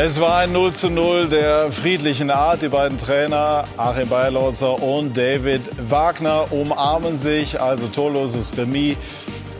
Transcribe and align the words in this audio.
Es 0.00 0.20
war 0.20 0.38
ein 0.38 0.52
0 0.52 0.72
zu 0.74 0.90
0 0.90 1.26
der 1.26 1.72
friedlichen 1.72 2.30
Art. 2.30 2.62
Die 2.62 2.68
beiden 2.68 2.98
Trainer 2.98 3.64
Achim 3.76 4.08
Bayerlautzer 4.08 4.80
und 4.80 5.16
David 5.16 5.60
Wagner 5.90 6.52
umarmen 6.52 7.18
sich. 7.18 7.60
Also 7.60 7.88
torloses 7.88 8.56
Remis 8.56 8.96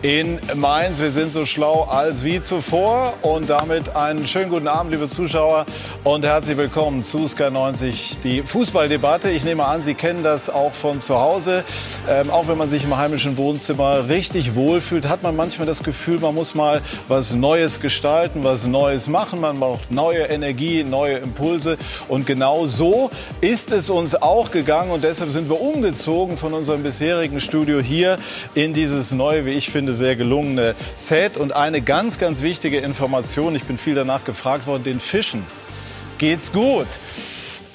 in 0.02 0.38
Mainz. 0.54 1.00
Wir 1.00 1.10
sind 1.10 1.32
so 1.32 1.44
schlau 1.44 1.82
als 1.82 2.22
wie 2.22 2.40
zuvor. 2.40 3.14
Und 3.22 3.50
damit 3.50 3.96
einen 3.96 4.26
schönen 4.26 4.50
guten 4.50 4.68
Abend, 4.68 4.92
liebe 4.92 5.08
Zuschauer. 5.08 5.66
Und 6.04 6.24
herzlich 6.24 6.56
willkommen 6.56 7.02
zu 7.02 7.26
Sky 7.26 7.50
90, 7.50 8.18
die 8.22 8.42
Fußballdebatte. 8.42 9.30
Ich 9.30 9.44
nehme 9.44 9.64
an, 9.64 9.82
Sie 9.82 9.94
kennen 9.94 10.22
das 10.22 10.50
auch 10.50 10.72
von 10.72 11.00
zu 11.00 11.16
Hause. 11.16 11.64
Ähm, 12.08 12.30
auch 12.30 12.46
wenn 12.46 12.56
man 12.56 12.68
sich 12.68 12.84
im 12.84 12.96
heimischen 12.96 13.36
Wohnzimmer 13.36 14.08
richtig 14.08 14.54
wohlfühlt, 14.54 15.08
hat 15.08 15.22
man 15.24 15.34
manchmal 15.34 15.66
das 15.66 15.82
Gefühl, 15.82 16.20
man 16.20 16.34
muss 16.34 16.54
mal 16.54 16.80
was 17.08 17.34
Neues 17.34 17.80
gestalten, 17.80 18.44
was 18.44 18.66
Neues 18.66 19.08
machen. 19.08 19.40
Man 19.40 19.58
braucht 19.58 19.90
neue 19.90 20.22
Energie, 20.24 20.84
neue 20.84 21.18
Impulse. 21.18 21.76
Und 22.06 22.24
genau 22.24 22.66
so 22.66 23.10
ist 23.40 23.72
es 23.72 23.90
uns 23.90 24.14
auch 24.14 24.52
gegangen. 24.52 24.92
Und 24.92 25.02
deshalb 25.02 25.32
sind 25.32 25.48
wir 25.48 25.60
umgezogen 25.60 26.36
von 26.36 26.54
unserem 26.54 26.84
bisherigen 26.84 27.40
Studio 27.40 27.80
hier 27.80 28.16
in 28.54 28.72
dieses 28.72 29.10
neue, 29.10 29.44
wie 29.44 29.50
ich 29.50 29.68
finde, 29.70 29.87
finde, 29.88 29.94
sehr 29.94 30.16
gelungene 30.16 30.74
Set. 30.96 31.36
Und 31.36 31.52
eine 31.52 31.80
ganz, 31.80 32.18
ganz 32.18 32.42
wichtige 32.42 32.78
Information, 32.78 33.54
ich 33.54 33.64
bin 33.64 33.78
viel 33.78 33.94
danach 33.94 34.24
gefragt 34.24 34.66
worden, 34.66 34.84
den 34.84 35.00
Fischen 35.00 35.44
geht's 36.18 36.52
gut. 36.52 36.86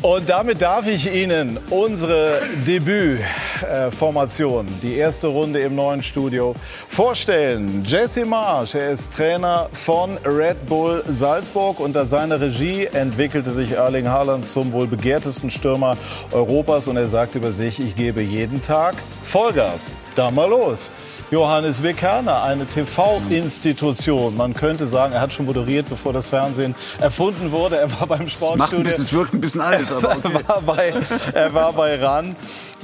Und 0.04 0.28
damit 0.28 0.62
darf 0.62 0.86
ich 0.86 1.16
Ihnen 1.16 1.58
unsere 1.70 2.42
Debütformation, 2.68 4.68
die 4.82 4.96
erste 4.96 5.28
Runde 5.28 5.62
im 5.62 5.76
neuen 5.76 6.04
Studio, 6.04 6.54
vorstellen. 6.90 7.84
Jesse 7.86 8.26
Marsch, 8.26 8.76
er 8.76 8.90
ist 8.90 9.14
Trainer 9.14 9.70
von 9.72 10.18
Red 10.26 10.66
Bull 10.66 11.02
Salzburg. 11.08 11.80
Unter 11.80 12.06
seiner 12.06 12.42
Regie 12.42 12.88
entwickelte 12.88 13.52
sich 13.52 13.72
Erling 13.72 14.10
Haaland 14.10 14.46
zum 14.46 14.74
wohl 14.74 14.88
begehrtesten 14.88 15.50
Stürmer 15.50 15.96
Europas. 16.34 16.88
Und 16.88 16.98
er 16.98 17.08
sagt 17.08 17.36
über 17.36 17.54
sich, 17.54 17.80
ich 17.80 17.96
gebe 17.96 18.22
jeden 18.22 18.62
Tag 18.62 18.96
Vollgas. 19.22 19.94
Da 20.16 20.32
mal 20.32 20.50
los. 20.50 20.92
Johannes 21.34 21.80
Bekerner, 21.80 22.44
eine 22.44 22.68
TV-Institution. 22.68 24.38
Man 24.38 24.54
könnte 24.54 24.86
sagen, 24.86 25.14
er 25.14 25.22
hat 25.22 25.34
schon 25.34 25.48
moderiert, 25.48 25.90
bevor 25.90 26.14
das 26.14 26.30
Fernsehen 26.30 26.76
erfunden 27.02 27.52
wurde. 27.52 27.78
Er 27.78 27.92
war 28.00 28.06
beim 28.06 28.28
Sportstudio. 28.28 28.78
Ein 28.78 28.84
bisschen, 28.84 29.04
es 29.04 29.14
wirkt 29.14 29.34
ein 29.34 29.42
bisschen 29.42 29.62
alt, 29.62 29.92
aber 29.92 30.12
okay. 30.12 30.30
er, 30.32 30.48
war 30.48 30.62
bei, 30.62 30.94
er 31.34 31.54
war 31.56 31.74
bei 31.74 31.96
RAN 31.96 32.36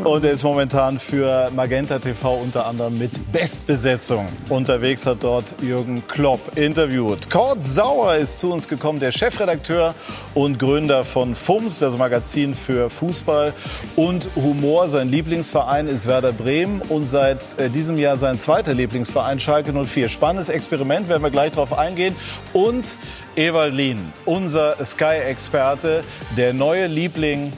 und 0.04 0.26
er 0.26 0.32
ist 0.32 0.42
momentan 0.42 0.98
für 0.98 1.52
Magenta 1.56 2.00
TV 2.00 2.38
unter 2.38 2.66
anderem 2.66 2.98
mit 2.98 3.32
Bestbesetzung 3.32 4.26
unterwegs, 4.50 5.06
hat 5.06 5.18
dort 5.22 5.54
Jürgen 5.62 6.08
Klopp 6.08 6.58
interviewt. 6.58 7.30
Kurt 7.30 7.64
Sauer 7.64 8.16
ist 8.16 8.40
zu 8.40 8.52
uns 8.52 8.68
gekommen, 8.68 9.00
der 9.00 9.12
Chefredakteur 9.12 9.94
und 10.34 10.58
Gründer 10.58 11.04
von 11.04 11.36
FUMS, 11.36 11.78
das 11.78 12.00
Magazin 12.00 12.56
für 12.56 12.90
Fußball 12.90 13.54
und 13.96 14.28
Humor. 14.36 14.90
Sein 14.90 15.10
Lieblingsverein 15.10 15.88
ist 15.88 16.08
Werder 16.08 16.32
Bremen 16.32 16.82
und 16.90 17.08
seit 17.08 17.60
äh, 17.60 17.70
diesem 17.70 17.98
Jahr 17.98 18.18
sein 18.18 18.39
zweiter 18.40 18.74
Lieblingsverein 18.74 19.40
Schalke 19.40 19.74
04. 19.74 20.10
Spannendes 20.10 20.50
Experiment, 20.50 21.08
werden 21.10 21.22
wir 21.22 21.30
gleich 21.30 21.52
darauf 21.52 21.78
eingehen. 21.78 22.16
Und 22.54 22.96
Ewald 23.36 23.74
Lien, 23.74 24.14
unser 24.26 24.84
Sky-Experte, 24.84 26.02
der 26.36 26.54
neue 26.54 26.88
Liebling 26.88 27.54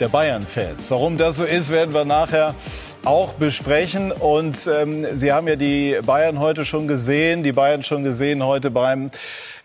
der 0.00 0.08
Bayern-Fans. 0.08 0.90
Warum 0.90 1.16
das 1.16 1.36
so 1.36 1.44
ist, 1.44 1.70
werden 1.70 1.94
wir 1.94 2.04
nachher 2.04 2.54
auch 3.04 3.34
besprechen. 3.34 4.12
Und 4.12 4.68
ähm, 4.72 5.06
Sie 5.14 5.32
haben 5.32 5.46
ja 5.46 5.56
die 5.56 5.98
Bayern 6.04 6.40
heute 6.40 6.64
schon 6.64 6.88
gesehen, 6.88 7.42
die 7.42 7.52
Bayern 7.52 7.82
schon 7.82 8.02
gesehen 8.02 8.44
heute 8.44 8.70
beim 8.70 9.10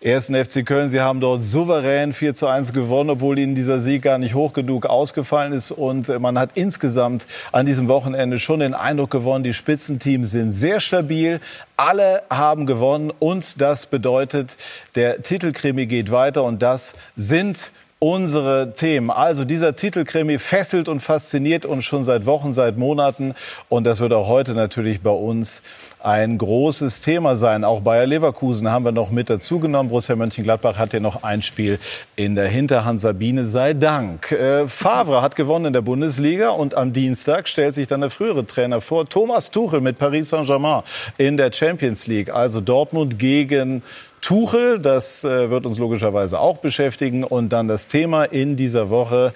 ersten 0.02 0.34
FC 0.34 0.64
Köln. 0.64 0.88
Sie 0.88 1.00
haben 1.00 1.20
dort 1.20 1.44
souverän 1.44 2.12
4 2.12 2.32
zu 2.32 2.46
1 2.46 2.72
gewonnen, 2.72 3.10
obwohl 3.10 3.38
ihnen 3.38 3.54
dieser 3.54 3.80
Sieg 3.80 4.02
gar 4.02 4.16
nicht 4.16 4.34
hoch 4.34 4.54
genug 4.54 4.86
ausgefallen 4.86 5.52
ist. 5.52 5.72
Und 5.72 6.08
äh, 6.08 6.18
man 6.18 6.38
hat 6.38 6.52
insgesamt 6.54 7.26
an 7.52 7.66
diesem 7.66 7.88
Wochenende 7.88 8.38
schon 8.38 8.60
den 8.60 8.72
Eindruck 8.72 9.10
gewonnen, 9.10 9.44
die 9.44 9.52
Spitzenteams 9.52 10.30
sind 10.30 10.52
sehr 10.52 10.80
stabil. 10.80 11.40
Alle 11.76 12.22
haben 12.30 12.64
gewonnen 12.64 13.12
und 13.18 13.60
das 13.60 13.86
bedeutet, 13.86 14.56
der 14.94 15.20
Titelkrimi 15.20 15.84
geht 15.86 16.10
weiter 16.10 16.44
und 16.44 16.62
das 16.62 16.94
sind 17.16 17.72
unsere 18.02 18.72
Themen. 18.74 19.10
Also 19.10 19.44
dieser 19.44 19.76
Titelkrimi 19.76 20.38
fesselt 20.38 20.88
und 20.88 21.00
fasziniert 21.00 21.66
uns 21.66 21.84
schon 21.84 22.02
seit 22.02 22.24
Wochen, 22.24 22.54
seit 22.54 22.78
Monaten. 22.78 23.34
Und 23.68 23.84
das 23.84 24.00
wird 24.00 24.14
auch 24.14 24.26
heute 24.26 24.54
natürlich 24.54 25.02
bei 25.02 25.10
uns 25.10 25.62
ein 25.98 26.38
großes 26.38 27.02
Thema 27.02 27.36
sein. 27.36 27.62
Auch 27.62 27.80
Bayer 27.80 28.06
Leverkusen 28.06 28.70
haben 28.70 28.86
wir 28.86 28.92
noch 28.92 29.10
mit 29.10 29.28
dazugenommen. 29.28 29.90
Borussia 29.90 30.16
Mönchengladbach 30.16 30.78
hat 30.78 30.94
ja 30.94 31.00
noch 31.00 31.24
ein 31.24 31.42
Spiel 31.42 31.78
in 32.16 32.36
der 32.36 32.48
Hinterhand. 32.48 33.02
Sabine 33.02 33.44
sei 33.44 33.74
Dank. 33.74 34.32
Äh, 34.32 34.66
Favre 34.66 35.20
hat 35.20 35.36
gewonnen 35.36 35.66
in 35.66 35.72
der 35.74 35.82
Bundesliga 35.82 36.50
und 36.50 36.74
am 36.74 36.94
Dienstag 36.94 37.48
stellt 37.48 37.74
sich 37.74 37.86
dann 37.86 38.00
der 38.00 38.08
frühere 38.08 38.46
Trainer 38.46 38.80
vor, 38.80 39.04
Thomas 39.04 39.50
Tuchel 39.50 39.82
mit 39.82 39.98
Paris 39.98 40.30
Saint-Germain 40.30 40.84
in 41.18 41.36
der 41.36 41.52
Champions 41.52 42.06
League. 42.06 42.30
Also 42.30 42.62
Dortmund 42.62 43.18
gegen 43.18 43.82
Tuchel. 44.20 44.78
Das 44.78 45.24
äh, 45.24 45.50
wird 45.50 45.66
uns 45.66 45.78
logischerweise 45.78 46.40
auch 46.40 46.58
beschäftigen. 46.58 47.24
Und 47.24 47.50
dann 47.50 47.68
das 47.68 47.88
Thema 47.88 48.24
in 48.24 48.56
dieser 48.56 48.90
Woche. 48.90 49.32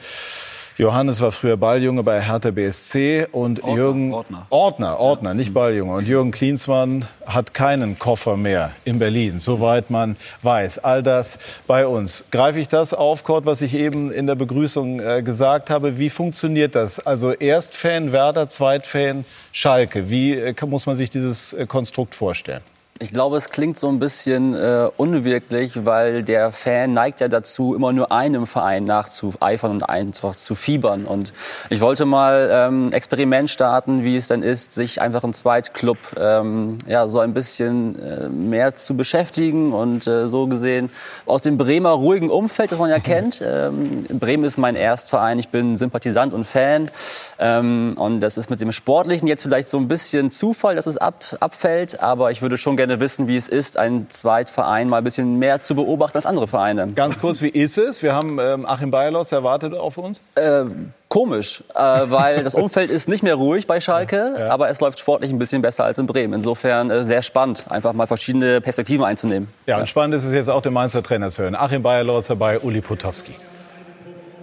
Johannes 0.76 1.20
war 1.20 1.30
früher 1.30 1.56
Balljunge 1.56 2.02
bei 2.02 2.20
Hertha 2.20 2.50
BSC 2.50 3.28
und 3.30 3.62
Ordner, 3.62 3.76
Jürgen 3.76 4.12
Ordner, 4.12 4.46
Ordner, 4.50 4.98
Ordner 4.98 5.30
ja. 5.30 5.34
nicht 5.34 5.50
mhm. 5.50 5.54
Balljunge. 5.54 5.94
Und 5.94 6.08
Jürgen 6.08 6.32
Klinsmann 6.32 7.06
hat 7.24 7.54
keinen 7.54 7.96
Koffer 7.96 8.36
mehr 8.36 8.72
in 8.84 8.98
Berlin, 8.98 9.38
soweit 9.38 9.90
man 9.90 10.16
weiß. 10.42 10.80
All 10.80 11.04
das 11.04 11.38
bei 11.68 11.86
uns. 11.86 12.24
Greife 12.32 12.58
ich 12.58 12.66
das 12.66 12.92
auf, 12.92 13.22
Kurt, 13.22 13.46
was 13.46 13.62
ich 13.62 13.74
eben 13.74 14.10
in 14.10 14.26
der 14.26 14.34
Begrüßung 14.34 14.98
äh, 14.98 15.22
gesagt 15.22 15.70
habe? 15.70 15.98
Wie 15.98 16.10
funktioniert 16.10 16.74
das? 16.74 16.98
Also 16.98 17.30
erst 17.30 17.76
Fan 17.76 18.10
Werder, 18.10 18.48
Zweitfan 18.48 19.24
Schalke. 19.52 20.10
Wie 20.10 20.32
äh, 20.32 20.54
muss 20.66 20.86
man 20.86 20.96
sich 20.96 21.08
dieses 21.08 21.52
äh, 21.52 21.66
Konstrukt 21.66 22.16
vorstellen? 22.16 22.62
Ich 23.04 23.12
glaube, 23.12 23.36
es 23.36 23.50
klingt 23.50 23.78
so 23.78 23.88
ein 23.88 23.98
bisschen 23.98 24.54
äh, 24.54 24.88
unwirklich, 24.96 25.84
weil 25.84 26.22
der 26.22 26.50
Fan 26.50 26.94
neigt 26.94 27.20
ja 27.20 27.28
dazu, 27.28 27.74
immer 27.74 27.92
nur 27.92 28.10
einem 28.10 28.46
Verein 28.46 28.84
nachzueifern 28.84 29.72
und 29.72 29.82
einfach 29.82 30.36
zu 30.36 30.54
fiebern. 30.54 31.04
Und 31.04 31.34
ich 31.68 31.82
wollte 31.82 32.06
mal 32.06 32.48
ähm, 32.50 32.92
Experiment 32.92 33.50
starten, 33.50 34.04
wie 34.04 34.16
es 34.16 34.28
denn 34.28 34.42
ist, 34.42 34.72
sich 34.72 35.02
einfach 35.02 35.22
im 35.22 35.34
Zweitclub 35.34 35.98
ähm, 36.18 36.78
ja, 36.86 37.06
so 37.06 37.20
ein 37.20 37.34
bisschen 37.34 38.00
äh, 38.00 38.30
mehr 38.30 38.74
zu 38.74 38.96
beschäftigen. 38.96 39.74
Und 39.74 40.06
äh, 40.06 40.26
so 40.26 40.46
gesehen 40.46 40.88
aus 41.26 41.42
dem 41.42 41.58
Bremer 41.58 41.90
ruhigen 41.90 42.30
Umfeld, 42.30 42.72
das 42.72 42.78
man 42.78 42.88
ja 42.88 42.98
kennt. 43.00 43.42
Ähm, 43.44 44.04
Bremen 44.18 44.44
ist 44.44 44.56
mein 44.56 44.76
Erstverein, 44.76 45.38
ich 45.38 45.50
bin 45.50 45.76
Sympathisant 45.76 46.32
und 46.32 46.44
Fan. 46.44 46.90
Ähm, 47.38 47.96
und 47.98 48.20
das 48.20 48.38
ist 48.38 48.48
mit 48.48 48.62
dem 48.62 48.72
Sportlichen 48.72 49.28
jetzt 49.28 49.42
vielleicht 49.42 49.68
so 49.68 49.76
ein 49.76 49.88
bisschen 49.88 50.30
Zufall, 50.30 50.74
dass 50.74 50.86
es 50.86 50.96
ab, 50.96 51.22
abfällt. 51.40 52.00
Aber 52.00 52.30
ich 52.30 52.40
würde 52.40 52.56
schon 52.56 52.78
gerne 52.78 52.93
gerne 52.94 53.00
wissen, 53.00 53.28
wie 53.28 53.36
es 53.36 53.48
ist, 53.48 53.78
einen 53.78 54.08
Zweitverein 54.08 54.88
mal 54.88 54.98
ein 54.98 55.04
bisschen 55.04 55.38
mehr 55.38 55.62
zu 55.62 55.74
beobachten 55.74 56.16
als 56.16 56.26
andere 56.26 56.46
Vereine. 56.46 56.88
Ganz 56.94 57.20
kurz, 57.20 57.42
wie 57.42 57.48
ist 57.48 57.78
es? 57.78 58.02
Wir 58.02 58.14
haben 58.14 58.38
ähm, 58.40 58.66
Achim 58.66 58.90
Bayerlotz 58.90 59.32
erwartet 59.32 59.76
auf 59.76 59.98
uns. 59.98 60.22
Äh, 60.36 60.64
komisch, 61.08 61.64
äh, 61.74 61.80
weil 61.80 62.44
das 62.44 62.54
Umfeld 62.64 62.90
ist 62.90 63.08
nicht 63.08 63.22
mehr 63.22 63.34
ruhig 63.34 63.66
bei 63.66 63.80
Schalke, 63.80 64.34
ja. 64.38 64.48
aber 64.50 64.68
es 64.68 64.80
läuft 64.80 64.98
sportlich 64.98 65.30
ein 65.30 65.38
bisschen 65.38 65.62
besser 65.62 65.84
als 65.84 65.98
in 65.98 66.06
Bremen. 66.06 66.34
Insofern 66.34 66.90
äh, 66.90 67.04
sehr 67.04 67.22
spannend, 67.22 67.64
einfach 67.68 67.92
mal 67.92 68.06
verschiedene 68.06 68.60
Perspektiven 68.60 69.04
einzunehmen. 69.04 69.48
Ja, 69.66 69.78
und 69.78 69.88
spannend 69.88 70.14
ist 70.14 70.24
es 70.24 70.32
jetzt 70.32 70.50
auch, 70.50 70.62
den 70.62 70.72
Mainzer 70.72 71.02
Trainer 71.02 71.30
zu 71.30 71.42
hören. 71.42 71.54
Achim 71.54 71.82
Bayerlotzer 71.82 72.36
bei 72.36 72.60
Uli 72.60 72.80
Potowski. 72.80 73.34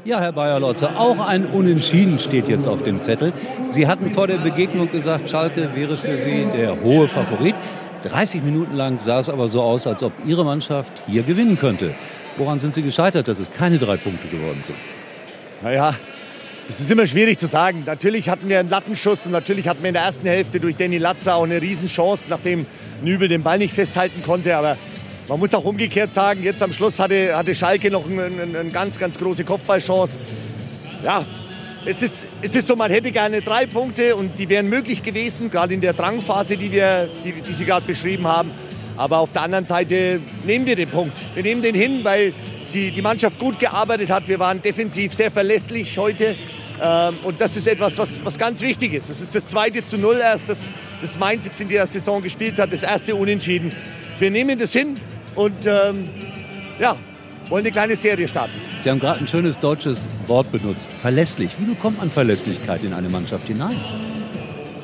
Ja, 0.03 0.19
Herr 0.19 0.31
Bayer-Lotzer, 0.31 0.99
auch 0.99 1.19
ein 1.19 1.45
Unentschieden 1.45 2.17
steht 2.17 2.47
jetzt 2.47 2.67
auf 2.67 2.81
dem 2.81 3.03
Zettel. 3.03 3.33
Sie 3.67 3.85
hatten 3.87 4.09
vor 4.09 4.25
der 4.25 4.37
Begegnung 4.37 4.91
gesagt, 4.91 5.29
Schalke 5.29 5.75
wäre 5.75 5.95
für 5.95 6.17
Sie 6.17 6.47
der 6.57 6.81
hohe 6.81 7.07
Favorit. 7.07 7.53
30 8.03 8.43
Minuten 8.43 8.75
lang 8.75 8.99
sah 8.99 9.19
es 9.19 9.29
aber 9.29 9.47
so 9.47 9.61
aus, 9.61 9.87
als 9.87 10.03
ob 10.03 10.13
Ihre 10.25 10.43
Mannschaft 10.43 10.91
hier 11.07 11.23
gewinnen 11.23 11.57
könnte. 11.57 11.93
Woran 12.37 12.59
sind 12.59 12.73
Sie 12.73 12.81
gescheitert, 12.81 13.27
dass 13.27 13.39
es 13.39 13.51
keine 13.51 13.77
drei 13.77 13.97
Punkte 13.97 14.27
geworden 14.27 14.61
sind? 14.63 14.77
Naja, 15.61 15.93
das 16.67 16.79
ist 16.79 16.89
immer 16.89 17.05
schwierig 17.05 17.37
zu 17.37 17.47
sagen. 17.47 17.83
Natürlich 17.85 18.29
hatten 18.29 18.47
wir 18.47 18.59
einen 18.59 18.69
Lattenschuss 18.69 19.25
und 19.25 19.33
natürlich 19.33 19.67
hatten 19.67 19.81
wir 19.83 19.89
in 19.89 19.93
der 19.93 20.03
ersten 20.03 20.27
Hälfte 20.27 20.59
durch 20.59 20.77
Danny 20.77 20.97
Latza 20.97 21.35
auch 21.35 21.43
eine 21.43 21.61
Riesenchance, 21.61 22.29
nachdem 22.29 22.65
Nübel 23.03 23.27
den 23.27 23.43
Ball 23.43 23.57
nicht 23.57 23.73
festhalten 23.73 24.23
konnte. 24.23 24.55
Aber 24.55 24.77
man 25.27 25.39
muss 25.39 25.53
auch 25.53 25.65
umgekehrt 25.65 26.13
sagen, 26.13 26.43
jetzt 26.43 26.63
am 26.63 26.73
Schluss 26.73 26.99
hatte, 26.99 27.35
hatte 27.35 27.53
Schalke 27.55 27.91
noch 27.91 28.05
eine 28.09 28.69
ganz, 28.71 28.97
ganz 28.97 29.19
große 29.19 29.43
Kopfballchance. 29.43 30.17
Ja, 31.03 31.25
es 31.85 32.01
ist, 32.01 32.27
es 32.41 32.55
ist 32.55 32.67
so, 32.67 32.75
man 32.75 32.91
hätte 32.91 33.11
gerne 33.11 33.41
drei 33.41 33.65
Punkte 33.65 34.15
und 34.15 34.37
die 34.37 34.47
wären 34.49 34.69
möglich 34.69 35.01
gewesen, 35.01 35.49
gerade 35.49 35.73
in 35.73 35.81
der 35.81 35.93
Drangphase, 35.93 36.57
die, 36.57 36.71
wir, 36.71 37.09
die, 37.23 37.41
die 37.41 37.53
Sie 37.53 37.65
gerade 37.65 37.85
beschrieben 37.85 38.27
haben. 38.27 38.51
Aber 38.97 39.19
auf 39.19 39.31
der 39.31 39.41
anderen 39.41 39.65
Seite 39.65 40.21
nehmen 40.45 40.65
wir 40.65 40.75
den 40.75 40.89
Punkt. 40.89 41.17
Wir 41.33 41.43
nehmen 41.43 41.61
den 41.61 41.73
hin, 41.73 42.01
weil 42.03 42.33
sie, 42.61 42.91
die 42.91 43.01
Mannschaft 43.01 43.39
gut 43.39 43.57
gearbeitet 43.57 44.09
hat. 44.09 44.27
Wir 44.27 44.37
waren 44.37 44.61
defensiv 44.61 45.13
sehr 45.13 45.31
verlässlich 45.31 45.97
heute. 45.97 46.35
Ähm, 46.79 47.17
und 47.23 47.41
das 47.41 47.57
ist 47.57 47.67
etwas, 47.67 47.97
was, 47.97 48.23
was 48.23 48.37
ganz 48.37 48.61
wichtig 48.61 48.93
ist. 48.93 49.09
Das 49.09 49.19
ist 49.19 49.33
das 49.33 49.47
zweite 49.47 49.83
zu 49.83 49.97
Null 49.97 50.19
erst, 50.21 50.49
das, 50.49 50.69
das 51.01 51.17
Mainz 51.17 51.45
jetzt 51.45 51.61
in 51.61 51.69
der 51.69 51.87
Saison 51.87 52.21
gespielt 52.21 52.59
hat. 52.59 52.71
Das 52.73 52.83
erste 52.83 53.15
Unentschieden. 53.15 53.73
Wir 54.19 54.29
nehmen 54.29 54.59
das 54.59 54.73
hin 54.73 54.99
und 55.35 55.65
ähm, 55.65 56.09
ja, 56.79 56.95
wollen 57.51 57.65
eine 57.65 57.71
kleine 57.71 57.95
Serie 57.95 58.27
starten. 58.27 58.53
Sie 58.81 58.89
haben 58.89 58.99
gerade 58.99 59.19
ein 59.19 59.27
schönes 59.27 59.59
deutsches 59.59 60.07
Wort 60.27 60.51
benutzt. 60.51 60.89
Verlässlich. 61.01 61.51
Wie 61.59 61.65
bekommt 61.65 61.97
man 61.97 62.09
Verlässlichkeit 62.09 62.83
in 62.83 62.93
eine 62.93 63.09
Mannschaft 63.09 63.47
hinein? 63.47 63.77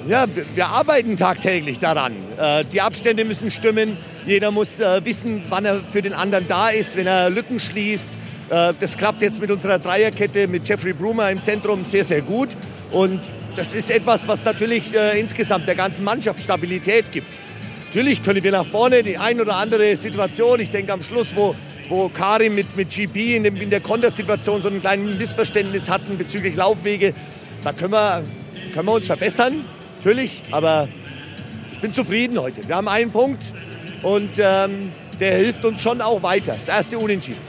Ja, 0.07 0.25
wir 0.53 0.67
arbeiten 0.67 1.17
tagtäglich 1.17 1.79
daran. 1.79 2.13
Äh, 2.37 2.65
die 2.65 2.81
Abstände 2.81 3.25
müssen 3.25 3.51
stimmen. 3.51 3.97
Jeder 4.25 4.51
muss 4.51 4.79
äh, 4.79 5.03
wissen, 5.03 5.43
wann 5.49 5.65
er 5.65 5.81
für 5.91 6.01
den 6.01 6.13
anderen 6.13 6.47
da 6.47 6.69
ist, 6.69 6.95
wenn 6.97 7.07
er 7.07 7.29
Lücken 7.29 7.59
schließt. 7.59 8.11
Äh, 8.49 8.73
das 8.79 8.97
klappt 8.97 9.21
jetzt 9.21 9.41
mit 9.41 9.49
unserer 9.49 9.79
Dreierkette 9.79 10.47
mit 10.47 10.67
Jeffrey 10.67 10.93
Brumer 10.93 11.29
im 11.31 11.41
Zentrum 11.41 11.83
sehr, 11.85 12.03
sehr 12.03 12.21
gut. 12.21 12.49
Und 12.91 13.21
das 13.55 13.73
ist 13.73 13.89
etwas, 13.89 14.27
was 14.27 14.45
natürlich 14.45 14.93
insgesamt 15.15 15.67
der 15.67 15.73
ganzen 15.73 16.05
Mannschaft 16.05 16.43
Stabilität 16.43 17.11
gibt. 17.11 17.27
Natürlich 17.87 18.21
können 18.21 18.43
wir 18.43 18.51
nach 18.51 18.67
vorne 18.67 19.01
die 19.01 19.17
ein 19.17 19.41
oder 19.41 19.55
andere 19.55 19.95
Situation, 19.95 20.59
ich 20.59 20.69
denke 20.69 20.93
am 20.93 21.01
Schluss, 21.01 21.35
wo, 21.35 21.55
wo 21.89 22.09
Karim 22.09 22.55
mit, 22.55 22.75
mit 22.75 22.89
GP 22.89 23.37
in, 23.37 23.43
dem, 23.43 23.55
in 23.57 23.69
der 23.69 23.81
Kontersituation 23.81 24.61
so 24.61 24.69
ein 24.69 24.79
kleines 24.79 25.17
Missverständnis 25.17 25.89
hatten 25.89 26.17
bezüglich 26.17 26.55
Laufwege, 26.55 27.13
da 27.63 27.73
können 27.73 27.93
wir, 27.93 28.23
können 28.73 28.87
wir 28.87 28.93
uns 28.93 29.07
verbessern 29.07 29.65
natürlich, 29.97 30.43
aber 30.51 30.87
ich 31.71 31.79
bin 31.79 31.93
zufrieden 31.93 32.39
heute. 32.39 32.67
Wir 32.67 32.75
haben 32.75 32.87
einen 32.87 33.11
Punkt 33.11 33.53
und 34.03 34.31
ähm, 34.37 34.91
der 35.19 35.35
hilft 35.37 35.65
uns 35.65 35.81
schon 35.81 36.01
auch 36.01 36.23
weiter. 36.23 36.55
Das 36.55 36.67
erste 36.67 36.97
Unentschieden. 36.97 37.39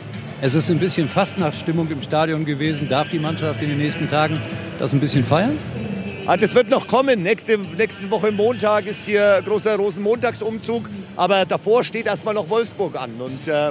Es 0.40 0.54
ist 0.54 0.70
ein 0.70 0.78
bisschen 0.78 1.08
Fastnachtsstimmung 1.08 1.90
im 1.90 2.00
Stadion 2.00 2.44
gewesen. 2.44 2.88
Darf 2.88 3.08
die 3.08 3.18
Mannschaft 3.18 3.60
in 3.62 3.70
den 3.70 3.78
nächsten 3.78 4.08
Tagen 4.08 4.40
das 4.78 4.92
ein 4.92 5.00
bisschen 5.00 5.24
feiern? 5.24 5.58
Ah, 6.26 6.36
das 6.36 6.54
wird 6.54 6.68
noch 6.68 6.86
kommen. 6.86 7.22
Nächste, 7.22 7.58
nächste 7.58 8.10
Woche 8.10 8.30
Montag 8.30 8.86
ist 8.86 9.06
hier 9.06 9.42
großer 9.44 9.76
Rosenmontagsumzug. 9.76 10.88
Aber 11.16 11.44
davor 11.44 11.82
steht 11.82 12.06
erstmal 12.06 12.34
noch 12.34 12.48
Wolfsburg 12.48 13.00
an. 13.00 13.20
Und 13.20 13.48
äh, 13.48 13.70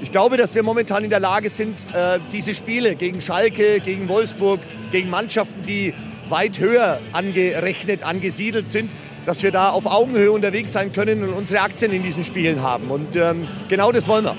ich 0.00 0.12
glaube, 0.12 0.36
dass 0.36 0.54
wir 0.54 0.62
momentan 0.62 1.04
in 1.04 1.10
der 1.10 1.20
Lage 1.20 1.50
sind, 1.50 1.78
äh, 1.94 2.18
diese 2.32 2.54
Spiele 2.54 2.94
gegen 2.94 3.20
Schalke, 3.20 3.80
gegen 3.80 4.08
Wolfsburg, 4.08 4.60
gegen 4.90 5.10
Mannschaften, 5.10 5.62
die 5.66 5.94
weit 6.28 6.58
höher 6.58 7.00
angerechnet, 7.12 8.02
angesiedelt 8.02 8.68
sind, 8.68 8.90
dass 9.26 9.42
wir 9.42 9.50
da 9.50 9.70
auf 9.70 9.86
Augenhöhe 9.86 10.30
unterwegs 10.30 10.72
sein 10.72 10.92
können 10.92 11.22
und 11.22 11.32
unsere 11.32 11.62
Aktien 11.62 11.92
in 11.92 12.02
diesen 12.02 12.24
Spielen 12.24 12.62
haben. 12.62 12.90
Und 12.90 13.16
ähm, 13.16 13.46
genau 13.68 13.92
das 13.92 14.08
wollen 14.08 14.24
wir. 14.24 14.36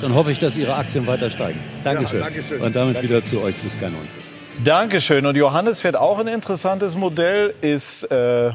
Dann 0.00 0.14
hoffe 0.14 0.32
ich, 0.32 0.38
dass 0.38 0.56
Ihre 0.56 0.74
Aktien 0.74 1.06
weiter 1.06 1.28
steigen. 1.28 1.60
Dankeschön. 1.84 2.20
Ja, 2.20 2.24
Dankeschön. 2.26 2.60
Und 2.62 2.74
damit 2.74 2.96
Danke. 2.96 3.08
wieder 3.08 3.24
zu 3.24 3.40
euch 3.42 3.58
zu 3.58 3.68
Sky 3.68 3.84
90. 3.84 3.98
Dankeschön. 4.64 5.26
Und 5.26 5.36
Johannes 5.36 5.80
fährt 5.80 5.96
auch 5.96 6.18
ein 6.18 6.26
interessantes 6.26 6.96
Modell, 6.96 7.54
ist 7.60 8.04
äh, 8.04 8.52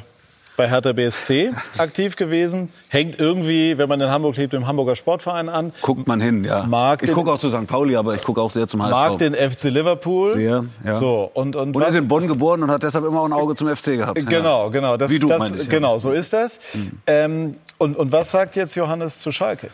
bei 0.57 0.69
Hertha 0.69 0.93
BSC 0.93 1.51
aktiv 1.77 2.15
gewesen. 2.15 2.69
Hängt 2.89 3.19
irgendwie, 3.19 3.77
wenn 3.77 3.89
man 3.89 3.99
in 3.99 4.09
Hamburg 4.09 4.37
lebt, 4.37 4.53
im 4.53 4.67
Hamburger 4.67 4.95
Sportverein 4.95 5.49
an. 5.49 5.73
Guckt 5.81 6.07
man 6.07 6.21
hin, 6.21 6.43
ja. 6.43 6.63
Mag 6.63 7.03
ich 7.03 7.11
gucke 7.11 7.31
auch 7.31 7.39
zu 7.39 7.49
St. 7.49 7.67
Pauli, 7.67 7.95
aber 7.95 8.15
ich 8.15 8.23
gucke 8.23 8.41
auch 8.41 8.51
sehr 8.51 8.67
zum 8.67 8.83
HSV. 8.83 8.91
Mag 8.91 9.17
den 9.17 9.35
FC 9.35 9.65
Liverpool. 9.65 10.31
Sehr, 10.31 10.65
ja. 10.83 10.95
So, 10.95 11.29
und, 11.33 11.55
und, 11.55 11.75
und 11.75 11.81
er 11.81 11.89
ist 11.89 11.95
in 11.95 12.07
Bonn 12.07 12.27
geboren 12.27 12.63
und 12.63 12.71
hat 12.71 12.83
deshalb 12.83 13.05
immer 13.05 13.21
auch 13.21 13.25
ein 13.25 13.33
Auge 13.33 13.55
zum 13.55 13.67
FC 13.67 13.97
gehabt. 13.97 14.25
Genau, 14.27 14.69
genau. 14.69 14.97
Das, 14.97 15.11
Wie 15.11 15.19
du, 15.19 15.27
das, 15.27 15.51
ich. 15.51 15.69
Genau, 15.69 15.97
so 15.97 16.11
ist 16.11 16.33
das. 16.33 16.59
Mhm. 16.73 16.91
Ähm, 17.07 17.55
und, 17.77 17.97
und 17.97 18.11
was 18.11 18.31
sagt 18.31 18.55
jetzt 18.55 18.75
Johannes 18.75 19.19
zu 19.19 19.31
Schalke? 19.31 19.69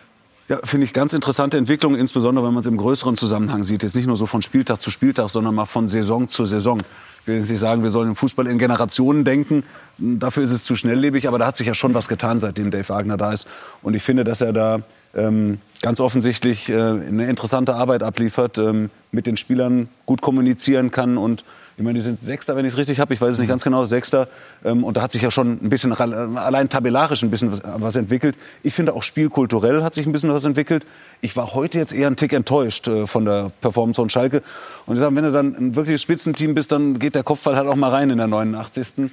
Ja, 0.51 0.59
finde 0.65 0.85
ich 0.85 0.93
ganz 0.93 1.13
interessante 1.13 1.57
Entwicklung, 1.57 1.95
insbesondere 1.95 2.45
wenn 2.45 2.53
man 2.53 2.59
es 2.59 2.65
im 2.65 2.75
größeren 2.75 3.15
Zusammenhang 3.15 3.63
sieht. 3.63 3.83
Jetzt 3.83 3.95
nicht 3.95 4.07
nur 4.07 4.17
so 4.17 4.25
von 4.25 4.41
Spieltag 4.41 4.81
zu 4.81 4.91
Spieltag, 4.91 5.29
sondern 5.29 5.55
mal 5.55 5.65
von 5.65 5.87
Saison 5.87 6.27
zu 6.27 6.43
Saison. 6.45 6.81
Ich 7.21 7.27
will 7.27 7.38
jetzt 7.38 7.51
nicht 7.51 7.59
sagen, 7.59 7.83
wir 7.83 7.91
sollen 7.91 8.09
im 8.09 8.15
Fußball 8.15 8.47
in 8.47 8.57
Generationen 8.57 9.23
denken. 9.23 9.63
Dafür 10.00 10.41
ist 10.41 10.50
es 10.50 10.63
zu 10.63 10.75
schnelllebig, 10.75 11.27
aber 11.27 11.38
da 11.38 11.45
hat 11.45 11.56
sich 11.56 11.68
ja 11.68 11.75
schon 11.75 11.94
was 11.94 12.07
getan, 12.07 12.39
seitdem 12.39 12.71
Dave 12.71 12.89
Wagner 12.89 13.15
da 13.15 13.31
ist. 13.31 13.47
Und 13.83 13.94
ich 13.94 14.01
finde, 14.01 14.23
dass 14.23 14.41
er 14.41 14.53
da 14.53 14.79
ähm, 15.13 15.59
ganz 15.83 16.00
offensichtlich 16.00 16.69
äh, 16.69 16.73
eine 16.73 17.29
interessante 17.29 17.75
Arbeit 17.75 18.01
abliefert, 18.01 18.57
ähm, 18.57 18.89
mit 19.12 19.27
den 19.27 19.38
Spielern 19.38 19.88
gut 20.07 20.21
kommunizieren 20.21 20.89
kann 20.89 21.18
und 21.18 21.44
ich 21.77 21.83
meine, 21.83 22.00
die 22.00 22.03
sind 22.03 22.23
Sechster, 22.23 22.56
wenn 22.56 22.65
ich 22.65 22.73
es 22.73 22.77
richtig 22.77 23.00
habe. 23.00 23.13
Ich 23.13 23.21
weiß 23.21 23.33
es 23.33 23.39
nicht 23.39 23.47
ganz 23.47 23.63
genau, 23.63 23.85
Sechster. 23.85 24.27
Ähm, 24.63 24.83
und 24.83 24.97
da 24.97 25.01
hat 25.01 25.12
sich 25.12 25.21
ja 25.21 25.31
schon 25.31 25.59
ein 25.63 25.69
bisschen, 25.69 25.94
allein 25.94 26.69
tabellarisch 26.69 27.23
ein 27.23 27.31
bisschen 27.31 27.51
was, 27.63 27.95
entwickelt. 27.95 28.35
Ich 28.63 28.73
finde 28.73 28.94
auch 28.94 29.03
spielkulturell 29.03 29.83
hat 29.83 29.94
sich 29.94 30.06
ein 30.06 30.12
bisschen 30.12 30.31
was 30.33 30.45
entwickelt. 30.45 30.85
Ich 31.21 31.35
war 31.35 31.53
heute 31.53 31.77
jetzt 31.77 31.94
eher 31.94 32.07
ein 32.07 32.15
Tick 32.15 32.33
enttäuscht 32.33 32.88
äh, 32.88 33.07
von 33.07 33.25
der 33.25 33.51
Performance 33.62 34.00
von 34.00 34.09
Schalke. 34.09 34.41
Und 34.85 34.95
ich 34.95 35.01
sage, 35.01 35.15
wenn 35.15 35.23
du 35.23 35.31
dann 35.31 35.56
ein 35.56 35.75
wirkliches 35.75 36.01
Spitzenteam 36.01 36.53
bist, 36.53 36.71
dann 36.71 37.00
geht 37.00 37.15
der 37.15 37.23
Kopfball 37.23 37.56
halt 37.56 37.68
auch 37.68 37.75
mal 37.75 37.89
rein 37.89 38.09
in 38.09 38.17
der 38.17 38.27
89. 38.27 39.12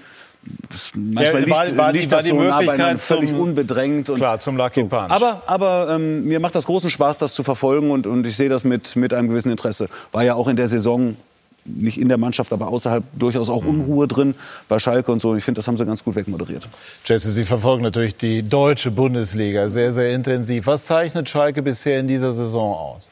Das 0.70 0.92
manchmal 0.94 1.42
ja, 1.42 1.50
war, 1.50 1.64
liegt, 1.64 1.78
war, 1.78 1.92
liegt 1.92 2.12
war 2.12 2.18
das 2.20 2.28
so 2.28 2.40
nah 2.40 2.58
beieinander, 2.58 2.98
völlig 2.98 3.30
zum, 3.30 3.40
unbedrängt. 3.40 4.08
Und 4.08 4.18
klar, 4.18 4.38
zum 4.38 4.56
Lucky 4.56 4.84
Punch. 4.84 5.10
Aber, 5.10 5.42
aber 5.46 5.88
ähm, 5.90 6.24
mir 6.24 6.40
macht 6.40 6.54
das 6.54 6.64
großen 6.64 6.90
Spaß, 6.90 7.18
das 7.18 7.34
zu 7.34 7.42
verfolgen 7.42 7.90
und, 7.90 8.06
und 8.06 8.26
ich 8.26 8.36
sehe 8.36 8.48
das 8.48 8.64
mit, 8.64 8.96
mit 8.96 9.12
einem 9.12 9.28
gewissen 9.28 9.50
Interesse. 9.50 9.88
War 10.12 10.24
ja 10.24 10.34
auch 10.34 10.48
in 10.48 10.56
der 10.56 10.68
Saison 10.68 11.16
nicht 11.68 12.00
in 12.00 12.08
der 12.08 12.18
Mannschaft, 12.18 12.52
aber 12.52 12.68
außerhalb 12.68 13.04
durchaus 13.12 13.50
auch 13.50 13.64
Unruhe 13.64 14.08
drin 14.08 14.34
bei 14.68 14.78
Schalke 14.78 15.12
und 15.12 15.20
so. 15.20 15.34
Ich 15.36 15.44
finde, 15.44 15.58
das 15.58 15.68
haben 15.68 15.76
sie 15.76 15.84
ganz 15.84 16.02
gut 16.02 16.16
wegmoderiert. 16.16 16.68
Jesse, 17.04 17.30
Sie 17.30 17.44
verfolgen 17.44 17.82
natürlich 17.82 18.16
die 18.16 18.42
deutsche 18.42 18.90
Bundesliga 18.90 19.68
sehr, 19.68 19.92
sehr 19.92 20.14
intensiv. 20.14 20.66
Was 20.66 20.86
zeichnet 20.86 21.28
Schalke 21.28 21.62
bisher 21.62 22.00
in 22.00 22.06
dieser 22.06 22.32
Saison 22.32 22.74
aus? 22.74 23.10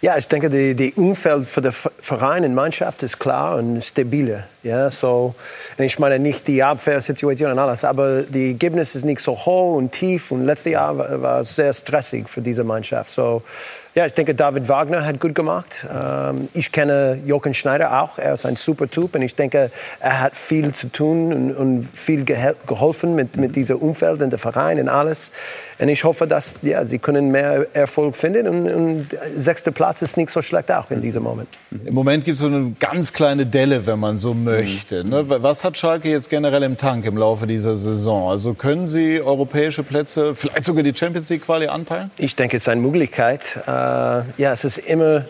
Ja, 0.00 0.18
ich 0.18 0.28
denke, 0.28 0.50
die, 0.50 0.74
die 0.74 0.92
Umfeld 0.94 1.46
für 1.46 1.62
den 1.62 1.72
Verein 1.72 2.44
und 2.44 2.54
Mannschaft 2.54 3.02
ist 3.02 3.18
klar 3.18 3.56
und 3.56 3.82
stabiler. 3.82 4.44
Ja, 4.64 4.88
so, 4.88 5.34
ich 5.76 5.98
meine 5.98 6.18
nicht 6.18 6.48
die 6.48 6.62
Abwehrsituation 6.62 7.52
und 7.52 7.58
alles, 7.58 7.84
aber 7.84 8.22
die 8.22 8.52
Ergebnis 8.52 8.94
ist 8.94 9.04
nicht 9.04 9.20
so 9.20 9.32
hoch 9.32 9.76
und 9.76 9.92
tief 9.92 10.30
und 10.30 10.46
letztes 10.46 10.72
Jahr 10.72 10.96
war, 10.96 11.20
war 11.20 11.44
sehr 11.44 11.70
stressig 11.74 12.30
für 12.30 12.40
diese 12.40 12.64
Mannschaft. 12.64 13.10
So, 13.10 13.42
ja, 13.94 14.06
ich 14.06 14.14
denke, 14.14 14.34
David 14.34 14.66
Wagner 14.70 15.04
hat 15.04 15.20
gut 15.20 15.34
gemacht. 15.34 15.66
Ähm, 15.94 16.48
ich 16.54 16.72
kenne 16.72 17.20
Jochen 17.26 17.52
Schneider 17.52 18.00
auch. 18.00 18.16
Er 18.16 18.32
ist 18.32 18.46
ein 18.46 18.56
super 18.56 18.88
Typ 18.88 19.14
und 19.14 19.20
ich 19.20 19.36
denke, 19.36 19.70
er 20.00 20.20
hat 20.22 20.34
viel 20.34 20.72
zu 20.72 20.90
tun 20.90 21.34
und, 21.34 21.52
und 21.54 21.82
viel 21.92 22.24
geholfen 22.24 23.14
mit, 23.14 23.36
mit 23.36 23.56
diesem 23.56 23.76
Umfeld 23.76 24.22
und 24.22 24.30
der 24.30 24.38
Verein 24.38 24.80
und 24.80 24.88
alles. 24.88 25.30
Und 25.78 25.88
ich 25.88 26.04
hoffe, 26.04 26.26
dass 26.26 26.60
ja, 26.62 26.86
sie 26.86 26.98
können 26.98 27.30
mehr 27.30 27.66
Erfolg 27.74 28.16
finden 28.16 28.48
und, 28.48 28.72
und 28.72 29.08
sechster 29.36 29.72
Platz 29.72 30.00
ist 30.00 30.16
nicht 30.16 30.30
so 30.30 30.40
schlecht 30.40 30.72
auch 30.72 30.90
in 30.90 31.02
diesem 31.02 31.22
Moment. 31.22 31.50
Im 31.84 31.92
Moment 31.92 32.24
gibt 32.24 32.36
es 32.36 32.40
so 32.40 32.46
eine 32.46 32.72
ganz 32.80 33.12
kleine 33.12 33.44
Delle, 33.44 33.86
wenn 33.86 34.00
man 34.00 34.16
so 34.16 34.32
möchte 34.32 34.53
möchte. 34.58 35.04
Ne? 35.04 35.24
Was 35.28 35.64
hat 35.64 35.76
Schalke 35.76 36.08
jetzt 36.08 36.30
generell 36.30 36.62
im 36.62 36.76
Tank 36.76 37.04
im 37.04 37.16
Laufe 37.16 37.46
dieser 37.46 37.76
Saison? 37.76 38.30
Also 38.30 38.54
können 38.54 38.86
Sie 38.86 39.20
europäische 39.20 39.82
Plätze, 39.82 40.34
vielleicht 40.34 40.64
sogar 40.64 40.82
die 40.82 40.94
Champions 40.94 41.30
League 41.30 41.42
Quali 41.42 41.66
anpeilen? 41.66 42.10
Ich 42.16 42.36
denke, 42.36 42.56
es 42.56 42.64
ist 42.64 42.68
eine 42.68 42.80
Möglichkeit. 42.80 43.58
Äh, 43.66 43.70
ja, 43.70 44.52
es 44.52 44.64
ist 44.64 44.78
immer. 44.78 45.24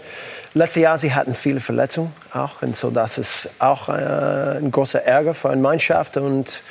Letztes 0.56 0.82
Jahr 0.82 0.98
sie 0.98 1.12
hatten 1.12 1.34
viele 1.34 1.58
Verletzungen 1.58 2.12
auch 2.32 2.62
und 2.62 2.76
so 2.76 2.88
das 2.90 3.18
ist 3.18 3.50
auch 3.58 3.88
äh, 3.88 3.92
ein 3.92 4.70
großer 4.70 5.02
Ärger 5.02 5.34
für 5.34 5.50
eine 5.50 5.60
Mannschaft 5.60 6.16
und 6.16 6.62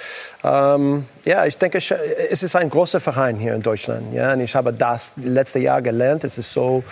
ähm, 0.41 1.03
ja, 1.25 1.45
ich 1.45 1.57
denke, 1.57 1.77
es 1.77 2.43
ist 2.43 2.55
ein 2.55 2.69
großer 2.69 2.99
Verein 2.99 3.37
hier 3.37 3.55
in 3.55 3.61
Deutschland. 3.61 4.13
Ja, 4.13 4.33
und 4.33 4.41
ich 4.41 4.55
habe 4.55 4.73
das 4.73 5.15
letzte 5.21 5.59
Jahr 5.59 5.81
gelernt. 5.81 6.23
Es 6.25 6.37
ist 6.37 6.51
so, 6.51 6.83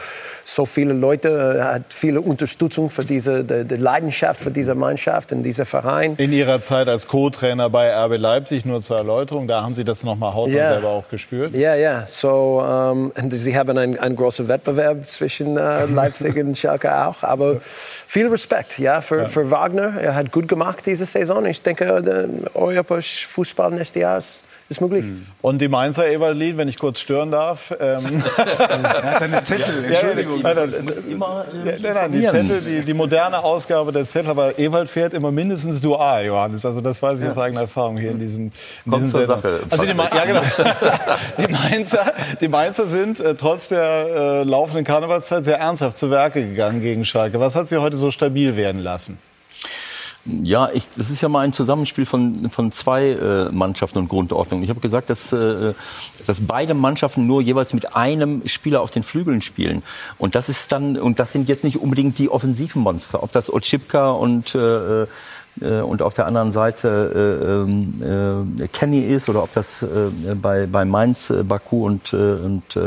so 0.46 0.66
viele 0.66 0.94
Leute, 0.94 1.58
äh, 1.60 1.62
hat 1.62 1.84
viele 1.90 2.22
Unterstützung 2.22 2.90
für 2.90 3.04
diese 3.04 3.44
die, 3.44 3.66
die 3.66 3.76
Leidenschaft 3.76 4.40
für 4.42 4.52
diese 4.52 4.76
Mannschaft 4.76 5.34
und 5.34 5.44
dieser 5.44 5.66
Verein. 5.66 6.16
In 6.16 6.32
Ihrer 6.32 6.62
Zeit 6.62 6.88
als 6.88 7.08
Co-Trainer 7.08 7.70
bei 7.70 7.94
RB 7.94 8.18
Leipzig, 8.18 8.66
nur 8.66 8.82
zur 8.82 8.98
Erläuterung, 8.98 9.48
da 9.48 9.64
haben 9.64 9.74
Sie 9.74 9.84
das 9.84 10.04
noch 10.04 10.16
mal 10.16 10.34
hautnah 10.34 10.56
yeah. 10.56 10.68
selber 10.68 10.90
auch 10.90 11.10
gespürt. 11.10 11.56
Ja, 11.56 11.76
ja. 11.76 12.06
So, 12.06 12.62
um, 12.62 13.12
ähm, 13.16 13.32
Sie 13.32 13.58
haben 13.58 13.78
einen, 13.78 14.00
einen 14.00 14.16
großen 14.16 14.48
Wettbewerb 14.48 15.06
zwischen 15.06 15.58
uh, 15.58 15.86
Leipzig 15.94 16.38
und 16.38 16.58
Schalke 16.58 17.06
auch, 17.06 17.24
aber 17.24 17.58
viel 17.60 18.28
Respekt, 18.28 18.80
ja, 18.80 19.02
für, 19.02 19.20
ja. 19.20 19.26
für 19.26 19.52
Wagner. 19.52 20.00
Er 20.00 20.16
hat 20.16 20.32
gut 20.32 20.48
gemacht 20.48 20.86
diese 20.86 21.06
Saison. 21.06 21.46
Ich 21.46 21.62
denke, 21.62 22.02
der 22.02 22.30
europäische 22.54 23.28
Fußball 23.28 23.72
nächstes 23.72 24.02
Jahr 24.02 24.21
ist, 24.72 24.78
ist 24.78 24.82
möglich. 24.82 25.06
Hm. 25.06 25.26
Und 25.42 25.60
die 25.60 25.68
Mainzer 25.68 26.08
Evalin, 26.08 26.58
wenn 26.58 26.68
ich 26.68 26.78
kurz 26.78 27.00
stören 27.00 27.32
darf. 27.32 27.74
Ähm 27.80 28.24
er 28.38 29.04
hat 29.04 29.20
seine 29.20 29.42
Zettel, 29.42 29.86
Entschuldigung. 29.86 30.42
Ja, 30.42 30.54
nein, 30.54 30.74
immer, 31.10 31.46
äh, 31.66 31.78
nein, 31.82 31.94
nein, 31.94 32.12
die 32.12 32.22
Zettel, 32.22 32.62
die, 32.62 32.86
die, 32.86 32.94
moderne 32.94 33.44
Ausgabe 33.44 33.92
der 33.92 34.06
Zettel, 34.06 34.32
aber 34.32 34.58
Ewald 34.58 34.90
fährt 34.90 35.14
immer 35.14 35.32
mindestens 35.32 35.82
dual, 35.82 36.26
Johannes. 36.26 36.66
Also 36.66 36.82
das 36.82 37.02
weiß 37.02 37.20
ich 37.20 37.26
ja. 37.26 37.32
aus 37.32 37.38
eigener 37.38 37.62
Erfahrung 37.62 37.98
hier 37.98 38.12
in 38.12 38.20
diesen, 38.20 38.52
in 38.86 38.92
diesen 38.92 39.10
zur 39.10 39.28
Sache. 39.28 39.62
Also 39.70 39.86
die, 39.86 39.98
ja, 39.98 40.26
genau. 40.26 40.42
die, 41.38 41.48
Mainzer, 41.48 42.14
die 42.40 42.48
Mainzer 42.48 42.88
sind 42.88 43.20
äh, 43.20 43.36
trotz 43.36 43.70
der 43.70 43.84
äh, 43.84 44.44
laufenden 44.44 44.86
Karnevalszeit 44.86 45.44
sehr 45.44 45.60
ernsthaft 45.60 45.98
zu 45.98 46.10
Werke 46.10 46.48
gegangen 46.48 46.82
gegen 46.82 47.06
Schalke. 47.06 47.40
Was 47.40 47.56
hat 47.56 47.68
sie 47.68 47.78
heute 47.78 47.96
so 47.96 48.12
stabil 48.12 48.56
werden 48.56 48.82
lassen? 48.82 49.20
Ja, 50.26 50.70
ich, 50.72 50.88
das 50.96 51.10
ist 51.10 51.22
ja 51.22 51.30
mal 51.30 51.40
ein 51.40 51.52
Zusammenspiel 51.52 52.06
von, 52.06 52.52
von 52.52 52.72
zwei 52.72 53.10
äh, 53.10 53.52
Mannschaften 53.52 53.98
und 53.98 54.08
Grundordnungen. 54.08 54.64
Ich 54.64 54.70
habe 54.70 54.80
gesagt, 54.80 55.10
dass, 55.10 55.34
äh, 55.34 55.74
dass 56.28 56.42
beide 56.42 56.76
Mannschaften 56.76 57.26
nur 57.26 57.42
jeweils 57.42 57.74
mit 57.74 57.96
einem 57.96 58.48
Spieler 58.48 58.82
auf 58.82 58.92
den 58.92 59.02
Flügeln 59.02 59.42
spielen. 59.42 59.82
Und 60.20 60.36
das 60.36 60.48
ist 60.48 60.72
dann, 60.72 60.98
und 60.98 61.20
das 61.20 61.32
sind 61.32 61.50
jetzt 61.50 61.64
nicht 61.64 61.78
unbedingt 61.78 62.20
die 62.20 62.30
offensiven 62.30 62.84
Monster. 62.84 63.24
Ob 63.24 63.32
das 63.32 63.52
Otschipka 63.52 64.12
und 64.12 64.54
äh, 64.54 65.08
äh, 65.60 65.82
und 65.82 66.02
auf 66.02 66.14
der 66.14 66.28
anderen 66.28 66.52
Seite 66.52 67.66
äh, 68.02 68.64
äh, 68.64 68.68
Kenny 68.68 69.02
ist 69.02 69.28
oder 69.28 69.44
ob 69.44 69.54
das 69.54 69.82
äh, 69.82 70.36
bei, 70.36 70.66
bei 70.66 70.86
Mainz, 70.86 71.30
äh, 71.30 71.44
Baku 71.44 71.86
und, 71.86 72.14
und, 72.14 72.78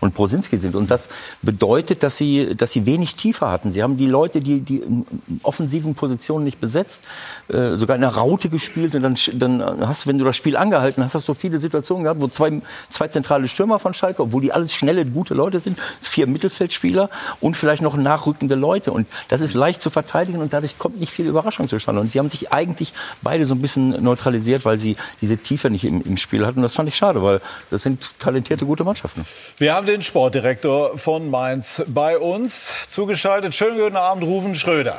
und 0.00 0.14
Brosinski 0.14 0.58
sind. 0.58 0.76
Und 0.76 0.90
das 0.90 1.08
bedeutet, 1.40 2.02
dass 2.02 2.16
sie, 2.16 2.54
dass 2.56 2.72
sie 2.72 2.86
wenig 2.86 3.16
Tiefe 3.16 3.48
hatten. 3.48 3.72
Sie 3.72 3.82
haben 3.82 3.96
die 3.96 4.06
Leute, 4.06 4.40
die 4.40 4.60
die 4.60 4.78
in 4.78 5.06
offensiven 5.42 5.94
Positionen 5.94 6.44
nicht 6.44 6.60
besetzt, 6.60 7.02
sogar 7.48 7.96
in 7.96 8.02
der 8.02 8.14
Raute 8.14 8.48
gespielt. 8.48 8.94
Und 8.94 9.02
dann, 9.02 9.16
dann 9.34 9.88
hast 9.88 10.04
du, 10.04 10.08
wenn 10.08 10.18
du 10.18 10.24
das 10.24 10.36
Spiel 10.36 10.56
angehalten 10.56 11.02
hast, 11.02 11.14
hast 11.14 11.28
du 11.28 11.34
viele 11.34 11.58
Situationen 11.58 12.04
gehabt, 12.04 12.20
wo 12.20 12.28
zwei, 12.28 12.60
zwei 12.90 13.08
zentrale 13.08 13.48
Stürmer 13.48 13.78
von 13.78 13.94
Schalke, 13.94 14.22
obwohl 14.22 14.42
die 14.42 14.52
alles 14.52 14.72
schnelle, 14.72 15.04
gute 15.06 15.34
Leute 15.34 15.60
sind, 15.60 15.78
vier 16.00 16.26
Mittelfeldspieler 16.26 17.10
und 17.40 17.56
vielleicht 17.56 17.82
noch 17.82 17.96
nachrückende 17.96 18.54
Leute. 18.54 18.92
Und 18.92 19.06
das 19.28 19.40
ist 19.40 19.54
leicht 19.54 19.82
zu 19.82 19.90
verteidigen 19.90 20.40
und 20.40 20.52
dadurch 20.52 20.78
kommt 20.78 21.00
nicht 21.00 21.12
viel 21.12 21.26
Überraschung 21.26 21.68
zustande. 21.68 22.01
Und 22.02 22.12
sie 22.12 22.18
haben 22.18 22.28
sich 22.28 22.52
eigentlich 22.52 22.92
beide 23.22 23.46
so 23.46 23.54
ein 23.54 23.62
bisschen 23.62 24.02
neutralisiert, 24.02 24.64
weil 24.64 24.78
sie 24.78 24.96
diese 25.20 25.38
Tiefe 25.38 25.70
nicht 25.70 25.84
im, 25.84 26.02
im 26.02 26.18
Spiel 26.18 26.44
hatten. 26.44 26.58
Und 26.58 26.64
das 26.64 26.74
fand 26.74 26.88
ich 26.88 26.96
schade, 26.96 27.22
weil 27.22 27.40
das 27.70 27.82
sind 27.82 28.04
talentierte, 28.18 28.66
gute 28.66 28.84
Mannschaften. 28.84 29.24
Wir 29.56 29.74
haben 29.74 29.86
den 29.86 30.02
Sportdirektor 30.02 30.98
von 30.98 31.30
Mainz 31.30 31.82
bei 31.88 32.18
uns 32.18 32.88
zugeschaltet. 32.88 33.54
Schönen 33.54 33.78
guten 33.78 33.96
Abend, 33.96 34.24
Rufen 34.24 34.54
Schröder. 34.54 34.98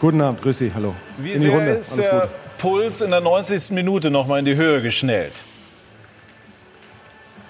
Guten 0.00 0.20
Abend, 0.20 0.42
grüß 0.42 0.58
Sie, 0.58 0.72
hallo. 0.74 0.94
Wie 1.18 1.32
In 1.32 1.40
sehr 1.40 1.50
Runde. 1.52 1.72
ist 1.72 1.96
der. 1.96 2.28
Puls 2.60 3.00
in 3.00 3.10
der 3.10 3.22
90. 3.22 3.70
Minute 3.70 4.10
noch 4.10 4.26
mal 4.26 4.38
in 4.38 4.44
die 4.44 4.54
Höhe 4.54 4.82
geschnellt? 4.82 5.32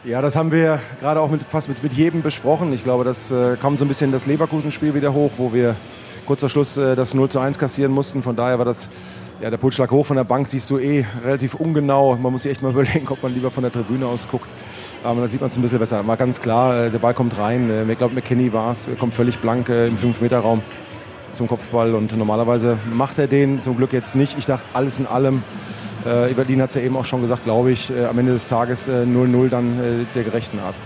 Ja, 0.04 0.22
das 0.22 0.36
haben 0.36 0.52
wir 0.52 0.78
gerade 1.00 1.20
auch 1.20 1.28
mit, 1.28 1.42
fast 1.42 1.68
mit, 1.68 1.82
mit 1.82 1.92
jedem 1.92 2.22
besprochen. 2.22 2.72
Ich 2.72 2.84
glaube, 2.84 3.02
das 3.04 3.30
äh, 3.30 3.56
kam 3.60 3.76
so 3.76 3.84
ein 3.84 3.88
bisschen 3.88 4.12
das 4.12 4.26
Leverkusen-Spiel 4.26 4.94
wieder 4.94 5.12
hoch, 5.12 5.32
wo 5.36 5.52
wir 5.52 5.74
kurz 6.30 6.42
vor 6.42 6.48
Schluss 6.48 6.76
äh, 6.76 6.94
das 6.94 7.12
0 7.12 7.28
zu 7.28 7.40
1 7.40 7.58
kassieren 7.58 7.90
mussten. 7.90 8.22
Von 8.22 8.36
daher 8.36 8.56
war 8.56 8.64
das, 8.64 8.88
ja, 9.42 9.50
der 9.50 9.56
Pulsschlag 9.56 9.90
hoch 9.90 10.06
von 10.06 10.14
der 10.14 10.22
Bank 10.22 10.46
siehst 10.46 10.70
du 10.70 10.78
eh 10.78 11.04
relativ 11.24 11.54
ungenau. 11.54 12.14
Man 12.14 12.30
muss 12.30 12.44
sich 12.44 12.52
echt 12.52 12.62
mal 12.62 12.70
überlegen, 12.70 13.08
ob 13.08 13.20
man 13.20 13.34
lieber 13.34 13.50
von 13.50 13.64
der 13.64 13.72
Tribüne 13.72 14.06
aus 14.06 14.28
guckt. 14.30 14.46
Aber 15.02 15.22
dann 15.22 15.28
sieht 15.28 15.40
man 15.40 15.50
es 15.50 15.56
ein 15.56 15.62
bisschen 15.62 15.80
besser. 15.80 16.06
War 16.06 16.16
ganz 16.16 16.40
klar, 16.40 16.84
äh, 16.84 16.90
der 16.90 17.00
Ball 17.00 17.14
kommt 17.14 17.36
rein. 17.36 17.68
Äh, 17.68 17.90
ich 17.90 17.98
glaube, 17.98 18.14
McKinney 18.14 18.52
war 18.52 18.70
es, 18.70 18.88
kommt 19.00 19.12
völlig 19.12 19.40
blank 19.40 19.70
im 19.70 19.98
5-Meter-Raum 19.98 20.62
zum 21.32 21.48
Kopfball. 21.48 21.96
Und 21.96 22.16
normalerweise 22.16 22.78
macht 22.92 23.18
er 23.18 23.26
den, 23.26 23.60
zum 23.60 23.76
Glück 23.76 23.92
jetzt 23.92 24.14
nicht. 24.14 24.38
Ich 24.38 24.46
dachte, 24.46 24.64
alles 24.72 25.00
in 25.00 25.06
allem 25.06 25.42
äh, 26.06 26.30
Eberlin 26.30 26.62
hat 26.62 26.68
es 26.68 26.76
ja 26.76 26.82
eben 26.82 26.96
auch 26.96 27.06
schon 27.06 27.22
gesagt, 27.22 27.42
glaube 27.42 27.72
ich, 27.72 27.92
am 28.08 28.16
Ende 28.20 28.34
des 28.34 28.46
Tages 28.46 28.86
äh, 28.86 29.02
0-0 29.02 29.48
dann 29.48 30.06
der 30.14 30.22
gerechten 30.22 30.60
Art. 30.60 30.76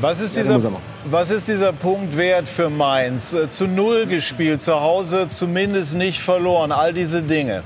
Was 0.00 0.20
ist, 0.20 0.34
dieser, 0.34 0.54
er 0.54 0.72
was 1.04 1.30
ist 1.30 1.48
dieser 1.48 1.74
Punkt 1.74 2.16
wert 2.16 2.48
für 2.48 2.70
Mainz? 2.70 3.34
Äh, 3.34 3.48
Zu 3.48 3.66
Null 3.66 4.06
gespielt, 4.06 4.62
zu 4.62 4.80
Hause 4.80 5.28
zumindest 5.28 5.94
nicht 5.94 6.20
verloren, 6.20 6.72
all 6.72 6.94
diese 6.94 7.22
Dinge. 7.22 7.62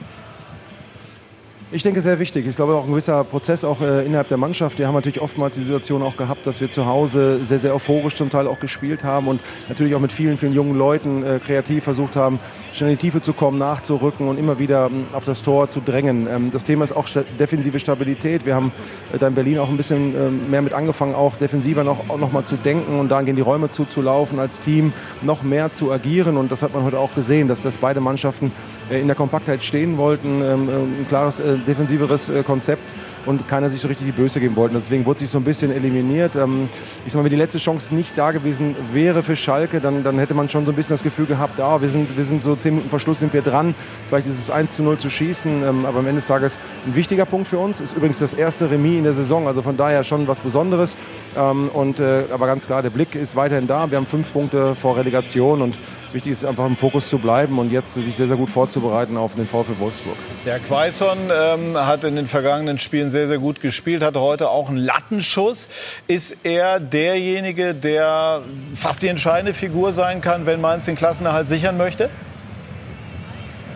Ich 1.75 1.83
denke, 1.83 2.01
sehr 2.03 2.21
wichtig. 2.21 2.47
Ich 2.47 2.55
glaube, 2.55 2.75
auch 2.75 2.85
ein 2.85 2.91
gewisser 2.91 3.25
Prozess 3.25 3.65
auch 3.65 3.81
äh, 3.81 4.07
innerhalb 4.07 4.29
der 4.29 4.37
Mannschaft. 4.37 4.79
Wir 4.79 4.87
haben 4.87 4.95
natürlich 4.95 5.21
oftmals 5.21 5.57
die 5.57 5.63
Situation 5.65 6.05
auch 6.05 6.17
gehabt, 6.17 6.47
dass 6.47 6.61
wir 6.61 6.71
zu 6.71 6.87
Hause 6.87 7.45
sehr, 7.45 7.59
sehr 7.59 7.75
euphorisch 7.75 8.15
zum 8.15 8.31
Teil 8.31 8.47
auch 8.47 8.61
gespielt 8.61 9.03
haben 9.03 9.27
und 9.27 9.41
natürlich 9.69 9.97
auch 9.97 10.01
mit 10.01 10.13
vielen, 10.13 10.39
vielen 10.39 10.53
jungen 10.53 10.79
Leuten 10.79 11.25
äh, 11.25 11.41
kreativ 11.45 11.83
versucht 11.83 12.15
haben, 12.15 12.39
schnell 12.73 12.91
in 12.91 12.97
die 12.97 13.01
Tiefe 13.01 13.23
zu 13.23 13.33
kommen, 13.33 13.59
nachzurücken 13.59 14.29
und 14.29 14.39
immer 14.39 14.61
wieder 14.61 14.87
ähm, 14.87 15.07
auf 15.13 15.25
das 15.25 15.43
Tor 15.43 15.69
zu 15.69 15.81
drängen. 15.81 16.29
Ähm, 16.31 16.53
das 16.53 16.63
Thema 16.63 16.85
ist 16.85 16.93
auch 16.93 17.09
sta 17.09 17.25
defensive 17.41 17.81
Stabilität. 17.81 18.47
Wir 18.47 18.55
haben 18.55 18.71
äh, 19.13 19.19
da 19.19 19.27
in 19.27 19.35
Berlin 19.35 19.59
auch 19.59 19.69
ein 19.69 19.77
bisschen 19.77 20.15
ähm, 20.15 20.51
mehr 20.51 20.63
mit 20.63 20.75
angefangen, 20.75 21.17
auch 21.17 21.35
defensiver 21.35 21.83
noch, 21.83 22.09
auch 22.09 22.19
noch 22.19 22.31
mal 22.31 22.45
zu 22.45 22.55
denken 22.55 23.01
und 23.01 23.09
da 23.09 23.19
in 23.19 23.35
die 23.35 23.43
Räume 23.43 23.69
zuzulaufen 23.69 24.39
als 24.39 24.61
Team, 24.61 24.93
noch 25.23 25.43
mehr 25.43 25.73
zu 25.73 25.91
agieren. 25.91 26.37
Und 26.37 26.53
das 26.53 26.63
hat 26.63 26.73
man 26.73 26.85
heute 26.85 27.01
auch 27.01 27.13
gesehen, 27.17 27.49
dass 27.49 27.63
das 27.63 27.79
beide 27.79 28.01
Mannschaften 28.01 28.47
äh, 28.47 28.74
in 28.91 29.07
der 29.07 29.17
Kompaktheit 29.17 29.63
stehen 29.63 29.97
wollten, 29.97 30.43
ähm, 30.43 30.69
äh, 30.69 30.73
ein 30.73 31.07
klares 31.09 31.41
äh, 31.41 31.57
defensiveres 31.59 32.29
äh, 32.29 32.43
Konzept 32.43 32.83
und 33.27 33.49
keiner 33.49 33.71
sich 33.71 33.81
so 33.81 33.89
richtig 33.89 34.07
die 34.07 34.13
Böse 34.13 34.41
geben 34.41 34.57
wollte. 34.57 34.77
Deswegen 34.79 35.07
wurde 35.07 35.21
sich 35.21 35.31
so 35.31 35.39
ein 35.39 35.45
bisschen 35.45 35.73
eliminiert. 35.73 36.37
Ähm, 36.37 36.69
ich 37.07 37.13
sag 37.13 37.21
mal, 37.21 37.25
wenn 37.25 37.31
die 37.31 37.43
letzte 37.43 37.59
Chance 37.59 37.95
nicht 37.95 38.17
da 38.19 38.33
gewesen 38.33 38.77
wäre 38.93 39.23
für 39.23 39.37
Schalke, 39.37 39.81
dann, 39.81 40.05
dann 40.05 40.19
hätte 40.19 40.35
man 40.35 40.49
schon 40.49 40.67
so 40.67 40.73
ein 40.73 40.77
bisschen 40.77 40.95
das 40.95 41.03
Gefühl 41.03 41.27
gehabt, 41.27 41.61
ah, 41.61 41.81
wir, 41.81 41.89
sind, 41.89 42.17
wir 42.17 42.25
sind 42.25 42.43
so 42.43 42.57
zehn 42.57 42.75
Minuten 42.75 42.91
vor 42.91 43.01
Schluss 43.01 43.21
sind 43.21 43.33
wir 43.33 43.43
dran. 43.43 43.75
Vielleicht 44.09 44.27
ist 44.27 44.39
es 44.39 44.51
1 44.51 44.77
zu 44.77 44.83
0 44.83 44.99
zu 44.99 45.09
schießen, 45.09 45.63
ähm, 45.63 45.87
aber 45.87 46.01
am 46.01 46.07
Ende 46.07 46.17
des 46.17 46.27
Tages 46.27 46.59
ein 46.87 46.95
wichtiger 46.95 47.25
Punkt 47.25 47.49
für 47.49 47.59
uns. 47.59 47.81
Ist 47.81 47.97
übrigens 47.97 48.19
das 48.19 48.35
erste 48.35 48.71
Remis 48.71 48.99
in 48.99 49.05
der 49.05 49.15
Saison, 49.15 49.47
also 49.47 49.63
von 49.63 49.77
daher 49.77 50.05
schon 50.05 50.29
was 50.29 50.41
Besonderes. 50.41 50.97
Und, 51.35 51.99
äh, 51.99 52.25
aber 52.33 52.47
ganz 52.47 52.67
klar, 52.67 52.83
der 52.83 52.91
Blick 52.91 53.15
ist 53.15 53.35
weiterhin 53.37 53.67
da. 53.67 53.91
Wir 53.91 53.99
haben 53.99 54.07
fünf 54.07 54.33
Punkte 54.33 54.75
vor 54.75 54.97
Relegation 54.97 55.63
und 55.63 55.79
wichtig 56.15 56.33
ist 56.33 56.45
einfach 56.45 56.65
im 56.65 56.77
Fokus 56.77 57.09
zu 57.09 57.19
bleiben 57.19 57.59
und 57.59 57.71
jetzt 57.71 57.95
sich 57.95 58.15
sehr, 58.15 58.29
sehr 58.29 58.37
gut 58.37 58.49
vorzubereiten 58.49 59.17
auf 59.17 59.35
den 59.35 59.47
VfL 59.47 59.79
Wolfsburg. 59.79 60.17
Der 60.47 60.61
Quaison 60.61 61.19
ähm, 61.31 61.77
hat 61.77 62.05
in 62.05 62.17
den 62.17 62.27
vergangenen 62.27 62.79
Spielen 62.79 63.11
sehr, 63.11 63.27
sehr 63.29 63.39
gut 63.39 63.61
gespielt, 63.61 64.03
hatte 64.03 64.21
heute 64.21 64.49
auch 64.49 64.69
einen 64.69 64.79
Lattenschuss. 64.79 65.69
Ist 66.07 66.39
er 66.45 66.81
derjenige, 66.81 67.75
der 67.75 68.43
fast 68.75 69.03
die 69.03 69.09
entscheidende 69.09 69.53
Figur 69.53 69.93
sein 69.93 70.21
kann, 70.21 70.47
wenn 70.47 70.61
Mainz 70.61 70.87
den 70.87 70.97
Klassenerhalt 70.97 71.49
sichern 71.49 71.77
möchte? 71.77 72.09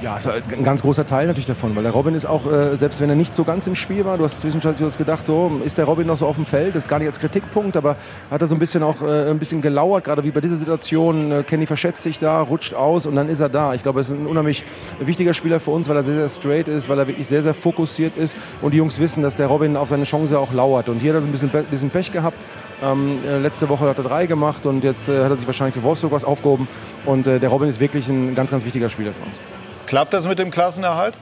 Ja, 0.01 0.17
ist 0.17 0.29
ein 0.29 0.63
ganz 0.63 0.83
großer 0.83 1.07
Teil 1.07 1.27
natürlich 1.27 1.47
davon, 1.47 1.75
weil 1.75 1.83
der 1.83 1.91
Robin 1.91 2.15
ist 2.15 2.25
auch, 2.25 2.47
äh, 2.47 2.77
selbst 2.77 3.01
wenn 3.01 3.11
er 3.11 3.17
nicht 3.17 3.35
so 3.35 3.43
ganz 3.43 3.67
im 3.67 3.75
Spiel 3.75 4.05
war, 4.05 4.17
du 4.17 4.23
hast 4.23 4.41
zwischenzeitlich 4.41 4.97
gedacht, 4.97 5.27
so, 5.27 5.61
ist 5.65 5.77
der 5.77 5.87
Robin 5.87 6.07
noch 6.07 6.17
so 6.17 6.27
auf 6.27 6.37
dem 6.37 6.47
Feld? 6.47 6.77
Das 6.77 6.85
ist 6.85 6.89
gar 6.89 7.01
nicht 7.01 7.09
als 7.09 7.19
Kritikpunkt, 7.19 7.77
aber 7.77 7.97
hat 8.31 8.41
er 8.41 8.47
so 8.47 8.55
ein 8.55 8.61
bisschen 8.61 8.85
auch 8.85 9.03
äh, 9.03 9.29
ein 9.29 9.41
bisschen 9.41 9.61
gelauert, 9.61 10.05
gerade 10.05 10.23
wie 10.23 10.31
bei 10.31 10.41
dieser 10.41 10.57
Situation. 10.57 11.33
Äh, 11.33 11.43
Kenny 11.43 11.67
verschätzt 11.67 12.05
sich 12.05 12.21
da, 12.21 12.41
rutscht 12.43 12.75
aus 12.75 13.07
und 13.07 13.17
dann 13.17 13.29
ist 13.29 13.41
er 13.41 13.49
da. 13.49 13.75
Ich 13.75 13.83
glaube, 13.83 13.99
er 13.99 14.03
ist 14.03 14.11
ein 14.11 14.29
unheimlich 14.29 14.63
wichtiger 15.01 15.35
Spieler 15.35 15.59
für 15.59 15.73
uns, 15.73 15.89
weil 15.89 15.97
er 15.97 16.05
sehr, 16.05 16.15
sehr 16.15 16.29
straight 16.29 16.69
ist, 16.69 16.89
weil 16.89 17.01
er 17.01 17.09
wirklich 17.09 17.27
sehr, 17.27 17.43
sehr 17.43 17.55
fokussiert 17.55 18.17
ist 18.17 18.37
und 18.63 18.75
die 18.75 18.79
Jungs 18.79 19.01
wissen, 19.01 19.25
dass 19.25 19.35
der 19.35 19.49
Robin 19.49 19.77
auf 19.77 19.89
seine 19.89 20.05
Chance 20.05 20.39
auch 20.39 20.53
lauert. 20.53 20.89
Und 20.89 21.01
hier 21.01 21.13
hat 21.13 21.19
er 21.19 21.23
so 21.23 21.29
ein 21.29 21.33
bisschen, 21.33 21.51
bisschen 21.51 21.91
Pech 21.91 22.13
gehabt. 22.13 22.39
Ähm, 22.85 23.19
äh, 23.27 23.39
letzte 23.39 23.69
Woche 23.69 23.87
hat 23.87 23.99
er 23.99 24.05
drei 24.05 24.27
gemacht 24.27 24.65
und 24.65 24.85
jetzt 24.85 25.09
äh, 25.09 25.25
hat 25.25 25.31
er 25.33 25.37
sich 25.37 25.49
wahrscheinlich 25.49 25.75
für 25.75 25.83
Wolfsburg 25.83 26.13
was 26.13 26.25
aufgehoben. 26.25 26.69
Und 27.05 27.27
äh, 27.27 27.41
der 27.41 27.49
Robin 27.49 27.69
ist 27.69 27.81
wirklich 27.81 28.09
ein 28.09 28.37
ganz, 28.37 28.53
ganz 28.53 28.65
wichtiger 28.65 28.89
Spieler 28.89 29.11
für 29.11 29.25
uns. 29.25 29.58
Klappt 29.89 30.13
das 30.13 30.29
mit 30.29 30.39
dem 30.39 30.51
Klassenerhalt? 30.51 31.15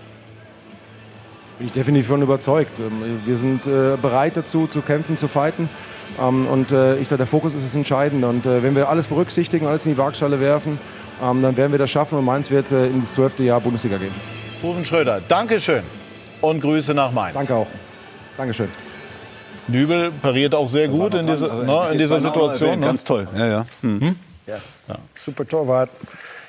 Bin 1.58 1.68
ich 1.68 1.72
definitiv 1.72 2.08
von 2.08 2.20
überzeugt. 2.20 2.78
Ähm, 2.80 3.20
Wir 3.24 3.36
sind 3.36 3.64
äh, 3.64 3.96
bereit 3.96 4.36
dazu, 4.36 4.66
zu 4.66 4.82
kämpfen, 4.82 5.16
zu 5.16 5.28
fighten. 5.28 5.70
Ähm, 6.20 6.48
Und 6.48 6.72
äh, 6.72 6.96
ich 6.96 7.06
sage, 7.06 7.18
der 7.18 7.28
Fokus 7.28 7.54
ist 7.54 7.64
das 7.64 7.76
Entscheidende. 7.76 8.28
Und 8.28 8.44
äh, 8.44 8.64
wenn 8.64 8.74
wir 8.74 8.88
alles 8.88 9.06
berücksichtigen, 9.06 9.68
alles 9.68 9.86
in 9.86 9.92
die 9.92 9.98
Waagschale 9.98 10.40
werfen, 10.40 10.80
ähm, 11.22 11.42
dann 11.42 11.56
werden 11.56 11.70
wir 11.70 11.78
das 11.78 11.90
schaffen 11.90 12.18
und 12.18 12.24
Mainz 12.24 12.50
wird 12.50 12.72
in 12.72 13.02
das 13.02 13.14
zwölfte 13.14 13.44
Jahr 13.44 13.60
Bundesliga 13.60 13.98
gehen. 13.98 14.12
Rufen 14.64 14.84
Schröder, 14.84 15.20
Dankeschön 15.28 15.84
und 16.40 16.60
Grüße 16.60 16.92
nach 16.92 17.12
Mainz. 17.12 17.34
Danke 17.34 17.54
auch. 17.54 17.68
Dankeschön. 18.36 18.68
Nübel 19.68 20.10
pariert 20.10 20.56
auch 20.56 20.68
sehr 20.68 20.88
gut 20.88 21.14
in, 21.14 21.26
diese, 21.26 21.46
ne, 21.46 21.88
in 21.92 21.98
dieser 21.98 22.20
Situation. 22.20 22.80
Ne? 22.80 22.86
Ganz 22.86 23.04
toll, 23.04 23.28
ja, 23.36 23.46
ja. 23.46 23.66
Hm. 23.82 24.16
Ja, 24.46 24.56
super 25.14 25.46
Torwart. 25.46 25.90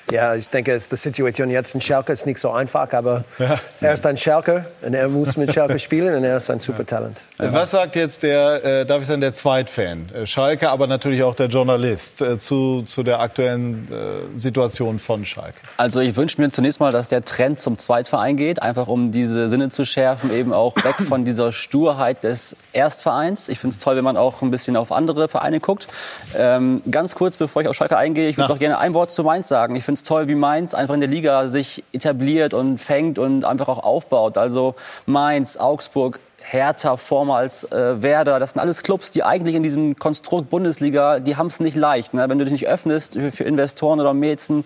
Ja, 0.09 0.35
ich 0.35 0.47
denke, 0.49 0.71
es- 0.73 0.87
die 0.87 0.95
Situation 0.95 1.49
jetzt 1.49 1.75
in 1.75 1.81
Schalke 1.81 2.13
ist 2.13 2.25
nicht 2.25 2.39
so 2.39 2.51
einfach, 2.51 2.91
aber 2.93 3.25
er 3.81 3.91
ist 3.93 4.05
ein 4.05 4.15
Schalker 4.15 4.65
und 4.81 4.93
er 4.93 5.09
muss 5.09 5.35
mit 5.35 5.51
Schalke 5.53 5.77
spielen 5.79 6.15
und 6.15 6.23
er 6.23 6.37
ist 6.37 6.49
ein 6.49 6.59
super 6.59 6.85
Talent. 6.85 7.17
Was 7.37 7.71
sagt 7.71 7.95
jetzt 7.97 8.23
der, 8.23 8.63
äh, 8.63 8.85
darf 8.85 9.01
ich 9.01 9.07
sagen, 9.07 9.19
der 9.19 9.33
Zweitfan, 9.33 10.09
äh, 10.13 10.25
Schalke, 10.25 10.69
aber 10.69 10.87
natürlich 10.87 11.23
auch 11.23 11.35
der 11.35 11.47
Journalist 11.47 12.21
äh, 12.21 12.37
zu, 12.37 12.83
zu 12.83 13.03
der 13.03 13.19
aktuellen 13.19 13.85
äh, 13.91 14.39
Situation 14.39 14.97
von 14.97 15.25
Schalke? 15.25 15.57
Also 15.75 15.99
ich 15.99 16.15
wünsche 16.15 16.39
mir 16.41 16.49
zunächst 16.51 16.79
mal, 16.79 16.91
dass 16.93 17.09
der 17.09 17.25
Trend 17.25 17.59
zum 17.59 17.77
Zweitverein 17.77 18.37
geht, 18.37 18.61
einfach 18.61 18.87
um 18.87 19.11
diese 19.11 19.49
Sinne 19.49 19.69
zu 19.69 19.83
schärfen, 19.85 20.31
eben 20.33 20.53
auch 20.53 20.73
weg 20.85 20.95
von 21.07 21.25
dieser 21.25 21.51
Sturheit 21.51 22.23
des 22.23 22.55
Erstvereins. 22.71 23.49
Ich 23.49 23.59
finde 23.59 23.73
es 23.73 23.79
toll, 23.79 23.97
wenn 23.97 24.05
man 24.05 24.15
auch 24.15 24.41
ein 24.41 24.51
bisschen 24.51 24.77
auf 24.77 24.93
andere 24.93 25.27
Vereine 25.27 25.59
guckt. 25.59 25.87
Ähm, 26.35 26.81
ganz 26.89 27.13
kurz, 27.15 27.35
bevor 27.35 27.61
ich 27.61 27.67
auf 27.67 27.75
Schalke 27.75 27.97
eingehe, 27.97 28.29
ich 28.29 28.37
würde 28.37 28.47
Na. 28.47 28.53
noch 28.53 28.59
gerne 28.59 28.77
ein 28.77 28.93
Wort 28.93 29.11
zu 29.11 29.23
Mainz 29.25 29.49
sagen. 29.49 29.75
Ich 29.75 29.83
finde 29.83 29.96
es 29.97 30.03
toll, 30.03 30.27
wie 30.27 30.35
Mainz 30.35 30.73
einfach 30.73 30.93
in 30.93 30.99
der 30.99 31.09
Liga 31.09 31.49
sich 31.49 31.83
etabliert 31.91 32.53
und 32.53 32.77
fängt 32.77 33.19
und 33.19 33.45
einfach 33.45 33.67
auch 33.67 33.83
aufbaut. 33.83 34.37
Also 34.37 34.75
Mainz, 35.05 35.57
Augsburg, 35.57 36.19
Hertha, 36.49 36.95
vormals 36.95 37.65
äh, 37.65 38.01
Werder, 38.01 38.39
das 38.39 38.51
sind 38.51 38.61
alles 38.61 38.81
Clubs, 38.81 39.11
die 39.11 39.23
eigentlich 39.23 39.55
in 39.55 39.63
diesem 39.63 39.97
Konstrukt 39.97 40.49
Bundesliga, 40.49 41.19
die 41.19 41.35
haben 41.35 41.47
es 41.47 41.59
nicht 41.59 41.75
leicht. 41.75 42.13
Ne? 42.13 42.27
Wenn 42.29 42.37
du 42.37 42.45
dich 42.45 42.53
nicht 42.53 42.67
öffnest 42.67 43.13
für, 43.13 43.31
für 43.31 43.43
Investoren 43.43 43.99
oder 43.99 44.13
Mäzen, 44.13 44.63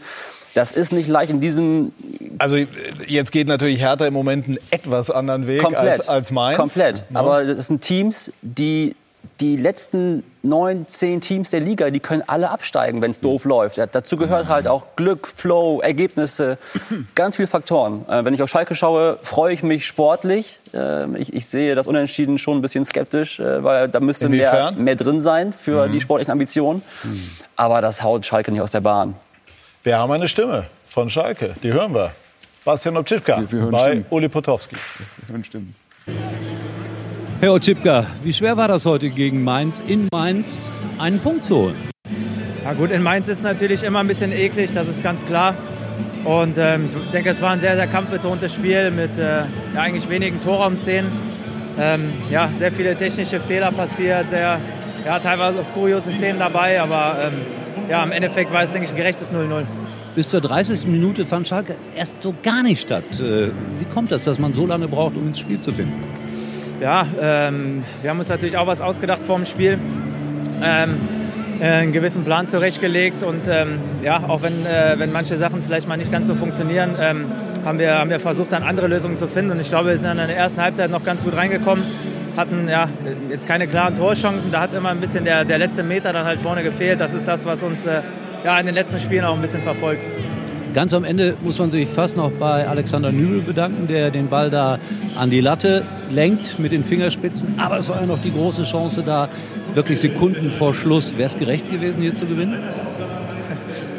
das 0.53 0.73
ist 0.73 0.91
nicht 0.91 1.07
leicht 1.07 1.31
in 1.31 1.39
diesem 1.39 1.91
Also 2.37 2.57
äh, 2.57 2.67
jetzt 3.07 3.31
geht 3.31 3.47
natürlich 3.47 3.81
Hertha 3.81 4.05
im 4.05 4.13
Moment 4.13 4.47
einen 4.47 4.59
etwas 4.69 5.09
anderen 5.09 5.47
Weg 5.47 5.63
komplett, 5.63 6.01
als, 6.01 6.07
als 6.07 6.31
Mainz. 6.31 6.57
komplett. 6.57 7.09
Ne? 7.09 7.17
Aber 7.19 7.45
das 7.45 7.67
sind 7.67 7.81
Teams, 7.81 8.31
die 8.41 8.95
die 9.39 9.57
letzten 9.57 10.23
neun, 10.43 10.87
zehn 10.87 11.19
Teams 11.19 11.49
der 11.49 11.59
Liga, 11.61 11.89
die 11.89 11.99
können 11.99 12.23
alle 12.27 12.49
absteigen, 12.51 13.01
wenn 13.01 13.09
es 13.11 13.19
doof 13.21 13.45
läuft. 13.45 13.77
Ja, 13.77 13.87
dazu 13.87 14.15
gehört 14.17 14.47
halt 14.47 14.67
auch 14.67 14.85
Glück, 14.95 15.27
Flow, 15.27 15.79
Ergebnisse, 15.81 16.57
ganz 17.15 17.37
viele 17.37 17.47
Faktoren. 17.47 18.05
Äh, 18.07 18.23
wenn 18.23 18.33
ich 18.35 18.41
auf 18.43 18.49
Schalke 18.49 18.75
schaue, 18.75 19.17
freue 19.23 19.53
ich 19.53 19.63
mich 19.63 19.87
sportlich. 19.87 20.59
Äh, 20.73 21.17
ich, 21.17 21.33
ich 21.33 21.45
sehe 21.47 21.73
das 21.75 21.87
Unentschieden 21.87 22.37
schon 22.37 22.57
ein 22.57 22.61
bisschen 22.61 22.85
skeptisch, 22.85 23.39
äh, 23.39 23.63
weil 23.63 23.89
da 23.89 23.99
müsste 23.99 24.29
mehr, 24.29 24.71
mehr 24.77 24.95
drin 24.95 25.21
sein 25.21 25.53
für 25.53 25.87
die 25.87 26.01
sportlichen 26.01 26.31
Ambitionen. 26.31 26.83
Aber 27.55 27.81
das 27.81 28.03
haut 28.03 28.25
Schalke 28.25 28.51
nicht 28.51 28.61
aus 28.61 28.71
der 28.71 28.81
Bahn. 28.81 29.15
Wir 29.83 29.97
haben 29.97 30.11
eine 30.11 30.27
Stimme 30.27 30.65
von 30.87 31.09
Schalke, 31.09 31.55
die 31.63 31.73
hören 31.73 31.93
wir. 31.95 32.11
Bastian 32.63 32.95
Obczypka 32.97 33.39
Wir- 33.41 33.51
wir 33.51 33.59
hören 33.61 33.71
bei 33.71 33.79
Stimmen. 33.79 34.05
Uli 34.11 34.29
Potowski. 34.29 34.75
Stimmt. 35.43 35.73
Herr 37.41 37.53
Otschipka, 37.53 38.05
wie 38.21 38.33
schwer 38.33 38.55
war 38.55 38.67
das 38.67 38.85
heute 38.85 39.09
gegen 39.09 39.43
Mainz, 39.43 39.81
in 39.87 40.07
Mainz 40.11 40.79
einen 40.99 41.17
Punkt 41.17 41.43
zu 41.43 41.55
holen? 41.55 41.75
Ja 42.63 42.73
gut, 42.73 42.91
in 42.91 43.01
Mainz 43.01 43.27
ist 43.29 43.39
es 43.39 43.43
natürlich 43.43 43.81
immer 43.81 43.97
ein 43.97 44.05
bisschen 44.05 44.31
eklig, 44.31 44.71
das 44.73 44.87
ist 44.87 45.01
ganz 45.01 45.25
klar. 45.25 45.55
Und 46.23 46.59
ähm, 46.59 46.85
ich 46.85 47.11
denke, 47.11 47.31
es 47.31 47.41
war 47.41 47.49
ein 47.49 47.59
sehr, 47.59 47.75
sehr 47.75 47.87
kampfbetontes 47.87 48.53
Spiel 48.53 48.91
mit 48.91 49.17
äh, 49.17 49.39
ja, 49.73 49.81
eigentlich 49.81 50.07
wenigen 50.07 50.39
Torraumszenen. 50.43 51.11
Ähm, 51.79 52.13
ja, 52.29 52.47
sehr 52.59 52.71
viele 52.71 52.95
technische 52.95 53.39
Fehler 53.39 53.71
passiert, 53.71 54.29
sehr, 54.29 54.59
ja, 55.03 55.17
teilweise 55.17 55.61
auch 55.61 55.73
kuriose 55.73 56.11
Szenen 56.11 56.37
dabei, 56.37 56.79
aber 56.79 57.17
ähm, 57.23 57.41
ja, 57.89 58.03
im 58.03 58.11
Endeffekt 58.11 58.53
war 58.53 58.61
es, 58.61 58.71
denke 58.71 58.85
ich, 58.85 58.91
ein 58.91 58.97
gerechtes 58.97 59.33
0-0. 59.33 59.63
Bis 60.13 60.29
zur 60.29 60.41
30. 60.41 60.85
Minute 60.85 61.25
fand 61.25 61.47
Schalke 61.47 61.73
erst 61.95 62.21
so 62.21 62.35
gar 62.43 62.61
nicht 62.61 62.81
statt. 62.81 63.19
Äh, 63.19 63.47
Wie 63.79 63.85
kommt 63.91 64.11
das, 64.11 64.25
dass 64.25 64.37
man 64.37 64.53
so 64.53 64.67
lange 64.67 64.87
braucht, 64.87 65.17
um 65.17 65.25
ins 65.25 65.39
Spiel 65.39 65.59
zu 65.59 65.71
finden? 65.71 66.03
Ja, 66.81 67.05
ähm, 67.21 67.83
wir 68.01 68.09
haben 68.09 68.17
uns 68.17 68.29
natürlich 68.29 68.57
auch 68.57 68.65
was 68.65 68.81
ausgedacht 68.81 69.21
vor 69.21 69.35
dem 69.37 69.45
Spiel. 69.45 69.77
Ähm, 70.63 70.99
äh, 71.59 71.65
einen 71.65 71.91
gewissen 71.91 72.23
Plan 72.23 72.47
zurechtgelegt 72.47 73.21
und 73.21 73.41
ähm, 73.47 73.79
ja, 74.01 74.23
auch 74.27 74.41
wenn, 74.41 74.65
äh, 74.65 74.95
wenn 74.97 75.11
manche 75.11 75.37
Sachen 75.37 75.61
vielleicht 75.63 75.87
mal 75.87 75.97
nicht 75.97 76.11
ganz 76.11 76.25
so 76.25 76.33
funktionieren, 76.33 76.95
ähm, 76.99 77.25
haben, 77.63 77.77
wir, 77.77 77.99
haben 77.99 78.09
wir 78.09 78.19
versucht, 78.19 78.51
dann 78.51 78.63
andere 78.63 78.87
Lösungen 78.87 79.15
zu 79.15 79.27
finden. 79.27 79.51
Und 79.51 79.61
ich 79.61 79.69
glaube, 79.69 79.89
wir 79.89 79.97
sind 79.99 80.09
in 80.09 80.17
der 80.17 80.35
ersten 80.35 80.59
Halbzeit 80.59 80.89
noch 80.89 81.05
ganz 81.05 81.23
gut 81.23 81.35
reingekommen, 81.35 81.85
hatten 82.35 82.67
ja 82.67 82.89
jetzt 83.29 83.47
keine 83.47 83.67
klaren 83.67 83.95
Torchancen. 83.95 84.51
Da 84.51 84.61
hat 84.61 84.73
immer 84.73 84.89
ein 84.89 84.99
bisschen 84.99 85.23
der, 85.23 85.45
der 85.45 85.59
letzte 85.59 85.83
Meter 85.83 86.13
dann 86.13 86.25
halt 86.25 86.39
vorne 86.39 86.63
gefehlt. 86.63 86.99
Das 86.99 87.13
ist 87.13 87.27
das, 87.27 87.45
was 87.45 87.61
uns 87.61 87.85
äh, 87.85 88.01
ja, 88.43 88.59
in 88.59 88.65
den 88.65 88.73
letzten 88.73 88.99
Spielen 88.99 89.23
auch 89.23 89.35
ein 89.35 89.41
bisschen 89.41 89.61
verfolgt. 89.61 90.01
Ganz 90.73 90.93
am 90.93 91.03
Ende 91.03 91.35
muss 91.43 91.59
man 91.59 91.69
sich 91.69 91.87
fast 91.87 92.15
noch 92.15 92.31
bei 92.31 92.67
Alexander 92.67 93.11
Nübel 93.11 93.41
bedanken, 93.41 93.87
der 93.87 94.09
den 94.09 94.29
Ball 94.29 94.49
da 94.49 94.79
an 95.17 95.29
die 95.29 95.41
Latte 95.41 95.83
lenkt 96.09 96.59
mit 96.59 96.71
den 96.71 96.85
Fingerspitzen. 96.85 97.59
Aber 97.59 97.77
es 97.77 97.89
war 97.89 97.99
ja 97.99 98.07
noch 98.07 98.21
die 98.21 98.31
große 98.31 98.63
Chance 98.63 99.03
da, 99.05 99.27
wirklich 99.73 99.99
Sekunden 99.99 100.49
vor 100.51 100.73
Schluss. 100.73 101.17
Wäre 101.17 101.27
es 101.27 101.37
gerecht 101.37 101.69
gewesen, 101.69 102.01
hier 102.01 102.13
zu 102.13 102.25
gewinnen? 102.25 102.59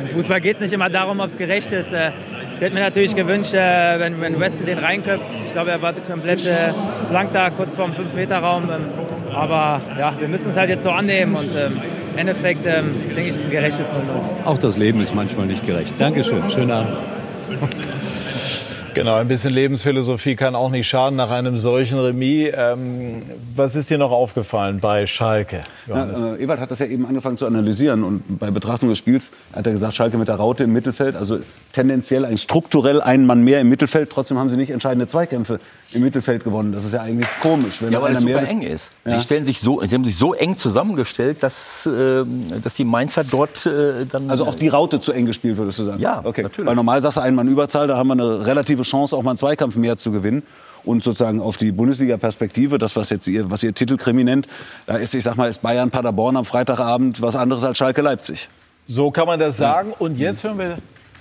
Im 0.00 0.08
Fußball 0.08 0.40
geht 0.40 0.56
es 0.56 0.62
nicht 0.62 0.72
immer 0.72 0.88
darum, 0.88 1.20
ob 1.20 1.28
es 1.28 1.36
gerecht 1.38 1.72
ist. 1.72 1.92
Äh, 1.92 2.10
Ich 2.54 2.60
hätte 2.60 2.74
mir 2.74 2.80
natürlich 2.80 3.16
gewünscht, 3.16 3.54
äh, 3.54 3.98
wenn, 3.98 4.38
Weston 4.38 4.66
den 4.66 4.78
reinköpft. 4.78 5.28
Ich 5.44 5.52
glaube, 5.52 5.72
er 5.72 5.82
war 5.82 5.92
komplett 5.92 6.46
äh, 6.46 6.72
blank 7.10 7.30
da, 7.32 7.50
kurz 7.50 7.74
vorm 7.74 7.92
5-Meter-Raum. 7.92 8.64
Ähm, 8.64 9.34
Aber 9.34 9.80
ja, 9.98 10.12
wir 10.18 10.28
müssen 10.28 10.50
es 10.50 10.56
halt 10.56 10.68
jetzt 10.70 10.84
so 10.84 10.90
annehmen. 10.90 11.34
Und 11.34 11.50
ähm, 11.56 11.80
im 12.12 12.18
Endeffekt 12.18 12.66
ähm, 12.66 12.94
denke 13.06 13.22
ich, 13.22 13.28
ist 13.28 13.36
es 13.38 13.44
ein 13.44 13.50
gerechtes 13.50 13.88
0-0. 13.88 13.94
Auch 14.44 14.58
das 14.58 14.76
Leben 14.76 15.00
ist 15.00 15.14
manchmal 15.14 15.46
nicht 15.46 15.66
gerecht. 15.66 15.94
Dankeschön, 15.98 16.48
schönen 16.50 16.70
Abend. 16.70 16.96
Genau, 18.94 19.14
ein 19.14 19.28
bisschen 19.28 19.54
Lebensphilosophie 19.54 20.36
kann 20.36 20.54
auch 20.54 20.70
nicht 20.70 20.86
schaden 20.86 21.16
nach 21.16 21.30
einem 21.30 21.56
solchen 21.56 21.98
Remis. 21.98 22.52
Ähm, 22.54 23.20
was 23.54 23.74
ist 23.74 23.88
dir 23.90 23.98
noch 23.98 24.12
aufgefallen 24.12 24.80
bei 24.80 25.06
Schalke, 25.06 25.62
Johannes? 25.86 26.20
Ja, 26.20 26.34
äh, 26.34 26.42
Ewald 26.42 26.60
hat 26.60 26.70
das 26.70 26.78
ja 26.78 26.86
eben 26.86 27.06
angefangen 27.06 27.36
zu 27.36 27.46
analysieren 27.46 28.04
und 28.04 28.38
bei 28.38 28.50
Betrachtung 28.50 28.88
des 28.88 28.98
Spiels 28.98 29.30
hat 29.54 29.66
er 29.66 29.72
gesagt, 29.72 29.94
Schalke 29.94 30.18
mit 30.18 30.28
der 30.28 30.36
Raute 30.36 30.64
im 30.64 30.72
Mittelfeld, 30.72 31.16
also 31.16 31.38
tendenziell 31.72 32.24
ein 32.24 32.38
strukturell 32.38 33.00
ein 33.00 33.24
Mann 33.24 33.42
mehr 33.42 33.60
im 33.60 33.68
Mittelfeld. 33.68 34.10
Trotzdem 34.10 34.38
haben 34.38 34.48
sie 34.48 34.56
nicht 34.56 34.70
entscheidende 34.70 35.06
Zweikämpfe 35.06 35.58
im 35.92 36.02
Mittelfeld 36.02 36.44
gewonnen. 36.44 36.72
Das 36.72 36.84
ist 36.84 36.92
ja 36.92 37.00
eigentlich 37.00 37.28
komisch. 37.40 37.80
Wenn 37.80 37.92
Ja, 37.92 38.00
weil 38.00 38.10
einer 38.10 38.18
es 38.18 38.24
mehr 38.24 38.40
super 38.40 38.50
eng 38.50 38.62
ist. 38.62 38.90
Ja. 39.04 39.18
Sie, 39.18 39.20
stellen 39.20 39.44
sich 39.44 39.60
so, 39.60 39.80
sie 39.80 39.94
haben 39.94 40.04
sich 40.04 40.16
so 40.16 40.34
eng 40.34 40.56
zusammengestellt, 40.56 41.42
dass, 41.42 41.86
äh, 41.86 42.24
dass 42.62 42.74
die 42.74 42.84
Mainzer 42.84 43.24
dort 43.24 43.66
äh, 43.66 44.06
dann... 44.10 44.30
Also 44.30 44.46
auch 44.46 44.54
die 44.54 44.68
Raute 44.68 45.00
zu 45.00 45.12
eng 45.12 45.26
gespielt, 45.26 45.56
würdest 45.56 45.78
du 45.78 45.84
sagen? 45.84 46.00
Ja, 46.00 46.20
okay. 46.24 46.42
natürlich. 46.42 46.68
Weil 46.68 46.76
normal 46.76 47.00
sagst 47.00 47.16
du 47.16 47.22
ein 47.22 47.34
Mann 47.34 47.48
Überzahl, 47.48 47.86
da 47.86 47.96
haben 47.96 48.08
wir 48.08 48.14
eine 48.14 48.46
relative 48.46 48.81
Chance, 48.82 49.16
auch 49.16 49.22
mal 49.22 49.30
einen 49.32 49.38
Zweikampf 49.38 49.76
mehr 49.76 49.96
zu 49.96 50.12
gewinnen. 50.12 50.42
Und 50.84 51.04
sozusagen 51.04 51.40
auf 51.40 51.56
die 51.58 51.70
Bundesliga-Perspektive, 51.70 52.76
das, 52.78 52.96
was 52.96 53.08
jetzt 53.10 53.28
ihr, 53.28 53.48
was 53.50 53.62
ihr 53.62 53.72
Titelkrimi 53.72 54.24
nennt, 54.24 54.48
da 54.86 54.96
ist, 54.96 55.14
ich 55.14 55.22
sag 55.22 55.36
mal, 55.36 55.48
ist 55.48 55.62
Bayern 55.62 55.90
Paderborn 55.90 56.36
am 56.36 56.44
Freitagabend 56.44 57.22
was 57.22 57.36
anderes 57.36 57.62
als 57.62 57.78
Schalke 57.78 58.02
Leipzig. 58.02 58.48
So 58.86 59.12
kann 59.12 59.26
man 59.26 59.38
das 59.38 59.56
sagen. 59.56 59.92
Und 59.98 60.18
jetzt 60.18 60.42
hören 60.42 60.58
wir 60.58 60.78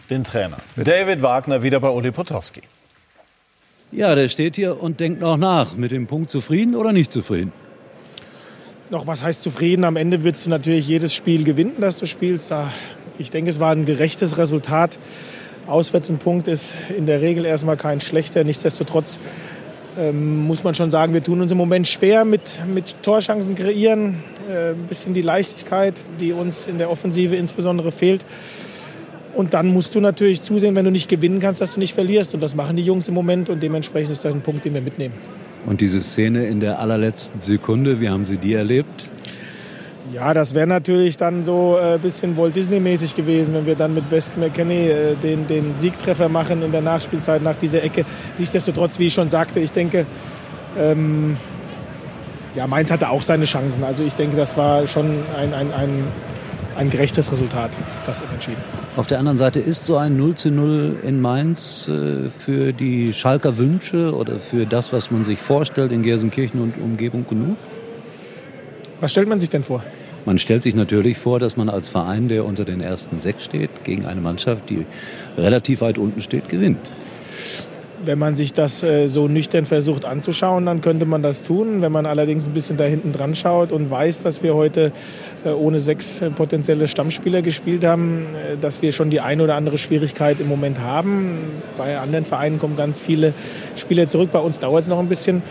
den 0.09 0.23
Trainer. 0.23 0.57
David 0.75 1.21
Wagner 1.21 1.61
wieder 1.61 1.79
bei 1.79 1.89
Uli 1.89 2.09
Potowski. 2.11 2.61
Ja, 3.91 4.15
der 4.15 4.29
steht 4.29 4.55
hier 4.55 4.81
und 4.81 4.99
denkt 4.99 5.21
noch 5.21 5.37
nach. 5.37 5.75
Mit 5.75 5.91
dem 5.91 6.07
Punkt 6.07 6.31
zufrieden 6.31 6.75
oder 6.75 6.91
nicht 6.91 7.11
zufrieden? 7.11 7.51
Noch 8.89 9.05
was 9.05 9.21
heißt 9.23 9.43
zufrieden? 9.43 9.83
Am 9.83 9.95
Ende 9.95 10.23
willst 10.23 10.45
du 10.45 10.49
natürlich 10.49 10.87
jedes 10.87 11.13
Spiel 11.13 11.43
gewinnen, 11.43 11.73
das 11.79 11.99
du 11.99 12.05
spielst. 12.07 12.49
Da- 12.51 12.71
Ich 13.19 13.29
denke, 13.29 13.51
es 13.51 13.59
war 13.59 13.71
ein 13.73 13.85
gerechtes 13.85 14.37
Resultat. 14.37 14.97
Auswärts 15.71 16.09
ein 16.09 16.17
Punkt 16.17 16.47
ist 16.47 16.75
in 16.95 17.05
der 17.05 17.21
Regel 17.21 17.45
erstmal 17.45 17.77
kein 17.77 18.01
schlechter. 18.01 18.43
Nichtsdestotrotz 18.43 19.19
ähm, 19.97 20.45
muss 20.45 20.63
man 20.63 20.75
schon 20.75 20.91
sagen, 20.91 21.13
wir 21.13 21.23
tun 21.23 21.41
uns 21.41 21.51
im 21.51 21.57
Moment 21.57 21.87
schwer 21.87 22.25
mit, 22.25 22.59
mit 22.73 22.95
Torchancen 23.01 23.55
kreieren. 23.55 24.17
Äh, 24.49 24.71
ein 24.71 24.87
bisschen 24.87 25.13
die 25.13 25.21
Leichtigkeit, 25.21 25.95
die 26.19 26.33
uns 26.33 26.67
in 26.67 26.77
der 26.77 26.89
Offensive 26.89 27.35
insbesondere 27.35 27.91
fehlt. 27.91 28.25
Und 29.33 29.53
dann 29.53 29.67
musst 29.67 29.95
du 29.95 30.01
natürlich 30.01 30.41
zusehen, 30.41 30.75
wenn 30.75 30.85
du 30.85 30.91
nicht 30.91 31.07
gewinnen 31.07 31.39
kannst, 31.39 31.61
dass 31.61 31.75
du 31.75 31.79
nicht 31.79 31.93
verlierst. 31.93 32.35
Und 32.35 32.41
das 32.41 32.53
machen 32.53 32.75
die 32.75 32.83
Jungs 32.83 33.07
im 33.07 33.13
Moment. 33.13 33.49
Und 33.49 33.63
dementsprechend 33.63 34.11
ist 34.11 34.25
das 34.25 34.33
ein 34.33 34.41
Punkt, 34.41 34.65
den 34.65 34.73
wir 34.73 34.81
mitnehmen. 34.81 35.13
Und 35.65 35.79
diese 35.79 36.01
Szene 36.01 36.47
in 36.47 36.59
der 36.59 36.79
allerletzten 36.79 37.39
Sekunde, 37.39 38.01
wie 38.01 38.09
haben 38.09 38.25
Sie 38.25 38.37
die 38.37 38.53
erlebt? 38.53 39.07
Ja, 40.13 40.33
das 40.33 40.53
wäre 40.53 40.67
natürlich 40.67 41.15
dann 41.15 41.45
so 41.45 41.77
ein 41.77 41.95
äh, 41.95 41.97
bisschen 41.97 42.35
Walt 42.35 42.55
Disney-mäßig 42.55 43.15
gewesen, 43.15 43.55
wenn 43.55 43.65
wir 43.65 43.75
dann 43.75 43.93
mit 43.93 44.11
Weston 44.11 44.41
McKenney 44.41 44.89
äh, 44.89 45.15
den, 45.15 45.47
den 45.47 45.77
Siegtreffer 45.77 46.27
machen 46.27 46.61
in 46.63 46.71
der 46.73 46.81
Nachspielzeit 46.81 47.41
nach 47.41 47.55
dieser 47.55 47.81
Ecke. 47.81 48.05
Nichtsdestotrotz, 48.37 48.99
wie 48.99 49.07
ich 49.07 49.13
schon 49.13 49.29
sagte, 49.29 49.61
ich 49.61 49.71
denke, 49.71 50.05
ähm, 50.77 51.37
ja, 52.55 52.67
Mainz 52.67 52.91
hatte 52.91 53.09
auch 53.09 53.21
seine 53.21 53.45
Chancen. 53.45 53.85
Also 53.85 54.03
ich 54.03 54.13
denke, 54.13 54.35
das 54.35 54.57
war 54.57 54.85
schon 54.85 55.23
ein, 55.37 55.53
ein, 55.53 55.71
ein, 55.71 56.07
ein 56.75 56.89
gerechtes 56.89 57.31
Resultat, 57.31 57.71
das 58.05 58.21
Unentschieden. 58.21 58.61
Auf 58.97 59.07
der 59.07 59.17
anderen 59.19 59.37
Seite 59.37 59.61
ist 59.61 59.85
so 59.85 59.95
ein 59.95 60.17
0 60.17 60.35
zu 60.35 60.51
0 60.51 60.97
in 61.03 61.21
Mainz 61.21 61.87
äh, 61.87 62.27
für 62.27 62.73
die 62.73 63.13
Schalker 63.13 63.57
Wünsche 63.57 64.13
oder 64.13 64.39
für 64.39 64.65
das, 64.65 64.91
was 64.91 65.09
man 65.09 65.23
sich 65.23 65.39
vorstellt 65.39 65.93
in 65.93 66.01
Gelsenkirchen 66.01 66.61
und 66.61 66.77
Umgebung 66.77 67.25
genug? 67.25 67.55
Was 69.01 69.11
stellt 69.11 69.27
man 69.27 69.39
sich 69.39 69.49
denn 69.49 69.63
vor? 69.63 69.83
Man 70.25 70.37
stellt 70.37 70.61
sich 70.61 70.75
natürlich 70.75 71.17
vor, 71.17 71.39
dass 71.39 71.57
man 71.57 71.69
als 71.69 71.87
Verein, 71.87 72.27
der 72.27 72.45
unter 72.45 72.65
den 72.65 72.81
ersten 72.81 73.19
sechs 73.19 73.43
steht, 73.43 73.83
gegen 73.83 74.05
eine 74.05 74.21
Mannschaft, 74.21 74.69
die 74.69 74.85
relativ 75.37 75.81
weit 75.81 75.97
unten 75.97 76.21
steht, 76.21 76.47
gewinnt. 76.49 76.91
Wenn 78.03 78.19
man 78.19 78.35
sich 78.35 78.53
das 78.53 78.83
äh, 78.83 79.07
so 79.07 79.27
nüchtern 79.27 79.65
versucht 79.65 80.05
anzuschauen, 80.05 80.67
dann 80.67 80.81
könnte 80.81 81.05
man 81.05 81.23
das 81.23 81.41
tun. 81.41 81.81
Wenn 81.81 81.91
man 81.91 82.05
allerdings 82.05 82.47
ein 82.47 82.53
bisschen 82.53 82.77
da 82.77 82.83
hinten 82.83 83.11
dran 83.11 83.33
schaut 83.33 83.71
und 83.71 83.89
weiß, 83.89 84.21
dass 84.21 84.43
wir 84.43 84.53
heute 84.53 84.91
äh, 85.43 85.49
ohne 85.49 85.79
sechs 85.79 86.21
äh, 86.21 86.29
potenzielle 86.29 86.87
Stammspieler 86.87 87.41
gespielt 87.41 87.83
haben, 87.83 88.27
dass 88.59 88.83
wir 88.83 88.91
schon 88.91 89.09
die 89.09 89.21
eine 89.21 89.43
oder 89.43 89.55
andere 89.55 89.79
Schwierigkeit 89.79 90.39
im 90.39 90.47
Moment 90.47 90.79
haben. 90.79 91.39
Bei 91.77 91.97
anderen 91.97 92.25
Vereinen 92.25 92.59
kommen 92.59 92.75
ganz 92.75 92.99
viele 92.99 93.33
Spieler 93.75 94.07
zurück. 94.07 94.29
Bei 94.31 94.39
uns 94.39 94.59
dauert 94.59 94.83
es 94.83 94.87
noch 94.87 94.99
ein 94.99 95.09
bisschen. 95.09 95.41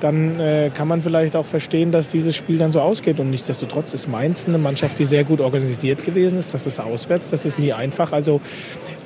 Dann 0.00 0.38
äh, 0.38 0.70
kann 0.74 0.88
man 0.88 1.02
vielleicht 1.02 1.36
auch 1.36 1.46
verstehen, 1.46 1.90
dass 1.90 2.10
dieses 2.10 2.36
Spiel 2.36 2.58
dann 2.58 2.70
so 2.70 2.80
ausgeht. 2.80 3.18
Und 3.18 3.30
nichtsdestotrotz 3.30 3.94
ist 3.94 4.08
Mainz 4.08 4.46
eine 4.46 4.58
Mannschaft, 4.58 4.98
die 4.98 5.06
sehr 5.06 5.24
gut 5.24 5.40
organisiert 5.40 6.04
gewesen 6.04 6.38
ist. 6.38 6.52
Das 6.52 6.66
ist 6.66 6.78
auswärts, 6.80 7.30
das 7.30 7.44
ist 7.44 7.58
nie 7.58 7.72
einfach. 7.72 8.12
Also 8.12 8.40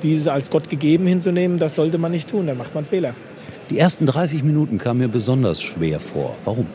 dieses 0.03 0.27
als 0.27 0.51
Gott 0.51 0.69
gegeben 0.69 1.07
hinzunehmen, 1.07 1.59
das 1.59 1.75
sollte 1.75 1.97
man 1.97 2.11
nicht 2.11 2.29
tun. 2.29 2.47
Da 2.47 2.55
macht 2.55 2.75
man 2.75 2.85
Fehler. 2.85 3.15
Die 3.69 3.79
ersten 3.79 4.05
30 4.05 4.43
Minuten 4.43 4.77
kamen 4.77 4.99
mir 4.99 5.07
besonders 5.07 5.61
schwer 5.61 6.01
vor. 6.01 6.35
Warum? 6.43 6.67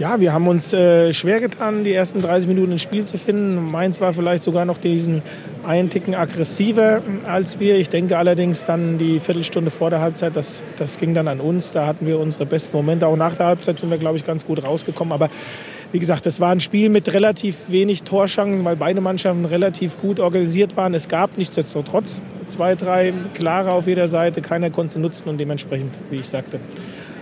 Ja, 0.00 0.18
wir 0.18 0.32
haben 0.32 0.48
uns 0.48 0.72
äh, 0.72 1.12
schwer 1.12 1.40
getan, 1.40 1.84
die 1.84 1.92
ersten 1.92 2.22
30 2.22 2.48
Minuten 2.48 2.72
ins 2.72 2.80
Spiel 2.80 3.04
zu 3.04 3.18
finden. 3.18 3.70
Mainz 3.70 4.00
war 4.00 4.14
vielleicht 4.14 4.42
sogar 4.42 4.64
noch 4.64 4.78
diesen 4.78 5.20
einen 5.62 5.90
Ticken 5.90 6.14
aggressiver 6.14 7.02
als 7.26 7.60
wir. 7.60 7.76
Ich 7.76 7.90
denke 7.90 8.16
allerdings 8.16 8.64
dann 8.64 8.96
die 8.96 9.20
Viertelstunde 9.20 9.70
vor 9.70 9.90
der 9.90 10.00
Halbzeit, 10.00 10.36
das, 10.36 10.62
das 10.78 10.96
ging 10.96 11.12
dann 11.12 11.28
an 11.28 11.38
uns. 11.38 11.72
Da 11.72 11.86
hatten 11.86 12.06
wir 12.06 12.18
unsere 12.18 12.46
besten 12.46 12.78
Momente. 12.78 13.06
Auch 13.06 13.16
nach 13.16 13.34
der 13.34 13.44
Halbzeit 13.44 13.78
sind 13.78 13.90
wir, 13.90 13.98
glaube 13.98 14.16
ich, 14.16 14.24
ganz 14.24 14.46
gut 14.46 14.64
rausgekommen. 14.64 15.12
Aber 15.12 15.28
wie 15.92 15.98
gesagt, 15.98 16.24
das 16.24 16.40
war 16.40 16.48
ein 16.50 16.60
Spiel 16.60 16.88
mit 16.88 17.12
relativ 17.12 17.58
wenig 17.68 18.02
Torchancen, 18.02 18.64
weil 18.64 18.76
beide 18.76 19.02
Mannschaften 19.02 19.44
relativ 19.44 20.00
gut 20.00 20.18
organisiert 20.18 20.78
waren. 20.78 20.94
Es 20.94 21.08
gab 21.08 21.36
nichtsdestotrotz 21.36 22.22
zwei, 22.48 22.74
drei 22.74 23.12
klare 23.34 23.72
auf 23.72 23.86
jeder 23.86 24.08
Seite. 24.08 24.40
Keiner 24.40 24.70
konnte 24.70 24.98
nutzen 24.98 25.28
und 25.28 25.36
dementsprechend, 25.36 26.00
wie 26.08 26.20
ich 26.20 26.26
sagte, 26.26 26.58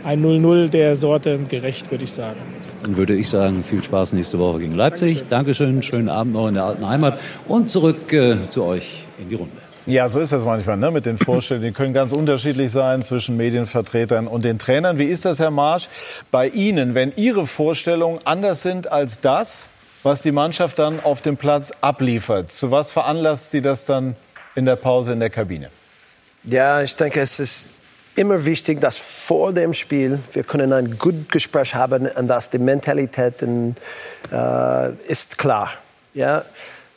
ein 0.04 0.24
0-0 0.24 0.68
der 0.68 0.94
Sorte 0.94 1.40
gerecht, 1.48 1.90
würde 1.90 2.04
ich 2.04 2.12
sagen. 2.12 2.38
Dann 2.82 2.96
würde 2.96 3.14
ich 3.14 3.28
sagen, 3.28 3.64
viel 3.64 3.82
Spaß 3.82 4.12
nächste 4.12 4.38
Woche 4.38 4.60
gegen 4.60 4.74
Leipzig. 4.74 5.24
Dankeschön, 5.28 5.82
schönen 5.82 6.08
Abend 6.08 6.32
noch 6.32 6.48
in 6.48 6.54
der 6.54 6.64
alten 6.64 6.88
Heimat 6.88 7.18
und 7.48 7.70
zurück 7.70 8.12
äh, 8.12 8.48
zu 8.48 8.64
euch 8.64 9.04
in 9.18 9.28
die 9.28 9.34
Runde. 9.34 9.52
Ja, 9.86 10.08
so 10.10 10.20
ist 10.20 10.32
das 10.32 10.44
manchmal 10.44 10.76
ne? 10.76 10.90
mit 10.90 11.06
den 11.06 11.16
Vorstellungen. 11.16 11.66
Die 11.66 11.72
können 11.72 11.94
ganz 11.94 12.12
unterschiedlich 12.12 12.70
sein 12.70 13.02
zwischen 13.02 13.38
Medienvertretern 13.38 14.26
und 14.26 14.44
den 14.44 14.58
Trainern. 14.58 14.98
Wie 14.98 15.06
ist 15.06 15.24
das, 15.24 15.40
Herr 15.40 15.50
Marsch, 15.50 15.88
bei 16.30 16.48
Ihnen, 16.48 16.94
wenn 16.94 17.12
Ihre 17.16 17.46
Vorstellungen 17.46 18.20
anders 18.24 18.62
sind 18.62 18.92
als 18.92 19.20
das, 19.20 19.70
was 20.02 20.20
die 20.20 20.30
Mannschaft 20.30 20.78
dann 20.78 21.00
auf 21.00 21.22
dem 21.22 21.38
Platz 21.38 21.72
abliefert? 21.80 22.52
Zu 22.52 22.70
was 22.70 22.92
veranlasst 22.92 23.50
Sie 23.50 23.62
das 23.62 23.86
dann 23.86 24.14
in 24.54 24.66
der 24.66 24.76
Pause 24.76 25.14
in 25.14 25.20
der 25.20 25.30
Kabine? 25.30 25.70
Ja, 26.44 26.82
ich 26.82 26.94
denke, 26.94 27.20
es 27.20 27.40
ist 27.40 27.70
immer 28.18 28.44
wichtig, 28.44 28.80
dass 28.80 28.98
vor 28.98 29.52
dem 29.52 29.72
Spiel 29.72 30.18
wir 30.32 30.42
können 30.42 30.72
ein 30.72 30.98
gutes 30.98 31.28
Gespräch 31.28 31.74
haben 31.74 32.08
und 32.08 32.26
dass 32.26 32.50
die 32.50 32.58
Mentalität 32.58 33.42
äh, 33.42 34.92
ist 35.06 35.38
klar. 35.38 35.70
Ja, 36.14 36.44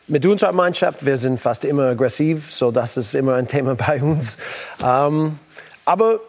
mit 0.08 0.26
unserer 0.26 0.52
Mannschaft, 0.52 1.06
wir 1.06 1.18
sind 1.18 1.40
fast 1.40 1.64
immer 1.64 1.90
aggressiv, 1.90 2.52
so 2.52 2.72
das 2.72 2.98
ist 2.98 3.14
immer 3.14 3.36
ein 3.36 3.48
Thema 3.48 3.76
bei 3.88 4.02
uns. 4.02 4.38
Ähm, 4.84 5.38
aber 5.86 6.20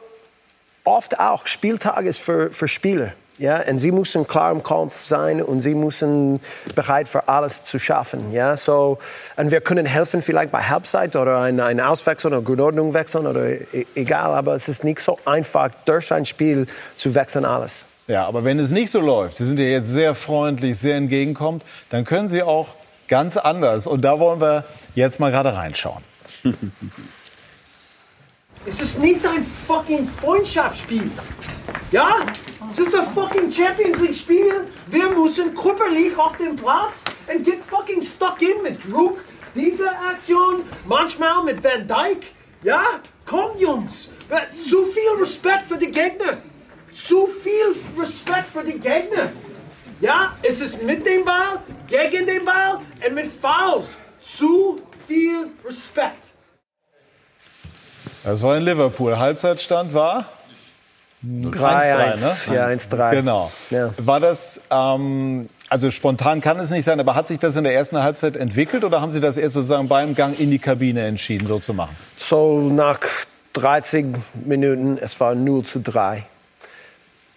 oft 0.85 1.19
auch 1.19 1.47
Spieltag 1.47 2.05
ist 2.05 2.21
für, 2.21 2.53
für 2.53 2.69
Spieler. 2.69 3.15
Ja, 3.43 3.61
und 3.69 3.79
sie 3.79 3.91
müssen 3.91 4.29
klar 4.29 4.53
im 4.53 4.63
Kopf 4.63 5.05
sein 5.05 5.43
und 5.43 5.59
sie 5.59 5.75
müssen 5.75 6.39
bereit 6.77 7.09
für 7.09 7.27
alles 7.27 7.65
zu 7.65 7.81
schaffen. 7.81 8.31
Ja, 8.31 8.57
so, 8.57 8.99
und 9.37 9.51
wir 9.51 9.61
können 9.61 9.85
helfen 9.85 10.23
vielleicht 10.23 10.53
bei 10.53 10.63
Halbzeit 10.63 11.17
oder 11.17 11.41
ein, 11.41 11.59
ein 11.59 11.81
Auswechseln 11.81 12.33
oder 12.35 12.43
Grundordnung 12.45 12.95
wechseln 12.95 13.27
oder 13.27 13.47
e 13.49 13.85
egal, 13.97 14.33
aber 14.35 14.55
es 14.55 14.69
ist 14.69 14.85
nicht 14.85 15.01
so 15.01 15.19
einfach, 15.25 15.71
durch 15.87 16.13
ein 16.13 16.25
Spiel 16.25 16.67
zu 16.95 17.17
wechseln 17.17 17.45
alles. 17.45 17.85
Ja, 18.07 18.27
aber 18.27 18.45
wenn 18.45 18.61
es 18.61 18.71
nicht 18.71 18.93
so 18.93 19.01
läuft, 19.01 19.35
Sie 19.35 19.45
sind 19.45 19.59
ja 19.59 19.65
jetzt 19.65 19.89
sehr 19.89 20.15
freundlich, 20.15 20.79
sehr 20.79 20.95
entgegenkommt, 20.95 21.65
dann 21.91 22.05
können 22.05 22.29
Sie 22.29 22.45
auch 22.45 22.77
ganz 23.09 23.37
anders. 23.37 23.89
Und 23.89 24.03
da 24.03 24.21
wollen 24.21 24.41
wir 24.41 24.63
jetzt 24.95 25.19
mal 25.19 25.33
gerade 25.33 25.57
reinschauen. 25.57 26.05
Es 28.65 28.81
ist 28.81 29.01
nicht 29.01 29.27
ein 29.27 29.45
fucking 29.67 30.07
Freundschaftsspiel. 30.21 31.11
Ja? 31.91 32.27
Es 32.71 32.79
ist 32.79 32.95
ein 32.95 33.07
fucking 33.13 33.51
Champions 33.51 33.99
League 34.01 34.15
Spiel. 34.15 34.69
Wir 34.87 35.09
müssen 35.09 35.53
körperlich 35.55 36.17
auf 36.17 36.37
dem 36.37 36.55
Platz 36.55 36.99
und 37.27 37.45
get 37.45 37.59
fucking 37.69 38.03
stuck 38.03 38.41
in 38.41 38.63
mit 38.63 38.79
Druck. 38.85 39.19
Diese 39.57 39.91
Aktion, 39.91 40.63
manchmal 40.87 41.43
mit 41.43 41.63
Van 41.63 41.89
Dyke. 41.89 42.27
Ja? 42.63 43.01
Komm, 43.27 43.59
Jungs. 43.59 44.09
Zu 44.69 44.87
viel 44.87 45.21
Respekt 45.21 45.67
für 45.67 45.79
die 45.79 45.91
Gegner. 45.91 46.39
Zu 46.93 47.29
viel 47.43 47.75
Respekt 48.01 48.49
für 48.53 48.63
die 48.63 48.79
Gegner. 48.79 49.33
Ja, 50.01 50.37
es 50.43 50.61
ist 50.61 50.81
mit 50.83 51.05
dem 51.05 51.25
Ball, 51.25 51.63
gegen 51.89 52.27
den 52.27 52.45
Ball 52.45 52.81
und 53.07 53.15
mit 53.15 53.31
Fouls. 53.41 53.97
Zu 54.21 54.81
viel 55.07 55.51
Respekt. 55.65 56.32
Das 58.25 58.43
war 58.43 58.57
in 58.57 58.65
Liverpool. 58.65 59.19
Halbzeitstand 59.19 59.95
war 59.95 60.27
3-1, 61.25 62.21
ne? 62.21 62.55
Ja, 62.55 62.67
1-3. 62.67 63.11
Genau. 63.11 63.53
Ja. 63.71 63.91
War 63.97 64.19
das, 64.19 64.61
ähm, 64.71 65.49
also 65.69 65.91
spontan 65.91 66.41
kann 66.41 66.59
es 66.59 66.71
nicht 66.71 66.85
sein, 66.85 66.99
aber 66.99 67.15
hat 67.15 67.29
sich 67.29 67.39
das 67.39 67.55
in 67.57 67.65
der 67.65 67.75
ersten 67.75 68.03
Halbzeit 68.03 68.37
entwickelt 68.37 68.83
oder 68.83 69.01
haben 69.01 69.13
Sie 69.13 69.21
das 69.21 69.37
erst 69.37 69.55
sozusagen 69.55 69.87
beim 69.87 70.15
Gang 70.15 70.39
in 70.39 70.51
die 70.51 70.59
Kabine 70.59 71.07
entschieden, 71.07 71.47
so 71.47 71.61
zu 71.61 71.75
machen? 71.75 71.97
So 72.19 72.61
nach 72.61 72.99
30 73.53 74.07
Minuten, 74.45 74.99
es 74.99 75.19
war 75.21 75.35
0 75.35 75.65
zu 75.65 75.81
3. 75.81 76.25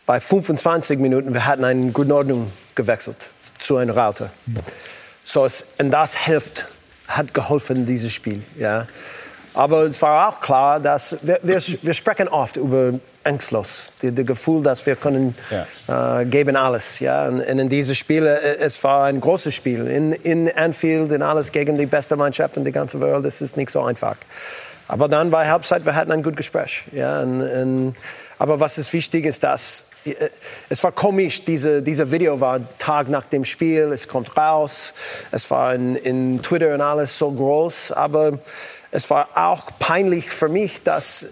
Bei 0.08 0.20
25 0.20 1.00
Minuten, 1.00 1.34
wir 1.34 1.46
hatten 1.46 1.64
eine 1.64 1.92
gute 1.92 2.16
Ordnung 2.16 2.52
gewechselt 2.74 3.18
zu 3.60 3.78
einem 3.78 3.96
Router. 3.96 4.32
So, 5.24 5.46
es, 5.46 5.66
und 5.78 5.92
das 5.92 6.16
hilft, 6.16 6.68
hat 7.08 7.34
geholfen, 7.34 7.86
dieses 7.86 8.12
Spiel. 8.14 8.44
Ja. 8.58 8.88
Aber 9.56 9.84
es 9.84 10.02
war 10.02 10.30
auch 10.30 10.40
klar, 10.42 10.80
dass 10.80 11.18
wir, 11.22 11.40
wir, 11.42 11.62
wir 11.82 11.94
sprechen 11.94 12.28
oft 12.28 12.58
über 12.58 12.94
Angstlos, 13.24 13.92
das 14.02 14.26
Gefühl, 14.26 14.62
dass 14.62 14.86
wir 14.86 14.96
können 14.98 15.36
ja. 15.50 16.20
äh, 16.20 16.26
geben 16.26 16.56
alles. 16.56 17.00
Ja. 17.00 17.28
Und, 17.28 17.40
und 17.40 17.60
in 17.60 17.70
diesem 17.70 17.96
Spiel, 17.96 18.26
äh, 18.26 18.58
es 18.58 18.84
war 18.84 19.06
ein 19.06 19.20
großes 19.20 19.54
Spiel 19.54 19.88
in, 19.88 20.12
in 20.12 20.52
Anfield, 20.52 21.12
in 21.12 21.22
alles 21.22 21.52
gegen 21.52 21.78
die 21.78 21.86
beste 21.86 22.16
Mannschaft 22.18 22.58
in 22.58 22.66
der 22.66 22.74
ganzen 22.74 23.02
Welt. 23.02 23.26
Das 23.26 23.42
ist 23.42 23.58
nicht 23.58 23.70
so 23.70 23.82
einfach. 23.82 24.18
Aber 24.88 25.08
dann 25.08 25.32
bei 25.32 25.48
Halbzeit, 25.48 25.86
wir 25.86 25.96
hatten 25.96 26.12
ein 26.12 26.22
gutes 26.22 26.38
Gespräch. 26.38 26.84
Ja. 26.92 27.22
Und, 27.22 27.42
und, 27.42 27.96
aber 28.38 28.60
was 28.60 28.78
ist 28.78 28.92
wichtig 28.94 29.26
ist, 29.26 29.44
dass 29.44 29.88
es 30.70 30.84
war 30.84 30.92
komisch, 30.92 31.44
diese, 31.44 31.82
diese 31.82 32.12
Video 32.12 32.40
war 32.40 32.60
Tag 32.78 33.10
nach 33.10 33.26
dem 33.26 33.44
Spiel, 33.44 33.92
es 33.92 34.08
kommt 34.08 34.38
raus, 34.38 34.94
es 35.32 35.50
war 35.50 35.74
in, 35.74 35.96
in 35.96 36.42
Twitter 36.42 36.74
und 36.76 36.82
alles 36.82 37.18
so 37.18 37.32
groß, 37.32 37.92
aber 37.94 38.40
es 38.96 39.10
war 39.10 39.30
auch 39.36 39.64
peinlich 39.80 40.30
für 40.32 40.50
mich, 40.50 40.84
dass 40.84 41.28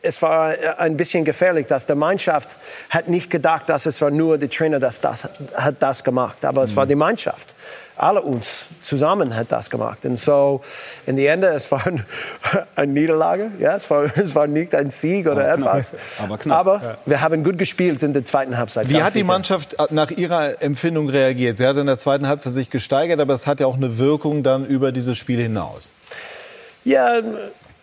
es 0.00 0.22
war 0.22 0.54
ein 0.78 0.96
bisschen 0.96 1.24
gefährlich, 1.24 1.66
dass 1.66 1.86
die 1.86 1.94
Mannschaft 1.94 2.56
hat 2.88 3.08
nicht 3.08 3.30
gedacht, 3.30 3.68
dass 3.68 3.84
es 3.84 4.00
war 4.00 4.10
nur 4.10 4.38
der 4.38 4.48
Trainer, 4.48 4.78
das, 4.78 5.00
das 5.00 5.28
hat 5.54 5.76
das 5.80 6.04
gemacht, 6.04 6.44
aber 6.44 6.62
es 6.62 6.76
war 6.76 6.86
die 6.86 6.94
Mannschaft. 6.94 7.54
Alle 7.96 8.22
uns 8.22 8.66
zusammen 8.80 9.34
hat 9.34 9.50
das 9.50 9.68
gemacht. 9.68 10.04
Und 10.04 10.16
so, 10.16 10.60
in 11.04 11.16
die 11.16 11.26
Ende, 11.26 11.48
es 11.48 11.70
war 11.72 11.84
ein, 11.84 12.06
eine 12.76 12.92
Niederlage. 12.92 13.50
Ja, 13.58 13.74
es 13.74 13.90
war, 13.90 14.04
es 14.16 14.36
war 14.36 14.46
nicht 14.46 14.72
ein 14.76 14.92
Sieg 14.92 15.26
oder 15.26 15.52
aber 15.52 15.74
etwas. 15.74 15.90
Knapp. 15.90 16.00
Aber, 16.22 16.38
knapp. 16.38 16.58
aber 16.58 16.74
ja. 16.74 16.98
wir 17.04 17.20
haben 17.20 17.42
gut 17.42 17.58
gespielt 17.58 18.00
in 18.04 18.12
der 18.12 18.24
zweiten 18.24 18.56
Halbzeit. 18.56 18.88
Wie 18.88 19.02
hat 19.02 19.16
die 19.16 19.24
Mannschaft 19.24 19.76
nach 19.90 20.12
Ihrer 20.12 20.62
Empfindung 20.62 21.08
reagiert? 21.08 21.58
Sie 21.58 21.66
hat 21.66 21.76
in 21.76 21.86
der 21.86 21.98
zweiten 21.98 22.28
Halbzeit 22.28 22.52
sich 22.52 22.70
gesteigert, 22.70 23.18
aber 23.18 23.34
es 23.34 23.48
hat 23.48 23.58
ja 23.58 23.66
auch 23.66 23.76
eine 23.76 23.98
Wirkung 23.98 24.44
dann 24.44 24.64
über 24.64 24.92
dieses 24.92 25.18
Spiel 25.18 25.40
hinaus. 25.40 25.90
Ja, 26.88 27.20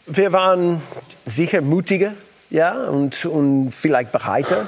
wir 0.08 0.34
waren 0.34 0.82
sicher 1.26 1.62
mutiger 1.62 2.14
ja, 2.50 2.88
und, 2.88 3.24
und 3.28 3.70
vielleicht 3.70 4.12
bereiter. 4.12 4.66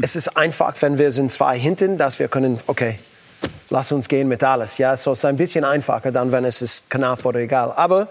es 0.00 0.14
ist 0.14 0.36
einfach, 0.36 0.74
wenn 0.78 0.96
wir 0.96 1.10
sind 1.10 1.32
zwei 1.32 1.58
hinten, 1.58 1.98
dass 1.98 2.20
wir 2.20 2.28
können, 2.28 2.56
okay, 2.68 3.00
lass 3.70 3.90
uns 3.90 4.06
gehen 4.06 4.28
mit 4.28 4.44
alles. 4.44 4.78
Ja, 4.78 4.96
so 4.96 5.10
ist 5.10 5.24
ein 5.24 5.36
bisschen 5.36 5.64
einfacher 5.64 6.12
dann, 6.12 6.30
wenn 6.30 6.44
es 6.44 6.62
ist 6.62 6.88
knapp 6.88 7.24
oder 7.24 7.40
egal. 7.40 7.72
Aber 7.74 8.06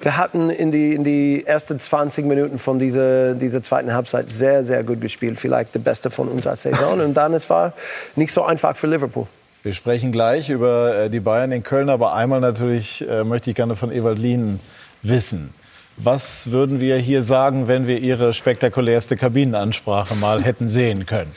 wir 0.00 0.16
hatten 0.16 0.50
in 0.50 0.72
die, 0.72 0.94
in 0.94 1.04
die 1.04 1.46
ersten 1.46 1.78
20 1.78 2.26
Minuten 2.26 2.58
von 2.58 2.80
dieser, 2.80 3.34
dieser 3.34 3.62
zweiten 3.62 3.94
Halbzeit 3.94 4.32
sehr, 4.32 4.64
sehr 4.64 4.82
gut 4.82 5.00
gespielt. 5.00 5.38
Vielleicht 5.38 5.76
der 5.76 5.80
beste 5.80 6.10
von 6.10 6.26
unserer 6.26 6.56
Saison. 6.56 7.00
Und 7.00 7.14
dann 7.14 7.34
es 7.34 7.48
war 7.48 7.72
nicht 8.16 8.32
so 8.32 8.42
einfach 8.42 8.74
für 8.74 8.88
Liverpool. 8.88 9.28
Wir 9.62 9.74
sprechen 9.74 10.10
gleich 10.10 10.50
über 10.50 11.04
äh, 11.04 11.08
die 11.08 11.20
Bayern 11.20 11.52
in 11.52 11.62
Köln, 11.62 11.88
aber 11.88 12.14
einmal 12.14 12.40
natürlich 12.40 13.08
äh, 13.08 13.22
möchte 13.22 13.50
ich 13.50 13.56
gerne 13.56 13.76
von 13.76 13.92
Ewald 13.92 14.18
Lien 14.18 14.58
wissen. 15.04 15.54
Was 15.96 16.50
würden 16.50 16.80
wir 16.80 16.96
hier 16.98 17.22
sagen, 17.22 17.68
wenn 17.68 17.86
wir 17.86 18.00
Ihre 18.00 18.34
spektakulärste 18.34 19.16
Kabinenansprache 19.16 20.16
mal 20.16 20.42
hätten 20.42 20.68
sehen 20.68 21.06
können? 21.06 21.30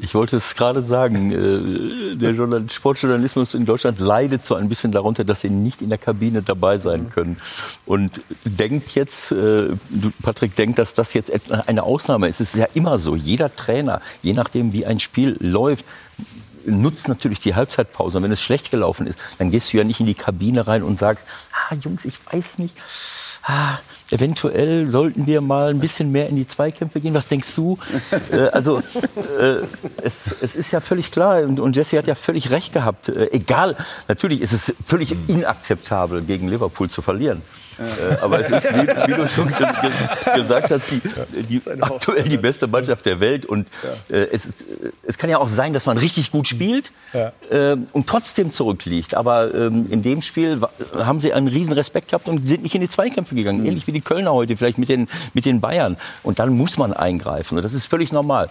Ich 0.00 0.14
wollte 0.14 0.36
es 0.36 0.54
gerade 0.54 0.82
sagen, 0.82 1.32
äh, 1.32 2.16
der 2.16 2.34
Sportjournalismus 2.68 3.54
in 3.54 3.66
Deutschland 3.66 4.00
leidet 4.00 4.44
so 4.44 4.54
ein 4.54 4.68
bisschen 4.68 4.92
darunter, 4.92 5.24
dass 5.24 5.42
sie 5.42 5.50
nicht 5.50 5.82
in 5.82 5.88
der 5.88 5.98
Kabine 5.98 6.42
dabei 6.42 6.78
sein 6.78 7.10
können. 7.10 7.36
Und 7.86 8.20
denkt 8.44 8.94
jetzt, 8.94 9.32
äh, 9.32 9.68
Patrick 10.22 10.56
denkt, 10.56 10.78
dass 10.78 10.94
das 10.94 11.12
jetzt 11.14 11.30
eine 11.66 11.82
Ausnahme 11.82 12.28
ist. 12.28 12.40
Es 12.40 12.54
ist 12.54 12.60
ja 12.60 12.68
immer 12.74 12.98
so. 12.98 13.14
Jeder 13.14 13.54
Trainer, 13.54 14.00
je 14.22 14.32
nachdem 14.32 14.72
wie 14.72 14.86
ein 14.86 15.00
Spiel 15.00 15.36
läuft, 15.40 15.84
nutzt 16.66 17.08
natürlich 17.08 17.40
die 17.40 17.54
Halbzeitpause. 17.54 18.18
Und 18.18 18.24
wenn 18.24 18.32
es 18.32 18.40
schlecht 18.40 18.70
gelaufen 18.70 19.06
ist, 19.06 19.18
dann 19.38 19.50
gehst 19.50 19.72
du 19.72 19.76
ja 19.76 19.84
nicht 19.84 20.00
in 20.00 20.06
die 20.06 20.14
Kabine 20.14 20.66
rein 20.66 20.82
und 20.82 20.98
sagst, 20.98 21.24
ah, 21.52 21.74
Jungs, 21.74 22.04
ich 22.04 22.14
weiß 22.32 22.58
nicht, 22.58 22.74
ah, 23.44 23.78
eventuell 24.10 24.88
sollten 24.88 25.26
wir 25.26 25.40
mal 25.40 25.70
ein 25.70 25.80
bisschen 25.80 26.12
mehr 26.12 26.28
in 26.28 26.36
die 26.36 26.46
Zweikämpfe 26.46 27.00
gehen. 27.00 27.14
Was 27.14 27.28
denkst 27.28 27.54
du? 27.54 27.78
äh, 28.32 28.48
also 28.48 28.78
äh, 28.78 29.62
es, 30.02 30.14
es, 30.40 30.54
ist 30.54 30.72
ja 30.72 30.80
völlig 30.80 31.10
klar 31.10 31.42
und, 31.42 31.60
und, 31.60 31.76
Jesse 31.76 31.98
hat 31.98 32.06
ja 32.06 32.14
völlig 32.14 32.50
recht 32.50 32.72
gehabt. 32.72 33.08
Äh, 33.08 33.30
egal, 33.32 33.76
natürlich 34.08 34.40
ist 34.40 34.52
es 34.52 34.74
völlig 34.86 35.16
inakzeptabel, 35.28 36.22
gegen 36.22 36.48
Liverpool 36.48 36.88
zu 36.88 37.02
verlieren. 37.02 37.42
Äh, 37.78 38.16
aber 38.22 38.40
es 38.40 38.50
ist, 38.50 38.72
wie, 38.74 38.86
wie 38.86 39.14
du 39.14 39.28
schon 39.28 39.48
ge 39.48 39.66
ge 39.80 40.42
gesagt 40.42 40.70
hast, 40.70 40.82
die, 40.90 41.00
die 41.42 41.60
aktuell 41.82 42.24
die 42.24 42.38
beste 42.38 42.66
Mannschaft 42.66 43.06
der 43.06 43.20
Welt. 43.20 43.46
Und 43.46 43.66
äh, 44.10 44.26
es, 44.32 44.46
ist, 44.46 44.64
es 45.02 45.18
kann 45.18 45.30
ja 45.30 45.38
auch 45.38 45.48
sein, 45.48 45.72
dass 45.72 45.86
man 45.86 45.98
richtig 45.98 46.30
gut 46.30 46.48
spielt 46.48 46.92
äh, 47.12 47.76
und 47.92 48.06
trotzdem 48.06 48.52
zurückliegt. 48.52 49.14
Aber 49.14 49.54
ähm, 49.54 49.86
in 49.90 50.02
dem 50.02 50.22
Spiel 50.22 50.60
haben 50.96 51.20
sie 51.20 51.32
einen 51.32 51.48
riesen 51.48 51.72
Respekt 51.72 52.08
gehabt 52.08 52.28
und 52.28 52.46
sind 52.48 52.62
nicht 52.62 52.74
in 52.74 52.80
die 52.80 52.88
Zweikämpfe 52.88 53.34
gegangen. 53.34 53.60
Mhm. 53.60 53.66
Ähnlich 53.66 53.86
wie 53.86 53.92
die 53.92 54.00
Kölner 54.00 54.32
heute, 54.32 54.56
vielleicht 54.56 54.78
mit 54.78 54.88
den, 54.88 55.08
mit 55.32 55.44
den 55.44 55.60
Bayern. 55.60 55.96
Und 56.22 56.38
dann 56.38 56.50
muss 56.56 56.76
man 56.76 56.92
eingreifen. 56.92 57.56
Und 57.56 57.62
das 57.64 57.72
ist 57.72 57.86
völlig 57.86 58.12
normal. 58.12 58.50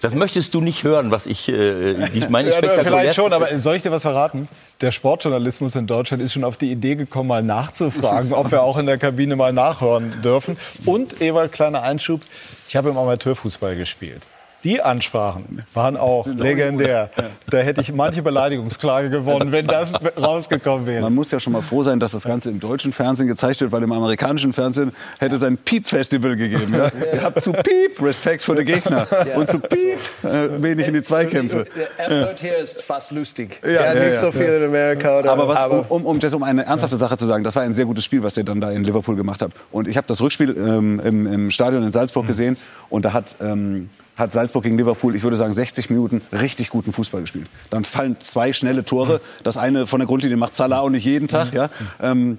Das 0.00 0.14
möchtest 0.14 0.54
du 0.54 0.60
nicht 0.62 0.82
hören, 0.82 1.10
was 1.10 1.26
ich, 1.26 1.48
äh, 1.48 2.08
ich 2.08 2.28
meine. 2.30 2.50
ja, 2.50 2.58
vielleicht 2.60 3.14
schon, 3.14 3.32
aber 3.32 3.58
soll 3.58 3.76
ich 3.76 3.82
dir 3.82 3.90
was 3.90 4.02
verraten? 4.02 4.48
Der 4.80 4.92
Sportjournalismus 4.92 5.76
in 5.76 5.86
Deutschland 5.86 6.22
ist 6.22 6.32
schon 6.32 6.42
auf 6.42 6.56
die 6.56 6.72
Idee 6.72 6.94
gekommen, 6.94 7.28
mal 7.28 7.42
nachzufragen, 7.42 8.32
ob 8.40 8.50
auch 8.62 8.76
in 8.76 8.86
der 8.86 8.98
Kabine 8.98 9.36
mal 9.36 9.52
nachhören 9.52 10.22
dürfen. 10.22 10.56
Und, 10.84 11.20
Ewald, 11.20 11.52
kleiner 11.52 11.82
Einschub, 11.82 12.20
ich 12.68 12.76
habe 12.76 12.90
im 12.90 12.98
Amateurfußball 12.98 13.76
gespielt. 13.76 14.22
Die 14.64 14.82
Ansprachen 14.82 15.62
waren 15.74 15.96
auch 15.96 16.26
legendär. 16.26 17.10
Da 17.48 17.58
hätte 17.58 17.80
ich 17.80 17.92
manche 17.92 18.22
Beleidigungsklage 18.22 19.10
gewonnen, 19.10 19.52
wenn 19.52 19.66
das 19.66 19.94
rausgekommen 20.20 20.86
wäre. 20.86 21.02
Man 21.02 21.14
muss 21.14 21.30
ja 21.30 21.40
schon 21.40 21.52
mal 21.52 21.62
froh 21.62 21.82
sein, 21.82 21.98
dass 21.98 22.12
das 22.12 22.24
Ganze 22.24 22.50
im 22.50 22.60
deutschen 22.60 22.92
Fernsehen 22.92 23.26
gezeigt 23.26 23.60
wird, 23.60 23.72
weil 23.72 23.82
im 23.82 23.92
amerikanischen 23.92 24.52
Fernsehen 24.52 24.92
hätte 25.18 25.36
es 25.36 25.42
ein 25.42 25.56
Piep-Festival 25.56 26.36
gegeben. 26.36 26.74
Ja? 26.74 26.90
Ihr 27.12 27.22
habt 27.22 27.42
zu 27.42 27.52
Piep 27.52 28.00
Respekt 28.02 28.42
vor 28.42 28.56
den 28.56 28.66
Gegner 28.66 29.06
und 29.34 29.48
zu 29.48 29.58
Piep 29.58 29.98
äh, 30.22 30.62
wenig 30.62 30.86
in 30.86 30.94
die 30.94 31.02
Zweikämpfe. 31.02 31.66
Der 31.98 32.06
Effort 32.06 32.36
hier 32.38 32.58
ist 32.58 32.82
fast 32.82 33.12
lustig. 33.12 33.60
Ja, 33.64 33.70
Ja, 33.70 33.94
ja, 33.94 34.08
nicht 34.08 34.20
so 34.20 34.30
viel 34.30 34.44
in 34.46 34.64
Amerika. 34.64 35.20
Oder, 35.20 35.32
Aber, 35.32 35.48
was, 35.48 35.64
um, 35.64 35.84
um, 35.88 36.06
um, 36.06 36.18
um 36.18 36.42
eine 36.42 36.64
ernsthafte 36.64 36.96
Sache 36.96 37.16
zu 37.16 37.24
sagen, 37.24 37.44
das 37.44 37.56
war 37.56 37.62
ein 37.62 37.74
sehr 37.74 37.86
gutes 37.86 38.04
Spiel, 38.04 38.22
was 38.22 38.36
ihr 38.36 38.44
dann 38.44 38.60
da 38.60 38.70
in 38.70 38.84
Liverpool 38.84 39.16
gemacht 39.16 39.42
habt. 39.42 39.54
Und 39.70 39.88
ich 39.88 39.96
habe 39.96 40.06
das 40.06 40.20
Rückspiel 40.20 40.54
ähm, 40.56 41.00
im, 41.04 41.26
im 41.26 41.50
Stadion 41.50 41.82
in 41.82 41.90
Salzburg 41.90 42.26
gesehen 42.26 42.56
und 42.88 43.04
da 43.04 43.12
hat, 43.12 43.24
ähm, 43.40 43.88
hat 44.20 44.32
Salzburg 44.32 44.62
gegen 44.62 44.78
Liverpool, 44.78 45.16
ich 45.16 45.22
würde 45.22 45.36
sagen, 45.36 45.52
60 45.52 45.90
Minuten 45.90 46.22
richtig 46.32 46.70
guten 46.70 46.92
Fußball 46.92 47.22
gespielt. 47.22 47.48
Dann 47.70 47.84
fallen 47.84 48.20
zwei 48.20 48.52
schnelle 48.52 48.84
Tore. 48.84 49.20
Das 49.42 49.56
eine 49.56 49.86
von 49.86 50.00
der 50.00 50.06
Grundlinie 50.06 50.36
macht 50.36 50.54
Salah 50.54 50.80
auch 50.80 50.90
nicht 50.90 51.04
jeden 51.04 51.28
Tag. 51.28 51.52
Ja? 51.52 51.68
Ähm, 52.00 52.38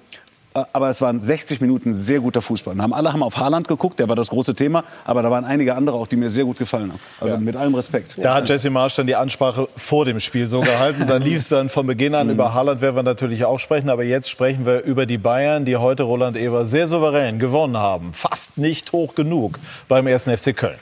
äh, 0.53 0.63
aber 0.73 0.89
es 0.89 1.01
waren 1.01 1.19
60 1.19 1.61
Minuten 1.61 1.93
sehr 1.93 2.19
guter 2.19 2.41
Fußball. 2.41 2.73
Und 2.73 2.81
haben 2.81 2.93
alle 2.93 3.13
haben 3.13 3.23
auf 3.23 3.37
Haaland 3.37 3.67
geguckt, 3.67 3.99
der 3.99 4.09
war 4.09 4.15
das 4.15 4.29
große 4.29 4.55
Thema. 4.55 4.83
Aber 5.05 5.21
da 5.21 5.31
waren 5.31 5.45
einige 5.45 5.75
andere 5.75 5.95
auch, 5.97 6.07
die 6.07 6.15
mir 6.15 6.29
sehr 6.29 6.45
gut 6.45 6.57
gefallen 6.57 6.91
haben. 6.91 6.99
Also 7.19 7.37
mit 7.37 7.55
allem 7.55 7.75
Respekt. 7.75 8.15
Da 8.17 8.35
hat 8.35 8.49
Jesse 8.49 8.69
Marsch 8.69 8.95
dann 8.95 9.07
die 9.07 9.15
Ansprache 9.15 9.67
vor 9.75 10.05
dem 10.05 10.19
Spiel 10.19 10.47
so 10.47 10.59
gehalten. 10.59 11.07
Dann 11.07 11.21
lief 11.21 11.39
es 11.39 11.49
dann 11.49 11.69
von 11.69 11.87
Beginn 11.87 12.15
an. 12.15 12.29
Über 12.31 12.53
Haaland 12.53 12.81
werden 12.81 12.95
wir 12.95 13.03
natürlich 13.03 13.45
auch 13.45 13.59
sprechen. 13.59 13.89
Aber 13.89 14.03
jetzt 14.03 14.29
sprechen 14.29 14.65
wir 14.65 14.83
über 14.83 15.05
die 15.05 15.17
Bayern, 15.17 15.65
die 15.65 15.77
heute 15.77 16.03
Roland 16.03 16.37
Eber 16.37 16.65
sehr 16.65 16.87
souverän 16.87 17.39
gewonnen 17.39 17.77
haben. 17.77 18.13
Fast 18.13 18.57
nicht 18.57 18.91
hoch 18.91 19.15
genug 19.15 19.59
beim 19.87 20.07
1. 20.07 20.23
FC 20.23 20.55
Köln. 20.55 20.77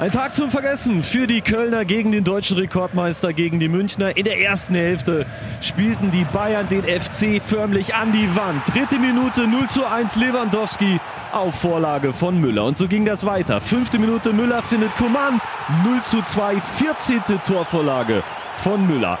Ein 0.00 0.12
Tag 0.12 0.32
zum 0.32 0.50
Vergessen 0.50 1.02
für 1.02 1.26
die 1.26 1.42
Kölner 1.42 1.84
gegen 1.84 2.10
den 2.10 2.24
deutschen 2.24 2.56
Rekordmeister, 2.56 3.34
gegen 3.34 3.60
die 3.60 3.68
Münchner. 3.68 4.16
In 4.16 4.24
der 4.24 4.40
ersten 4.40 4.74
Hälfte 4.74 5.26
spielten 5.60 6.10
die 6.10 6.24
Bayern 6.24 6.66
den 6.68 6.84
FC 6.84 7.38
förmlich 7.38 7.94
an 7.94 8.10
die 8.10 8.34
Wand. 8.34 8.62
Dritte 8.74 8.98
Minute 8.98 9.46
0 9.46 9.68
zu 9.68 9.84
1 9.84 10.16
Lewandowski 10.16 10.98
auf 11.32 11.54
Vorlage 11.60 12.14
von 12.14 12.40
Müller. 12.40 12.64
Und 12.64 12.78
so 12.78 12.88
ging 12.88 13.04
das 13.04 13.26
weiter. 13.26 13.60
Fünfte 13.60 13.98
Minute 13.98 14.32
Müller 14.32 14.62
findet 14.62 14.96
Coman 14.96 15.38
0 15.84 16.00
zu 16.00 16.22
2. 16.22 16.62
14. 16.62 17.20
Torvorlage 17.46 18.22
von 18.54 18.86
Müller. 18.86 19.18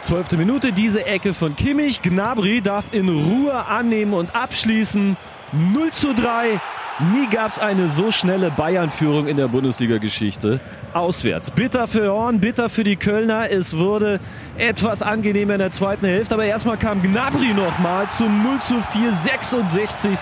Zwölfte 0.00 0.38
Minute 0.38 0.72
diese 0.72 1.04
Ecke 1.04 1.34
von 1.34 1.56
Kimmich. 1.56 2.00
Gnabry 2.00 2.62
darf 2.62 2.94
in 2.94 3.10
Ruhe 3.10 3.66
annehmen 3.66 4.14
und 4.14 4.34
abschließen. 4.34 5.18
0 5.52 5.90
zu 5.90 6.14
3. 6.14 6.58
Nie 6.98 7.26
gab 7.26 7.48
es 7.48 7.58
eine 7.58 7.88
so 7.88 8.10
schnelle 8.10 8.50
Bayern-Führung 8.50 9.26
in 9.26 9.38
der 9.38 9.48
Bundesliga-Geschichte. 9.48 10.60
Auswärts. 10.92 11.50
Bitter 11.50 11.86
für 11.86 12.12
Horn, 12.12 12.38
bitter 12.38 12.68
für 12.68 12.84
die 12.84 12.96
Kölner. 12.96 13.50
Es 13.50 13.76
wurde 13.78 14.20
etwas 14.58 15.02
angenehmer 15.02 15.54
in 15.54 15.60
der 15.60 15.70
zweiten 15.70 16.04
Hälfte. 16.04 16.34
Aber 16.34 16.44
erstmal 16.44 16.76
kam 16.76 17.00
Gnabry 17.00 17.54
nochmal 17.54 18.10
zum 18.10 18.42
0 18.42 18.58
zu 18.58 18.82
4, 18.82 19.10
66. 19.10 20.18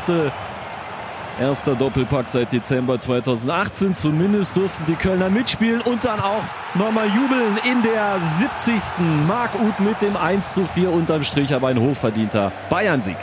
Erster 1.41 1.75
Doppelpack 1.75 2.29
seit 2.29 2.53
Dezember 2.53 3.01
2018. 3.01 3.95
Zumindest 3.97 4.57
durften 4.57 4.85
die 4.87 4.95
Kölner 4.95 5.29
mitspielen 5.29 5.81
und 5.81 6.05
dann 6.05 6.21
auch 6.21 6.45
nochmal 6.75 7.09
jubeln 7.09 7.59
in 7.69 7.83
der 7.83 8.21
70. 8.21 8.99
Marc 9.27 9.55
Uth 9.57 9.81
mit 9.81 10.01
dem 10.03 10.17
1 10.17 10.55
zu 10.55 10.65
4 10.67 10.93
unterm 10.93 11.25
Strich, 11.25 11.53
aber 11.53 11.69
ein 11.69 11.81
hochverdienter 11.81 12.53
Bayern-Sieg. 12.71 13.17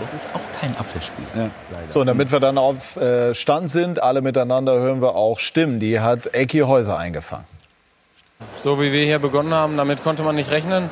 Das 0.00 0.14
ist 0.14 0.28
auch 0.32 0.47
kein 0.68 0.76
Abwehrspiel. 0.80 1.50
So, 1.88 2.00
und 2.00 2.06
damit 2.06 2.32
wir 2.32 2.40
dann 2.40 2.58
auf 2.58 2.96
äh, 2.96 3.34
Stand 3.34 3.70
sind, 3.70 4.02
alle 4.02 4.20
miteinander 4.20 4.74
hören 4.74 5.00
wir 5.00 5.14
auch 5.14 5.38
Stimmen. 5.38 5.80
Die 5.80 6.00
hat 6.00 6.34
Ecki 6.34 6.60
Häuser 6.60 6.98
eingefangen. 6.98 7.46
So 8.56 8.80
wie 8.80 8.92
wir 8.92 9.04
hier 9.04 9.18
begonnen 9.18 9.52
haben, 9.52 9.76
damit 9.76 10.02
konnte 10.04 10.22
man 10.22 10.36
nicht 10.36 10.50
rechnen. 10.50 10.90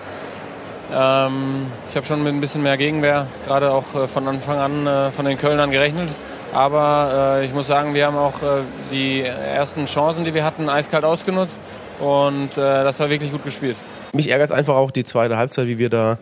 Ähm, 0.93 1.67
ich 1.89 1.97
habe 1.97 2.07
schon 2.07 2.23
mit 2.23 2.33
ein 2.33 2.41
bisschen 2.41 2.63
mehr 2.63 2.77
Gegenwehr, 2.77 3.27
gerade 3.45 3.73
auch 3.73 3.95
äh, 3.95 4.07
von 4.07 4.27
Anfang 4.29 4.59
an 4.59 4.87
äh, 4.87 5.11
von 5.11 5.25
den 5.25 5.37
Kölnern 5.37 5.71
gerechnet. 5.71 6.11
Aber 6.53 7.39
äh, 7.41 7.47
ich 7.47 7.53
muss 7.53 7.67
sagen, 7.67 7.95
wir 7.95 8.07
haben 8.07 8.17
auch 8.17 8.41
äh, 8.43 8.63
die 8.91 9.23
ersten 9.23 9.87
Chancen, 9.87 10.25
die 10.25 10.33
wir 10.33 10.45
hatten, 10.45 10.69
eiskalt 10.69 11.05
ausgenutzt. 11.05 11.61
Und 11.99 12.53
äh, 12.53 12.85
das 12.85 13.01
war 13.01 13.11
wirklich 13.11 13.33
gut 13.33 13.43
gespielt. 13.45 13.77
Mich 14.13 14.31
ärgert 14.31 14.51
es 14.51 14.57
einfach 14.57 14.77
auch 14.77 14.91
die 14.91 15.05
zweite 15.05 15.37
Halbzeit, 15.37 15.67
wie 15.67 15.79
wir 15.79 15.91
da 15.91 16.19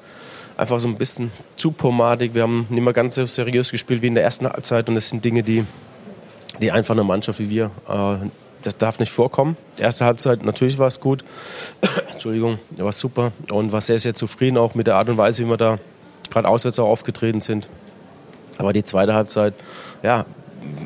einfach 0.56 0.78
so 0.80 0.88
ein 0.88 0.96
bisschen 0.96 1.30
zu 1.56 1.70
pomadig. 1.70 2.34
Wir 2.34 2.42
haben 2.42 2.66
nicht 2.68 2.82
mehr 2.82 2.92
ganz 2.92 3.16
so 3.16 3.26
seriös 3.26 3.70
gespielt 3.70 4.02
wie 4.02 4.06
in 4.06 4.14
der 4.14 4.24
ersten 4.24 4.46
Halbzeit. 4.46 4.88
Und 4.88 4.94
das 4.94 5.10
sind 5.10 5.24
Dinge, 5.24 5.42
die, 5.42 5.64
die 6.60 6.70
einfach 6.70 6.94
eine 6.94 7.04
Mannschaft 7.04 7.38
wie 7.38 7.50
wir, 7.50 7.70
äh, 7.88 8.26
das 8.62 8.78
darf 8.78 8.98
nicht 8.98 9.12
vorkommen. 9.12 9.56
Erste 9.78 10.06
Halbzeit, 10.06 10.42
natürlich 10.42 10.78
war 10.78 10.86
es 10.86 11.00
gut. 11.00 11.22
Entschuldigung, 12.12 12.58
war 12.78 12.92
super. 12.92 13.32
Und 13.50 13.72
war 13.72 13.80
sehr, 13.80 13.98
sehr 13.98 14.14
zufrieden 14.14 14.56
auch 14.56 14.74
mit 14.74 14.86
der 14.86 14.96
Art 14.96 15.08
und 15.08 15.18
Weise, 15.18 15.44
wie 15.44 15.48
wir 15.48 15.56
da 15.56 15.78
gerade 16.30 16.48
auswärts 16.48 16.78
auch 16.78 16.88
aufgetreten 16.88 17.40
sind. 17.40 17.68
Aber 18.56 18.72
die 18.72 18.84
zweite 18.84 19.14
Halbzeit, 19.14 19.54
ja, 20.02 20.24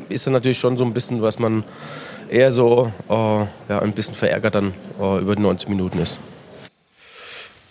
ist 0.09 0.25
dann 0.27 0.33
natürlich 0.33 0.57
schon 0.57 0.77
so 0.77 0.83
ein 0.83 0.93
bisschen, 0.93 1.21
was 1.21 1.39
man 1.39 1.63
eher 2.29 2.51
so 2.51 2.91
äh, 3.09 3.13
ja, 3.13 3.79
ein 3.81 3.93
bisschen 3.93 4.15
verärgert 4.15 4.55
dann 4.55 4.73
äh, 4.99 5.19
über 5.19 5.35
die 5.35 5.41
90 5.41 5.69
Minuten 5.69 5.99
ist. 5.99 6.19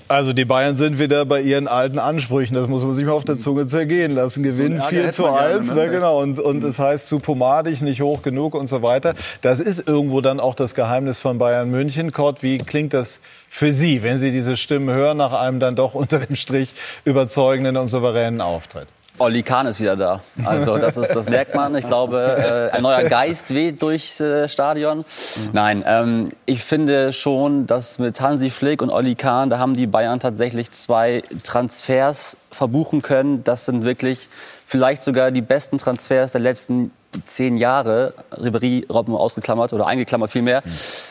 Also 0.08 0.32
die 0.32 0.46
Bayern 0.46 0.74
sind 0.74 0.98
wieder 0.98 1.26
bei 1.26 1.42
ihren 1.42 1.68
alten 1.68 1.98
Ansprüchen. 1.98 2.54
Das 2.54 2.66
muss 2.66 2.82
man 2.82 2.94
sich 2.94 3.04
mal 3.04 3.12
auf 3.12 3.24
der 3.24 3.36
Zunge 3.36 3.66
zergehen 3.66 4.14
lassen. 4.14 4.42
Gewinnen 4.42 4.76
Ärger 4.76 4.88
4 4.88 5.02
hätte 5.02 5.12
zu 5.12 5.22
man 5.22 5.34
gerne, 5.34 5.60
1. 5.60 5.68
ne? 5.68 5.74
Ne? 5.74 5.88
Genau. 5.90 6.22
Und, 6.22 6.40
und 6.40 6.64
es 6.64 6.78
heißt 6.78 7.08
zu 7.08 7.18
pomadig, 7.18 7.82
nicht 7.82 8.00
hoch 8.00 8.22
genug 8.22 8.54
und 8.54 8.68
so 8.68 8.80
weiter. 8.82 9.14
Das 9.42 9.60
ist 9.60 9.86
irgendwo 9.86 10.22
dann 10.22 10.40
auch 10.40 10.54
das 10.54 10.74
Geheimnis 10.74 11.18
von 11.18 11.36
Bayern 11.36 11.70
München. 11.70 12.10
Kurt, 12.10 12.42
wie 12.42 12.56
klingt 12.56 12.94
das 12.94 13.20
für 13.50 13.72
Sie, 13.72 14.02
wenn 14.02 14.16
Sie 14.16 14.30
diese 14.30 14.56
Stimmen 14.56 14.88
hören 14.88 15.18
nach 15.18 15.34
einem 15.34 15.60
dann 15.60 15.76
doch 15.76 15.94
unter 15.98 16.20
dem 16.20 16.36
Strich 16.36 16.72
überzeugenden 17.04 17.76
und 17.76 17.88
souveränen 17.88 18.40
Auftritt? 18.40 18.88
Olli 19.18 19.42
Kahn 19.42 19.66
ist 19.66 19.80
wieder 19.80 19.96
da. 19.96 20.20
Also 20.44 20.76
das, 20.76 20.96
ist, 20.96 21.14
das 21.14 21.28
merkt 21.28 21.54
man. 21.54 21.74
Ich 21.74 21.86
glaube, 21.86 22.70
äh, 22.72 22.76
ein 22.76 22.82
neuer 22.82 23.04
Geist 23.04 23.52
weht 23.54 23.82
durchs 23.82 24.20
äh, 24.20 24.48
Stadion. 24.48 25.04
Nein, 25.52 25.84
ähm, 25.86 26.30
ich 26.46 26.64
finde 26.64 27.12
schon, 27.12 27.66
dass 27.66 27.98
mit 27.98 28.20
Hansi 28.20 28.50
Flick 28.50 28.82
und 28.82 28.90
Olli 28.90 29.14
Kahn, 29.14 29.50
da 29.50 29.58
haben 29.58 29.74
die 29.74 29.86
Bayern 29.86 30.20
tatsächlich 30.20 30.70
zwei 30.72 31.22
Transfers 31.42 32.36
verbuchen 32.50 33.02
können. 33.02 33.44
Das 33.44 33.66
sind 33.66 33.84
wirklich 33.84 34.28
vielleicht 34.66 35.02
sogar 35.02 35.30
die 35.30 35.42
besten 35.42 35.78
Transfers 35.78 36.32
der 36.32 36.40
letzten 36.40 36.90
zehn 37.24 37.56
Jahre. 37.56 38.14
Ribéry, 38.32 38.90
Robben 38.90 39.14
ausgeklammert 39.14 39.72
oder 39.72 39.86
eingeklammert 39.86 40.30
vielmehr. 40.30 40.62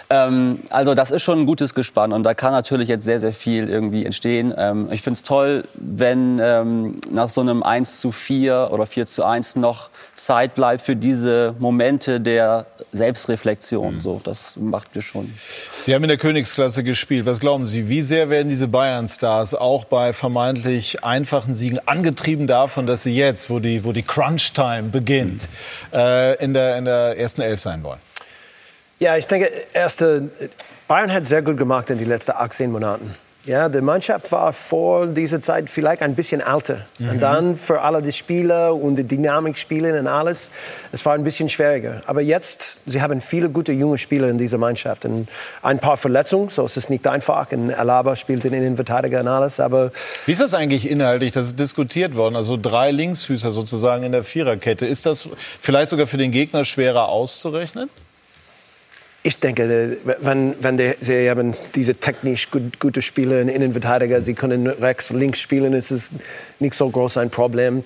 Ähm, 0.10 0.60
also 0.70 0.96
das 0.96 1.12
ist 1.12 1.24
schon 1.24 1.40
ein 1.40 1.46
gutes 1.46 1.74
Gespann 1.74 2.14
und 2.14 2.24
da 2.24 2.34
kann 2.34 2.52
natürlich 2.52 2.88
jetzt 2.88 3.04
sehr, 3.06 3.20
sehr 3.20 3.34
viel 3.34 3.70
irgendwie 3.70 4.06
entstehen. 4.06 4.54
Ähm, 4.58 4.90
ich 4.92 5.02
finde 5.02 5.18
es 5.18 5.24
toll, 5.24 5.64
wenn 5.76 6.40
ähm, 6.42 7.02
nach 7.12 7.30
so 7.30 7.42
einem 7.42 7.64
1 7.64 8.00
zu 8.00 8.12
4 8.12 8.70
oder 8.72 8.86
4 8.86 9.06
zu 9.08 9.24
1 9.24 9.58
noch 9.58 9.90
Zeit 10.16 10.56
bleibt 10.56 10.84
für 10.84 10.96
diese 10.96 11.56
Momente 11.60 12.22
der 12.22 12.66
Selbstreflexion. 12.92 14.00
So, 14.00 14.22
das 14.24 14.58
macht 14.58 14.96
mir 14.96 15.02
schon. 15.02 15.32
Sie 15.80 15.94
haben 15.94 16.04
in 16.04 16.10
der 16.10 16.18
Königsklasse 16.18 16.84
gespielt. 16.84 17.26
Was 17.26 17.40
glauben 17.40 17.66
Sie, 17.66 17.90
wie 17.90 18.02
sehr 18.02 18.30
werden 18.30 18.50
diese 18.50 18.68
Bayern-Stars 18.68 19.56
auch 19.56 19.86
bei 19.86 20.14
vermeintlich 20.14 21.04
einfachen 21.04 21.54
Siegen 21.54 21.80
angetrieben 21.86 22.48
davon, 22.48 22.88
dass 22.88 23.04
sie 23.04 23.16
jetzt, 23.16 23.50
wo 23.50 23.60
die, 23.60 23.84
wo 23.84 23.92
die 23.92 24.04
Crunch-Time 24.04 24.90
beginnt, 24.90 25.50
äh, 25.94 26.44
in, 26.44 26.54
der, 26.54 26.78
in 26.78 26.86
der 26.86 27.18
ersten 27.18 27.42
Elf 27.42 27.60
sein 27.60 27.84
wollen? 27.84 28.00
Ja, 29.00 29.16
ich 29.16 29.28
denke, 29.28 29.52
erste, 29.74 30.30
Bayern 30.88 31.14
hat 31.14 31.28
sehr 31.28 31.42
gut 31.42 31.58
gemacht 31.58 31.90
in 31.90 31.98
den 31.98 32.08
letzten 32.08 32.32
18 32.32 32.72
Monaten. 32.72 33.16
Ja, 33.48 33.70
die 33.70 33.80
Mannschaft 33.80 34.30
war 34.34 34.52
vor 34.52 35.08
dieser 35.08 35.40
Zeit 35.40 35.70
vielleicht 35.70 36.02
ein 36.02 36.16
bisschen 36.16 36.42
älter. 36.42 36.86
Mhm. 37.00 37.10
Und 37.10 37.20
dann 37.22 37.56
für 37.56 37.82
alle 37.82 38.02
die 38.02 38.12
Spieler 38.12 38.76
und 38.76 38.98
die 38.98 39.06
Dynamik 39.06 39.58
spielen 39.58 39.98
und 39.98 40.06
alles, 40.08 40.52
es 40.92 41.06
war 41.06 41.14
ein 41.14 41.24
bisschen 41.24 41.48
schwieriger. 41.48 42.02
Aber 42.08 42.20
jetzt, 42.20 42.82
sie 42.86 43.02
haben 43.02 43.22
viele 43.22 43.50
gute 43.50 43.72
junge 43.72 43.98
Spieler 43.98 44.28
in 44.28 44.38
dieser 44.38 44.58
Mannschaft. 44.58 45.06
Und 45.06 45.30
ein 45.62 45.80
paar 45.80 45.96
Verletzungen, 45.96 46.50
so 46.50 46.66
ist 46.66 46.76
es 46.76 46.90
nicht 46.90 47.08
einfach. 47.08 47.50
Und 47.54 47.74
Alaba 47.74 48.18
spielt 48.18 48.44
in 48.44 48.52
den 48.52 48.64
Innenverteidiger 48.64 49.22
und 49.22 49.30
alles. 49.30 49.62
Aber 49.62 49.92
Wie 50.26 50.34
ist 50.34 50.42
das 50.42 50.54
eigentlich 50.54 50.92
inhaltlich? 50.92 51.32
Das 51.32 51.48
ist 51.48 51.58
diskutiert 51.58 52.16
worden. 52.16 52.36
Also 52.36 52.58
drei 52.62 52.92
Linksfüßer 52.92 53.52
sozusagen 53.52 54.04
in 54.04 54.12
der 54.12 54.26
Viererkette. 54.26 54.86
Ist 54.86 55.06
das 55.06 55.30
vielleicht 55.62 55.88
sogar 55.88 56.06
für 56.06 56.18
den 56.18 56.32
Gegner 56.32 56.66
schwerer 56.66 57.08
auszurechnen? 57.08 57.90
Ich 59.24 59.40
denke, 59.40 59.98
wenn, 60.22 60.56
wenn 60.62 60.78
die, 60.78 60.94
sie 61.00 61.30
haben 61.30 61.54
diese 61.76 61.96
technisch 61.96 62.50
gut, 62.50 62.80
gute 62.80 63.02
Spieler 63.02 63.42
in 63.42 63.50
Innenverteidiger, 63.50 64.22
sie 64.22 64.34
können 64.34 64.68
rechts, 64.68 65.10
links 65.10 65.42
spielen, 65.42 65.74
ist 65.74 65.92
es 65.92 66.12
nicht 66.60 66.74
so 66.76 66.90
groß 66.90 67.18
ein 67.18 67.30
Problem. 67.30 67.84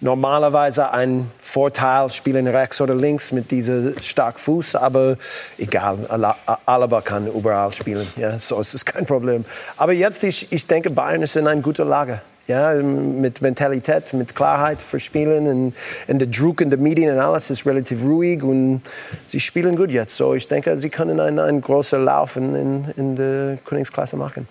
Normalerweise 0.00 0.90
ein 0.90 1.30
Vorteil, 1.40 2.10
spielen 2.10 2.48
rechts 2.48 2.80
oder 2.80 2.94
links 2.94 3.30
mit 3.30 3.52
diesem 3.52 3.94
starken 4.02 4.38
Fuß, 4.38 4.74
aber 4.74 5.16
egal, 5.58 5.98
Ala- 6.08 6.36
Alaba 6.66 7.00
kann 7.00 7.28
überall 7.28 7.70
spielen, 7.72 8.06
ja, 8.16 8.36
so 8.38 8.58
ist 8.58 8.74
es 8.74 8.84
kein 8.84 9.06
Problem. 9.06 9.44
Aber 9.76 9.92
jetzt, 9.92 10.24
ich, 10.24 10.48
ich 10.50 10.66
denke, 10.66 10.90
Bayern 10.90 11.22
ist 11.22 11.36
in 11.36 11.46
einer 11.46 11.62
guten 11.62 11.86
Lage. 11.88 12.20
Ja, 12.48 12.74
mit 12.74 13.40
Mentalität, 13.40 14.12
mit 14.14 14.34
Klarheit 14.34 14.82
für 14.82 14.98
Spielen 14.98 15.46
und, 15.46 15.74
und 16.08 16.18
der 16.18 16.26
Druck 16.26 16.60
in 16.60 16.70
den 16.70 16.82
Medien 16.82 17.14
und 17.14 17.20
alles 17.20 17.50
ist 17.50 17.64
relativ 17.64 18.02
ruhig 18.02 18.42
und 18.42 18.82
sie 19.24 19.38
spielen 19.38 19.76
gut 19.76 19.92
jetzt. 19.92 20.16
So, 20.16 20.34
ich 20.34 20.48
denke, 20.48 20.76
sie 20.76 20.90
können 20.90 21.20
einen, 21.20 21.38
einen 21.38 21.60
großen 21.60 22.04
Lauf 22.04 22.36
in, 22.36 22.54
in, 22.54 22.84
in 22.96 23.16
der 23.16 23.58
Königsklasse 23.64 24.16
machen. 24.16 24.48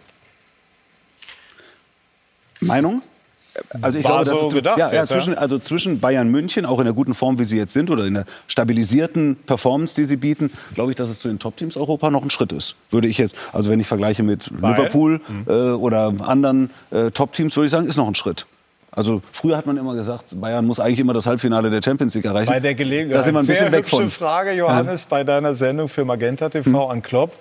Meinung? 2.61 3.01
Also 3.81 3.99
ich 3.99 4.05
War 4.05 4.23
glaube, 4.23 4.39
so 4.39 4.47
ist, 4.47 4.53
gedacht 4.53 4.79
ja, 4.79 4.89
ja, 4.89 4.95
ja. 4.95 5.05
zwischen, 5.05 5.37
also 5.37 5.59
zwischen 5.59 5.99
Bayern 5.99 6.29
München, 6.29 6.65
auch 6.65 6.79
in 6.79 6.85
der 6.85 6.93
guten 6.93 7.13
Form, 7.13 7.37
wie 7.37 7.43
sie 7.43 7.57
jetzt 7.57 7.73
sind, 7.73 7.89
oder 7.89 8.05
in 8.05 8.13
der 8.13 8.25
stabilisierten 8.47 9.35
Performance, 9.45 9.95
die 9.95 10.05
sie 10.05 10.15
bieten, 10.15 10.51
glaube 10.73 10.91
ich, 10.91 10.97
dass 10.97 11.09
es 11.09 11.19
zu 11.19 11.27
den 11.27 11.39
Top-Teams 11.39 11.75
Europa 11.75 12.09
noch 12.11 12.23
ein 12.23 12.29
Schritt 12.29 12.53
ist. 12.53 12.75
Würde 12.91 13.07
ich 13.07 13.17
jetzt, 13.17 13.35
also 13.51 13.69
wenn 13.69 13.79
ich 13.79 13.87
vergleiche 13.87 14.23
mit 14.23 14.49
Weil? 14.61 14.71
Liverpool 14.71 15.21
äh, 15.47 15.51
oder 15.51 16.13
anderen 16.21 16.69
äh, 16.91 17.11
Top-Teams, 17.11 17.55
würde 17.55 17.65
ich 17.65 17.71
sagen, 17.71 17.87
ist 17.87 17.97
noch 17.97 18.07
ein 18.07 18.15
Schritt. 18.15 18.45
Also 18.93 19.21
früher 19.31 19.55
hat 19.55 19.65
man 19.65 19.77
immer 19.77 19.95
gesagt, 19.95 20.25
Bayern 20.31 20.65
muss 20.65 20.79
eigentlich 20.79 20.99
immer 20.99 21.13
das 21.13 21.25
Halbfinale 21.25 21.69
der 21.69 21.81
Champions 21.81 22.13
League 22.13 22.25
erreichen. 22.25 22.49
Bei 22.49 22.59
der 22.59 22.75
Gelegenheit. 22.75 23.19
Da 23.19 23.23
sind 23.23 23.33
wir 23.33 23.39
ein 23.39 23.45
bisschen 23.45 23.65
Sehr 23.65 23.71
weg 23.71 23.85
hübsche 23.85 23.95
von. 23.95 24.11
Frage, 24.11 24.51
Johannes, 24.51 25.05
bei 25.05 25.23
deiner 25.23 25.55
Sendung 25.55 25.87
für 25.87 26.03
Magenta 26.03 26.49
TV 26.49 26.89
an 26.89 27.01
Klopp. 27.01 27.33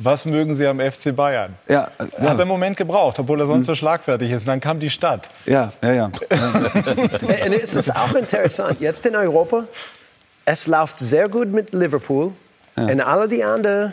Was 0.00 0.24
mögen 0.24 0.54
Sie 0.54 0.66
am 0.66 0.78
FC 0.80 1.14
Bayern? 1.14 1.54
Ja, 1.68 1.90
Er 2.18 2.30
hat 2.30 2.38
einen 2.40 2.48
Moment 2.48 2.76
gebraucht, 2.76 3.18
obwohl 3.18 3.40
er 3.40 3.46
sonst 3.46 3.66
so 3.66 3.74
schlagfertig 3.74 4.30
ist. 4.30 4.42
Und 4.42 4.48
dann 4.48 4.60
kam 4.60 4.78
die 4.78 4.90
Stadt. 4.90 5.28
Ja, 5.44 5.72
ja, 5.82 5.92
ja. 5.92 6.04
Und 6.30 7.52
es 7.52 7.74
ist 7.74 7.94
auch 7.94 8.14
interessant, 8.14 8.80
jetzt 8.80 9.04
in 9.06 9.16
Europa, 9.16 9.64
es 10.44 10.66
läuft 10.68 11.00
sehr 11.00 11.28
gut 11.28 11.48
mit 11.52 11.72
Liverpool 11.72 12.32
und 12.76 13.00
alle 13.00 13.26
die 13.26 13.42
anderen 13.42 13.92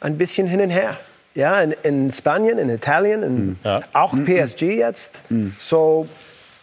ein 0.00 0.18
bisschen 0.18 0.46
hin 0.46 0.60
und 0.60 0.70
her. 0.70 0.96
Ja, 1.34 1.60
in, 1.62 1.72
in 1.82 2.10
Spanien, 2.10 2.58
in 2.58 2.68
Italien, 2.68 3.22
in, 3.22 3.58
auch 3.94 4.12
PSG 4.14 4.62
jetzt. 4.62 5.22
So, 5.56 6.08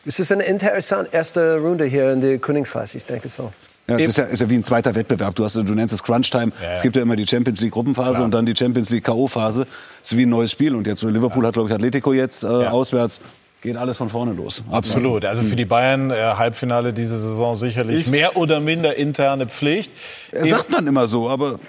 es 0.06 0.20
ist 0.20 0.32
eine 0.32 0.44
interessante 0.44 1.10
erste 1.12 1.58
Runde 1.58 1.86
hier 1.86 2.12
in 2.12 2.22
der 2.22 2.38
Königsklasse, 2.38 2.98
ich 2.98 3.06
denke 3.06 3.30
so. 3.30 3.52
Ja, 3.88 3.98
es 3.98 4.08
ist 4.08 4.18
ja, 4.18 4.24
ist 4.26 4.40
ja 4.40 4.50
wie 4.50 4.56
ein 4.56 4.64
zweiter 4.64 4.96
Wettbewerb. 4.96 5.36
Du, 5.36 5.44
hast, 5.44 5.56
du 5.56 5.62
nennst 5.64 5.94
es 5.94 6.02
Crunch 6.02 6.30
Time. 6.32 6.52
Ja, 6.60 6.70
ja. 6.70 6.74
Es 6.74 6.82
gibt 6.82 6.96
ja 6.96 7.04
immer 7.04 7.16
die 7.16 7.28
Champions 7.28 7.62
League 7.62 7.72
Gruppenphase 7.74 8.14
Klar. 8.14 8.24
und 8.26 8.34
dann 8.34 8.46
die 8.46 8.56
Champions 8.56 8.90
League 8.90 9.04
K.O.-Phase. 9.04 9.66
Es 10.02 10.12
ist 10.12 10.18
wie 10.18 10.26
ein 10.26 10.30
neues 10.30 10.50
Spiel. 10.52 10.74
Und 10.76 10.88
jetzt 10.88 11.04
Liverpool 11.04 11.46
hat, 11.46 11.54
glaube 11.54 11.70
ich, 11.70 11.76
Atletico 11.76 12.12
jetzt 12.14 12.44
äh, 12.44 12.48
auswärts. 12.48 13.22
Geht 13.62 13.78
alles 13.78 13.98
von 13.98 14.10
vorne 14.10 14.34
los. 14.34 14.64
Absolut. 14.72 15.26
Also 15.26 15.42
für 15.44 15.56
die 15.56 15.66
Bayern 15.66 16.10
äh, 16.12 16.16
Halbfinale 16.16 16.94
diese 16.94 17.18
Saison 17.18 17.56
sicherlich 17.56 18.02
Ich- 18.02 18.08
mehr 18.08 18.36
oder 18.38 18.60
minder 18.60 18.96
interne 18.96 19.46
Pflicht. 19.48 19.92
Das 20.32 20.50
sagt 20.50 20.72
man 20.72 20.86
immer 20.88 21.08
so, 21.08 21.30
aber 21.30 21.60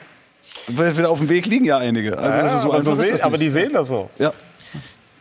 wieder 0.69 1.11
auf 1.11 1.19
dem 1.19 1.29
Weg 1.29 1.47
liegen 1.47 1.65
ja 1.65 1.79
einige. 1.79 2.19
Also 2.19 2.39
Ja, 2.39 2.61
so 2.63 2.73
aber, 2.73 2.81
so 2.83 2.95
sehen, 2.95 3.21
aber 3.23 3.39
die 3.39 3.51
sehen 3.51 3.73
das 3.73 3.89
so. 3.89 4.11
Ja. 4.19 4.33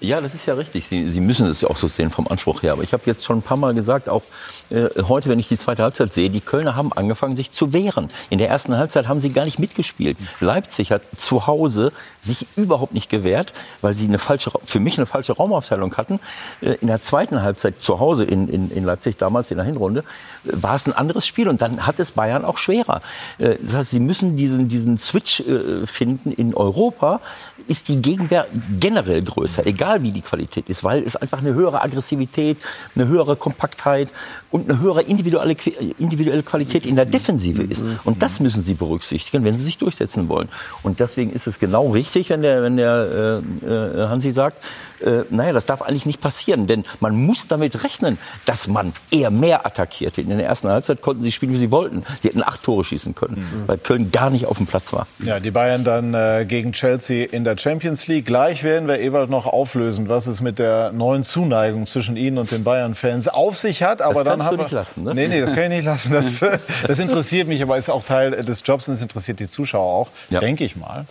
Ja, 0.02 0.20
das 0.20 0.36
ist 0.36 0.46
ja 0.46 0.56
richtig. 0.56 0.88
Sie, 0.88 1.10
Sie 1.10 1.22
müssen 1.22 1.48
es 1.48 1.62
ja 1.62 1.70
auch 1.70 1.78
so 1.78 1.88
sehen 1.88 2.12
vom 2.12 2.28
Anspruch 2.28 2.64
her. 2.64 2.74
Aber 2.74 2.84
ich 2.84 2.92
habe 2.92 3.04
jetzt 3.06 3.24
schon 3.24 3.40
ein 3.40 3.42
paar 3.42 3.56
Mal 3.58 3.74
gesagt, 3.74 4.10
auch 4.10 4.24
äh, 4.70 4.90
heute, 5.04 5.30
wenn 5.30 5.40
ich 5.40 5.48
die 5.48 5.58
zweite 5.58 5.84
Halbzeit 5.84 6.14
sehe, 6.14 6.30
die 6.30 6.42
Kölner 6.42 6.76
haben 6.76 6.92
angefangen, 6.92 7.38
sich 7.38 7.52
zu 7.52 7.72
wehren. 7.72 8.10
In 8.30 8.38
der 8.38 8.50
ersten 8.50 8.76
Halbzeit 8.76 9.08
haben 9.08 9.22
sie 9.22 9.32
gar 9.32 9.46
nicht 9.46 9.58
mitgespielt. 9.58 10.18
Leipzig 10.42 10.92
hat 10.92 11.04
zu 11.16 11.48
Hause 11.48 11.94
sich 12.22 12.46
überhaupt 12.58 12.94
nicht 12.94 13.10
gewehrt, 13.10 13.54
weil 13.82 13.94
sie 13.94 14.06
eine 14.06 14.20
falsche, 14.20 14.52
für 14.66 14.82
mich 14.82 14.98
eine 14.98 15.06
falsche 15.06 15.34
Raumaufteilung 15.34 15.96
hatten. 15.96 16.20
Äh, 16.62 16.74
in 16.82 16.88
der 16.88 17.02
zweiten 17.02 17.42
Halbzeit 17.42 17.82
zu 17.82 18.00
Hause 18.00 18.26
in, 18.26 18.50
in, 18.50 18.72
in 18.72 18.84
Leipzig 18.84 19.16
damals 19.16 19.50
in 19.50 19.58
der 19.58 19.66
Hinrunde 19.66 20.02
äh, 20.46 20.52
war 20.52 20.76
es 20.76 20.88
ein 20.88 20.94
anderes 20.94 21.26
Spiel 21.26 21.48
und 21.48 21.62
dann 21.62 21.88
hat 21.88 22.00
es 22.00 22.12
Bayern 22.12 22.44
auch 22.44 22.58
schwerer. 22.58 23.02
Äh, 23.38 23.56
das 23.62 23.76
heißt, 23.76 23.92
sie 23.92 24.02
müssen 24.02 24.36
diesen, 24.36 24.68
diesen 24.68 24.98
Switch 24.98 25.40
äh, 25.40 25.88
finden. 25.88 26.32
In 26.34 26.54
Europa 26.54 27.22
ist 27.68 27.88
die 27.88 28.02
Gegenwehr 28.02 28.48
generell 28.80 29.22
größer, 29.22 29.66
egal 29.66 29.95
wie 30.04 30.12
die 30.12 30.22
Qualität 30.22 30.70
ist, 30.70 30.84
weil 30.84 31.04
es 31.04 31.16
einfach 31.16 31.40
eine 31.40 31.54
höhere 31.54 31.82
Aggressivität, 31.82 32.58
eine 32.96 33.08
höhere 33.08 33.36
Kompaktheit 33.36 34.10
und 34.52 34.70
eine 34.70 34.80
höhere 34.80 35.02
individuelle, 35.02 35.56
individuelle 35.98 36.44
Qualität 36.44 36.86
in 36.86 36.96
der 36.96 37.06
Defensive 37.06 37.64
ist. 37.64 37.84
Und 38.04 38.22
das 38.22 38.40
müssen 38.40 38.64
sie 38.64 38.74
berücksichtigen, 38.74 39.44
wenn 39.44 39.58
sie 39.58 39.66
sich 39.66 39.78
durchsetzen 39.78 40.30
wollen. 40.30 40.50
Und 40.84 41.00
deswegen 41.00 41.32
ist 41.32 41.48
es 41.48 41.60
genau 41.60 41.92
richtig, 41.92 42.30
wenn 42.30 42.42
der, 42.42 42.64
wenn 42.64 42.78
der 42.78 43.42
äh, 43.64 43.66
äh, 43.66 44.08
Hansi 44.08 44.32
sagt, 44.32 44.64
äh, 45.02 45.24
naja, 45.30 45.54
das 45.54 45.66
darf 45.66 45.82
eigentlich 45.82 46.06
nicht 46.06 46.22
passieren, 46.22 46.68
denn 46.68 46.86
man 47.00 47.16
muss 47.16 47.48
damit 47.48 47.84
rechnen, 47.84 48.18
dass 48.46 48.68
man 48.68 48.94
eher 49.12 49.32
mehr 49.32 49.66
attackiert. 49.66 50.18
In 50.18 50.30
der 50.30 50.46
ersten 50.46 50.70
Halbzeit 50.70 51.02
konnten 51.02 51.24
sie 51.24 51.32
spielen, 51.32 51.54
wie 51.54 51.58
sie 51.58 51.72
wollten. 51.72 52.04
Sie 52.22 52.30
hätten 52.30 52.44
acht 52.44 52.64
Tore 52.64 52.84
schießen 52.84 53.16
können, 53.16 53.46
weil 53.68 53.78
Köln 53.78 54.12
gar 54.12 54.30
nicht 54.30 54.46
auf 54.46 54.58
dem 54.58 54.68
Platz 54.68 54.94
war. 54.94 55.08
Ja, 55.20 55.40
die 55.40 55.52
Bayern 55.52 55.84
dann 55.84 56.14
äh, 56.14 56.46
gegen 56.48 56.72
Chelsea 56.72 57.28
in 57.30 57.44
der 57.44 57.58
Champions 57.58 58.08
League. 58.08 58.26
Gleich 58.26 58.64
werden 58.64 58.88
wir 58.88 59.00
Ewald 59.00 59.30
noch 59.30 59.46
auflösen, 59.46 59.75
was 59.76 60.28
es 60.28 60.42
mit 60.42 60.60
der 60.60 60.92
neuen 60.92 61.24
Zuneigung 61.24 61.86
zwischen 61.86 62.18
Ihnen 62.18 62.38
und 62.38 62.52
den 62.52 62.64
Bayern-Fans 62.64 63.28
auf 63.28 63.58
sich 63.58 63.84
hat. 63.84 64.02
Aber 64.02 64.24
Das 64.24 64.24
dann 64.24 64.40
kannst 64.40 64.54
du 64.54 64.58
nicht 64.58 64.72
lassen, 64.72 65.04
ne? 65.04 65.14
Nee, 65.14 65.28
nee, 65.28 65.42
das 65.42 65.54
kann 65.54 65.66
ich 65.66 65.70
nicht 65.70 65.86
lassen. 65.86 66.14
Das, 66.14 66.44
das 66.88 67.00
interessiert 67.00 67.48
mich, 67.48 67.62
aber 67.62 67.78
ist 67.78 67.90
auch 67.90 68.04
Teil 68.04 68.32
des 68.32 68.64
Jobs 68.66 68.88
und 68.88 68.96
es 68.96 69.02
interessiert 69.02 69.40
die 69.40 69.48
Zuschauer 69.48 69.86
auch, 69.86 70.10
denke 70.30 70.64
ich 70.64 70.76
mal. 70.76 71.06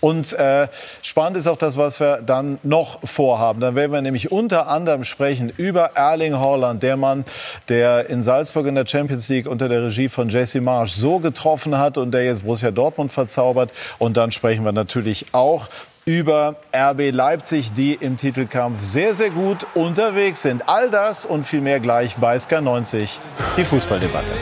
Und 0.00 0.32
äh, 0.34 0.68
spannend 1.02 1.36
ist 1.36 1.48
auch 1.48 1.56
das, 1.56 1.76
was 1.76 1.98
wir 1.98 2.18
dann 2.18 2.58
noch 2.62 3.00
vorhaben. 3.02 3.60
Dann 3.60 3.74
werden 3.74 3.92
wir 3.92 4.00
nämlich 4.00 4.30
unter 4.30 4.68
anderem 4.68 5.04
sprechen 5.04 5.52
über 5.56 5.96
Erling 5.96 6.38
Haaland, 6.38 6.82
der 6.82 6.96
Mann, 6.96 7.24
der 7.68 8.08
in 8.08 8.22
Salzburg 8.22 8.66
in 8.66 8.76
der 8.76 8.86
Champions 8.86 9.28
League 9.28 9.48
unter 9.48 9.68
der 9.68 9.84
Regie 9.84 10.08
von 10.08 10.28
Jesse 10.28 10.60
Marsch 10.60 10.92
so 10.92 11.18
getroffen 11.18 11.78
hat 11.78 11.98
und 11.98 12.12
der 12.12 12.24
jetzt 12.24 12.42
Borussia 12.42 12.70
Dortmund 12.70 13.10
verzaubert. 13.10 13.72
Und 13.98 14.16
dann 14.16 14.30
sprechen 14.30 14.64
wir 14.64 14.72
natürlich 14.72 15.26
auch 15.32 15.66
über 16.08 16.56
RB 16.74 17.10
Leipzig, 17.12 17.74
die 17.74 17.92
im 17.92 18.16
Titelkampf 18.16 18.80
sehr, 18.80 19.14
sehr 19.14 19.28
gut 19.28 19.66
unterwegs 19.74 20.40
sind. 20.40 20.66
All 20.66 20.88
das 20.88 21.26
und 21.26 21.44
viel 21.44 21.60
mehr 21.60 21.80
gleich 21.80 22.16
bei 22.16 22.34
SK90, 22.34 23.18
die 23.58 23.64
Fußballdebatte. 23.64 24.32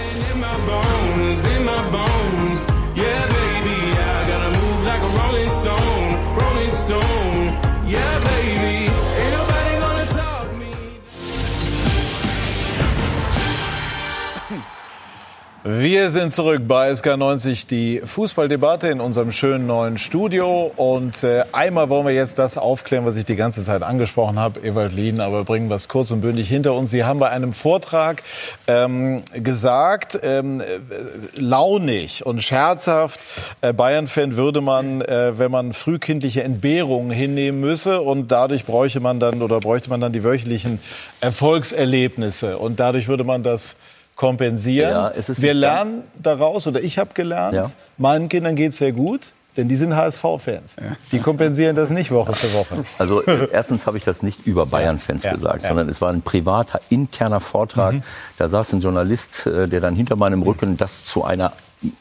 Wir 15.68 16.10
sind 16.12 16.32
zurück 16.32 16.62
bei 16.68 16.92
SK90, 16.92 17.66
die 17.66 18.00
Fußballdebatte 18.04 18.86
in 18.86 19.00
unserem 19.00 19.32
schönen 19.32 19.66
neuen 19.66 19.98
Studio. 19.98 20.70
Und 20.76 21.24
äh, 21.24 21.42
einmal 21.50 21.88
wollen 21.88 22.06
wir 22.06 22.14
jetzt 22.14 22.38
das 22.38 22.56
aufklären, 22.56 23.04
was 23.04 23.16
ich 23.16 23.24
die 23.24 23.34
ganze 23.34 23.64
Zeit 23.64 23.82
angesprochen 23.82 24.38
habe, 24.38 24.60
Ewald 24.60 24.92
Lien, 24.92 25.20
aber 25.20 25.42
bringen 25.42 25.68
wir 25.68 25.74
es 25.74 25.88
kurz 25.88 26.12
und 26.12 26.20
bündig 26.20 26.48
hinter 26.48 26.74
uns. 26.74 26.92
Sie 26.92 27.02
haben 27.02 27.18
bei 27.18 27.30
einem 27.30 27.52
Vortrag 27.52 28.22
ähm, 28.68 29.24
gesagt, 29.32 30.16
ähm, 30.22 30.60
äh, 30.60 30.64
launig 31.34 32.24
und 32.24 32.44
scherzhaft, 32.44 33.18
äh, 33.60 33.72
Bayern-Fan 33.72 34.36
würde 34.36 34.60
man, 34.60 35.00
äh, 35.00 35.36
wenn 35.36 35.50
man 35.50 35.72
frühkindliche 35.72 36.44
Entbehrungen 36.44 37.10
hinnehmen 37.10 37.58
müsse 37.58 38.02
und 38.02 38.30
dadurch 38.30 38.66
bräuchte 38.66 39.00
man 39.00 39.18
dann 39.18 39.42
oder 39.42 39.58
bräuchte 39.58 39.90
man 39.90 40.00
dann 40.00 40.12
die 40.12 40.22
wöchentlichen 40.22 40.78
Erfolgserlebnisse 41.20 42.56
und 42.56 42.78
dadurch 42.78 43.08
würde 43.08 43.24
man 43.24 43.42
das 43.42 43.74
kompensieren. 44.16 44.90
Ja, 44.90 45.12
Wir 45.36 45.54
lernen 45.54 46.02
daraus, 46.20 46.66
oder 46.66 46.80
ich 46.82 46.98
habe 46.98 47.10
gelernt, 47.14 47.54
Ja. 47.54 47.70
meinen 47.98 48.28
Kindern 48.28 48.56
geht 48.56 48.72
es 48.72 48.78
sehr 48.78 48.92
gut, 48.92 49.28
denn 49.56 49.68
die 49.68 49.76
sind 49.76 49.94
HSV-Fans. 49.96 50.76
Die 51.12 51.18
kompensieren 51.18 51.76
das 51.76 51.90
nicht 51.90 52.10
Woche 52.10 52.32
für 52.32 52.52
Woche. 52.54 52.84
Also 52.98 53.22
äh, 53.24 53.48
erstens 53.52 53.86
habe 53.86 53.96
ich 53.98 54.04
das 54.04 54.22
nicht 54.22 54.46
über 54.46 54.66
Bayern-Fans 54.66 55.22
Ja, 55.22 55.32
gesagt, 55.34 55.62
ja. 55.62 55.68
sondern 55.68 55.88
es 55.88 56.00
war 56.00 56.10
ein 56.12 56.22
privater, 56.22 56.80
interner 56.90 57.40
Vortrag. 57.40 57.94
Mhm. 57.94 58.02
Da 58.38 58.48
saß 58.48 58.72
ein 58.74 58.80
Journalist, 58.80 59.46
äh, 59.46 59.68
der 59.68 59.80
dann 59.80 59.94
hinter 59.94 60.16
meinem 60.16 60.42
Rücken 60.42 60.76
das 60.76 61.04
zu 61.04 61.24
einer 61.24 61.52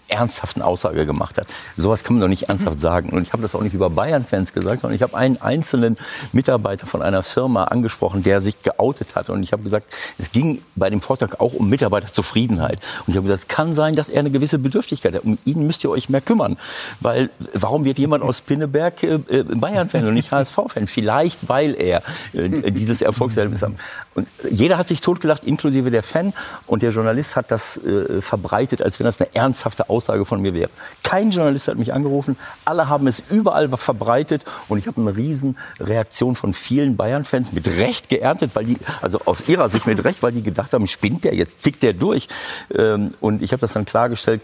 ernsthaften 0.07 0.61
Aussage 0.61 1.05
gemacht 1.05 1.37
hat. 1.37 1.47
Sowas 1.77 2.03
kann 2.03 2.15
man 2.15 2.21
doch 2.21 2.27
nicht 2.27 2.43
ernsthaft 2.43 2.79
sagen. 2.79 3.09
Und 3.09 3.23
ich 3.23 3.33
habe 3.33 3.41
das 3.41 3.55
auch 3.55 3.61
nicht 3.61 3.73
über 3.73 3.89
Bayern-Fans 3.89 4.53
gesagt, 4.53 4.81
sondern 4.81 4.95
ich 4.95 5.01
habe 5.01 5.15
einen 5.17 5.41
einzelnen 5.41 5.97
Mitarbeiter 6.31 6.87
von 6.87 7.01
einer 7.01 7.23
Firma 7.23 7.65
angesprochen, 7.65 8.23
der 8.23 8.41
sich 8.41 8.61
geoutet 8.63 9.15
hat. 9.15 9.29
Und 9.29 9.43
ich 9.43 9.51
habe 9.51 9.63
gesagt, 9.63 9.87
es 10.17 10.31
ging 10.31 10.61
bei 10.75 10.89
dem 10.89 11.01
Vortrag 11.01 11.39
auch 11.41 11.53
um 11.53 11.69
Mitarbeiterzufriedenheit. 11.69 12.79
Und 13.05 13.11
ich 13.11 13.17
habe 13.17 13.27
gesagt, 13.27 13.43
es 13.43 13.47
kann 13.47 13.73
sein, 13.73 13.95
dass 13.95 14.09
er 14.09 14.19
eine 14.19 14.31
gewisse 14.31 14.57
Bedürftigkeit 14.59 15.15
hat. 15.15 15.23
Um 15.23 15.37
ihn 15.43 15.67
müsst 15.67 15.83
ihr 15.83 15.89
euch 15.89 16.07
mehr 16.07 16.21
kümmern. 16.21 16.57
Weil 17.01 17.29
warum 17.53 17.83
wird 17.83 17.99
jemand 17.99 18.23
aus 18.23 18.41
Pinneberg 18.41 19.03
äh, 19.03 19.15
äh, 19.15 19.43
Bayern-Fan 19.43 20.07
und 20.07 20.13
nicht 20.13 20.31
HSV-Fan? 20.31 20.87
Vielleicht, 20.87 21.49
weil 21.49 21.75
er 21.75 22.01
äh, 22.33 22.71
dieses 22.71 23.01
Erfolgserlebnis 23.01 23.61
hat. 23.61 23.71
Und 24.13 24.27
jeder 24.49 24.77
hat 24.77 24.87
sich 24.87 25.01
totgelacht, 25.01 25.43
inklusive 25.43 25.91
der 25.91 26.03
Fan. 26.03 26.33
Und 26.67 26.83
der 26.83 26.91
Journalist 26.91 27.35
hat 27.35 27.51
das 27.51 27.77
äh, 27.77 28.21
verbreitet, 28.21 28.81
als 28.81 28.99
wenn 28.99 29.05
das 29.05 29.19
eine 29.19 29.35
ernsthafte 29.35 29.64
Aussage 29.89 30.25
von 30.25 30.41
mir 30.41 30.53
wäre. 30.53 30.69
Kein 31.03 31.31
Journalist 31.31 31.67
hat 31.67 31.77
mich 31.77 31.93
angerufen. 31.93 32.37
Alle 32.65 32.89
haben 32.89 33.07
es 33.07 33.23
überall 33.29 33.69
verbreitet. 33.69 34.43
Und 34.67 34.77
ich 34.77 34.87
habe 34.87 35.01
eine 35.01 35.15
riesen 35.15 35.57
Reaktion 35.79 36.35
von 36.35 36.53
vielen 36.53 36.95
Bayern-Fans 36.97 37.51
mit 37.51 37.67
Recht 37.67 38.09
geerntet, 38.09 38.51
weil 38.53 38.65
die, 38.65 38.77
also 39.01 39.21
aus 39.25 39.47
ihrer 39.47 39.69
Sicht 39.69 39.87
mit 39.87 40.03
Recht, 40.03 40.21
weil 40.23 40.31
die 40.31 40.43
gedacht 40.43 40.73
haben, 40.73 40.87
spinnt 40.87 41.23
der 41.23 41.35
jetzt, 41.35 41.63
tickt 41.63 41.83
der 41.83 41.93
durch. 41.93 42.27
Ähm, 42.75 43.11
und 43.21 43.41
ich 43.41 43.51
habe 43.51 43.61
das 43.61 43.73
dann 43.73 43.85
klargestellt. 43.85 44.41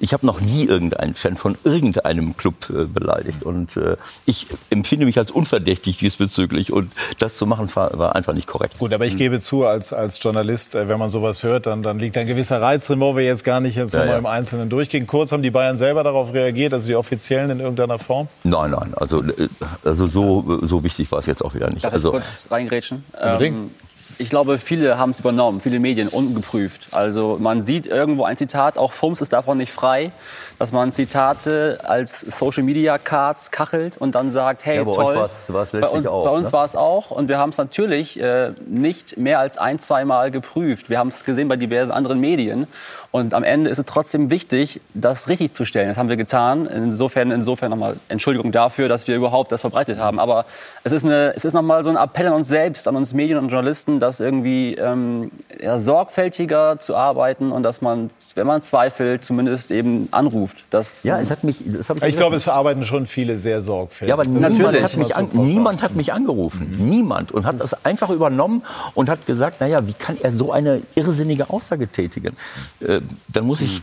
ich 0.00 0.12
habe 0.12 0.26
noch 0.26 0.40
nie 0.40 0.64
irgendeinen 0.64 1.14
Fan 1.14 1.36
von 1.36 1.56
irgendeinem 1.64 2.36
Club 2.36 2.70
äh, 2.70 2.84
beleidigt. 2.84 3.42
Und 3.42 3.76
äh, 3.76 3.96
ich 4.26 4.46
empfinde 4.70 5.06
mich 5.06 5.18
als 5.18 5.30
unverdächtig 5.30 5.98
diesbezüglich. 5.98 6.72
Und 6.72 6.92
das 7.18 7.36
zu 7.36 7.46
machen 7.46 7.74
war, 7.74 8.14
einfach 8.16 8.32
nicht 8.32 8.46
korrekt. 8.46 8.78
Gut, 8.78 8.92
aber 8.92 9.06
ich 9.06 9.16
gebe 9.16 9.40
zu, 9.40 9.64
als, 9.64 9.92
als 9.92 10.22
Journalist, 10.22 10.74
äh, 10.74 10.88
wenn 10.88 10.98
man 10.98 11.10
sowas 11.10 11.42
hört, 11.42 11.66
dann, 11.66 11.82
dann 11.82 11.98
liegt 11.98 12.16
ein 12.16 12.26
gewisser 12.26 12.60
Reiz 12.60 12.86
drin, 12.86 13.00
wo 13.00 13.16
wir 13.16 13.24
jetzt 13.24 13.44
gar 13.44 13.60
nicht 13.60 13.76
jetzt 13.76 13.94
Ja, 13.94 14.00
nochmal 14.00 14.14
ja. 14.14 14.18
im 14.18 14.26
Einzelnen 14.26 14.47
durchgehen. 14.52 15.06
Kurz 15.06 15.32
haben 15.32 15.42
die 15.42 15.50
Bayern 15.50 15.76
selber 15.76 16.02
darauf 16.02 16.32
reagiert, 16.32 16.72
also 16.72 16.88
die 16.88 16.96
Offiziellen 16.96 17.50
in 17.50 17.60
irgendeiner 17.60 17.98
Form? 17.98 18.28
Nein, 18.44 18.70
nein, 18.70 18.92
also, 18.96 19.22
äh, 19.22 19.48
also 19.84 20.06
so, 20.06 20.60
so 20.62 20.84
wichtig 20.84 21.10
war 21.12 21.18
es 21.18 21.26
jetzt 21.26 21.44
auch 21.44 21.54
wieder 21.54 21.70
nicht. 21.70 21.84
Darf 21.84 21.92
Also, 21.92 22.08
ich 22.08 22.12
kurz 22.12 22.46
reingrätschen? 22.50 23.04
Ähm, 23.20 23.70
ich 24.18 24.30
glaube, 24.30 24.58
viele 24.58 24.98
haben 24.98 25.10
es 25.10 25.20
übernommen, 25.20 25.60
viele 25.60 25.78
Medien 25.78 26.08
ungeprüft. 26.08 26.88
Also 26.90 27.38
man 27.40 27.60
sieht 27.60 27.86
irgendwo 27.86 28.24
ein 28.24 28.36
Zitat, 28.36 28.76
auch 28.76 28.92
Fums 28.92 29.20
ist 29.20 29.32
davon 29.32 29.58
nicht 29.58 29.72
frei, 29.72 30.10
dass 30.58 30.72
man 30.72 30.90
Zitate 30.92 31.78
als 31.84 32.20
Social 32.20 32.62
Media 32.64 32.98
Cards 32.98 33.50
kachelt 33.50 33.96
und 33.96 34.14
dann 34.14 34.30
sagt, 34.30 34.64
hey 34.66 34.76
Ja, 34.78 34.84
bei 34.84 34.90
euch 34.90 34.96
toll. 34.96 35.16
war's- 35.16 35.34
war's 35.48 35.70
bei 35.72 35.86
uns, 35.86 36.06
auch, 36.06 36.24
bei 36.24 36.30
uns 36.30 36.46
ne? 36.48 36.52
war 36.52 36.64
es 36.64 36.74
auch 36.76 37.10
und 37.10 37.28
wir 37.28 37.38
haben 37.38 37.50
es 37.50 37.58
natürlich 37.58 38.18
äh, 38.20 38.52
nicht 38.66 39.16
mehr 39.16 39.38
als 39.38 39.56
ein, 39.58 39.78
zwei 39.78 40.04
Mal 40.04 40.30
geprüft. 40.30 40.90
Wir 40.90 40.98
haben 40.98 41.08
es 41.08 41.24
gesehen 41.24 41.48
bei 41.48 41.56
diversen 41.56 41.92
anderen 41.92 42.18
Medien 42.18 42.66
und 43.10 43.32
am 43.34 43.42
Ende 43.44 43.70
ist 43.70 43.78
es 43.78 43.86
trotzdem 43.86 44.30
wichtig, 44.30 44.80
das 44.94 45.28
richtig 45.28 45.54
zu 45.54 45.64
stellen. 45.64 45.88
Das 45.88 45.96
haben 45.96 46.10
wir 46.10 46.18
getan. 46.18 46.66
Insofern, 46.66 47.30
insofern 47.30 47.70
nochmal 47.70 47.96
Entschuldigung 48.08 48.52
dafür, 48.52 48.88
dass 48.88 49.08
wir 49.08 49.16
überhaupt 49.16 49.50
das 49.50 49.62
verbreitet 49.62 49.98
haben. 49.98 50.18
Aber 50.20 50.44
es 50.84 50.92
ist, 50.92 51.06
eine, 51.06 51.32
es 51.34 51.46
ist 51.46 51.54
nochmal 51.54 51.84
so 51.84 51.90
ein 51.90 51.96
Appell 51.96 52.26
an 52.26 52.34
uns 52.34 52.48
selbst, 52.48 52.86
an 52.86 52.96
uns 52.96 53.14
Medien 53.14 53.38
und 53.38 53.48
Journalisten, 53.48 53.98
das 53.98 54.20
irgendwie 54.20 54.74
ähm, 54.74 55.30
ja, 55.58 55.78
sorgfältiger 55.78 56.78
zu 56.80 56.96
arbeiten 56.96 57.50
und 57.50 57.62
dass 57.62 57.80
man, 57.80 58.10
wenn 58.34 58.46
man 58.46 58.62
zweifelt, 58.62 59.24
zumindest 59.24 59.70
eben 59.70 60.08
anruft. 60.10 60.47
Das, 60.70 61.04
ja, 61.04 61.18
es 61.20 61.30
hat 61.30 61.44
mich. 61.44 61.62
Das 61.66 61.90
Ich 62.06 62.16
glaube, 62.16 62.36
es 62.36 62.44
verarbeiten 62.44 62.84
schon 62.84 63.06
viele 63.06 63.38
sehr 63.38 63.62
sorgfältig. 63.62 64.08
Ja, 64.08 64.14
aber 64.14 64.28
niemand 64.28 64.82
hat, 64.82 64.96
mich 64.96 65.16
an, 65.16 65.28
niemand 65.32 65.82
hat 65.82 65.94
mich 65.94 66.12
angerufen. 66.12 66.76
Niemand. 66.78 67.32
Und 67.32 67.46
hat 67.46 67.60
das 67.60 67.84
einfach 67.84 68.10
übernommen 68.10 68.62
und 68.94 69.08
hat 69.08 69.26
gesagt, 69.26 69.60
naja, 69.60 69.86
wie 69.86 69.92
kann 69.92 70.16
er 70.20 70.32
so 70.32 70.52
eine 70.52 70.82
irrsinnige 70.94 71.50
Aussage 71.50 71.88
tätigen? 71.88 72.36
Äh, 72.80 73.00
dann 73.28 73.46
muss 73.46 73.60
ich, 73.60 73.82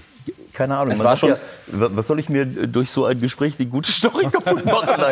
keine 0.56 0.78
Ahnung, 0.78 0.92
Es 0.94 0.98
man 1.00 1.08
war 1.08 1.18
schon- 1.18 1.30
ja, 1.30 1.38
was 1.68 2.08
soll 2.08 2.20
ich 2.20 2.30
mir 2.30 2.46
durch 2.46 2.90
so 2.90 3.06
ein 3.06 3.20
Gespräch 3.20 3.58
die 3.58 3.66
gute 3.68 3.92
Story 3.92 4.26
kaputt 4.32 4.66
machen? 4.66 5.04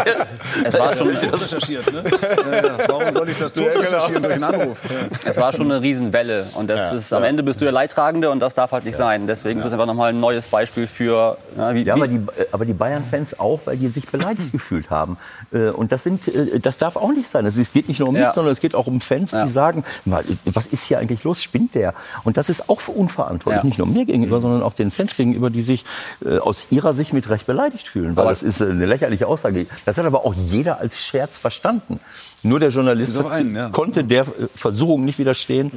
Es 0.64 0.78
war 0.80 0.96
schon- 0.96 1.14
Das 1.14 1.42
recherchiert, 1.42 1.92
ne? 1.92 2.04
Ja, 2.52 2.56
ja. 2.56 2.78
Warum 2.88 3.12
soll 3.12 3.30
ich 3.30 3.38
das 3.38 3.54
tot 3.54 3.68
recherchieren 3.76 4.24
durch 4.24 4.36
einen 4.36 4.44
Anruf? 4.44 4.80
Es 5.26 5.38
war 5.38 5.52
schon 5.54 5.72
eine 5.72 5.82
Riesenwelle 5.82 6.48
und 6.56 6.70
das 6.70 6.92
Ja, 6.92 6.96
ist, 6.98 7.14
am 7.14 7.24
Ende 7.24 7.44
bist 7.44 7.60
du 7.62 7.66
der 7.66 7.72
Leidtragende 7.74 8.30
und 8.30 8.40
das 8.40 8.54
darf 8.56 8.72
halt 8.72 8.86
nicht 8.86 8.96
sein. 8.96 9.28
Deswegen 9.28 9.60
ist 9.60 9.66
es 9.66 9.74
einfach 9.74 9.86
nochmal 9.86 10.10
ein 10.10 10.20
neues 10.20 10.48
Beispiel 10.48 10.88
für, 10.88 11.38
ja, 11.58 11.74
wie, 11.76 11.84
Ja, 11.84 11.96
wie, 11.96 12.00
aber 12.02 12.08
die, 12.08 12.16
äh, 12.16 12.46
aber 12.52 12.66
die 12.66 12.74
Bayern-Fans 12.74 13.40
auch, 13.40 13.60
weil 13.66 13.78
die 13.78 13.88
sich 13.90 14.08
beleidigt 14.08 14.52
gefühlt 14.52 14.90
haben. 14.90 15.18
Äh, 15.52 15.70
Und 15.70 15.92
das, 15.92 16.04
sind, 16.04 16.28
äh, 16.28 16.60
das 16.60 16.78
darf 16.78 16.96
auch 16.96 17.12
nicht 17.12 17.30
sein. 17.30 17.46
Es 17.46 17.56
geht 17.74 17.88
nicht 17.88 18.00
nur 18.00 18.10
um 18.10 18.16
Ja. 18.16 18.28
mich, 18.28 18.36
sondern 18.36 18.54
es 18.54 18.60
geht 18.60 18.76
auch 18.76 18.88
um 18.88 19.02
Fans, 19.02 19.32
die 19.32 19.50
sagen, 19.50 19.84
"Mal, 20.06 20.24
was 20.46 20.68
ist 20.68 20.84
hier 20.86 21.00
eigentlich 21.00 21.24
los? 21.24 21.42
Spinnt 21.42 21.76
der? 21.76 21.94
Und 22.24 22.38
das 22.38 22.50
ist 22.50 22.70
auch 22.70 22.80
unverantwortlich. 22.88 23.64
Ja. 23.64 23.68
Nicht 23.68 23.78
nur 23.78 23.88
mir 23.88 24.06
gegenüber, 24.06 24.40
sondern 24.42 24.62
auch 24.64 24.74
den 24.74 24.92
Fans 24.92 25.16
gegenüber, 25.16 25.33
die 25.50 25.62
sich 25.62 25.86
äh, 26.26 26.38
aus 26.38 26.68
ihrer 26.70 26.94
Sicht 26.94 27.14
mit 27.14 27.30
Recht 27.30 27.46
beleidigt 27.46 27.88
fühlen. 27.88 28.16
Weil 28.16 28.24
Aber- 28.24 28.32
das 28.32 28.44
ist 28.44 28.62
eine 28.62 28.86
lächerliche 28.86 29.28
Aussage. 29.28 29.66
Das 29.86 29.98
hat 29.98 30.06
aber 30.06 30.26
auch 30.26 30.34
jeder 30.34 30.80
als 30.80 31.00
Scherz 31.00 31.38
verstanden. 31.38 32.00
Nur 32.44 32.60
der 32.60 32.70
Journalist 32.70 33.18
einen, 33.18 33.56
ja. 33.56 33.70
konnte 33.70 34.04
der 34.04 34.22
äh, 34.24 34.48
Versuchung 34.56 35.06
nicht 35.06 35.20
widerstehen. 35.20 35.72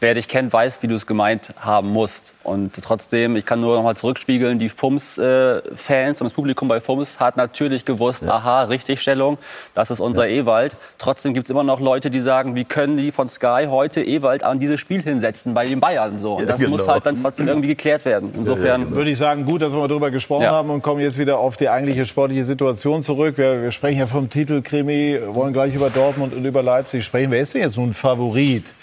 Wer 0.00 0.14
dich 0.14 0.28
kennt, 0.28 0.52
weiß, 0.52 0.82
wie 0.82 0.88
du 0.88 0.94
es 0.94 1.06
gemeint 1.06 1.54
haben 1.58 1.88
musst. 1.90 2.34
Und 2.42 2.72
trotzdem, 2.82 3.34
ich 3.36 3.44
kann 3.46 3.60
nur 3.60 3.76
noch 3.76 3.82
mal 3.82 3.96
zurückspiegeln, 3.96 4.58
die 4.58 4.68
FUMS-Fans 4.68 6.20
und 6.20 6.24
das 6.26 6.32
Publikum 6.32 6.68
bei 6.68 6.80
FUMS 6.80 7.18
hat 7.18 7.36
natürlich 7.36 7.84
gewusst, 7.84 8.28
aha, 8.28 8.64
Richtigstellung, 8.64 9.38
das 9.74 9.90
ist 9.90 10.00
unser 10.00 10.28
Ewald. 10.28 10.76
Trotzdem 10.98 11.34
gibt 11.34 11.46
es 11.46 11.50
immer 11.50 11.64
noch 11.64 11.80
Leute, 11.80 12.10
die 12.10 12.20
sagen, 12.20 12.54
wie 12.54 12.64
können 12.64 12.96
die 12.96 13.10
von 13.10 13.28
Sky 13.28 13.66
heute 13.68 14.02
Ewald 14.02 14.42
an 14.42 14.58
dieses 14.58 14.80
Spiel 14.80 15.02
hinsetzen 15.02 15.54
bei 15.54 15.64
den 15.64 15.80
Bayern? 15.80 16.18
So. 16.18 16.34
Und 16.34 16.42
Ja, 16.42 16.46
das 16.48 16.58
genau. 16.60 16.76
muss 16.76 16.86
halt 16.86 17.06
dann 17.06 17.20
trotzdem 17.22 17.48
irgendwie 17.48 17.68
geklärt 17.68 18.04
werden. 18.04 18.32
Insofern 18.36 18.90
Würde 18.94 19.10
ich 19.10 19.18
sagen, 19.18 19.44
gut, 19.44 19.62
dass 19.62 19.72
wir 19.72 19.78
mal 19.80 19.88
darüber 19.88 20.10
gesprochen 20.10 20.44
Ja. 20.44 20.52
haben 20.52 20.70
und 20.70 20.82
kommen 20.82 21.00
jetzt 21.00 21.18
wieder 21.18 21.38
auf 21.38 21.56
die 21.56 21.68
eigentliche 21.68 22.04
sportliche 22.04 22.44
Situation 22.44 23.02
zurück. 23.02 23.38
Wir, 23.38 23.62
wir 23.62 23.72
sprechen 23.72 23.98
ja 23.98 24.06
vom 24.06 24.28
Titelkrimi, 24.28 25.20
wollen 25.28 25.52
gleich 25.52 25.74
über 25.74 25.90
Dortmund 25.90 26.34
und 26.34 26.44
über 26.44 26.62
Leipzig 26.62 27.04
sprechen. 27.04 27.30
Wer 27.30 27.40
ist 27.40 27.54
denn 27.54 27.62
jetzt 27.62 27.76
nun 27.78 27.94
Favorit 27.94 28.74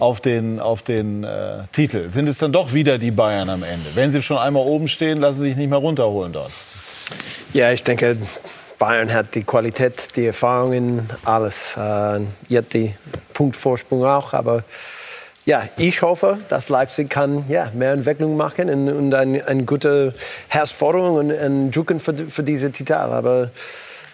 auf 0.00 0.20
den, 0.20 0.60
auf 0.60 0.82
den 0.82 1.24
äh, 1.24 1.64
Titel? 1.72 2.10
Sind 2.10 2.28
es 2.28 2.38
dann 2.38 2.52
doch 2.52 2.72
wieder 2.72 2.98
die 2.98 3.10
Bayern 3.10 3.48
am 3.48 3.62
Ende? 3.62 3.86
Wenn 3.94 4.12
sie 4.12 4.22
schon 4.22 4.38
einmal 4.38 4.64
oben 4.64 4.88
stehen, 4.88 5.20
lassen 5.20 5.42
sie 5.42 5.48
sich 5.48 5.56
nicht 5.56 5.70
mehr 5.70 5.78
runterholen 5.78 6.32
dort. 6.32 6.52
Ja, 7.52 7.72
ich 7.72 7.82
denke, 7.84 8.16
Bayern 8.78 9.12
hat 9.12 9.34
die 9.34 9.44
Qualität, 9.44 10.16
die 10.16 10.26
Erfahrungen, 10.26 11.10
alles. 11.24 11.76
Äh, 11.76 12.20
jetzt 12.48 12.74
die 12.74 12.94
Punktvorsprung 13.34 14.04
auch, 14.04 14.32
aber 14.32 14.64
ja, 15.46 15.68
ich 15.78 16.02
hoffe, 16.02 16.38
dass 16.48 16.68
Leipzig 16.68 17.10
kann 17.10 17.44
ja, 17.48 17.70
mehr 17.74 17.92
Entwicklung 17.92 18.36
machen 18.36 18.68
und, 18.70 18.88
und 18.88 19.14
eine 19.14 19.46
ein 19.46 19.66
gute 19.66 20.14
Herausforderung 20.48 21.16
und, 21.16 21.32
und 21.32 22.00
für, 22.00 22.14
für 22.14 22.42
diese 22.42 22.70
Titel. 22.70 22.92
Aber 22.92 23.50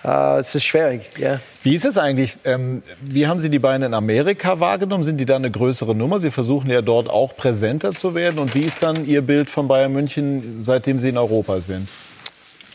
äh, 0.07 0.39
es 0.39 0.55
ist 0.55 0.65
schwierig. 0.65 1.03
Ja. 1.19 1.41
Wie 1.63 1.75
ist 1.75 1.85
es 1.85 1.99
eigentlich? 1.99 2.39
Ähm, 2.45 2.83
wie 3.01 3.27
haben 3.27 3.41
Sie 3.41 3.51
die 3.51 3.59
Bayern 3.59 3.83
in 3.83 3.95
Amerika 3.95 4.61
wahrgenommen? 4.61 5.03
Sind 5.03 5.19
die 5.19 5.25
da 5.25 5.37
eine 5.37 5.51
größere 5.51 5.95
Nummer? 5.95 6.19
Sie 6.21 6.31
versuchen 6.31 6.71
ja 6.71 6.81
dort 6.81 7.11
auch 7.11 7.35
präsenter 7.35 7.93
zu 7.93 8.15
werden. 8.15 8.39
Und 8.39 8.55
wie 8.55 8.63
ist 8.63 8.83
dann 8.83 9.05
Ihr 9.05 9.23
Bild 9.23 9.51
von 9.51 9.67
Bayern 9.67 9.93
München, 9.93 10.61
seitdem 10.63 11.01
Sie 11.01 11.09
in 11.09 11.19
Europa 11.19 11.61
sind? 11.61 11.89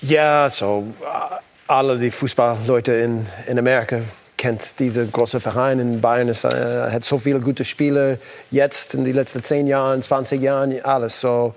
Ja, 0.02 0.50
so 0.50 0.88
äh, 1.02 1.36
alle 1.68 1.98
die 1.98 2.12
Fußballleute 2.12 2.94
in, 2.94 3.26
in 3.48 3.58
Amerika 3.58 4.02
kennt 4.42 4.80
diese 4.80 5.06
große 5.06 5.40
Verein 5.40 5.80
in 5.80 6.02
Bayern. 6.02 6.28
Es 6.28 6.44
äh, 6.44 6.50
hat 6.50 7.04
so 7.04 7.20
viele 7.20 7.40
gute 7.40 7.64
Spieler 7.64 8.18
jetzt 8.50 8.96
in 8.96 9.04
den 9.04 9.14
letzten 9.14 9.44
10 9.44 9.68
Jahren, 9.68 10.02
20 10.02 10.42
Jahren, 10.42 10.84
alles. 10.84 11.20
So, 11.20 11.54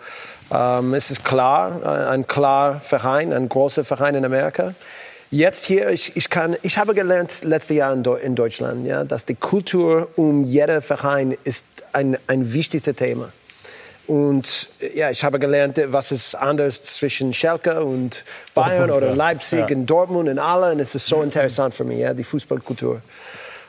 ähm, 0.52 0.92
es 0.92 1.10
ist 1.10 1.24
klar, 1.24 1.80
äh, 1.82 2.10
ein 2.10 2.26
klar 2.26 2.80
Verein, 2.80 3.32
ein 3.32 3.48
großer 3.48 3.84
Verein 3.84 4.14
in 4.14 4.24
Amerika. 4.26 4.74
Jetzt 5.34 5.64
hier, 5.64 5.88
ich, 5.90 6.14
ich, 6.14 6.30
kann, 6.30 6.56
ich 6.62 6.78
habe 6.78 6.94
gelernt 6.94 7.42
letztes 7.42 7.76
Jahr 7.76 7.92
in, 7.92 8.04
Deu- 8.04 8.20
in 8.20 8.36
Deutschland, 8.36 8.86
ja, 8.86 9.02
dass 9.02 9.24
die 9.24 9.34
Kultur 9.34 10.08
um 10.14 10.44
jeder 10.44 10.80
Verein 10.80 11.36
ist 11.42 11.64
ein, 11.92 12.16
ein 12.28 12.52
wichtigstes 12.52 12.94
Thema. 12.94 13.32
Und 14.06 14.68
äh, 14.78 14.96
ja, 14.96 15.10
ich 15.10 15.24
habe 15.24 15.40
gelernt, 15.40 15.80
was 15.86 16.12
ist 16.12 16.36
anders 16.36 16.80
zwischen 16.82 17.32
Schalke 17.32 17.84
und 17.84 18.22
Bayern 18.54 18.88
Punkt, 18.88 19.02
oder. 19.02 19.16
Leipzig 19.16 19.68
Ja. 19.68 19.76
und 19.76 19.86
Dortmund 19.86 20.28
und 20.28 20.38
alle. 20.38 20.70
Und 20.70 20.78
es 20.78 20.94
ist 20.94 21.08
so 21.08 21.20
interessant 21.20 21.74
für 21.74 21.82
mich, 21.82 21.98
ja, 21.98 22.14
die 22.14 22.22
Fußballkultur. 22.22 23.00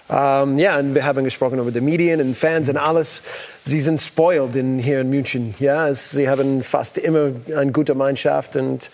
Ähm, 0.07 0.59
ja, 0.59 0.77
und 0.77 0.93
wir 0.93 1.03
haben 1.03 1.23
gesprochen 1.23 1.57
über 1.57 1.71
die 1.71 1.81
Medien 1.81 2.21
und 2.21 2.37
Fans 2.37 2.69
und 2.69 2.77
alles. 2.77 3.23
Sie 3.65 3.81
sind 3.81 3.99
spoiled 3.99 4.55
in, 4.55 4.77
hier 4.77 5.01
in 5.01 5.09
München. 5.09 5.55
Ja, 5.59 5.91
sie 5.95 6.29
haben 6.29 6.61
fast 6.61 6.99
immer 6.99 7.31
eine 7.57 7.71
gute 7.71 7.95
Mannschaft. 7.95 8.55
Und, 8.55 8.91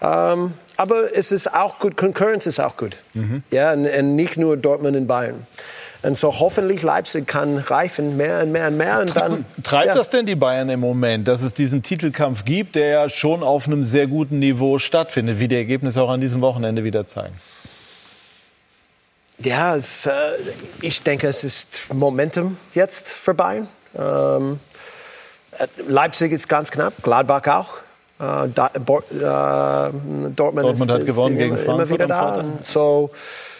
ähm, 0.00 0.52
aber 0.82 1.16
es 1.16 1.30
ist 1.30 1.54
auch 1.54 1.78
gut, 1.78 1.96
Konkurrenz 1.96 2.46
ist 2.46 2.58
auch 2.58 2.76
gut. 2.76 2.96
Ja, 3.50 3.72
und, 3.72 3.86
und 3.86 4.16
nicht 4.16 4.36
nur 4.36 4.56
Dortmund 4.56 4.96
und 4.96 5.06
Bayern. 5.06 5.46
Und 6.02 6.16
so 6.16 6.40
hoffentlich 6.40 6.82
Leipzig 6.82 7.28
kann 7.28 7.58
reifen 7.58 8.16
mehr 8.16 8.42
und 8.42 8.50
mehr 8.50 8.66
und 8.66 8.76
mehr. 8.76 8.98
Und 8.98 9.14
dann, 9.14 9.44
Treibt 9.62 9.86
ja. 9.86 9.94
das 9.94 10.10
denn 10.10 10.26
die 10.26 10.34
Bayern 10.34 10.68
im 10.68 10.80
Moment, 10.80 11.28
dass 11.28 11.42
es 11.42 11.54
diesen 11.54 11.84
Titelkampf 11.84 12.44
gibt, 12.44 12.74
der 12.74 12.88
ja 12.88 13.08
schon 13.08 13.44
auf 13.44 13.68
einem 13.68 13.84
sehr 13.84 14.08
guten 14.08 14.40
Niveau 14.40 14.80
stattfindet, 14.80 15.38
wie 15.38 15.46
die 15.46 15.54
Ergebnisse 15.54 16.02
auch 16.02 16.10
an 16.10 16.20
diesem 16.20 16.40
Wochenende 16.40 16.82
wieder 16.82 17.06
zeigen? 17.06 17.34
Ja, 19.38 19.76
es, 19.76 20.06
äh, 20.06 20.12
ich 20.80 21.02
denke, 21.04 21.28
es 21.28 21.44
ist 21.44 21.94
Momentum 21.94 22.56
jetzt 22.74 23.06
für 23.08 23.34
Bayern. 23.34 23.68
Ähm, 23.96 24.58
äh, 25.52 25.68
Leipzig 25.86 26.32
ist 26.32 26.48
ganz 26.48 26.72
knapp, 26.72 26.94
Gladbach 27.04 27.46
auch. 27.46 27.74
Äh, 28.22 28.48
da, 28.54 28.70
äh, 28.72 28.78
Dortmund, 28.78 30.38
Dortmund 30.38 30.90
hat 30.90 31.06
gewonnen 31.06 31.36
immer, 31.36 31.38
gegen 31.38 31.56
immer 31.56 31.64
Frankfurt 31.64 31.90
wieder 31.90 32.16
am 32.16 32.58
da. 32.58 32.62
So, 32.62 33.10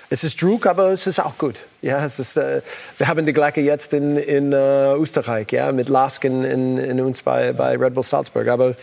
es 0.08 0.22
ist 0.22 0.40
Druck, 0.40 0.66
aber 0.66 0.90
es 0.90 1.04
ist 1.08 1.18
auch 1.18 1.36
gut. 1.36 1.64
Ja, 1.80 2.04
es 2.04 2.20
ist, 2.20 2.36
äh, 2.36 2.62
wir 2.96 3.08
haben 3.08 3.26
die 3.26 3.32
gleiche 3.32 3.60
jetzt 3.60 3.92
in, 3.92 4.16
in 4.16 4.52
äh, 4.52 4.92
Österreich, 4.94 5.50
ja, 5.50 5.72
mit 5.72 5.88
Lask 5.88 6.24
in, 6.24 6.44
in, 6.44 6.78
in 6.78 7.00
uns 7.00 7.22
bei, 7.22 7.52
bei 7.52 7.76
Red 7.76 7.94
Bull 7.94 8.04
Salzburg. 8.04 8.46
Aber 8.46 8.74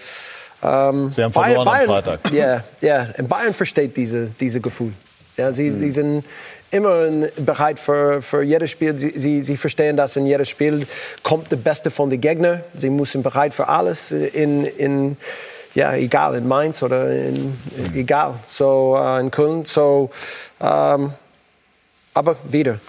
ähm, 0.62 1.10
Sie 1.10 1.24
haben 1.24 1.32
verloren 1.32 1.68
am 1.68 1.82
Freitag. 1.82 2.20
Ja, 2.34 2.62
ja. 2.82 3.08
Und 3.18 3.30
Bayern 3.30 3.54
versteht 3.54 3.96
diese, 3.96 4.32
diese 4.38 4.60
Gefühl. 4.60 4.92
Ja, 5.38 5.54
sie, 5.54 5.72
sie 5.72 5.92
sind 5.92 6.26
immer 6.72 7.08
bereit 7.38 7.80
für, 7.80 8.22
für 8.22 8.42
jedes 8.42 8.72
Spiel. 8.72 9.00
Sie, 9.00 9.18
sie, 9.18 9.40
sie 9.40 9.56
verstehen, 9.56 9.96
dass 9.96 10.18
in 10.18 10.26
jedes 10.26 10.50
Spiel 10.50 10.86
kommt 11.24 11.50
das 11.54 11.60
Beste 11.62 11.90
von 11.90 12.10
den 12.10 12.20
Gegnern. 12.20 12.66
Sie 12.78 12.90
müssen 12.90 13.24
bereit 13.24 13.54
für 13.54 13.70
alles 13.70 14.12
in, 14.12 14.66
in 14.66 15.16
ja, 15.76 15.94
egal, 15.94 16.36
in 16.36 16.48
Mainz 16.48 16.82
oder 16.84 17.12
in, 17.12 17.58
egal, 17.94 18.36
so 18.44 18.98
äh, 19.00 19.20
in 19.20 19.32
Köln. 19.32 19.66
So, 19.66 20.10
ähm, 20.60 21.14
aber 22.14 22.36
wieder, 22.50 22.80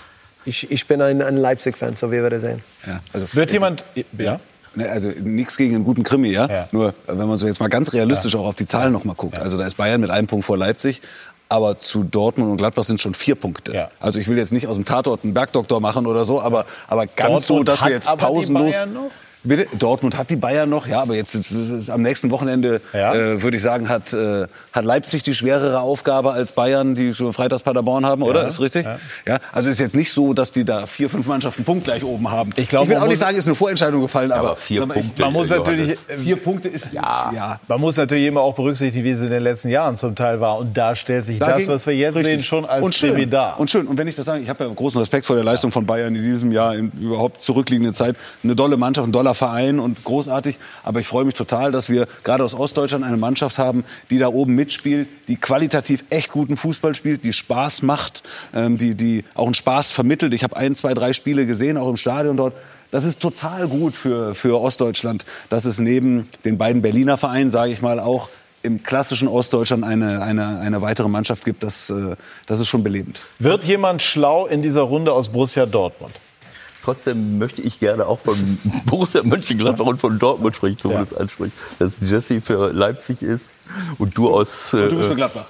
ich, 0.45 0.70
ich 0.70 0.87
bin 0.87 1.03
ein, 1.03 1.22
ein 1.22 1.37
Leipzig-Fan, 1.37 1.95
so 1.95 2.11
wie 2.11 2.22
wir 2.22 2.31
das 2.31 2.43
sehen. 2.43 2.62
Ja, 2.87 3.01
also 3.12 3.26
Wird 3.33 3.53
jemand. 3.53 3.85
Ja? 4.16 4.41
Ne, 4.74 4.89
Also 4.89 5.09
nichts 5.09 5.57
gegen 5.57 5.74
einen 5.74 5.85
guten 5.85 6.05
Krimi, 6.05 6.31
ja? 6.31 6.68
Nur 6.72 6.95
wenn 7.07 7.28
man 7.28 7.37
so 7.37 7.47
jetzt 7.47 7.61
mal 7.61 7.68
ganz 7.68 7.93
realistisch 7.93 8.35
auch 8.37 8.47
auf 8.47 8.57
die 8.57 8.66
Zahlen 8.66 8.93
noch 8.93 9.05
mal 9.05 9.14
guckt. 9.14 9.39
Also 9.39 9.59
da 9.59 9.66
ist 9.66 9.76
Bayern 9.76 10.01
mit 10.01 10.11
einem 10.11 10.26
Punkt 10.26 10.47
vor 10.47 10.57
Leipzig. 10.57 11.03
Aber 11.49 11.81
zu 11.81 12.05
Dortmund 12.05 12.49
und 12.49 12.59
Gladbach 12.59 12.85
sind 12.85 13.01
schon 13.01 13.12
vier 13.12 13.35
Punkte. 13.35 13.91
Also 13.99 14.20
ich 14.20 14.28
will 14.28 14.39
jetzt 14.39 14.53
nicht 14.53 14.68
aus 14.68 14.76
dem 14.76 14.85
Tatort 14.85 15.24
einen 15.24 15.35
Bergdoktor 15.35 15.81
machen 15.81 16.07
oder 16.07 16.24
so, 16.24 16.41
aber, 16.41 16.64
aber 16.87 17.09
ganz 17.09 17.49
so, 17.49 17.64
Dortmund 17.64 17.68
dass 17.68 17.81
hat 17.81 17.89
wir 17.89 17.95
jetzt 17.95 18.09
aber 18.09 18.20
die 18.20 18.33
pausenlos... 18.33 18.74
Bitte? 19.43 19.66
Dortmund 19.78 20.18
hat 20.18 20.28
die 20.28 20.36
Bayern 20.36 20.68
noch, 20.68 20.86
ja, 20.86 21.01
aber 21.01 21.14
jetzt 21.14 21.34
ist, 21.34 21.51
ist, 21.51 21.88
am 21.91 22.03
nächsten 22.03 22.30
Wochenende 22.30 22.80
äh, 22.93 23.43
würde 23.43 23.57
ich 23.57 23.62
sagen, 23.62 23.88
hat, 23.88 24.12
äh, 24.12 24.47
hat 24.72 24.84
Leipzig 24.84 25.22
die 25.22 25.34
schwerere 25.34 25.80
Aufgabe 25.80 26.32
als 26.32 26.53
Bayern, 26.53 26.95
die 26.95 27.14
freitags 27.14 27.62
Paderborn 27.62 28.05
haben, 28.05 28.22
oder? 28.22 28.43
Ja, 28.43 28.49
Ist 28.49 28.61
richtig? 28.61 28.84
ja. 28.84 28.99
Ja. 29.26 29.38
Also 29.53 29.70
ist 29.70 29.78
jetzt 29.80 29.95
nicht 29.97 30.12
so, 30.12 30.34
dass 30.34 30.53
die 30.53 30.64
da 30.64 30.86
vier, 30.86 31.09
fünf 31.09 31.26
Mannschaften 31.26 31.64
punktgleich 31.64 32.05
oben 32.05 32.30
haben. 32.30 32.51
Ich, 32.57 32.68
glaub, 32.68 32.86
will 32.88 32.95
man 32.97 33.05
auch 33.05 33.09
nicht 33.09 33.18
sagen, 33.18 33.36
ist 33.38 33.47
eine 33.47 33.57
Vorentscheidung 33.57 34.03
gefallen, 34.03 34.30
aber, 34.30 34.57
vier 34.57 34.80
Sag 34.80 34.88
mal, 34.88 34.97
ich- 34.99 35.03
Punkte, 35.05 35.22
Man 35.22 35.32
muss 35.32 35.49
natürlich, 35.51 35.99
vier 36.18 36.36
Punkte 36.36 36.68
ist 36.68 36.93
ja. 36.93 37.32
ja. 37.34 37.61
Man 37.66 37.80
muss 37.80 37.97
natürlich 37.97 38.26
immer 38.26 38.43
auch 38.43 38.55
berücksichtigen, 38.55 39.05
wie 39.05 39.11
es 39.11 39.22
in 39.22 39.30
den 39.30 39.43
letzten 39.43 39.68
Jahren 39.70 39.97
zum 39.97 40.14
Teil 40.14 40.41
war. 40.41 40.59
Und 40.59 40.76
da 40.76 40.95
stellt 40.95 41.24
sich 41.24 41.38
das, 41.38 41.49
Dagegen- 41.49 41.68
was 41.72 41.86
wir 41.86 41.95
jetzt 41.97 42.16
Richtig. 42.16 42.34
sehen, 42.34 42.43
schon 42.45 42.64
als 42.66 42.84
und 42.84 42.95
schön, 42.95 43.30
dar. 43.30 43.59
Und 43.59 43.70
schön. 43.70 43.86
Und 43.86 43.97
wenn 43.97 44.07
ich 44.07 44.16
das 44.16 44.26
sage, 44.26 44.43
ich 44.43 44.49
habe 44.51 44.64
ja 44.64 44.70
großen 44.70 44.99
Respekt 45.01 45.24
vor 45.24 45.36
der 45.36 45.45
Leistung 45.45 45.72
von 45.72 45.86
Bayern 45.86 46.14
in 46.14 46.22
diesem 46.22 46.53
Jahr, 46.53 46.74
in 46.74 46.91
überhaupt 47.01 47.41
zurückliegenden 47.41 47.95
Zeit. 47.95 48.16
Eine 48.45 48.55
dolle 48.55 48.76
Mannschaft, 48.76 49.09
ein 49.09 49.12
doller 49.12 49.30
Verein 49.35 49.81
und 49.81 50.05
großartig. 50.05 50.59
Aber 50.83 51.01
ich 51.01 51.07
freue 51.07 51.24
mich 51.24 51.35
total, 51.35 51.72
dass 51.72 51.89
wir 51.89 52.07
gerade 52.24 52.45
aus 52.45 52.55
Ostdeutschland 52.55 53.05
eine 53.05 53.16
Mannschaft 53.16 53.59
haben, 53.59 53.85
die 54.11 54.18
da 54.18 54.28
oben 54.28 54.55
mitspielt, 54.55 55.09
die 55.28 55.37
qualitativ 55.37 56.05
echt 56.11 56.31
guten 56.31 56.57
Fußball 56.57 56.95
spielt, 56.95 57.24
die 57.24 57.33
Spaß 57.33 57.83
macht, 57.83 58.22
ähm, 58.55 58.78
die, 58.78 58.95
die 58.95 59.24
auch 59.35 59.47
einen 59.47 59.55
Spaß 59.55 59.93
vermittelt. 59.93 60.35
Ich 60.35 60.45
habe 60.45 60.57
ein, 60.57 60.74
zwei, 60.74 60.95
drei 60.95 61.12
Spiele 61.12 61.47
gesehen, 61.47 61.76
auch 61.76 61.89
im 61.89 61.97
Stadion 61.97 62.37
dort. 62.37 62.55
Das 62.91 63.05
ist 63.05 63.20
total 63.20 63.68
gut 63.68 63.95
für, 63.95 64.35
für 64.35 64.61
Ostdeutschland, 64.61 65.24
dass 65.49 65.64
es 65.64 65.78
neben 65.78 66.28
den 66.45 66.59
beiden 66.59 66.83
Berliner 66.83 67.16
Vereinen, 67.16 67.51
sage 67.51 67.72
ich 67.72 67.83
mal, 67.83 68.01
auch 68.01 68.28
im 68.62 68.83
klassischen 68.83 69.28
Ostdeutschland 69.28 69.85
eine, 69.85 70.22
eine, 70.22 70.59
eine 70.59 70.83
weitere 70.83 71.09
Mannschaft 71.09 71.45
gibt, 71.45 71.62
das, 71.62 71.91
äh, 71.91 72.16
das 72.47 72.61
ist 72.61 72.68
schon 72.68 72.83
belebend. 72.83 73.22
Wird 73.39 73.64
jemand 73.64 74.03
schlau 74.03 74.47
in 74.47 74.62
dieser 74.62 74.83
Runde 74.83 75.12
aus 75.12 75.31
Borussia 75.31 75.66
Dortmund? 75.66 76.12
Trotzdem 76.83 77.39
möchte 77.39 77.62
ich 77.62 77.81
gerne 77.81 78.07
auch 78.07 78.20
von 78.20 78.59
Borussia 78.87 79.22
Mönchengladbach 79.22 79.87
und 79.87 80.01
von 80.01 80.18
Dortmund 80.18 80.57
sprechen, 80.57 80.78
wo 80.83 80.89
du 80.89 80.99
das 80.99 81.14
ansprichst. 81.14 81.57
Dass 81.78 81.93
Jesse 82.01 82.41
für 82.41 82.72
Leipzig 82.72 83.22
ist 83.22 83.51
und 83.99 84.16
du 84.16 84.31
aus... 84.31 84.74
Und 84.74 84.91
du 84.91 84.97
bist 84.97 85.07
äh, 85.07 85.11
für 85.11 85.16
Gladbach. 85.16 85.47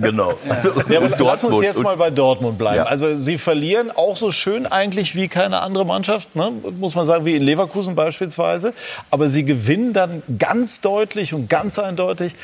Genau. 0.00 0.34
Also, 0.48 0.70
Ja, 0.88 0.98
aber 0.98 1.06
und 1.06 1.18
lass 1.18 1.44
uns 1.44 1.62
jetzt 1.62 1.82
mal 1.82 1.96
bei 1.96 2.10
Dortmund 2.10 2.58
bleiben. 2.58 2.78
Ja. 2.78 2.84
Also 2.84 3.14
sie 3.14 3.38
verlieren 3.38 3.90
auch 3.90 4.16
so 4.16 4.32
schön 4.32 4.66
eigentlich 4.66 5.14
wie 5.14 5.28
keine 5.28 5.60
andere 5.60 5.86
Mannschaft, 5.86 6.34
ne? 6.34 6.52
muss 6.76 6.94
man 6.94 7.06
sagen, 7.06 7.24
wie 7.24 7.36
in 7.36 7.42
Leverkusen 7.42 7.94
beispielsweise. 7.94 8.72
Aber 9.10 9.28
sie 9.28 9.44
gewinnen 9.44 9.92
dann 9.92 10.22
ganz 10.38 10.80
deutlich 10.80 11.34
und 11.34 11.48
ganz 11.48 11.78
eindeutig 11.78 12.34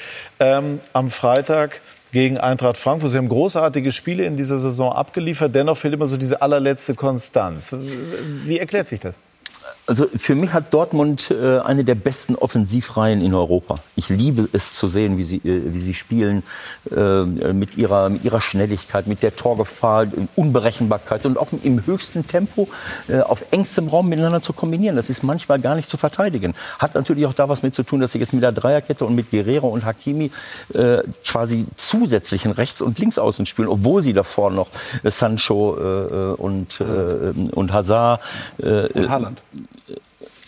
ähm, 0.41 0.81
am 0.93 1.11
Freitag 1.11 1.81
gegen 2.15 2.39
Eintracht 2.39 2.79
Frankfurt. 2.79 3.11
Sie 3.11 3.19
haben 3.19 3.29
großartige 3.29 3.93
Spiele 3.93 4.25
in 4.25 4.39
dieser 4.39 4.59
Saison 4.59 4.93
abgeliefert. 4.93 5.55
Dennoch 5.55 5.77
fehlt 5.77 5.95
immer 5.95 6.07
so 6.07 6.17
diese 6.17 6.41
allerletzte 6.41 6.95
Konstanz. 6.95 7.77
Wie 8.47 8.59
erklärt 8.59 8.89
sich 8.89 9.01
das? 9.01 9.21
Also 9.87 10.07
für 10.17 10.35
mich 10.35 10.55
hat 10.55 10.73
Dortmund 10.73 11.31
äh, 11.31 11.59
eine 11.59 11.85
der 11.85 11.95
besten 11.95 12.37
Offensivreihen 12.37 13.21
in 13.21 13.35
Europa. 13.35 13.81
Ich 13.97 14.09
liebe 14.09 14.49
es 14.53 14.73
zu 14.73 14.89
sehen, 14.89 15.19
wie 15.19 15.25
sie, 15.25 15.37
äh, 15.37 15.61
wie 15.75 15.81
sie 15.81 15.93
spielen 15.93 16.43
äh, 16.91 17.25
mit, 17.53 17.77
ihrer, 17.77 18.09
mit 18.09 18.25
ihrer 18.25 18.41
Schnelligkeit, 18.41 19.07
mit 19.07 19.23
der 19.23 19.37
Torgefahr, 19.37 20.07
Unberechenbarkeit 20.37 21.27
und 21.27 21.37
auch 21.37 21.49
im 21.63 21.85
höchsten 21.85 22.27
Tempo 22.27 22.69
äh, 23.09 23.21
auf 23.21 23.45
engstem 23.51 23.89
Raum 23.89 24.09
miteinander 24.09 24.41
zu 24.41 24.55
kombinieren. 24.55 24.97
Das 24.97 25.11
ist 25.11 25.23
manchmal 25.23 25.61
gar 25.61 25.75
nicht 25.75 25.91
zu 25.91 25.99
verteidigen. 25.99 26.55
Hat 26.79 26.95
natürlich 26.95 27.27
auch 27.27 27.35
da 27.35 27.51
was 27.51 27.63
mit 27.63 27.75
zu 27.75 27.83
tun, 27.83 28.01
dass 28.01 28.13
sie 28.13 28.19
jetzt 28.19 28.33
mit 28.33 28.43
der 28.43 28.53
Dreierkette 28.53 29.05
und 29.05 29.15
mit 29.15 29.31
Guerrero 29.31 29.69
und 29.69 29.85
Hakimi 29.85 30.31
äh, 30.73 31.03
quasi 31.27 31.67
zusätzlichen 31.77 32.53
Rechts- 32.53 32.81
und 32.81 32.99
Linksaußen 32.99 33.45
spielen, 33.45 33.69
obwohl 33.69 34.03
sie 34.03 34.15
davor 34.15 34.51
noch 34.51 34.69
äh, 35.03 35.11
Sancho 35.11 36.35
und, 36.39 36.81
und 36.81 37.73
Hazard 37.73 38.21
Und 38.59 39.09
Haaland. 39.09 39.41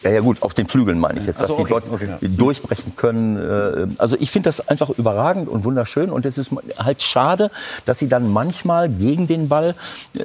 Ja, 0.07 0.11
ja 0.11 0.21
gut, 0.21 0.43
auf 0.43 0.55
den 0.55 0.69
Flügeln 0.69 0.99
meine 0.99 1.19
ich 1.19 1.27
jetzt, 1.27 1.41
dass 1.41 1.49
so, 1.49 1.57
sie 1.57 1.63
okay, 1.63 1.71
dort 1.71 1.91
okay, 1.91 2.09
ja. 2.21 2.29
durchbrechen 2.29 2.95
können. 2.97 3.37
äh, 3.37 3.89
Also 3.99 4.17
ich 4.21 4.31
finde 4.31 4.49
das 4.49 4.69
einfach 4.69 4.91
überragend 4.91 5.49
und 5.49 5.65
wunderschön 5.65 6.11
und 6.11 6.25
es 6.27 6.39
ist 6.39 6.51
halt 6.79 7.03
schade, 7.03 7.51
dass 7.87 7.99
sie 7.99 8.09
dann 8.09 8.33
manchmal 8.33 8.89
gegen 8.89 9.27
den 9.27 9.49
Ball 9.49 9.75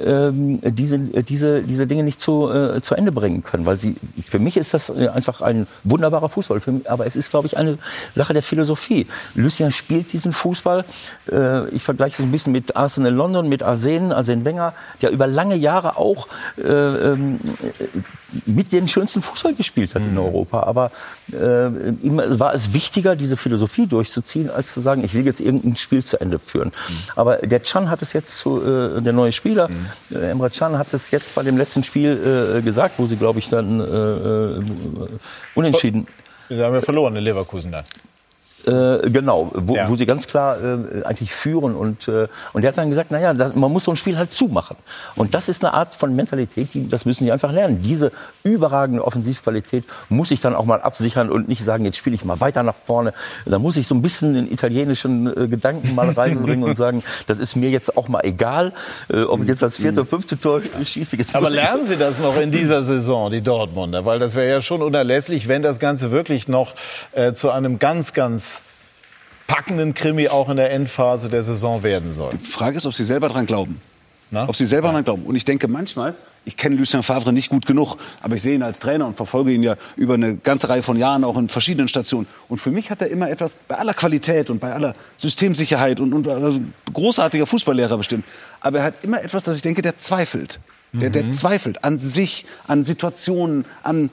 ähm, 0.06 0.60
diese, 0.62 0.98
diese, 0.98 1.62
diese 1.62 1.86
Dinge 1.86 2.04
nicht 2.04 2.20
zu, 2.20 2.50
äh, 2.50 2.80
zu 2.80 2.94
Ende 2.94 3.12
bringen 3.12 3.42
können, 3.42 3.66
weil 3.66 3.78
sie, 3.78 3.96
für 4.24 4.38
mich 4.38 4.56
ist 4.56 4.72
das 4.72 4.88
äh, 4.90 5.08
einfach 5.08 5.40
ein 5.40 5.66
wunderbarer 5.84 6.28
Fußball, 6.28 6.60
für 6.60 6.72
mich, 6.72 6.88
aber 6.88 7.06
es 7.06 7.16
ist, 7.16 7.30
glaube 7.30 7.46
ich, 7.46 7.56
eine 7.56 7.78
Sache 8.14 8.34
der 8.34 8.42
Philosophie. 8.42 9.06
Lucien 9.34 9.72
spielt 9.72 10.12
diesen 10.12 10.32
Fußball, 10.32 10.84
äh, 11.30 11.68
ich 11.70 11.82
vergleiche 11.82 12.14
es 12.14 12.20
ein 12.20 12.30
bisschen 12.30 12.52
mit 12.52 12.76
Arsenal 12.76 13.12
London, 13.12 13.48
mit 13.48 13.62
Arsene, 13.62 14.14
Arsene 14.14 14.44
Wenger, 14.44 14.74
der 15.00 15.10
über 15.10 15.26
lange 15.26 15.56
Jahre 15.56 15.96
auch 15.96 16.28
äh, 16.58 16.62
ähm, 16.62 17.40
mit 18.46 18.72
den 18.72 18.88
schönsten 18.88 19.22
Fußball 19.22 19.54
gespielt 19.54 19.94
hat 19.94 20.02
in 20.02 20.18
Europa. 20.18 20.62
Aber 20.64 20.90
äh, 21.32 21.66
ihm 22.02 22.20
war 22.38 22.54
es 22.54 22.72
wichtiger, 22.74 23.16
diese 23.16 23.36
Philosophie 23.36 23.86
durchzuziehen, 23.86 24.50
als 24.50 24.72
zu 24.72 24.80
sagen, 24.80 25.04
ich 25.04 25.14
will 25.14 25.24
jetzt 25.24 25.40
irgendein 25.40 25.76
Spiel 25.76 26.04
zu 26.04 26.20
Ende 26.20 26.38
führen. 26.38 26.72
Aber 27.16 27.36
der 27.36 27.60
Can 27.60 27.90
hat 27.90 28.02
es 28.02 28.12
jetzt 28.12 28.38
zu, 28.38 28.62
äh, 28.62 29.00
der 29.00 29.12
neue 29.12 29.32
Spieler, 29.32 29.68
äh, 30.10 30.30
Emre 30.30 30.50
Can 30.50 30.78
hat 30.78 30.92
es 30.94 31.10
jetzt 31.10 31.34
bei 31.34 31.42
dem 31.42 31.56
letzten 31.56 31.84
Spiel 31.84 32.56
äh, 32.58 32.62
gesagt, 32.62 32.94
wo 32.98 33.06
sie, 33.06 33.16
glaube 33.16 33.38
ich, 33.38 33.48
dann 33.48 33.80
äh, 33.80 33.84
äh, 33.84 34.62
unentschieden. 35.54 36.06
Sie 36.48 36.62
haben 36.62 36.74
ja 36.74 36.80
verloren 36.80 37.16
in 37.16 37.24
Leverkusen 37.24 37.72
dann. 37.72 37.84
Äh, 38.66 39.10
genau, 39.10 39.50
wo, 39.54 39.74
Ja. 39.74 39.88
wo 39.88 39.96
sie 39.96 40.06
ganz 40.06 40.26
klar 40.26 40.56
äh, 40.62 41.02
eigentlich 41.04 41.34
führen 41.34 41.74
und 41.74 42.06
äh, 42.06 42.28
und 42.52 42.62
er 42.64 42.68
hat 42.68 42.78
dann 42.78 42.90
gesagt, 42.90 43.10
naja, 43.10 43.34
da, 43.34 43.50
man 43.54 43.72
muss 43.72 43.84
so 43.84 43.90
ein 43.90 43.96
Spiel 43.96 44.16
halt 44.16 44.32
zumachen 44.32 44.76
und 45.16 45.34
das 45.34 45.48
ist 45.48 45.64
eine 45.64 45.74
Art 45.74 45.94
von 45.96 46.14
Mentalität, 46.14 46.68
die, 46.74 46.88
das 46.88 47.04
müssen 47.04 47.24
die 47.24 47.32
einfach 47.32 47.50
lernen. 47.50 47.82
Diese 47.82 48.12
überragende 48.44 49.04
Offensivqualität 49.04 49.84
muss 50.08 50.30
ich 50.30 50.40
dann 50.40 50.54
auch 50.54 50.64
mal 50.64 50.80
absichern 50.80 51.30
und 51.30 51.48
nicht 51.48 51.64
sagen, 51.64 51.84
jetzt 51.84 51.96
spiele 51.96 52.14
ich 52.14 52.24
mal 52.24 52.40
weiter 52.40 52.62
nach 52.62 52.74
vorne. 52.74 53.14
Da 53.46 53.58
muss 53.58 53.76
ich 53.76 53.86
so 53.88 53.94
ein 53.94 54.02
bisschen 54.02 54.34
den 54.34 54.50
italienischen 54.52 55.26
äh, 55.26 55.48
Gedanken 55.48 55.94
mal 55.94 56.10
reinbringen 56.10 56.62
und 56.68 56.76
sagen, 56.76 57.02
das 57.26 57.38
ist 57.38 57.56
mir 57.56 57.70
jetzt 57.70 57.96
auch 57.96 58.08
mal 58.08 58.20
egal, 58.24 58.72
äh, 59.12 59.22
ob 59.22 59.42
ich 59.42 59.48
jetzt 59.48 59.62
das 59.62 59.76
vierte, 59.76 60.04
fünfte 60.04 60.38
Tor 60.38 60.60
schieße. 60.84 61.16
Jetzt 61.16 61.34
Aber 61.34 61.50
lernen 61.50 61.84
Sie 61.84 61.96
das 61.96 62.20
noch 62.20 62.36
in 62.40 62.50
dieser 62.52 62.82
Saison, 62.82 63.30
die 63.30 63.40
Dortmunder? 63.40 64.04
Weil 64.04 64.18
das 64.18 64.34
wäre 64.36 64.48
ja 64.48 64.60
schon 64.60 64.82
unerlässlich, 64.82 65.48
wenn 65.48 65.62
das 65.62 65.78
Ganze 65.80 66.10
wirklich 66.12 66.46
noch 66.48 66.74
äh, 67.12 67.32
zu 67.32 67.50
einem 67.50 67.78
ganz, 67.78 68.12
ganz 68.12 68.51
packenden 69.46 69.94
Krimi 69.94 70.28
auch 70.28 70.48
in 70.48 70.56
der 70.56 70.70
Endphase 70.70 71.28
der 71.28 71.42
Saison 71.42 71.82
werden 71.82 72.12
soll. 72.12 72.30
Die 72.32 72.38
Frage 72.38 72.76
ist, 72.76 72.86
ob 72.86 72.94
Sie 72.94 73.04
selber 73.04 73.28
dran 73.28 73.46
glauben. 73.46 73.80
Ob 74.32 74.56
Sie 74.56 74.64
selber 74.64 74.90
dran 74.92 75.04
glauben. 75.04 75.24
Und 75.24 75.36
ich 75.36 75.44
denke 75.44 75.68
manchmal, 75.68 76.14
ich 76.44 76.56
kenne 76.56 76.76
Lucien 76.76 77.02
Favre 77.02 77.32
nicht 77.32 77.50
gut 77.50 77.66
genug, 77.66 77.96
aber 78.20 78.34
ich 78.34 78.42
sehe 78.42 78.54
ihn 78.54 78.62
als 78.62 78.80
Trainer 78.80 79.06
und 79.06 79.16
verfolge 79.16 79.52
ihn 79.52 79.62
ja 79.62 79.76
über 79.96 80.14
eine 80.14 80.36
ganze 80.36 80.68
Reihe 80.68 80.82
von 80.82 80.96
Jahren 80.96 81.22
auch 81.22 81.36
in 81.36 81.48
verschiedenen 81.48 81.86
Stationen. 81.86 82.26
Und 82.48 82.60
für 82.60 82.70
mich 82.70 82.90
hat 82.90 83.00
er 83.00 83.08
immer 83.08 83.30
etwas, 83.30 83.54
bei 83.68 83.76
aller 83.76 83.94
Qualität 83.94 84.50
und 84.50 84.58
bei 84.58 84.72
aller 84.72 84.94
Systemsicherheit 85.18 86.00
und, 86.00 86.12
und 86.12 86.26
also 86.26 86.58
großartiger 86.92 87.46
Fußballlehrer 87.46 87.96
bestimmt, 87.96 88.24
aber 88.60 88.78
er 88.78 88.84
hat 88.86 88.94
immer 89.02 89.22
etwas, 89.22 89.44
dass 89.44 89.56
ich 89.56 89.62
denke, 89.62 89.82
der 89.82 89.96
zweifelt. 89.96 90.58
Der, 90.94 91.08
der 91.08 91.30
zweifelt 91.30 91.84
an 91.84 91.98
sich, 91.98 92.44
an 92.66 92.84
Situationen, 92.84 93.64
an 93.82 94.10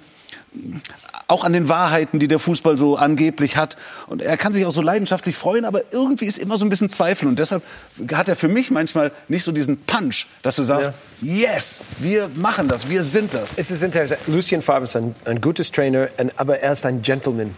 auch 1.30 1.44
an 1.44 1.54
den 1.54 1.70
Wahrheiten, 1.70 2.20
die 2.20 2.28
der 2.28 2.40
Fußball 2.40 2.78
so 2.78 2.98
angeblich 2.98 3.56
hat. 3.56 3.78
Und 4.08 4.22
er 4.22 4.36
kann 4.38 4.52
sich 4.52 4.66
auch 4.66 4.74
so 4.74 4.82
leidenschaftlich 4.82 5.38
freuen, 5.38 5.64
aber 5.64 5.82
irgendwie 5.92 6.26
ist 6.26 6.38
immer 6.38 6.58
so 6.58 6.66
ein 6.66 6.70
bisschen 6.70 6.90
Zweifel. 6.90 7.28
Und 7.28 7.40
deshalb 7.40 7.64
hat 8.12 8.28
er 8.28 8.36
für 8.36 8.48
mich 8.48 8.72
manchmal 8.72 9.12
nicht 9.28 9.44
so 9.44 9.52
diesen 9.52 9.78
Punch, 9.78 10.26
dass 10.42 10.56
du 10.56 10.64
sagst, 10.64 10.92
yes, 11.22 11.82
wir 12.00 12.30
machen 12.36 12.68
das, 12.68 12.90
wir 12.90 13.04
sind 13.04 13.34
das. 13.34 13.58
Es 13.58 13.70
ist 13.72 13.84
interessant. 13.84 14.20
Lucien 14.28 14.62
Favre 14.62 14.84
ist 14.84 14.96
ein, 14.96 15.16
ein 15.26 15.40
gutes 15.40 15.72
Trainer, 15.72 16.10
aber 16.36 16.60
er 16.60 16.72
ist 16.72 16.86
ein 16.86 17.02
Gentleman. 17.02 17.54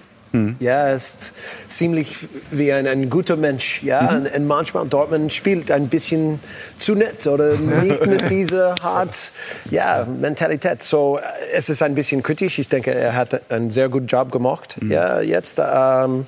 Ja, 0.59 0.87
er 0.87 0.95
ist 0.95 1.33
ziemlich 1.67 2.15
wie 2.51 2.71
ein, 2.71 2.87
ein 2.87 3.09
guter 3.09 3.35
Mensch. 3.35 3.83
Ja, 3.83 4.09
und, 4.09 4.33
und 4.33 4.47
manchmal 4.47 4.87
Dortmund 4.87 5.33
spielt 5.33 5.71
ein 5.71 5.89
bisschen 5.89 6.39
zu 6.77 6.95
nett 6.95 7.27
oder 7.27 7.55
nicht 7.55 8.05
mit 8.05 8.29
dieser 8.29 8.81
Art 8.83 9.31
ja, 9.69 10.05
Mentalität. 10.05 10.83
So, 10.83 11.19
es 11.53 11.69
ist 11.69 11.81
ein 11.83 11.95
bisschen 11.95 12.23
kritisch. 12.23 12.59
Ich 12.59 12.69
denke, 12.69 12.93
er 12.93 13.15
hat 13.15 13.51
einen 13.51 13.71
sehr 13.71 13.89
guten 13.89 14.07
Job 14.07 14.31
gemacht. 14.31 14.77
Ja, 14.87 15.21
jetzt. 15.21 15.59
Ähm, 15.59 16.25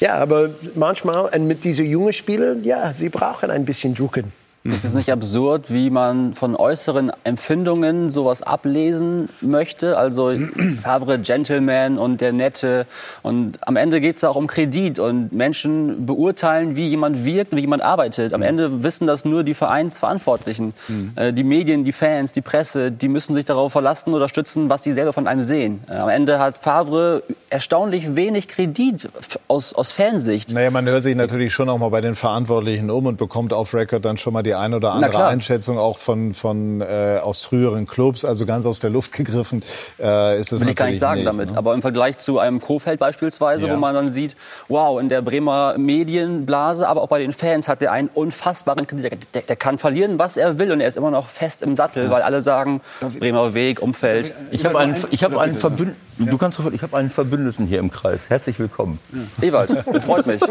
ja, 0.00 0.14
aber 0.14 0.50
manchmal 0.74 1.26
und 1.26 1.46
mit 1.46 1.64
diesen 1.64 1.86
jungen 1.86 2.12
Spielern, 2.12 2.62
ja, 2.62 2.92
sie 2.92 3.08
brauchen 3.08 3.50
ein 3.50 3.64
bisschen 3.64 3.94
Drucken. 3.94 4.32
Ist 4.72 4.84
es 4.84 4.94
nicht 4.94 5.10
absurd, 5.10 5.72
wie 5.72 5.90
man 5.90 6.34
von 6.34 6.54
äußeren 6.56 7.10
Empfindungen 7.24 8.10
sowas 8.10 8.42
ablesen 8.42 9.28
möchte? 9.40 9.96
Also 9.96 10.32
Favre 10.82 11.18
Gentleman 11.18 11.98
und 11.98 12.20
der 12.20 12.32
Nette. 12.32 12.86
Und 13.22 13.58
am 13.66 13.76
Ende 13.76 14.00
geht 14.00 14.16
es 14.18 14.24
auch 14.24 14.36
um 14.36 14.46
Kredit. 14.46 14.98
Und 14.98 15.32
Menschen 15.32 16.06
beurteilen, 16.06 16.76
wie 16.76 16.86
jemand 16.86 17.24
wirkt 17.24 17.52
und 17.52 17.58
wie 17.58 17.62
jemand 17.62 17.82
arbeitet. 17.82 18.34
Am 18.34 18.42
Ende 18.42 18.82
wissen 18.82 19.06
das 19.06 19.24
nur 19.24 19.42
die 19.44 19.54
Vereinsverantwortlichen. 19.54 20.74
Äh, 21.16 21.32
Die 21.32 21.44
Medien, 21.44 21.84
die 21.84 21.92
Fans, 21.92 22.32
die 22.32 22.42
Presse, 22.42 22.90
die 22.92 23.08
müssen 23.08 23.34
sich 23.34 23.44
darauf 23.44 23.72
verlassen 23.72 24.14
oder 24.14 24.28
stützen, 24.28 24.68
was 24.70 24.82
sie 24.82 24.92
selber 24.92 25.12
von 25.12 25.26
einem 25.26 25.42
sehen. 25.42 25.80
Äh, 25.88 25.94
Am 25.94 26.08
Ende 26.08 26.38
hat 26.38 26.58
Favre 26.58 27.22
erstaunlich 27.50 28.14
wenig 28.16 28.48
Kredit 28.48 29.08
aus, 29.48 29.72
aus 29.72 29.92
Fansicht. 29.92 30.52
Naja, 30.52 30.70
man 30.70 30.86
hört 30.86 31.02
sich 31.02 31.16
natürlich 31.16 31.52
schon 31.52 31.68
auch 31.68 31.78
mal 31.78 31.88
bei 31.88 32.00
den 32.00 32.14
Verantwortlichen 32.14 32.90
um 32.90 33.06
und 33.06 33.16
bekommt 33.16 33.52
auf 33.52 33.72
Record 33.74 34.04
dann 34.04 34.18
schon 34.18 34.32
mal 34.34 34.42
die 34.42 34.54
ein 34.58 34.74
oder 34.74 34.92
andere. 34.92 35.26
Einschätzung 35.26 35.78
auch 35.78 35.98
von, 35.98 36.34
von 36.34 36.80
äh, 36.80 37.18
aus 37.22 37.42
früheren 37.42 37.86
Clubs, 37.86 38.24
also 38.24 38.46
ganz 38.46 38.66
aus 38.66 38.80
der 38.80 38.90
Luft 38.90 39.12
gegriffen. 39.12 39.62
Äh, 40.00 40.38
ist 40.40 40.52
das 40.52 40.60
will 40.60 40.68
ich 40.70 40.76
gar 40.76 40.86
nicht 40.86 40.98
sagen 40.98 41.24
damit. 41.24 41.52
ne? 41.52 41.58
Aber 41.58 41.74
im 41.74 41.82
Vergleich 41.82 42.18
zu 42.18 42.38
einem 42.38 42.60
Kofeld 42.60 42.98
beispielsweise, 43.00 43.66
Ja. 43.66 43.74
wo 43.74 43.76
man 43.78 43.94
dann 43.94 44.08
sieht, 44.08 44.36
wow, 44.68 45.00
in 45.00 45.08
der 45.08 45.22
Bremer 45.22 45.74
Medienblase, 45.78 46.88
aber 46.88 47.02
auch 47.02 47.08
bei 47.08 47.18
den 47.20 47.32
Fans 47.32 47.68
hat 47.68 47.82
er 47.82 47.92
einen 47.92 48.08
unfassbaren 48.12 48.86
Kredit. 48.86 49.04
Der, 49.12 49.18
der, 49.34 49.42
der 49.42 49.56
kann 49.56 49.78
verlieren, 49.78 50.18
was 50.18 50.36
er 50.36 50.58
will 50.58 50.72
und 50.72 50.80
er 50.80 50.88
ist 50.88 50.96
immer 50.96 51.10
noch 51.10 51.28
fest 51.28 51.62
im 51.62 51.76
Sattel, 51.76 52.10
weil 52.10 52.22
alle 52.22 52.42
sagen, 52.42 52.80
Bremer 53.18 53.54
Weg, 53.54 53.80
Umfeld. 53.82 54.34
Ich 54.50 54.64
habe 54.64 54.78
einen, 54.78 54.96
ich 55.10 55.22
habe 55.24 55.40
einen 55.40 55.56
Verbündeten. 55.56 56.07
Du 56.18 56.36
kannst 56.36 56.56
sofort. 56.56 56.74
Ich 56.74 56.82
habe 56.82 56.96
einen 56.96 57.10
Verbündeten 57.10 57.66
hier 57.66 57.78
im 57.78 57.90
Kreis. 57.90 58.22
Herzlich 58.28 58.58
willkommen. 58.58 58.98
Ewald, 59.40 59.70
freut 60.02 60.26
mich. 60.26 60.42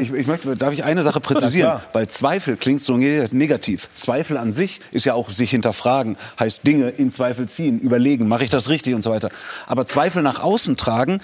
Ich, 0.00 0.12
ich 0.12 0.26
möchte, 0.26 0.56
darf 0.56 0.72
ich 0.72 0.84
eine 0.84 1.02
Sache 1.02 1.20
präzisieren? 1.20 1.80
Weil 1.92 2.08
Zweifel 2.08 2.56
klingt 2.56 2.82
so 2.82 2.96
ne- 2.96 3.28
negativ. 3.30 3.88
Zweifel 3.94 4.36
an 4.36 4.52
sich 4.52 4.80
ist 4.92 5.04
ja 5.04 5.14
auch 5.14 5.28
sich 5.28 5.50
hinterfragen, 5.50 6.16
heißt 6.38 6.66
Dinge 6.66 6.88
in 6.88 7.12
Zweifel 7.12 7.48
ziehen, 7.48 7.80
überlegen, 7.80 8.28
mache 8.28 8.44
ich 8.44 8.50
das 8.50 8.68
richtig 8.70 8.94
und 8.94 9.02
so 9.02 9.10
weiter. 9.10 9.28
Aber 9.66 9.84
Zweifel 9.86 10.22
nach 10.22 10.42
außen 10.42 10.76
tragen 10.76 11.20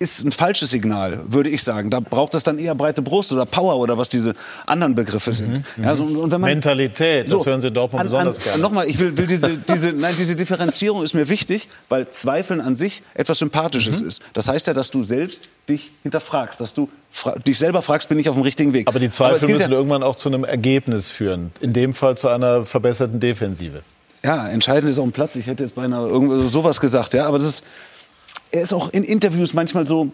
ist 0.00 0.24
ein 0.24 0.30
falsches 0.32 0.70
Signal, 0.70 1.20
würde 1.26 1.48
ich 1.48 1.62
sagen. 1.62 1.90
Da 1.90 1.98
braucht 2.00 2.34
es 2.34 2.44
dann 2.44 2.58
eher 2.58 2.74
breite 2.74 3.02
Brust 3.02 3.32
oder 3.32 3.46
Power 3.46 3.76
oder 3.76 3.98
was 3.98 4.08
diese 4.08 4.34
anderen 4.66 4.94
Begriffe 4.94 5.32
sind. 5.32 5.62
Ja, 5.82 5.96
so, 5.96 6.04
und 6.04 6.30
wenn 6.30 6.40
man, 6.40 6.50
Mentalität, 6.50 7.30
das 7.32 7.44
hören 7.44 7.60
Sie 7.60 7.70
Dortmund 7.72 8.00
an, 8.00 8.06
besonders 8.06 8.38
an, 8.38 8.44
gerne. 8.44 8.62
Nochmal, 8.62 8.86
ich 8.88 8.98
will, 8.98 9.16
will 9.16 9.26
diese, 9.26 9.56
diese, 9.68 9.92
nein, 9.92 10.14
diese 10.18 10.36
Differenzierung 10.36 11.02
ist 11.02 11.14
mir 11.14 11.28
wichtig, 11.28 11.68
weil 11.88 12.08
Zweifeln 12.10 12.60
an 12.60 12.74
sich 12.76 13.02
etwas 13.14 13.38
Sympathisches 13.40 14.02
Mhm. 14.02 14.08
ist. 14.08 14.22
Das 14.34 14.48
heißt 14.48 14.66
ja, 14.68 14.74
dass 14.74 14.90
du 14.90 15.02
selbst 15.02 15.48
dich 15.68 15.90
hinterfragst, 16.04 16.60
dass 16.60 16.74
du 16.74 16.88
fra 17.10 17.32
dich 17.36 17.58
selber 17.58 17.82
fragst, 17.82 18.08
bin 18.08 18.18
ich 18.18 18.28
auf 18.28 18.36
dem 18.36 18.42
richtigen 18.42 18.72
Weg. 18.72 18.86
Aber 18.88 19.00
die 19.00 19.10
Zweifel 19.10 19.46
gilt 19.46 19.58
müssen 19.58 19.72
ja, 19.72 19.76
irgendwann 19.78 20.02
auch 20.02 20.16
zu 20.16 20.28
einem 20.28 20.44
Ergebnis 20.44 21.10
führen. 21.10 21.50
In 21.60 21.72
dem 21.72 21.92
Fall 21.94 22.16
zu 22.16 22.28
einer 22.28 22.64
verbesserten 22.64 23.18
Defensive. 23.18 23.82
ja, 24.24 24.48
entscheidend 24.48 24.90
ist 24.90 24.98
auch 24.98 25.04
ein 25.04 25.12
Platz. 25.12 25.34
Ich 25.36 25.46
hätte 25.48 25.64
jetzt 25.64 25.74
beinahe 25.74 26.06
irgendwo 26.08 26.46
sowas 26.46 26.80
gesagt, 26.80 27.14
ja, 27.14 27.26
aber 27.26 27.38
das 27.38 27.46
ist, 27.46 27.64
er 28.50 28.62
ist 28.62 28.72
auch 28.72 28.88
in 28.90 29.04
Interviews 29.04 29.52
manchmal 29.54 29.86
so 29.86 30.10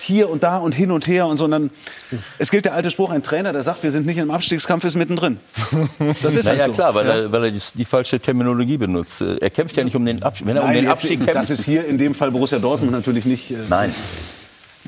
hier 0.00 0.28
und 0.28 0.42
da 0.42 0.58
und 0.58 0.72
hin 0.72 0.90
und 0.90 1.06
her 1.06 1.26
und 1.26 1.38
so. 1.38 1.46
Und 1.46 1.50
dann, 1.52 1.70
es 2.38 2.50
gilt 2.50 2.66
der 2.66 2.74
alte 2.74 2.90
Spruch, 2.90 3.10
ein 3.10 3.22
Trainer, 3.22 3.52
der 3.54 3.62
sagt, 3.62 3.82
wir 3.82 3.90
sind 3.90 4.04
nicht 4.04 4.18
im 4.18 4.30
Abstiegskampf, 4.30 4.84
ist 4.84 4.96
mittendrin. 4.96 5.38
Das 6.22 6.34
ist 6.34 6.44
naja, 6.44 6.58
halt 6.58 6.64
so. 6.66 6.72
klar, 6.72 6.94
weil, 6.94 7.06
Ja. 7.06 7.14
er, 7.14 7.32
weil 7.32 7.44
er 7.44 7.50
die, 7.50 7.62
die 7.74 7.84
falsche 7.86 8.20
Terminologie 8.20 8.76
benutzt. 8.76 9.22
Er 9.22 9.48
kämpft 9.48 9.76
ja 9.78 9.84
nicht 9.84 9.96
um 9.96 10.04
den 10.04 10.22
Abstieg. 10.22 10.46
Wenn 10.46 10.56
er 10.56 10.62
um 10.62 10.66
Nein, 10.68 10.76
den 10.76 10.84
jetzt- 10.84 10.92
Abstieg 10.92 11.20
das 11.24 11.34
kämpft, 11.34 11.50
ist 11.50 11.64
hier 11.64 11.86
in 11.86 11.96
dem 11.96 12.14
Fall 12.14 12.30
Borussia 12.30 12.58
Dortmund 12.58 12.92
natürlich 12.92 13.24
nicht. 13.24 13.50
äh, 13.50 13.54
Nein. 13.70 13.94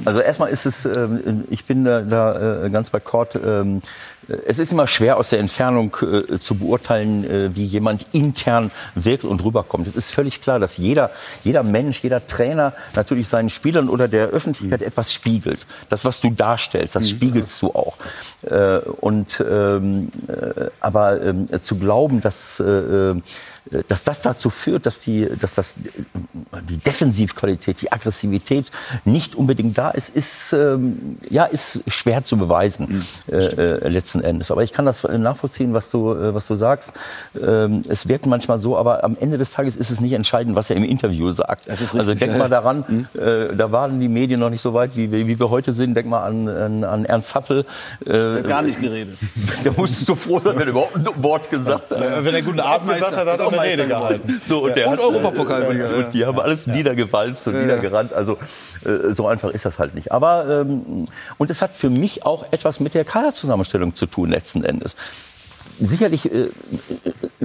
Also 0.05 0.21
erstmal 0.21 0.51
ist 0.51 0.67
es, 0.67 0.85
ähm, 0.85 1.45
ich 1.49 1.65
bin 1.65 1.83
da, 1.87 2.03
da 2.03 2.65
äh, 2.67 2.71
ganz 2.71 2.91
bei 2.91 3.01
Kort, 3.01 3.35
ähm, 3.43 3.81
äh, 4.16 4.16
es 4.29 4.59
ist 4.59 4.73
immer 4.73 4.87
schwer 4.87 5.17
aus 5.17 5.31
der 5.31 5.39
Entfernung 5.39 5.97
äh, 6.03 6.39
zu 6.39 6.57
beurteilen, 6.57 7.25
äh, 7.25 7.55
wie 7.55 7.65
jemand 7.65 8.07
intern 8.13 8.71
wirkt 8.95 9.25
und 9.25 9.45
rüberkommt. 9.45 9.87
Es 9.87 9.95
ist 9.95 10.11
völlig 10.11 10.41
klar, 10.41 10.59
dass 10.59 10.77
jeder, 10.77 11.11
jeder 11.45 11.63
Mensch, 11.63 12.03
jeder 12.03 12.27
Trainer 12.27 12.73
natürlich 12.95 13.29
seinen 13.29 13.51
Spielern 13.51 13.89
oder 13.89 14.09
der 14.09 14.29
Öffentlichkeit 14.29 14.83
etwas 14.83 15.13
spiegelt. 15.13 15.67
Das, 15.89 16.05
was 16.05 16.21
du 16.21 16.31
darstellst, 16.31 16.97
das 16.97 17.09
spiegelst 17.09 17.63
du 17.63 17.69
auch. 17.69 17.97
Äh, 18.43 18.79
und, 18.79 19.45
ähm, 19.49 20.11
äh, 20.29 20.67
aber 20.81 21.23
ähm, 21.23 21.47
zu 21.63 21.77
glauben, 21.77 22.21
dass, 22.21 22.61
äh, 22.61 22.65
äh, 22.65 23.21
dass 23.89 24.05
das 24.05 24.21
dazu 24.23 24.51
führt, 24.51 24.87
dass, 24.87 25.01
die, 25.01 25.29
dass 25.41 25.55
das, 25.55 25.75
die 26.69 26.77
Defensivqualität, 26.77 27.81
die 27.83 27.91
Aggressivität 27.93 28.67
nicht 29.05 29.35
unbedingt 29.35 29.77
da 29.77 29.91
ist, 29.91 30.15
ist, 30.15 30.53
ähm, 30.53 31.19
ja, 31.31 31.45
ist 31.45 31.81
schwer 31.89 32.25
zu 32.25 32.37
beweisen 32.37 33.05
äh, 33.31 33.37
äh, 33.37 33.89
letzten 33.89 34.21
Endes. 34.23 34.51
Aber 34.51 34.63
ich 34.63 34.73
kann 34.73 34.87
das 34.87 35.03
nachvollziehen, 35.05 35.73
was 35.75 35.91
du, 35.91 36.13
äh, 36.13 36.35
was 36.35 36.47
du 36.47 36.57
sagst. 36.57 36.93
Ähm, 37.41 37.83
es 37.89 38.09
wirkt 38.09 38.27
manchmal 38.27 38.61
so, 38.63 38.77
aber 38.77 39.03
am 39.05 39.17
Ende 39.19 39.39
des 39.39 39.51
Tages 39.53 39.77
ist 39.77 39.91
es 39.91 40.01
nicht 40.01 40.13
entscheidend, 40.13 40.55
was 40.57 40.71
er 40.71 40.77
im 40.77 40.85
Interview 40.85 41.33
sagt. 41.33 41.67
ist 41.67 41.95
also 41.95 42.15
denk 42.15 42.37
mal 42.39 42.49
daran, 42.49 43.09
äh, 43.15 43.55
da 43.57 43.73
waren 43.73 44.01
die 44.01 44.09
Medien 44.09 44.41
noch 44.41 44.51
nicht 44.51 44.63
so 44.63 44.75
weit, 44.75 44.97
wie, 44.97 45.11
wir- 45.11 45.27
wie 45.27 45.39
wir 45.39 45.51
heute 45.51 45.73
sind. 45.73 45.95
Denk 45.95 46.09
mal 46.09 46.23
an, 46.23 46.49
an, 46.49 46.85
an 46.85 47.05
Ernst 47.05 47.35
Happel. 47.35 47.65
Äh, 48.07 48.43
Gar 48.43 48.63
nicht 48.63 48.81
geredet. 48.81 49.17
da 49.65 49.71
musstest 49.77 50.09
du 50.09 50.15
froh 50.15 50.39
sein, 50.41 50.55
wenn 50.55 50.63
er 50.63 50.69
überhaupt 50.69 50.95
ein 50.97 51.07
Wort 51.23 51.51
gesagt 51.51 51.91
hat. 51.91 52.25
Wenn 52.25 52.35
er 52.35 52.43
guten 52.43 52.61
Abend 52.61 52.93
gesagt 52.93 53.17
hat, 53.17 53.27
hat 53.27 53.39
er 53.41 53.47
auch 53.47 53.56
eine 53.59 53.73
Rede 53.73 53.89
gehalten. 53.89 54.41
So, 54.47 54.65
und, 54.65 54.77
der 54.77 54.87
Und 54.87 54.93
hat, 54.93 55.01
Europapokalsieger, 55.01 55.91
äh, 55.91 56.05
Und 56.05 56.15
die 56.15 56.25
haben 56.25 56.39
alles 56.39 56.67
niedergewalzt 56.67 57.47
und 57.49 57.61
niedergerannt. 57.61 58.13
Also 58.13 58.39
äh, 58.85 59.13
so 59.13 59.27
einfach 59.27 59.51
ist 59.51 59.65
das 59.65 59.79
halt 59.79 59.95
nicht. 59.95 60.13
Aber 60.13 60.63
ähm, 60.63 61.07
und 61.39 61.51
es 61.51 61.63
hat 61.63 61.77
für 61.77 61.91
mich 61.91 62.25
auch 62.25 62.47
etwas 62.51 62.81
mit 62.81 62.95
der 62.95 63.05
Kaderzusammenstellung 63.05 63.95
zu 63.95 64.07
tun 64.07 64.31
letzten 64.31 64.65
Endes. 64.65 64.97
Sicherlich 65.81 66.31
äh, 66.33 66.45
äh, 66.45 66.51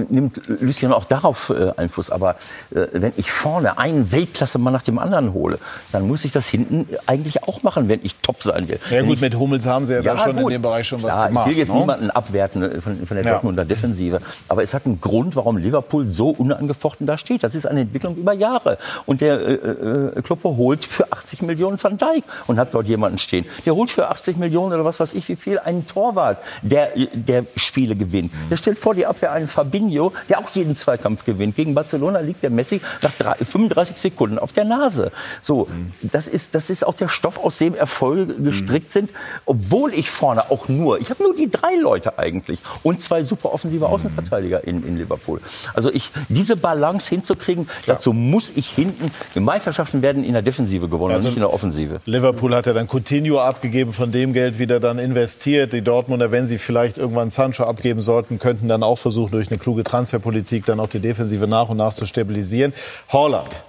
nimmt 0.08 0.40
Lucien 0.60 0.92
auch 0.92 1.04
darauf 1.04 1.50
äh, 1.50 1.72
Einfluss, 1.76 2.10
aber 2.10 2.36
äh, 2.74 2.86
wenn 2.92 3.12
ich 3.16 3.30
vorne 3.30 3.78
einen 3.78 4.10
Weltklasse-Mann 4.10 4.72
nach 4.72 4.82
dem 4.82 4.98
anderen 4.98 5.34
hole, 5.34 5.58
dann 5.92 6.06
muss 6.06 6.24
ich 6.24 6.32
das 6.32 6.48
hinten 6.48 6.86
eigentlich 7.06 7.42
auch 7.44 7.62
machen, 7.62 7.88
wenn 7.88 8.00
ich 8.02 8.16
top 8.16 8.42
sein 8.42 8.68
will. 8.68 8.78
Ja 8.90 8.98
Wenn 8.98 9.06
gut, 9.06 9.16
ich, 9.16 9.20
mit 9.20 9.36
Hummels 9.36 9.66
haben 9.66 9.84
sie 9.84 9.94
ja, 9.94 10.02
da 10.02 10.18
schon 10.18 10.36
gut. 10.36 10.44
in 10.44 10.48
dem 10.50 10.62
Bereich 10.62 10.86
schon 10.86 11.02
was 11.02 11.12
Klar, 11.14 11.28
gemacht. 11.28 11.46
Ich 11.46 11.52
will 11.54 11.60
jetzt 11.60 11.72
ne? 11.72 11.80
niemanden 11.80 12.10
abwerten 12.10 12.62
äh, 12.62 12.80
von, 12.80 13.06
von 13.06 13.16
der 13.16 13.24
Ja. 13.24 13.32
Dortmunder 13.32 13.64
Defensive. 13.64 14.20
Aber 14.48 14.62
es 14.62 14.72
hat 14.72 14.86
einen 14.86 15.00
Grund, 15.00 15.36
warum 15.36 15.56
Liverpool 15.56 16.06
so 16.12 16.30
unangefochten 16.30 17.06
da 17.06 17.18
steht. 17.18 17.42
Das 17.42 17.54
ist 17.54 17.66
eine 17.66 17.80
Entwicklung 17.80 18.16
über 18.16 18.32
Jahre. 18.32 18.78
Und 19.06 19.20
der 19.20 19.40
äh, 19.40 19.52
äh, 19.54 20.22
Club 20.22 20.42
holt 20.44 20.84
für 20.84 21.12
80 21.12 21.42
Millionen 21.42 21.82
Van 21.82 21.98
Dijk 21.98 22.24
und 22.46 22.58
hat 22.58 22.72
dort 22.72 22.86
jemanden 22.86 23.18
stehen. 23.18 23.44
Der 23.66 23.74
holt 23.74 23.90
für 23.90 24.08
80 24.08 24.36
Millionen 24.36 24.72
oder 24.72 24.84
was 24.84 25.00
weiß 25.00 25.14
ich 25.14 25.28
wie 25.28 25.36
viel 25.36 25.58
einen 25.58 25.86
Torwart, 25.86 26.38
der, 26.62 26.90
der 27.12 27.44
Spiele 27.56 27.94
gewinnt. 27.96 28.21
Der 28.50 28.56
stellt 28.56 28.78
vor 28.78 28.94
die 28.94 29.06
Abwehr 29.06 29.32
einen 29.32 29.48
Fabinho, 29.48 30.12
der 30.28 30.38
auch 30.38 30.48
jeden 30.50 30.74
Zweikampf 30.74 31.24
gewinnt. 31.24 31.56
Gegen 31.56 31.74
Barcelona 31.74 32.20
liegt 32.20 32.42
der 32.42 32.50
Messi 32.50 32.80
nach 33.02 33.12
drei, 33.12 33.36
35 33.36 33.96
Sekunden 33.98 34.38
auf 34.38 34.52
der 34.52 34.64
Nase. 34.64 35.12
So, 35.40 35.68
das 36.02 36.26
ist, 36.28 36.54
das 36.54 36.70
ist 36.70 36.86
auch 36.86 36.94
der 36.94 37.08
Stoff, 37.08 37.38
aus 37.42 37.58
dem 37.58 37.74
Erfolge 37.74 38.34
gestrickt 38.34 38.92
sind, 38.92 39.10
obwohl 39.46 39.94
ich 39.94 40.10
vorne 40.10 40.50
auch 40.50 40.68
nur, 40.68 41.00
ich 41.00 41.10
habe 41.10 41.22
nur 41.22 41.34
die 41.36 41.50
drei 41.50 41.76
Leute 41.80 42.18
eigentlich 42.18 42.58
und 42.82 43.00
zwei 43.00 43.22
super 43.22 43.52
offensive 43.52 43.86
Außenverteidiger 43.86 44.64
in, 44.66 44.86
in 44.86 44.96
Liverpool. 44.96 45.40
Also 45.74 45.90
ich, 45.92 46.10
diese 46.28 46.56
Balance 46.56 47.08
hinzukriegen, 47.08 47.68
dazu 47.86 48.12
muss 48.12 48.50
ich 48.54 48.68
hinten, 48.68 49.10
die 49.34 49.40
Meisterschaften 49.40 50.02
werden 50.02 50.24
in 50.24 50.32
der 50.32 50.42
Defensive 50.42 50.88
gewonnen, 50.88 51.14
Also- 51.14 51.28
nicht 51.28 51.36
in 51.36 51.40
der 51.42 51.52
Offensive. 51.52 52.00
Liverpool 52.04 52.54
hat 52.54 52.66
ja 52.66 52.72
dann 52.72 52.86
Coutinho 52.88 53.40
abgegeben, 53.40 53.92
von 53.92 54.12
dem 54.12 54.32
Geld 54.32 54.58
wieder 54.58 54.80
dann 54.80 54.98
investiert. 54.98 55.72
Die 55.72 55.82
Dortmunder, 55.82 56.30
wenn 56.32 56.46
sie 56.46 56.58
vielleicht 56.58 56.98
irgendwann 56.98 57.30
Sancho 57.30 57.64
abgeben 57.64 58.00
sollten, 58.12 58.38
könnten 58.38 58.68
dann 58.68 58.82
auch 58.82 58.98
versuchen, 58.98 59.32
durch 59.32 59.50
eine 59.50 59.58
kluge 59.58 59.84
Transferpolitik 59.84 60.66
dann 60.66 60.80
auch 60.80 60.88
die 60.88 61.00
Defensive 61.00 61.46
nach 61.46 61.70
und 61.70 61.78
nach 61.78 61.94
zu 61.94 62.04
stabilisieren. 62.04 62.74
Holland 63.10 63.64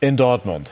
in 0.00 0.16
Dortmund. 0.16 0.70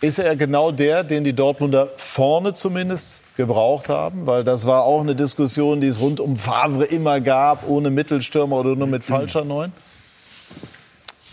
Ist 0.00 0.20
er 0.20 0.36
genau 0.36 0.70
der, 0.70 1.02
den 1.02 1.24
die 1.24 1.32
Dortmunder 1.32 1.88
vorne 1.96 2.54
zumindest 2.54 3.22
gebraucht 3.36 3.88
haben? 3.88 4.26
Weil 4.28 4.44
das 4.44 4.64
war 4.64 4.84
auch 4.84 5.00
eine 5.00 5.16
Diskussion, 5.16 5.80
die 5.80 5.88
es 5.88 6.00
rund 6.00 6.20
um 6.20 6.36
Favre 6.36 6.84
immer 6.84 7.20
gab, 7.20 7.68
ohne 7.68 7.90
Mittelstürmer 7.90 8.56
oder 8.56 8.76
nur 8.76 8.86
mit 8.86 9.02
falscher 9.02 9.44
Neun. 9.44 9.72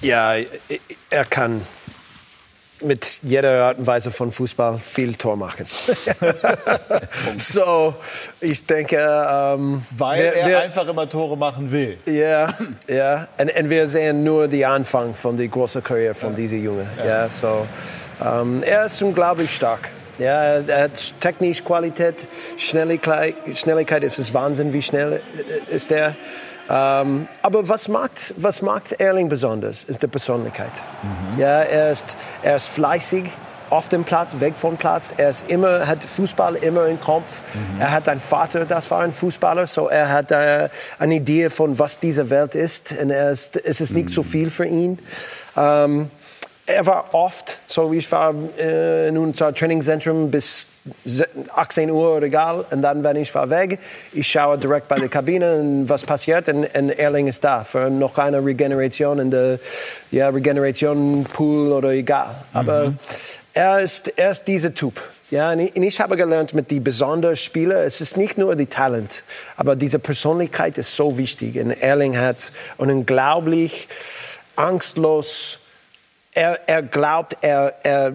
Ja, 0.01 0.33
er 1.11 1.25
kann 1.25 1.61
mit 2.81 3.19
jeder 3.23 3.63
Art 3.65 3.77
und 3.77 3.87
Weise 3.87 4.11
von 4.11 4.31
Fußball 4.31 4.77
viel 4.79 5.15
Tor 5.15 5.35
machen. 5.37 5.65
so, 7.37 7.95
ich 8.41 8.65
denke, 8.65 8.97
ähm, 8.97 9.83
Weil 9.97 10.19
wir- 10.23 10.33
er 10.35 10.47
wir- 10.47 10.59
einfach 10.61 10.87
immer 10.87 11.07
Tore 11.07 11.37
machen 11.37 11.71
will. 11.71 11.97
Ja, 12.05 12.47
ja. 12.87 13.27
Und, 13.37 13.55
und 13.55 13.69
wir 13.69 13.87
sehen 13.87 14.23
nur 14.23 14.47
die 14.47 14.65
Anfang 14.65 15.13
von 15.15 15.37
der 15.37 15.47
großen 15.47 15.83
Karriere 15.83 16.13
von 16.13 16.35
diesem 16.35 16.63
Jungen. 16.63 16.87
Ja, 17.05 17.27
so, 17.29 17.65
ähm, 18.23 18.63
er 18.63 18.85
ist 18.85 19.01
unglaublich 19.01 19.55
stark. 19.55 19.89
Ja, 20.17 20.43
er 20.43 20.69
er 20.69 20.83
hat 20.85 21.19
technische 21.19 21.61
Qualität, 21.63 22.27
Schnelligkeit, 22.57 23.35
Schnelligkeit 23.53 24.01
ist 24.03 24.17
es 24.17 24.33
Wahnsinn, 24.33 24.71
wie 24.71 24.81
schnell 24.81 25.21
äh, 25.69 25.73
ist 25.75 25.91
er. 25.91 26.15
Ähm, 26.69 27.27
aber 27.41 27.69
was 27.69 27.87
macht, 27.87 28.33
was 28.37 28.61
macht 28.61 28.93
Erling 28.93 29.29
besonders, 29.29 29.83
ist 29.83 30.01
die 30.01 30.07
Persönlichkeit. 30.07 30.71
Ja, 31.37 31.61
er 31.61 31.91
ist, 31.91 32.17
er 32.41 32.55
ist 32.55 32.69
fleißig, 32.69 33.25
auf 33.69 33.89
dem 33.89 34.03
Platz, 34.03 34.39
weg 34.39 34.57
vom 34.57 34.77
Platz. 34.77 35.13
Er 35.17 35.29
ist 35.29 35.49
immer, 35.49 35.87
hat 35.87 36.03
Fußball 36.03 36.55
immer 36.55 36.85
im 36.87 36.99
Kopf. 36.99 37.41
Mhm. 37.53 37.81
Er 37.81 37.91
hat 37.91 38.07
einen 38.07 38.19
Vater, 38.19 38.65
das 38.65 38.89
war 38.91 39.01
ein 39.01 39.11
Fußballer, 39.11 39.65
so 39.67 39.87
er 39.87 40.11
hat 40.11 40.31
äh, 40.31 40.69
eine 40.99 41.15
Idee 41.15 41.49
von 41.49 41.77
was 41.79 41.99
diese 41.99 42.29
Welt 42.29 42.55
ist. 42.55 42.93
Und 42.99 43.09
er 43.09 43.31
ist, 43.31 43.57
es 43.57 43.81
ist 43.81 43.93
nicht 43.93 44.09
so 44.09 44.21
Mhm. 44.21 44.25
viel 44.27 44.49
für 44.49 44.65
ihn. 44.65 44.99
Ähm, 45.57 46.09
er 46.67 46.85
war 46.85 47.13
oft, 47.13 47.59
so 47.67 47.91
wie 47.91 47.97
ich 47.97 48.11
war 48.11 48.33
äh, 48.57 49.09
in 49.09 49.17
unser 49.17 49.53
Trainingszentrum 49.53 50.31
bis 50.31 50.67
18 51.53 51.89
Uhr 51.89 52.17
oder 52.17 52.27
egal. 52.27 52.65
Und 52.69 52.81
dann, 52.81 53.03
wenn 53.03 53.15
ich 53.15 53.33
war 53.33 53.49
weg, 53.49 53.79
ich 54.13 54.27
schaue 54.27 54.57
direkt 54.57 54.87
bei 54.87 54.95
der 54.95 55.09
Kabine 55.09 55.55
und 55.57 55.89
was 55.89 56.03
passiert. 56.03 56.49
Und, 56.49 56.65
und 56.75 56.89
Erling 56.91 57.27
ist 57.27 57.43
da 57.43 57.63
für 57.63 57.89
noch 57.89 58.17
eine 58.17 58.43
Regeneration 58.43 59.19
in 59.19 59.31
der 59.31 59.59
ja, 60.11 60.29
Regeneration 60.29 61.23
Pool 61.23 61.71
oder 61.71 61.89
egal. 61.89 62.35
Aber 62.53 62.93
er 63.53 63.79
ist, 63.79 64.13
er 64.17 64.31
ist 64.31 64.45
dieser 64.45 64.73
Typ. 64.73 65.01
Ja, 65.31 65.51
und 65.51 65.59
ich, 65.59 65.75
und 65.75 65.83
ich 65.83 65.99
habe 65.99 66.17
gelernt 66.17 66.53
mit 66.53 66.69
die 66.69 66.79
besonderen 66.79 67.35
Spieler, 67.35 67.83
es 67.83 67.99
ist 67.99 68.15
nicht 68.15 68.37
nur 68.37 68.55
die 68.55 68.67
Talent, 68.67 69.23
aber 69.57 69.75
diese 69.75 69.97
Persönlichkeit 69.97 70.77
ist 70.77 70.95
so 70.95 71.17
wichtig. 71.17 71.57
Und 71.57 71.71
Erling 71.71 72.15
hat 72.15 72.51
unglaublich 72.77 73.87
angstlos 74.55 75.59
er, 76.35 76.59
er 76.67 76.83
glaubt, 76.83 77.37
er, 77.41 77.73
er, 77.83 78.13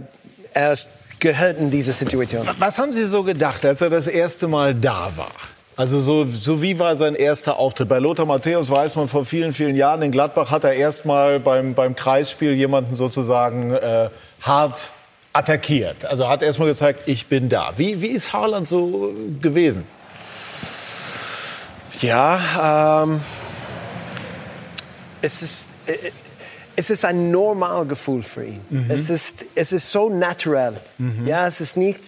er 0.53 0.73
ist, 0.73 0.91
gehört 1.21 1.59
in 1.59 1.71
diese 1.71 1.93
Situation. 1.93 2.49
Was 2.59 2.79
haben 2.79 2.93
Sie 2.93 3.07
so 3.07 3.23
gedacht, 3.23 3.65
als 3.65 3.81
er 3.81 3.91
das 3.91 4.07
erste 4.07 4.49
Mal 4.49 4.75
da 4.75 5.13
war? 5.17 5.31
Also 5.77 5.99
so, 6.01 6.27
so 6.27 6.61
wie 6.61 6.79
war 6.79 6.97
sein 6.97 7.15
erster 7.15 7.57
Auftritt? 7.57 7.89
Bei 7.89 7.99
Lothar 7.99 8.27
Matthäus 8.27 8.71
weiß 8.71 8.97
man 8.97 9.09
vor 9.09 9.25
vielen, 9.25 9.55
vielen 9.55 9.77
Jahren, 9.77 10.03
in 10.03 10.11
Gladbach 10.11 10.51
hat 10.51 10.65
er 10.65 10.75
erst 10.75 11.07
mal 11.07 11.41
beim, 11.41 11.75
beim 11.75 11.95
Kreisspiel 11.95 12.53
jemanden 12.53 12.95
sozusagen 12.95 13.73
äh, 13.73 14.11
hart 14.43 14.93
attackiert. 15.33 16.05
Also 16.05 16.29
hat 16.29 16.43
erst 16.43 16.59
mal 16.59 16.67
gezeigt, 16.67 17.03
ich 17.07 17.29
bin 17.29 17.49
da. 17.49 17.73
Wie, 17.77 18.03
wie 18.03 18.09
ist 18.09 18.33
Haaland 18.33 18.69
so 18.69 19.15
gewesen? 19.41 19.85
Ja, 22.03 23.03
ähm, 23.05 23.21
es 25.23 25.43
ist, 25.43 25.71
äh, 25.87 26.11
es 26.77 26.91
ist 26.91 27.05
ein 27.05 27.31
normales 27.31 27.89
Gefühl 27.89 28.23
für 28.23 28.45
ihn. 28.45 28.61
Mhm. 28.71 28.91
Es, 28.91 29.11
ist, 29.11 29.47
es 29.55 29.73
ist 29.73 29.91
so 29.91 30.09
naturell. 30.09 30.75
Ja, 31.27 31.47
es 31.47 31.61
ist 31.61 31.77
nicht, 31.77 32.01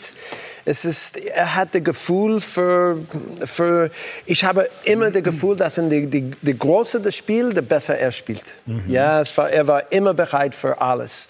es 0.64 0.84
ist, 0.84 1.16
er 1.16 1.54
hat 1.54 1.74
das 1.74 1.82
Gefühl 1.82 2.40
für, 2.40 2.98
für, 3.44 3.90
ich 4.26 4.44
habe 4.44 4.68
immer 4.84 5.10
das 5.10 5.22
Gefühl, 5.22 5.56
dass 5.56 5.74
die, 5.74 6.06
die, 6.06 6.30
die 6.40 6.58
größer 6.58 7.00
das 7.00 7.16
Spiel, 7.16 7.52
der 7.52 7.62
besser 7.62 7.98
er 7.98 8.12
spielt. 8.12 8.44
Ja, 8.86 9.20
es 9.20 9.36
war, 9.36 9.50
er 9.50 9.66
war 9.66 9.90
immer 9.92 10.14
bereit 10.14 10.54
für 10.54 10.80
alles. 10.80 11.28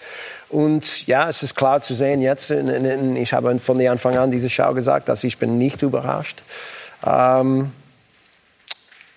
Und 0.49 1.07
ja, 1.07 1.27
es 1.29 1.41
ist 1.41 1.55
klar 1.55 1.81
zu 1.81 1.95
sehen 1.95 2.21
jetzt, 2.21 2.51
ich 2.51 3.33
habe 3.33 3.57
von 3.59 3.87
Anfang 3.87 4.17
an 4.17 4.29
diese 4.29 4.49
Schau 4.49 4.73
gesagt, 4.73 5.09
dass 5.09 5.23
ich 5.23 5.39
bin 5.39 5.57
nicht 5.57 5.81
überrascht. 5.81 6.43
Ähm, 7.03 7.71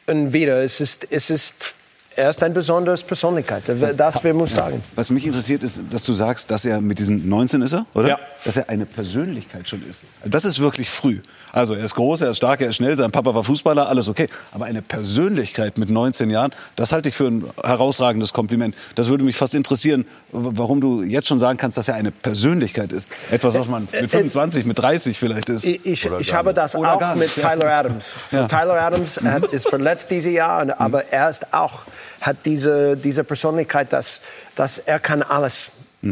und 0.07 0.33
wieder, 0.33 0.63
es 0.63 0.81
ist, 0.81 1.07
es 1.11 1.31
ist, 1.31 1.77
er 2.17 2.31
ist 2.31 2.43
eine 2.43 2.55
besondere 2.55 2.97
Persönlichkeit. 2.97 3.63
Das 3.97 4.25
wir 4.25 4.35
muss 4.35 4.55
sagen. 4.55 4.83
Was 4.95 5.11
mich 5.11 5.27
interessiert 5.27 5.63
ist, 5.63 5.83
dass 5.91 6.05
du 6.05 6.13
sagst, 6.13 6.51
dass 6.51 6.65
er 6.65 6.81
mit 6.81 6.99
diesen 6.99 7.29
19 7.29 7.63
ist 7.63 7.75
er, 7.75 7.87
oder? 7.95 8.09
Ja. 8.09 8.19
Dass 8.45 8.57
er 8.57 8.69
eine 8.69 8.87
Persönlichkeit 8.87 9.69
schon 9.69 9.89
ist. 9.89 10.05
Das 10.25 10.45
ist 10.45 10.61
wirklich 10.61 10.89
früh. 10.91 11.21
Also 11.53 11.75
er 11.75 11.85
ist 11.85 11.95
groß, 11.95 12.23
er 12.23 12.31
ist 12.31 12.39
stark, 12.39 12.61
er 12.61 12.69
ist 12.69 12.77
schnell, 12.77 12.97
sein 12.97 13.11
Papa 13.11 13.35
war 13.35 13.45
Fußballer, 13.45 13.89
alles 13.89 14.09
okay. 14.09 14.29
Aber 14.53 14.65
eine 14.65 14.83
Persönlichkeit 14.83 15.79
mit 15.79 15.91
19 15.91 16.31
Jahren, 16.31 16.53
das 16.77 16.93
halte 16.93 17.09
ich 17.09 17.15
für 17.15 17.27
ein 17.27 17.45
herausragendes 17.63 18.33
Kompliment. 18.33 18.75
Das 18.95 19.09
würde 19.09 19.25
mich 19.25 19.37
fast 19.37 19.55
interessieren, 19.55 20.05
warum 20.33 20.81
du 20.81 21.03
jetzt 21.03 21.29
schon 21.29 21.39
sagen 21.39 21.59
kannst, 21.59 21.77
dass 21.77 21.89
er 21.89 21.95
eine 21.95 22.13
Persönlichkeit 22.13 22.93
ist. 22.93 23.11
Etwas, 23.31 23.59
was 23.59 23.67
man 23.67 23.89
mit 23.93 24.11
25, 24.11 24.65
mit 24.65 24.79
30 24.79 25.19
vielleicht 25.19 25.49
ist. 25.49 25.67
Ich, 25.67 25.85
ich, 25.85 26.11
ich 26.19 26.35
habe 26.35 26.55
das 26.55 26.75
Oder 26.75 26.95
auch 26.95 27.15
mit. 27.15 27.35
Tyler 27.35 27.71
Adams. 27.71 28.15
So, 28.27 28.39
Ja. 28.39 28.47
Tyler 28.47 28.81
Adams 28.81 29.21
ist 29.51 29.69
verletzt 29.69 30.11
dieses 30.11 30.33
Jahr, 30.33 30.79
aber 30.81 31.05
er 31.13 31.29
ist 31.31 31.53
auch, 31.53 31.85
hat 32.21 32.39
diese, 32.45 32.97
diese 32.97 33.25
Persönlichkeit, 33.25 33.93
dass, 33.93 34.23
dass 34.55 34.79
er 34.79 34.99
kann 34.99 35.23
alles 35.23 35.71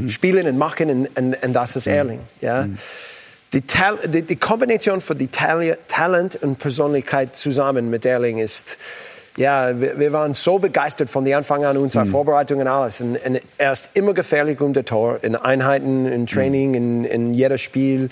spielen 0.09 0.47
und 0.47 0.59
machen 0.59 0.91
und, 0.91 1.19
und, 1.19 1.43
und 1.43 1.53
das 1.53 1.77
ist 1.77 1.87
Erling. 1.87 2.21
Ja? 2.41 2.69
Die, 3.53 3.61
Tal 3.63 3.99
die, 4.07 4.23
die 4.23 4.37
Kombination 4.37 5.01
von 5.01 5.17
die 5.17 5.29
Tal 5.29 5.79
Talent 5.87 6.37
und 6.43 6.59
Persönlichkeit 6.59 7.37
zusammen 7.37 7.91
mit 7.91 8.05
Erling 8.05 8.39
ist, 8.39 8.79
ja, 9.37 9.81
wir, 9.81 9.99
wir 9.99 10.13
waren 10.13 10.35
so 10.35 10.59
begeistert 10.59 11.11
von 11.11 11.31
Anfang 11.33 11.65
an 11.65 11.77
unserer 11.77 12.07
Vorbereitung 12.07 12.61
und 12.61 12.69
alles. 12.69 13.01
Und, 13.01 13.17
und 13.17 13.41
er 13.59 13.73
ist 13.73 13.91
immer 13.95 14.15
gefährlich 14.15 14.61
um 14.61 14.73
das 14.73 14.85
Tor, 14.85 15.19
in 15.23 15.35
Einheiten, 15.35 16.07
in 16.07 16.27
Training, 16.27 16.75
in, 16.75 17.05
in 17.05 17.35
jedem 17.35 17.59
Spiel. 17.59 18.11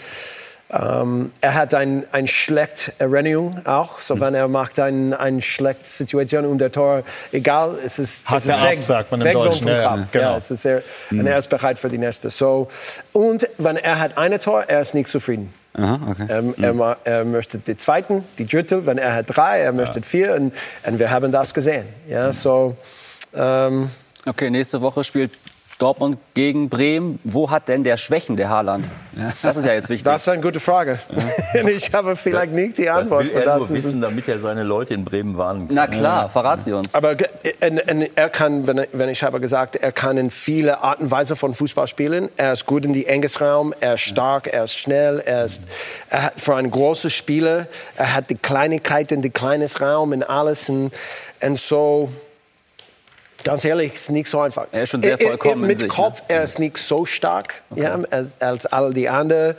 Ähm, 0.73 1.33
er 1.43 1.55
hat 1.55 1.75
ein, 1.75 2.05
ein 2.13 2.27
schlecht 2.27 2.95
Erinnerung 2.99 3.61
auch, 3.67 4.01
so 4.01 4.19
wenn 4.21 4.35
er 4.35 4.49
macht 4.49 4.81
ein, 4.81 5.13
ein 5.13 5.43
schlecht 5.43 5.87
Situation 5.87 6.47
um 6.47 6.57
der 6.57 6.73
Tor, 6.73 7.03
egal, 7.31 7.77
es 7.85 7.99
ist, 7.99 8.27
Hat 8.27 8.39
es 8.39 8.47
ist 8.47 8.53
er 8.55 8.63
ab, 8.71 8.83
sagt 8.85 9.11
man 9.11 9.21
im 9.21 9.27
weg 9.27 9.35
Deutschen, 9.35 9.65
vom 9.65 9.73
ja, 9.73 9.83
ja, 9.83 9.89
Kopf. 9.91 10.11
genau. 10.13 10.31
Ja, 10.31 10.37
es 10.39 10.51
ist 10.51 10.63
sehr, 10.63 10.83
Und 11.11 11.27
er 11.27 11.37
ist 11.37 11.51
bereit 11.51 11.79
für 11.79 11.91
die 11.91 11.99
nächste. 11.99 12.31
So, 12.31 12.69
und 13.13 13.47
wenn 13.59 13.77
er 13.77 13.99
hat 13.99 14.17
eine 14.17 14.39
Tor, 14.39 14.65
er 14.67 14.81
ist 14.81 14.95
nicht 14.95 15.09
zufrieden. 15.09 15.53
Aha, 15.75 15.99
okay. 16.11 16.27
Ähm, 16.31 16.55
er, 16.61 16.73
ma- 16.75 16.97
er 17.05 17.25
möchte 17.27 17.59
die 17.59 17.77
zweiten, 17.77 18.25
die 18.39 18.47
dritte, 18.47 18.87
wenn 18.87 18.97
er 18.97 19.15
hat 19.15 19.27
drei, 19.29 19.61
er 19.61 19.73
möchte 19.73 20.01
vier 20.03 20.35
und, 20.35 20.55
und 20.85 20.99
wir 20.99 21.11
haben 21.11 21.33
das 21.33 21.53
gesehen. 21.53 21.87
Ja, 22.09 22.33
so, 22.33 22.77
ähm, 23.35 23.91
Okay, 24.25 24.51
nächste 24.51 24.81
Woche 24.81 25.03
spielt 25.03 25.33
Dortmund 25.83 26.19
gegen 26.35 26.69
Bremen. 26.69 27.19
Wo 27.25 27.51
hat 27.51 27.67
denn 27.67 27.83
der 27.83 27.97
Schwächen, 27.97 28.37
der 28.37 28.49
Haaland? 28.49 28.89
Das 29.43 29.57
ist 29.57 29.67
ja 29.67 29.73
jetzt 29.73 29.89
wichtig. 29.89 30.05
das 30.05 30.23
ist 30.23 30.29
eine 30.29 30.41
gute 30.41 30.61
Frage. 30.61 30.99
ich 31.77 31.93
habe 31.93 32.15
vielleicht 32.15 32.53
nicht 32.53 32.79
die 32.79 32.85
Das 32.85 32.99
Antwort. 32.99 33.25
will 33.25 33.31
für 33.33 33.39
er 33.41 33.45
das. 33.45 33.59
nur 33.59 33.71
wissen, 33.71 34.01
damit 34.01 34.29
er 34.29 34.39
seine 34.39 34.63
Leute 34.63 34.95
in 34.95 35.05
Bremen 35.05 35.37
warnen 35.37 35.67
kann. 35.67 35.75
Na 35.75 35.87
klar, 35.89 36.29
verrat 36.29 36.63
sie 36.63 36.73
uns. 36.73 36.95
Aber 36.95 37.17
er 37.61 38.31
kann, 38.31 38.67
wenn, 38.69 38.87
wenn 38.93 39.09
ich 39.09 39.25
habe 39.25 39.41
gesagt, 39.41 39.75
er 39.75 39.91
kann 39.91 40.17
in 40.19 40.31
viele 40.31 40.83
Arten 40.83 41.05
und 41.05 41.11
Weise 41.11 41.35
von 41.35 41.53
Fußball 41.53 41.89
spielen. 41.89 42.29
Er 42.37 42.53
ist 42.53 42.67
gut 42.67 42.85
in 42.85 42.93
die 42.93 43.07
enges 43.07 43.41
Raum, 43.41 43.75
er 43.81 43.95
ist 43.95 44.03
stark, 44.03 44.47
er 44.47 44.65
ist 44.65 44.79
schnell, 44.79 45.19
er 45.19 45.47
ist 45.47 45.63
er 46.11 46.23
hat 46.23 46.41
für 46.41 46.55
einen 46.55 46.71
großen 46.71 47.11
Spieler, 47.11 47.67
er 47.97 48.15
hat 48.15 48.31
die 48.31 48.37
Kleinigkeiten, 48.37 49.21
die 49.21 49.31
kleines 49.31 49.81
Raum 49.81 50.13
und 50.13 50.23
alles 50.23 50.69
und, 50.69 50.93
und 51.41 51.59
so. 51.59 52.09
Ganz 53.45 53.65
ehrlich, 53.65 53.95
ist 53.95 54.11
nicht 54.11 54.29
so 54.29 54.41
einfach. 54.41 54.67
Er 54.73 54.83
ist 54.85 54.91
schon 54.91 55.03
sehr 55.03 55.13
Er- 55.13 55.21
er- 55.21 55.27
vollkommen 55.29 55.63
in 55.63 55.69
Mit 55.69 55.79
sich, 55.79 55.89
ne? 55.89 55.95
Kopf, 55.95 56.23
er 56.29 56.43
ist 56.45 56.59
nicht 56.59 56.79
so 56.79 57.05
stark 57.07 57.63
ja, 57.75 57.99
als, 58.11 58.29
als 58.41 58.67
all 58.67 58.93
die 58.93 59.09
anderen 59.09 59.57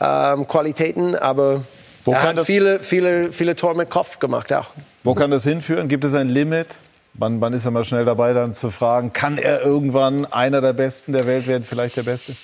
ähm, 0.00 0.46
Qualitäten, 0.46 1.14
aber 1.16 1.64
Wo 2.04 2.12
er 2.12 2.18
kann 2.18 2.28
hat 2.30 2.38
das- 2.38 2.46
viele, 2.46 2.82
viele, 2.82 3.32
viele 3.32 3.56
Tore 3.56 3.74
mit 3.74 3.90
Kopf 3.90 4.18
gemacht 4.18 4.52
auch. 4.52 4.66
Wo 5.04 5.14
kann 5.14 5.30
das 5.30 5.44
hinführen? 5.44 5.88
Gibt 5.88 6.04
es 6.04 6.14
ein 6.14 6.28
Limit? 6.28 6.76
Man, 7.14 7.38
man 7.38 7.52
ist 7.52 7.64
ja 7.64 7.70
mal 7.70 7.84
schnell 7.84 8.04
dabei, 8.04 8.32
dann 8.32 8.54
zu 8.54 8.70
fragen, 8.70 9.12
kann 9.12 9.36
er 9.38 9.60
irgendwann 9.62 10.24
einer 10.32 10.60
der 10.60 10.72
Besten 10.72 11.12
der 11.12 11.26
Welt 11.26 11.46
werden, 11.46 11.64
vielleicht 11.64 11.96
der 11.96 12.04
Beste? 12.04 12.34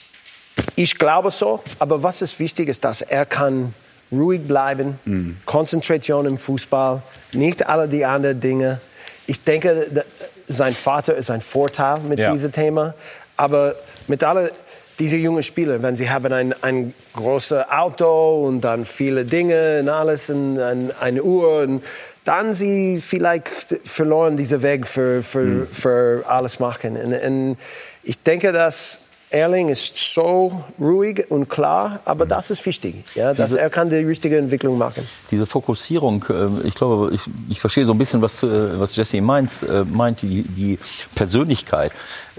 Ich 0.77 0.99
glaube 0.99 1.31
so, 1.31 1.63
aber 1.79 2.03
was 2.03 2.21
ist 2.21 2.39
wichtig 2.41 2.69
ist, 2.69 2.85
dass 2.85 3.01
er 3.01 3.25
kann 3.25 3.73
ruhig 4.13 4.43
bleiben, 4.47 4.99
Konzentration 5.47 6.27
im 6.27 6.39
Fußball, 6.39 7.03
nicht 7.35 7.67
alle 7.69 7.89
die 7.89 8.05
anderen 8.05 8.41
Dinge. 8.41 8.81
Ich 9.27 9.43
denke, 9.43 10.05
sein 10.49 10.75
Vater 10.75 11.15
ist 11.17 11.31
ein 11.31 11.41
Vorteil 11.41 12.01
mit 12.09 12.19
Ja. 12.19 12.33
diesem 12.33 12.53
Thema, 12.53 12.95
aber 13.37 13.75
mit 14.07 14.25
alle 14.25 14.51
diese 14.99 15.17
jungen 15.17 15.45
Spieler, 15.45 15.81
wenn 15.83 15.95
sie 15.95 16.11
haben 16.11 16.33
ein, 16.33 16.55
ein 16.63 16.93
großes 17.15 17.69
Auto 17.71 18.45
und 18.47 18.63
dann 18.63 18.85
viele 18.85 19.25
Dinge 19.25 19.79
und 19.81 19.89
alles 19.89 20.29
und 20.29 20.59
ein, 20.59 20.93
eine 21.01 21.23
Uhr 21.23 21.61
und 21.61 21.85
dann 22.25 22.53
sie 22.53 23.01
vielleicht 23.01 23.49
verloren 23.85 24.37
diese 24.37 24.61
Weg 24.63 24.87
für, 24.87 25.23
für, 25.23 25.67
für 25.71 26.25
alles 26.27 26.59
machen. 26.59 26.97
Und, 26.97 27.13
und 27.13 27.57
ich 28.03 28.21
denke, 28.23 28.53
dass 28.53 28.99
Erling 29.31 29.69
ist 29.69 29.97
so 30.15 30.65
ruhig 30.81 31.31
und 31.31 31.49
klar, 31.49 32.01
aber 32.07 32.25
das 32.25 32.51
ist 32.51 32.65
wichtig, 32.65 33.05
ja, 33.15 33.35
dass 33.35 33.53
er 33.53 33.69
kann 33.69 33.91
die 33.91 33.97
richtige 33.97 34.39
Entwicklung 34.39 34.79
machen. 34.79 35.07
Diese 35.31 35.45
Fokussierung, 35.45 36.25
äh, 36.31 36.67
ich 36.67 36.75
glaube, 36.75 37.15
ich, 37.15 37.21
ich 37.51 37.61
verstehe 37.61 37.85
so 37.85 37.93
ein 37.93 37.99
bisschen, 37.99 38.23
was, 38.23 38.43
äh, 38.43 38.79
was 38.79 38.97
Jesse 38.97 39.21
meint, 39.21 39.51
äh, 39.69 39.85
meint 39.85 40.23
die, 40.23 40.43
die 40.43 40.79
Persönlichkeit, 41.15 41.93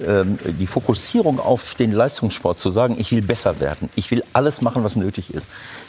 ähm, 0.04 0.40
die 0.44 0.66
Fokussierung 0.66 1.40
auf 1.40 1.76
den 1.76 1.92
Leistungssport, 1.92 2.60
zu 2.60 2.72
sagen, 2.72 2.96
ich 2.98 3.12
will 3.12 3.22
besser 3.22 3.60
werden, 3.60 3.90
ich 3.96 4.10
will 4.10 4.24
alles 4.34 4.62
machen, 4.62 4.84
was 4.84 4.96
nötig 4.96 5.34
ist. 5.34 5.46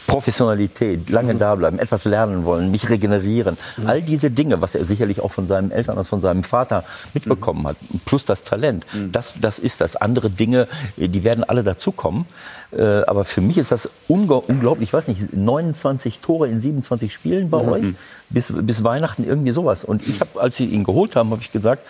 Professionalität, 0.07 1.09
lange 1.11 1.35
da 1.37 1.55
bleiben, 1.55 1.79
etwas 1.79 2.05
lernen 2.05 2.45
wollen, 2.45 2.71
mich 2.71 2.89
regenerieren. 2.89 3.57
All 3.87 4.03
diese 4.03 4.31
Dinge, 4.31 4.61
was 4.61 4.75
er 4.75 4.85
sicherlich 4.85 5.21
auch 5.21 5.33
von 5.33 5.47
seinen 5.47 5.71
Eltern 5.71 5.99
und 5.99 6.05
von 6.05 6.21
seinem 6.21 6.43
Vater 6.43 6.85
mitbekommen 7.15 7.67
hat, 7.67 7.77
plus 8.07 8.25
das 8.25 8.43
Talent, 8.45 8.87
das, 9.13 9.35
das 9.41 9.59
ist 9.59 9.81
das. 9.81 9.97
Andere 9.97 10.31
Dinge, 10.31 10.69
äh, 10.97 11.09
die 11.09 11.25
werden 11.25 11.45
alle 11.45 11.63
dazukommen. 11.63 12.27
Äh, 12.73 12.83
Aber 12.83 13.25
für 13.25 13.41
mich 13.41 13.59
ist 13.59 13.73
das 13.73 13.89
unglaublich, 14.09 14.89
ich 14.89 14.93
weiß 14.93 15.09
nicht, 15.09 15.33
29 15.33 16.21
Tore 16.21 16.49
in 16.49 16.61
27 16.61 17.13
Spielen 17.13 17.51
bei 17.51 17.59
euch, 17.59 17.87
bis, 18.29 18.53
bis 18.53 18.85
Weihnachten 18.85 19.25
irgendwie 19.25 19.51
sowas. 19.51 19.85
Und 19.85 20.07
ich 20.07 20.21
habe, 20.21 20.41
als 20.41 20.57
sie 20.57 20.67
ihn 20.67 20.85
geholt 20.85 21.17
haben, 21.17 21.31
habe 21.31 21.43
ich 21.43 21.53
gesagt, 21.53 21.83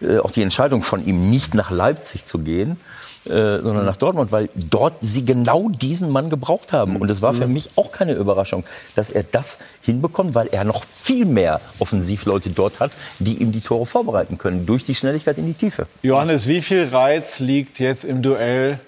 äh, 0.00 0.18
auch 0.18 0.30
die 0.30 0.42
Entscheidung 0.42 0.82
von 0.82 1.04
ihm 1.06 1.30
nicht 1.30 1.54
nach 1.54 1.70
Leipzig 1.70 2.26
zu 2.26 2.38
gehen, 2.38 2.78
äh, 3.26 3.60
sondern 3.62 3.84
nach 3.84 3.96
Dortmund, 3.96 4.32
weil 4.32 4.48
dort 4.54 4.94
sie 5.00 5.24
genau 5.24 5.68
diesen 5.68 6.10
Mann 6.10 6.30
gebraucht 6.30 6.72
haben. 6.72 6.96
Und 6.96 7.10
es 7.10 7.22
war 7.22 7.34
für 7.34 7.46
mich 7.46 7.70
auch 7.76 7.92
keine 7.92 8.14
Überraschung, 8.14 8.64
dass 8.94 9.10
er 9.10 9.22
das 9.24 9.58
hinbekommt, 9.82 10.34
weil 10.34 10.48
er 10.48 10.64
noch 10.64 10.84
viel 10.84 11.24
mehr 11.26 11.60
Offensivleute 11.78 12.50
dort 12.50 12.80
hat, 12.80 12.92
die 13.18 13.34
ihm 13.34 13.52
die 13.52 13.60
Tore 13.60 13.86
vorbereiten 13.86 14.38
können, 14.38 14.66
durch 14.66 14.84
die 14.84 14.94
Schnelligkeit 14.94 15.38
in 15.38 15.46
die 15.46 15.54
Tiefe. 15.54 15.86
Johannes, 16.02 16.46
wie 16.48 16.60
viel 16.60 16.84
Reiz 16.84 17.40
liegt 17.40 17.78
jetzt 17.78 18.04
im 18.04 18.22
Duell 18.22 18.80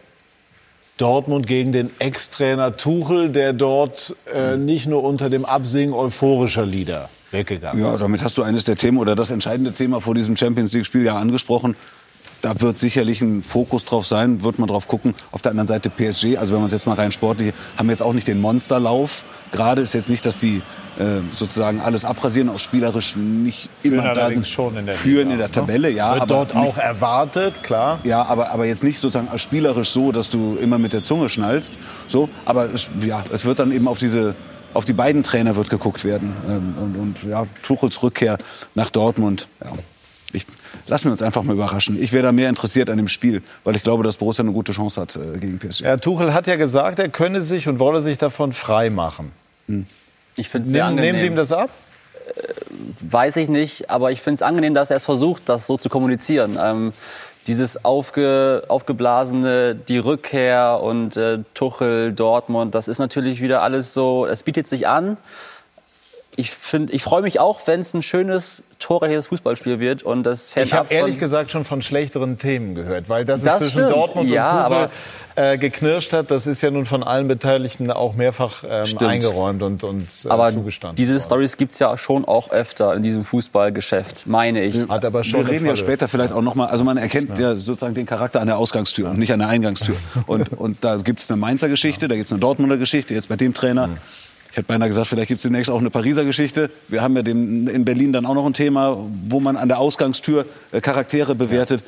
Dortmund 0.96 1.46
gegen 1.46 1.70
den 1.72 1.90
Ex-Trainer 2.00 2.76
Tuchel, 2.76 3.30
der 3.30 3.52
dort 3.52 4.16
äh, 4.34 4.56
nicht 4.56 4.86
nur 4.88 5.04
unter 5.04 5.30
dem 5.30 5.44
Absingen 5.44 5.94
euphorischer 5.94 6.66
Lieder 6.66 7.08
weggegangen 7.30 7.82
Ja, 7.82 7.92
ist? 7.94 8.00
damit 8.00 8.22
hast 8.22 8.36
du 8.36 8.42
eines 8.42 8.64
der 8.64 8.74
Themen 8.76 8.98
oder 8.98 9.14
das 9.14 9.30
entscheidende 9.30 9.72
Thema 9.72 10.00
vor 10.00 10.14
diesem 10.14 10.36
Champions 10.36 10.72
League-Spiel 10.72 11.04
ja 11.04 11.16
angesprochen. 11.16 11.76
Da 12.40 12.60
wird 12.60 12.78
sicherlich 12.78 13.20
ein 13.20 13.42
Fokus 13.42 13.84
drauf 13.84 14.06
sein, 14.06 14.42
wird 14.44 14.60
man 14.60 14.68
drauf 14.68 14.86
gucken. 14.86 15.14
Auf 15.32 15.42
der 15.42 15.50
anderen 15.50 15.66
Seite 15.66 15.90
PSG, 15.90 16.36
also 16.38 16.52
wenn 16.52 16.60
man 16.60 16.66
es 16.66 16.72
jetzt 16.72 16.86
mal 16.86 16.94
rein 16.94 17.10
sportlich, 17.10 17.52
haben 17.76 17.90
jetzt 17.90 18.00
auch 18.00 18.12
nicht 18.12 18.28
den 18.28 18.40
Monsterlauf. 18.40 19.24
Gerade 19.50 19.82
ist 19.82 19.92
jetzt 19.92 20.08
nicht, 20.08 20.24
dass 20.24 20.38
die 20.38 20.62
äh, 21.00 21.20
sozusagen 21.32 21.80
alles 21.80 22.04
abrasieren, 22.04 22.48
auch 22.48 22.60
spielerisch 22.60 23.16
nicht 23.16 23.68
Führen 23.78 23.94
immer 24.04 24.14
da 24.14 24.30
sind. 24.30 24.46
schon 24.46 24.76
in 24.76 24.86
der 24.86 24.94
Führen 24.94 25.30
Liga, 25.30 25.32
in 25.32 25.38
der 25.38 25.46
ne? 25.48 25.52
Tabelle, 25.52 25.90
ja. 25.90 26.12
Wird 26.12 26.22
aber 26.22 26.34
dort 26.34 26.54
nicht- 26.54 26.64
auch 26.64 26.76
erwartet, 26.78 27.62
klar. 27.64 27.98
ja, 28.04 28.24
aber, 28.24 28.50
aber 28.52 28.66
jetzt 28.66 28.84
nicht 28.84 29.00
sozusagen 29.00 29.36
spielerisch 29.38 29.90
so, 29.90 30.12
dass 30.12 30.30
du 30.30 30.56
immer 30.60 30.78
mit 30.78 30.92
der 30.92 31.02
Zunge 31.02 31.28
schnallst. 31.28 31.74
So, 32.06 32.28
aber 32.44 32.72
es, 32.72 32.88
ja, 33.04 33.24
es 33.32 33.46
wird 33.46 33.58
dann 33.58 33.72
eben 33.72 33.88
auf 33.88 33.98
diese 33.98 34.36
auf 34.74 34.84
die 34.84 34.92
beiden 34.92 35.22
Trainer 35.24 35.56
wird 35.56 35.70
geguckt 35.70 36.04
werden 36.04 36.36
ähm, 36.46 36.74
und, 36.80 36.96
und 36.96 37.22
ja, 37.28 37.46
Tuchels 37.62 38.00
Rückkehr 38.02 38.36
nach 38.74 38.90
Dortmund. 38.90 39.48
Ja. 39.64 39.72
Ich, 40.32 40.46
lassen 40.88 41.04
wir 41.04 41.12
uns 41.12 41.22
einfach 41.22 41.42
mal 41.42 41.52
überraschen. 41.52 42.00
Ich 42.00 42.12
wäre 42.12 42.24
da 42.24 42.32
mehr 42.32 42.48
interessiert 42.48 42.90
an 42.90 42.96
dem 42.96 43.08
Spiel, 43.08 43.42
weil 43.64 43.76
ich 43.76 43.82
glaube, 43.82 44.02
dass 44.02 44.16
Borussia 44.16 44.42
eine 44.42 44.52
gute 44.52 44.72
Chance 44.72 45.00
hat 45.00 45.16
äh, 45.16 45.38
gegen 45.38 45.58
PSG. 45.58 45.84
Herr 45.84 46.00
Tuchel 46.00 46.34
hat 46.34 46.46
ja 46.46 46.56
gesagt, 46.56 46.98
er 46.98 47.08
könne 47.08 47.42
sich 47.42 47.68
und 47.68 47.78
wolle 47.78 48.00
sich 48.00 48.18
davon 48.18 48.52
frei 48.52 48.90
machen. 48.90 49.32
Ich 50.36 50.48
finde 50.48 50.66
es 50.66 50.72
sehr 50.72 50.84
Nehmen, 50.84 50.98
angenehm. 50.98 51.04
nehmen 51.04 51.18
Sie 51.18 51.26
ihm 51.26 51.36
das 51.36 51.52
ab? 51.52 51.70
Weiß 53.00 53.36
ich 53.36 53.48
nicht, 53.48 53.90
aber 53.90 54.12
ich 54.12 54.20
finde 54.20 54.36
es 54.36 54.42
angenehm, 54.42 54.74
dass 54.74 54.90
er 54.90 54.96
es 54.96 55.04
versucht, 55.04 55.48
das 55.48 55.66
so 55.66 55.78
zu 55.78 55.88
kommunizieren. 55.88 56.58
Ähm, 56.60 56.92
dieses 57.46 57.84
aufge, 57.84 58.62
aufgeblasene, 58.68 59.74
die 59.74 59.98
Rückkehr 59.98 60.80
und 60.82 61.16
äh, 61.16 61.38
Tuchel, 61.54 62.12
Dortmund, 62.12 62.74
das 62.74 62.88
ist 62.88 62.98
natürlich 62.98 63.40
wieder 63.40 63.62
alles 63.62 63.94
so, 63.94 64.26
es 64.26 64.42
bietet 64.42 64.68
sich 64.68 64.86
an. 64.86 65.16
Ich, 66.40 66.52
find- 66.52 66.92
ich 66.92 67.02
freue 67.02 67.22
mich 67.22 67.40
auch, 67.40 67.66
wenn 67.66 67.80
es 67.80 67.94
ein 67.94 68.02
schönes, 68.02 68.62
torreiches 68.78 69.26
Fußballspiel 69.26 69.80
wird 69.80 70.04
und 70.04 70.22
das 70.22 70.50
fernab 70.50 70.66
Ich 70.68 70.72
habe 70.74 70.94
ehrlich 70.94 71.18
gesagt 71.18 71.50
schon 71.50 71.64
von 71.64 71.82
schlechteren 71.82 72.38
Themen 72.38 72.76
gehört, 72.76 73.08
weil 73.08 73.24
das, 73.24 73.42
Das 73.42 73.58
zwischen 73.58 73.70
stimmt. 73.80 73.90
Dortmund 73.90 74.30
Ja, 74.30 74.66
und 74.66 74.70
Tuchel 74.72 74.76
aber- 75.36 75.52
äh, 75.52 75.58
geknirscht 75.58 76.12
hat, 76.12 76.30
das 76.30 76.46
ist 76.46 76.62
ja 76.62 76.70
nun 76.70 76.84
von 76.86 77.02
allen 77.02 77.26
Beteiligten 77.26 77.90
auch 77.90 78.14
mehrfach 78.14 78.62
ähm, 78.68 78.84
eingeräumt 79.00 79.62
und, 79.64 79.82
und 79.82 80.06
äh, 80.24 80.28
Aber 80.28 80.48
zugestanden. 80.50 80.94
diese 80.94 81.18
Stories 81.18 81.56
gibt 81.56 81.72
es 81.72 81.80
ja 81.80 81.98
schon 81.98 82.24
auch 82.24 82.50
öfter 82.50 82.94
in 82.94 83.02
diesem 83.02 83.24
Fußballgeschäft, 83.24 84.26
meine 84.28 84.62
ich. 84.62 84.88
Hat 84.88 85.04
aber 85.04 85.24
schon 85.24 85.44
Wir 85.44 85.52
reden 85.54 85.66
ja 85.66 85.74
später 85.76 86.06
vielleicht 86.06 86.32
auch 86.32 86.42
noch 86.42 86.54
mal, 86.54 86.66
also 86.66 86.84
man 86.84 86.98
erkennt 86.98 87.36
ja. 87.38 87.56
sozusagen 87.56 87.94
den 87.94 88.06
Charakter 88.06 88.40
an 88.40 88.46
der 88.46 88.58
Ausgangstür 88.58 89.10
und 89.10 89.18
nicht 89.18 89.32
an 89.32 89.40
der 89.40 89.48
Eingangstür. 89.48 89.96
Und, 90.28 90.52
und 90.52 90.84
da 90.84 90.96
gibt 90.98 91.18
es 91.18 91.28
eine 91.30 91.36
Mainzer 91.36 91.68
Geschichte, 91.68 92.06
da 92.06 92.14
gibt 92.14 92.26
es 92.28 92.32
eine 92.32 92.40
Dortmunder 92.40 92.76
Geschichte, 92.78 93.12
jetzt 93.14 93.28
bei 93.28 93.34
dem 93.36 93.54
Trainer. 93.54 93.88
Ich 93.94 94.27
hätte 94.58 94.66
beinahe 94.66 94.88
gesagt, 94.88 95.08
vielleicht 95.08 95.28
gibt 95.28 95.38
es 95.38 95.42
demnächst 95.42 95.70
auch 95.70 95.80
eine 95.80 95.90
Pariser 95.90 96.24
Geschichte. 96.24 96.70
Wir 96.88 97.02
haben 97.02 97.16
ja 97.16 97.22
dem, 97.22 97.68
in 97.68 97.84
Berlin 97.84 98.12
dann 98.12 98.26
auch 98.26 98.34
noch 98.34 98.44
ein 98.44 98.52
Thema, 98.52 98.98
wo 99.28 99.40
man 99.40 99.56
an 99.56 99.68
der 99.68 99.78
Ausgangstür 99.78 100.44
äh, 100.72 100.80
Charaktere 100.80 101.34
bewertet. 101.34 101.82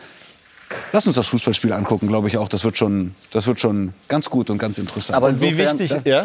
Lass 0.92 1.06
uns 1.06 1.16
das 1.16 1.26
Fußballspiel 1.26 1.72
angucken, 1.72 2.06
glaube 2.06 2.28
ich 2.28 2.38
auch. 2.38 2.48
Das 2.48 2.64
wird 2.64 2.78
schon, 2.78 3.14
das 3.32 3.46
wird 3.46 3.60
schon 3.60 3.92
ganz 4.08 4.30
gut 4.30 4.50
und 4.50 4.58
ganz 4.58 4.78
interessant. 4.78 5.16
Aber 5.16 5.28
insofern, 5.28 5.78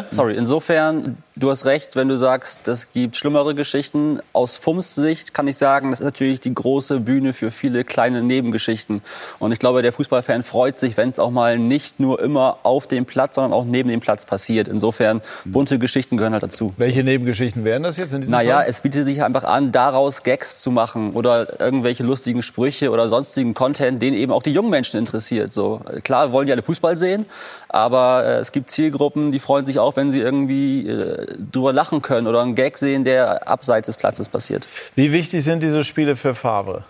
Sorry, 0.08 0.36
insofern, 0.36 1.18
du 1.36 1.50
hast 1.50 1.66
recht, 1.66 1.96
wenn 1.96 2.08
du 2.08 2.16
sagst, 2.16 2.66
es 2.66 2.90
gibt 2.90 3.16
schlimmere 3.16 3.54
Geschichten. 3.54 4.20
Aus 4.32 4.56
Fums 4.56 4.94
Sicht 4.94 5.34
kann 5.34 5.46
ich 5.46 5.58
sagen, 5.58 5.90
das 5.90 6.00
ist 6.00 6.04
natürlich 6.04 6.40
die 6.40 6.54
große 6.54 7.00
Bühne 7.00 7.32
für 7.32 7.50
viele 7.50 7.84
kleine 7.84 8.22
Nebengeschichten. 8.22 9.02
Und 9.38 9.52
ich 9.52 9.58
glaube, 9.58 9.82
der 9.82 9.92
Fußballfan 9.92 10.42
freut 10.42 10.78
sich, 10.78 10.96
wenn 10.96 11.10
es 11.10 11.18
auch 11.18 11.30
mal 11.30 11.58
nicht 11.58 12.00
nur 12.00 12.20
immer 12.20 12.58
auf 12.62 12.86
dem 12.86 13.04
Platz, 13.04 13.34
sondern 13.36 13.52
auch 13.52 13.64
neben 13.64 13.90
dem 13.90 14.00
Platz 14.00 14.24
passiert. 14.24 14.66
Insofern, 14.66 15.20
bunte 15.44 15.78
Geschichten 15.78 16.16
gehören 16.16 16.32
halt 16.32 16.42
dazu. 16.42 16.72
Welche 16.78 17.04
Nebengeschichten 17.04 17.64
wären 17.64 17.82
das 17.82 17.98
jetzt 17.98 18.12
in 18.12 18.22
diesem 18.22 18.32
Naja, 18.32 18.56
Fall? 18.56 18.66
es 18.68 18.80
bietet 18.80 19.04
sich 19.04 19.22
einfach 19.22 19.44
an, 19.44 19.72
daraus 19.72 20.22
Gags 20.22 20.62
zu 20.62 20.70
machen 20.70 21.12
oder 21.12 21.60
irgendwelche 21.60 22.02
lustigen 22.02 22.42
Sprüche 22.42 22.90
oder 22.90 23.08
sonstigen 23.08 23.52
Content, 23.52 24.02
den 24.02 24.14
eben 24.14 24.32
auch 24.32 24.42
die 24.42 24.52
jungen 24.52 24.70
Menschen 24.70 24.98
interessiert. 24.98 25.52
So 25.52 25.80
klar 26.02 26.32
wollen 26.32 26.46
die 26.46 26.52
alle 26.52 26.62
Fußball 26.62 26.96
sehen, 26.96 27.26
aber 27.68 28.24
äh, 28.24 28.38
es 28.38 28.52
gibt 28.52 28.70
Zielgruppen, 28.70 29.32
die 29.32 29.38
freuen 29.38 29.66
sich 29.66 29.78
auch, 29.78 29.96
wenn 29.96 30.10
sie 30.10 30.20
irgendwie 30.20 30.88
äh, 30.88 31.25
drüber 31.52 31.72
lachen 31.72 32.02
können 32.02 32.26
oder 32.26 32.42
einen 32.42 32.54
Gag 32.54 32.78
sehen, 32.78 33.04
der 33.04 33.48
abseits 33.48 33.86
des 33.86 33.96
Platzes 33.96 34.28
passiert. 34.28 34.66
Wie 34.94 35.12
wichtig 35.12 35.44
sind 35.44 35.62
diese 35.62 35.84
Spiele 35.84 36.16
für 36.16 36.34
Favre? 36.34 36.84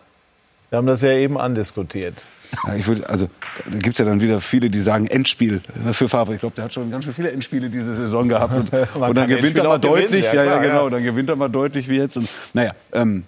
Wir 0.71 0.79
haben 0.79 0.87
das 0.87 1.03
ja 1.03 1.13
eben 1.13 1.39
andiskutiert. 1.39 2.25
Ja, 2.67 2.75
ich 2.75 2.87
würde, 2.87 3.09
also 3.09 3.29
da 3.71 3.79
gibt's 3.79 3.99
ja 3.99 4.05
dann 4.05 4.21
wieder 4.21 4.41
viele, 4.41 4.71
die 4.71 4.81
sagen 4.81 5.07
Endspiel 5.07 5.61
für 5.93 6.09
Favre. 6.09 6.35
Ich 6.35 6.41
glaube, 6.41 6.55
der 6.55 6.65
hat 6.65 6.73
schon 6.73 6.91
ganz 6.91 7.05
schön 7.05 7.15
viele 7.15 7.31
Endspiele 7.31 7.69
diese 7.71 7.97
Saison 7.97 8.29
gehabt. 8.29 8.55
Und, 8.55 8.73
und 8.73 9.17
dann 9.17 9.27
gewinnt 9.29 9.59
Endspiele 9.59 9.61
er 9.61 9.65
mal 9.65 9.77
auch 9.77 9.81
gewinnen, 9.81 10.03
deutlich. 10.03 10.25
ja, 10.25 10.35
Ja, 10.35 10.45
ja, 10.45 10.51
klar, 10.51 10.61
genau. 10.63 10.85
ja. 10.85 10.91
Dann 10.91 11.05
gewinnt 11.05 11.29
er 11.29 11.37
mal 11.37 11.49
deutlich 11.49 11.89
wie 11.89 11.97
jetzt. 11.97 12.17
Und 12.17 12.29
naja, 12.53 12.73
ähm, 12.93 13.25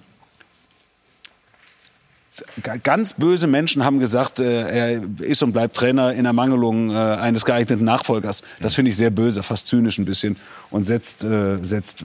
Ganz 2.83 3.15
böse 3.15 3.47
Menschen 3.47 3.85
haben 3.85 3.99
gesagt, 3.99 4.41
äh, 4.41 4.95
er 4.95 5.03
ist 5.21 5.43
und 5.43 5.53
bleibt 5.53 5.77
Trainer 5.77 6.13
in 6.13 6.25
Ermangelung 6.25 6.91
äh, 6.91 6.95
eines 6.95 7.45
geeigneten 7.45 7.85
Nachfolgers. 7.85 8.43
Das 8.61 8.75
finde 8.75 8.91
ich 8.91 8.97
sehr 8.97 9.11
böse, 9.11 9.43
fast 9.43 9.69
zynisch 9.69 9.99
ein 9.99 10.05
bisschen 10.05 10.37
und 10.71 10.85
setzt, 10.85 11.25
äh, 11.25 11.59
setzt 11.63 12.05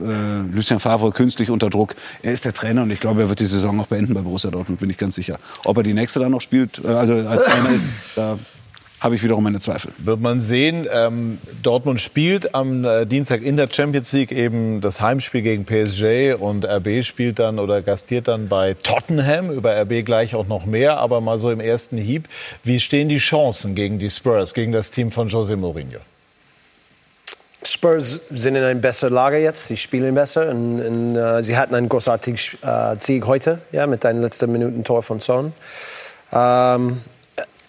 Lucien 0.51 0.79
Favre 0.79 1.11
künstlich 1.11 1.49
unter 1.49 1.69
Druck. 1.69 1.95
Er 2.21 2.33
ist 2.33 2.45
der 2.45 2.53
Trainer 2.53 2.83
und 2.83 2.91
ich 2.91 2.99
glaube, 2.99 3.21
er 3.21 3.29
wird 3.29 3.39
die 3.39 3.45
Saison 3.45 3.75
noch 3.75 3.87
beenden 3.87 4.13
bei 4.13 4.21
Borussia 4.21 4.51
Dortmund, 4.51 4.79
bin 4.79 4.89
ich 4.89 4.97
ganz 4.97 5.15
sicher. 5.15 5.37
Ob 5.65 5.77
er 5.77 5.83
die 5.83 5.93
nächste 5.93 6.19
dann 6.19 6.31
noch 6.31 6.41
spielt, 6.41 6.83
also 6.85 7.13
als 7.27 7.45
Trainer 7.45 7.71
ist, 7.71 7.87
da 8.15 8.37
habe 9.03 9.15
ich 9.15 9.23
wiederum 9.23 9.43
meine 9.43 9.59
Zweifel. 9.59 9.91
Wird 9.97 10.21
man 10.21 10.39
sehen. 10.39 10.87
Ähm, 10.89 11.37
Dortmund 11.61 11.99
spielt 11.99 12.55
am 12.55 12.85
äh, 12.85 13.05
Dienstag 13.05 13.41
in 13.41 13.57
der 13.57 13.67
Champions 13.69 14.13
League 14.13 14.31
eben 14.31 14.79
das 14.79 15.01
Heimspiel 15.01 15.41
gegen 15.41 15.65
PSG 15.65 16.41
und 16.41 16.63
RB 16.63 17.03
spielt 17.03 17.37
dann 17.37 17.59
oder 17.59 17.81
gastiert 17.81 18.29
dann 18.29 18.47
bei 18.47 18.75
Tottenham. 18.81 19.51
Über 19.51 19.75
RB 19.81 20.05
gleich 20.05 20.35
auch 20.35 20.47
noch 20.47 20.65
mehr, 20.65 20.97
aber 20.97 21.19
mal 21.19 21.37
so 21.37 21.51
im 21.51 21.59
ersten 21.59 21.97
Hieb. 21.97 22.29
Wie 22.63 22.79
stehen 22.79 23.09
die 23.09 23.17
Chancen 23.17 23.75
gegen 23.75 23.99
die 23.99 24.09
Spurs, 24.09 24.53
gegen 24.53 24.71
das 24.71 24.89
Team 24.89 25.11
von 25.11 25.27
José 25.27 25.57
Mourinho? 25.57 25.99
Spurs 27.65 28.21
sind 28.29 28.55
in 28.55 28.63
einer 28.63 28.79
besseren 28.79 29.13
Lage 29.13 29.37
jetzt. 29.37 29.67
Sie 29.67 29.75
spielen 29.75 30.15
besser. 30.15 30.49
Und, 30.49 30.81
und, 30.81 31.15
äh, 31.17 31.43
sie 31.43 31.57
hatten 31.57 31.75
einen 31.75 31.89
großartigen 31.89 32.39
äh, 32.61 32.95
Sieg 32.99 33.25
heute 33.25 33.59
ja, 33.73 33.85
mit 33.85 34.05
einem 34.05 34.21
letzten 34.21 34.49
Minuten-Tor 34.49 35.03
von 35.03 35.19
Son. 35.19 35.51
Ähm, 36.31 37.01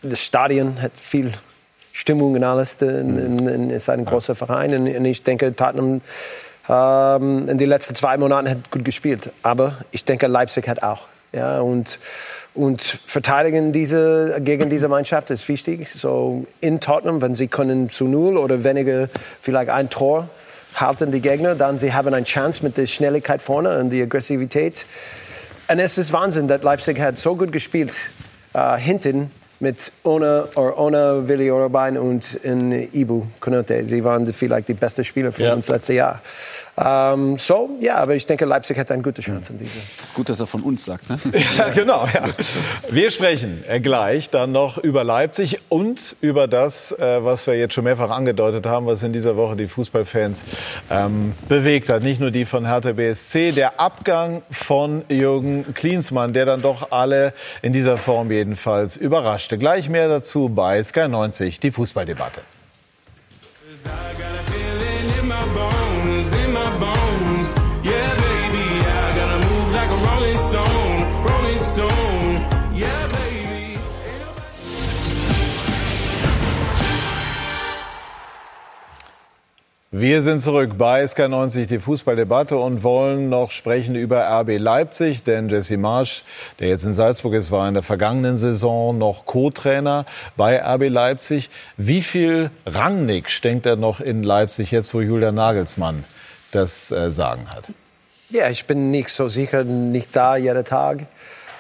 das 0.05 0.21
Stadion 0.21 0.81
hat 0.81 0.93
viel 0.97 1.33
Stimmung 1.93 2.35
und 2.35 2.45
alles. 2.45 2.81
In, 2.83 3.47
in, 3.47 3.71
ist 3.71 3.89
ein 3.89 4.05
großer 4.05 4.35
Verein. 4.35 4.75
Und, 4.75 4.95
und 4.95 5.05
ich 5.05 5.23
denke, 5.23 5.55
Tottenham 5.55 6.01
ähm, 6.69 7.49
in 7.49 7.59
den 7.59 7.69
letzten 7.69 7.95
zwei 7.95 8.17
Monaten 8.17 8.51
hat 8.51 8.71
gut 8.71 8.85
gespielt. 8.85 9.33
Aber 9.43 9.79
ich 9.91 10.05
denke, 10.05 10.27
Leipzig 10.27 10.69
hat 10.69 10.83
auch. 10.83 11.07
Ja, 11.33 11.61
und, 11.61 11.99
und 12.55 13.01
verteidigen 13.07 13.73
diese, 13.73 14.41
gegen 14.41 14.71
diese 14.71 14.89
Mannschaft 14.89 15.31
ist 15.31 15.49
wichtig. 15.49 15.89
So 15.89 16.47
in 16.61 16.79
Tottenham, 16.81 17.21
wenn 17.23 17.35
sie 17.35 17.49
können 17.49 17.91
zu 17.91 18.07
null 18.07 18.39
oder 18.39 18.63
weniger, 18.63 19.09
vielleicht 19.41 19.71
ein 19.71 19.91
Tor 19.91 20.29
halten 20.77 21.13
die 21.13 21.21
Gegner, 21.21 21.55
dann 21.55 21.79
sie 21.79 21.93
haben 21.93 22.13
eine 22.13 22.25
Chance 22.25 22.65
mit 22.65 22.77
der 22.77 22.87
Schnelligkeit 22.87 23.43
vorne 23.43 23.79
und 23.79 23.91
der 23.91 24.05
Aggressivität. 24.05 24.87
Und 25.69 25.79
es 25.79 25.99
ist 25.99 26.13
Wahnsinn, 26.13 26.49
dass 26.49 26.63
Leipzig 26.63 27.01
hat 27.01 27.17
so 27.17 27.37
gut 27.37 27.53
gespielt 27.53 27.93
äh, 28.53 28.77
hinten 28.79 29.31
mit 29.65 29.93
ohne, 30.03 30.47
or, 30.57 30.79
ohne 30.79 31.27
Willi 31.27 31.51
Orban 31.51 31.97
und 31.97 32.35
in 32.35 32.71
Ibu 32.93 33.23
Konate. 33.41 33.87
Sie 33.87 34.05
waren 34.05 34.27
vielleicht 34.27 34.69
die 34.69 34.75
besten 34.75 35.05
Spieler 35.05 35.33
für 35.33 35.45
Ja. 35.45 35.55
uns 35.55 35.69
letztes 35.69 35.97
Jahr. 35.97 36.21
Ähm, 36.77 37.39
so, 37.39 37.71
ja, 37.81 37.97
aber 37.97 38.17
ich 38.17 38.27
denke, 38.27 38.45
Leipzig 38.45 38.77
hat 38.79 38.91
eine 38.91 39.03
gute 39.03 39.23
Chance 39.23 39.53
in 39.53 39.59
dieser. 39.59 39.79
Ist 39.79 40.13
gut, 40.13 40.29
dass 40.29 40.41
er 40.41 40.49
von 40.49 40.63
uns 40.63 40.85
sagt, 40.85 41.09
ne? 41.09 41.19
Ja, 41.57 41.69
genau. 41.69 42.07
Ja. 42.07 42.25
Wir 42.91 43.11
sprechen 43.13 43.63
äh, 43.69 43.79
gleich 43.79 44.31
dann 44.31 44.51
noch 44.51 44.79
über 44.79 45.05
Leipzig 45.05 45.61
und 45.69 46.17
über 46.21 46.49
das, 46.49 46.91
äh, 46.93 47.25
was 47.25 47.47
wir 47.47 47.55
jetzt 47.55 47.75
schon 47.75 47.85
mehrfach 47.85 48.11
angedeutet 48.11 48.67
haben, 48.67 48.87
was 48.87 49.05
in 49.05 49.13
dieser 49.13 49.37
Woche 49.37 49.55
die 49.55 49.69
Fußballfans 49.69 50.45
ähm, 50.91 51.35
bewegt 51.49 51.91
hat. 51.91 52.03
Nicht 52.03 52.21
nur 52.21 52.33
die 52.33 52.45
von 52.45 52.67
Hertha 52.67 52.93
BSC, 52.93 53.53
der 53.53 53.79
Abgang 53.79 54.43
von 54.51 55.05
Jürgen 55.09 55.75
Klinsmann, 55.75 56.33
der 56.33 56.45
dann 56.45 56.63
doch 56.63 56.91
alle 56.91 57.35
in 57.63 57.73
dieser 57.73 57.99
Form 57.99 58.33
jedenfalls 58.33 58.97
überraschte. 58.97 59.59
Gleich 59.59 59.89
mehr 59.89 60.09
dazu 60.09 60.49
bei 60.49 60.83
Sky 60.83 61.07
90, 61.07 61.61
die 61.61 61.71
Fußballdebatte. 61.71 62.43
Wir 79.97 80.23
sind 80.23 80.41
zurück 80.41 80.73
bei 80.77 81.05
SK90, 81.05 81.67
die 81.67 81.79
Fußballdebatte 81.79 82.57
und 82.57 82.83
wollen 82.83 83.29
noch 83.29 83.53
sprechen 83.53 83.95
über 83.95 84.29
RB 84.41 84.59
Leipzig, 84.59 85.23
denn 85.23 85.49
Jesse 85.49 85.77
Marsch, 85.77 86.25
der 86.59 86.67
jetzt 86.67 86.85
in 86.85 86.93
Salzburg 86.93 87.35
ist, 87.35 87.53
war 87.53 87.69
in 87.69 87.75
der 87.75 87.85
vergangenen 87.85 88.37
Saison 88.37 88.99
noch 88.99 89.25
Co-Trainer 89.25 90.05
bei 90.37 90.61
RB 90.61 90.89
Leipzig. 90.89 91.49
Wie 91.77 92.03
viel 92.03 92.51
Rangnick 92.67 93.31
steckt 93.31 93.67
er 93.67 93.77
noch 93.77 94.01
in 94.01 94.25
Leipzig 94.25 94.73
jetzt, 94.73 94.93
wo 94.95 95.01
Julian 95.01 95.37
Nagelsmann 95.37 96.03
das 96.51 96.91
äh, 96.91 97.13
Sagen 97.13 97.47
hat? 97.55 97.69
Ja, 98.31 98.51
ich 98.51 98.67
bin 98.67 98.91
nicht 98.91 99.11
so 99.11 99.29
sicher, 99.29 99.63
nicht 99.63 100.17
da 100.17 100.35
jeden 100.37 100.65
Tag. 100.65 101.03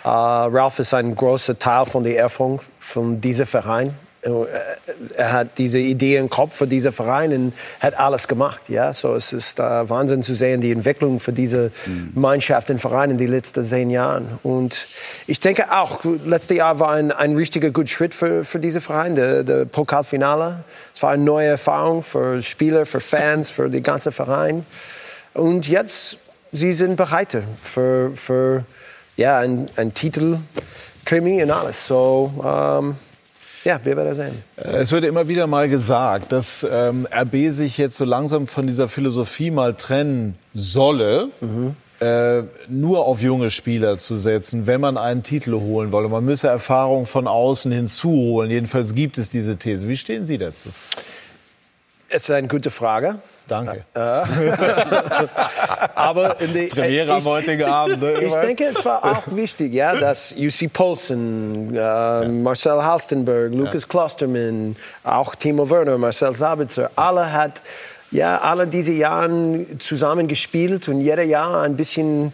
Äh, 0.02 0.08
Ralph 0.08 0.80
ist 0.80 0.92
ein 0.92 1.14
großer 1.14 1.56
Teil 1.56 1.86
von 1.86 2.02
der 2.02 2.18
Erfahrung 2.18 2.60
von 2.80 3.20
diesem 3.20 3.46
Verein. 3.46 3.94
Er 5.16 5.32
hat 5.32 5.58
diese 5.58 5.78
Idee 5.78 6.16
im 6.16 6.30
Kopf 6.30 6.56
für 6.56 6.66
diesen 6.66 6.92
Verein 6.92 7.32
und 7.32 7.52
hat 7.80 7.98
alles 7.98 8.26
gemacht. 8.26 8.68
Ja, 8.68 8.92
so 8.92 9.14
es 9.14 9.32
ist 9.32 9.58
äh, 9.58 9.62
Wahnsinn 9.62 10.22
zu 10.22 10.34
sehen 10.34 10.60
die 10.60 10.72
Entwicklung 10.72 11.20
für 11.20 11.32
diese 11.32 11.72
Mannschaft 12.14 12.70
und 12.70 12.80
Verein 12.80 13.10
in 13.10 13.18
den 13.18 13.28
letzten 13.28 13.62
zehn 13.64 13.90
Jahren. 13.90 14.38
Und 14.42 14.86
ich 15.26 15.40
denke 15.40 15.72
auch, 15.72 16.04
letztes 16.24 16.56
Jahr 16.56 16.80
war 16.80 16.92
ein, 16.92 17.12
ein 17.12 17.36
richtiger 17.36 17.70
guter 17.70 17.88
Schritt 17.88 18.14
für, 18.14 18.44
für 18.44 18.58
diesen 18.58 18.80
Verein, 18.80 19.14
der, 19.14 19.42
der 19.42 19.66
Pokalfinale. 19.66 20.64
Es 20.94 21.02
war 21.02 21.10
eine 21.10 21.22
neue 21.22 21.48
Erfahrung 21.48 22.02
für 22.02 22.40
Spieler, 22.42 22.86
für 22.86 23.00
Fans, 23.00 23.50
für 23.50 23.68
den 23.68 23.82
ganzen 23.82 24.12
Verein. 24.12 24.64
Und 25.34 25.68
jetzt, 25.68 26.18
sie 26.52 26.72
sind 26.72 26.96
bereit 26.96 27.36
für, 27.60 28.12
für 28.14 28.64
ja, 29.16 29.38
ein, 29.38 29.68
ein 29.76 29.92
Titel, 29.92 30.38
Krimi 31.04 31.42
und 31.42 31.50
alles. 31.50 31.86
So, 31.86 32.32
ähm, 32.44 32.96
ja, 33.64 33.80
wir 33.82 33.96
werden 33.96 34.14
sehen. 34.14 34.42
Es 34.56 34.92
wird 34.92 35.04
immer 35.04 35.26
wieder 35.26 35.46
mal 35.46 35.68
gesagt, 35.68 36.32
dass 36.32 36.66
ähm, 36.70 37.06
RB 37.10 37.50
sich 37.50 37.78
jetzt 37.78 37.96
so 37.96 38.04
langsam 38.04 38.46
von 38.46 38.66
dieser 38.66 38.88
Philosophie 38.88 39.50
mal 39.50 39.74
trennen 39.74 40.34
solle, 40.52 41.28
äh, 42.00 42.42
nur 42.68 43.06
auf 43.06 43.22
junge 43.22 43.50
Spieler 43.50 43.96
zu 43.96 44.16
setzen, 44.16 44.66
wenn 44.66 44.80
man 44.80 44.98
einen 44.98 45.22
Titel 45.22 45.54
holen 45.54 45.92
wolle. 45.92 46.08
Man 46.08 46.24
müsse 46.24 46.48
Erfahrung 46.48 47.06
von 47.06 47.26
außen 47.26 47.72
hinzuholen. 47.72 48.50
Jedenfalls 48.50 48.94
gibt 48.94 49.16
es 49.16 49.28
diese 49.30 49.56
These. 49.56 49.88
Wie 49.88 49.96
stehen 49.96 50.26
Sie 50.26 50.36
dazu? 50.36 50.68
Es 52.14 52.28
ist 52.28 52.30
eine 52.30 52.46
gute 52.46 52.70
Frage. 52.70 53.16
Danke. 53.48 53.84
Aber 55.96 56.40
in 56.40 56.54
die, 56.54 56.66
Premiere 56.66 57.14
am 57.14 57.24
heutigen 57.24 57.64
Abend, 57.64 58.00
ne? 58.00 58.22
Ich 58.22 58.34
denke, 58.34 58.66
es 58.66 58.84
war 58.84 59.04
auch 59.04 59.22
wichtig, 59.34 59.74
ja, 59.74 59.96
dass 59.96 60.32
UC 60.32 60.72
Poulsen, 60.72 61.74
äh, 61.74 62.28
Marcel 62.28 62.84
Halstenberg, 62.84 63.52
Lukas 63.52 63.88
Klostermann, 63.88 64.76
auch 65.02 65.34
Timo 65.34 65.68
Werner, 65.68 65.98
Marcel 65.98 66.32
Sabitzer, 66.32 66.88
alle 66.94 67.32
hat 67.32 67.62
ja 68.12 68.40
alle 68.40 68.68
diese 68.68 68.92
Jahre 68.92 69.66
zusammen 69.80 70.28
gespielt 70.28 70.88
und 70.88 71.00
jeder 71.00 71.24
Jahr 71.24 71.62
ein 71.62 71.76
bisschen 71.76 72.32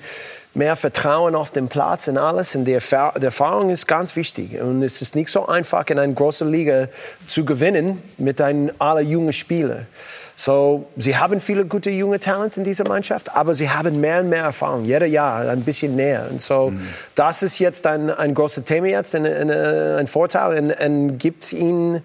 mehr 0.55 0.77
Vertrauen 0.77 1.35
auf 1.35 1.51
dem 1.51 1.69
Platz 1.69 2.09
und 2.09 2.19
alles. 2.19 2.55
Und 2.57 2.65
die, 2.65 2.73
Erfahr 2.73 3.15
die 3.19 3.25
Erfahrung 3.25 3.71
ist 3.71 3.87
ganz 3.87 4.17
wichtig. 4.17 4.61
Und 4.61 4.83
es 4.83 5.01
ist 5.01 5.15
nicht 5.15 5.31
so 5.31 5.47
einfach, 5.47 5.87
in 5.89 5.99
einer 5.99 6.13
großen 6.13 6.51
Liga 6.51 6.89
zu 7.27 7.45
gewinnen 7.45 8.03
mit 8.19 8.41
aller 8.41 9.01
jungen 9.01 9.33
Spielern. 9.33 9.87
So, 10.41 10.87
sie 10.97 11.19
haben 11.19 11.39
viele 11.39 11.67
gute 11.67 11.91
junge 11.91 12.19
Talente 12.19 12.61
in 12.61 12.65
dieser 12.65 12.89
Mannschaft, 12.89 13.37
aber 13.37 13.53
sie 13.53 13.69
haben 13.69 14.01
mehr 14.01 14.21
und 14.21 14.31
mehr 14.31 14.45
Erfahrung, 14.45 14.87
jedes 14.87 15.13
Jahr 15.13 15.47
ein 15.47 15.61
bisschen 15.65 15.97
näher. 15.97 16.29
Und 16.31 16.41
so, 16.41 16.73
das 17.15 17.43
ist 17.43 17.59
jetzt 17.59 17.87
ein, 17.87 18.09
ein 18.09 18.33
großes 18.33 18.65
Thema 18.65 18.87
jetzt, 18.87 19.15
ein, 19.15 19.27
ein, 19.27 19.51
ein 19.51 20.07
Vorteil 20.07 20.59
und, 20.59 20.73
und 20.81 21.19
gibt 21.19 21.53
ihnen, 21.53 22.03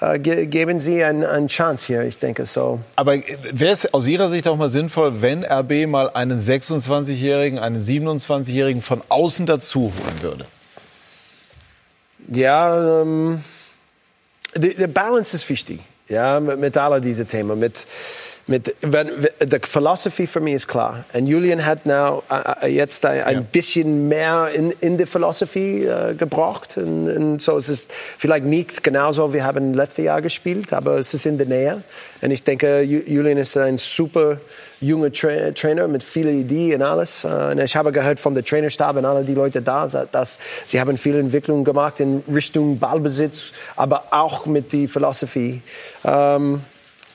äh, 0.00 0.18
ge 0.18 0.46
geben 0.46 0.80
sie 0.80 1.04
eine 1.04 1.28
ein 1.28 1.46
Chance 1.46 1.86
hier, 1.86 2.02
ich 2.02 2.18
denke 2.18 2.44
so. 2.44 2.80
Aber 2.96 3.18
wäre 3.52 3.72
es 3.72 3.94
aus 3.94 4.08
Ihrer 4.08 4.30
Sicht 4.30 4.48
auch 4.48 4.56
mal 4.56 4.68
sinnvoll, 4.68 5.22
wenn 5.22 5.44
RB 5.44 5.86
mal 5.86 6.10
einen 6.10 6.40
26-Jährigen, 6.40 7.60
einen 7.60 7.80
27-Jährigen 7.80 8.82
von 8.82 9.00
außen 9.08 9.46
dazu 9.46 9.92
holen 9.96 10.22
würde? 10.22 10.46
Ja, 12.32 13.02
ähm, 13.02 13.44
die 14.56 14.74
Balance 14.88 15.36
ist 15.36 15.48
wichtig. 15.48 15.78
Ja, 16.08 16.40
mit, 16.40 16.58
mit 16.58 16.76
all 16.76 17.00
diesen 17.00 17.26
Themen. 17.26 17.58
Mit, 17.58 17.86
mit, 18.48 18.76
wenn, 18.80 19.10
die 19.42 19.58
Philosophie 19.62 20.26
für 20.28 20.38
mich 20.40 20.54
ist 20.54 20.68
klar. 20.68 21.04
Und 21.12 21.26
Julian 21.26 21.64
hat 21.66 21.84
now, 21.84 22.22
äh, 22.62 22.68
jetzt 22.68 23.04
ein, 23.04 23.24
ein 23.24 23.44
bisschen 23.46 24.06
mehr 24.06 24.50
in, 24.54 24.70
in 24.80 24.96
die 24.98 25.06
Philosophie 25.06 25.84
äh, 25.84 26.14
gebracht. 26.14 26.76
Und, 26.76 27.10
und 27.10 27.42
so 27.42 27.56
es 27.56 27.68
ist 27.68 27.92
vielleicht 27.92 28.44
nicht 28.44 28.84
genauso, 28.84 29.32
wir 29.32 29.44
haben 29.44 29.74
letztes 29.74 30.04
Jahr 30.04 30.22
gespielt, 30.22 30.72
aber 30.72 30.96
es 30.98 31.12
ist 31.12 31.26
in 31.26 31.38
der 31.38 31.48
Nähe. 31.48 31.82
Und 32.22 32.30
ich 32.30 32.44
denke, 32.44 32.82
Ju- 32.82 33.02
Julian 33.08 33.38
ist 33.38 33.56
ein 33.56 33.78
super 33.78 34.38
junger 34.80 35.10
Tra 35.10 35.50
Trainer 35.52 35.88
mit 35.88 36.02
vielen 36.04 36.40
Ideen 36.40 36.82
und 36.82 36.86
alles. 36.88 37.24
Äh, 37.24 37.28
Und 37.50 37.58
ich 37.58 37.74
habe 37.74 37.90
gehört 37.90 38.20
von 38.20 38.32
der 38.32 38.44
Trainerstab 38.44 38.96
und 38.96 39.04
alle 39.04 39.24
die 39.24 39.34
Leute 39.34 39.60
da, 39.60 39.86
dass 40.12 40.38
sie 40.66 40.80
haben 40.80 40.96
viele 40.96 41.18
Entwicklungen 41.18 41.64
gemacht 41.64 41.98
in 41.98 42.22
Richtung 42.32 42.78
Ballbesitz, 42.78 43.52
aber 43.74 44.04
auch 44.12 44.46
mit 44.46 44.72
der 44.72 44.88
Philosophie. 44.88 45.62
Ähm, 46.04 46.60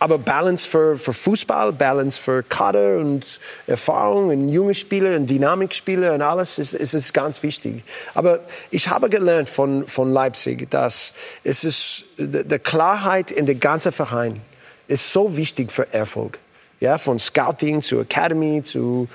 aber 0.02 0.18
Balance 0.18 0.68
für, 0.68 0.98
für 0.98 1.14
Fußball, 1.14 1.74
Balance 1.74 2.20
für 2.20 2.42
Kader 2.42 2.98
und 2.98 3.40
Erfahrung 3.68 4.30
und 4.30 4.50
junge 4.50 4.74
Spieler 4.74 5.16
und 5.16 5.30
Dynamikspieler 5.30 6.16
und 6.16 6.24
alles 6.24 6.58
ist, 6.58 6.74
ist, 6.74 6.96
ist 6.96 7.14
ganz 7.14 7.44
wichtig. 7.44 7.84
Aber 8.16 8.40
ich 8.72 8.90
habe 8.90 9.12
gelernt 9.12 9.48
von, 9.48 9.86
von 9.86 10.12
Leipzig, 10.12 10.72
dass 10.72 11.14
es 11.44 11.64
ist, 11.64 12.06
die 12.18 12.58
Klarheit 12.58 13.30
in 13.30 13.46
der 13.46 13.54
ganzen 13.54 13.92
Verein 13.92 14.42
ist 14.88 15.14
so 15.14 15.38
wichtig 15.38 15.72
für 15.72 15.94
Erfolg. 15.94 16.40
Ja, 16.80 16.98
von 16.98 17.20
Scouting 17.20 17.84
zu 17.84 18.00
Academy 18.00 18.64
zu 18.64 19.08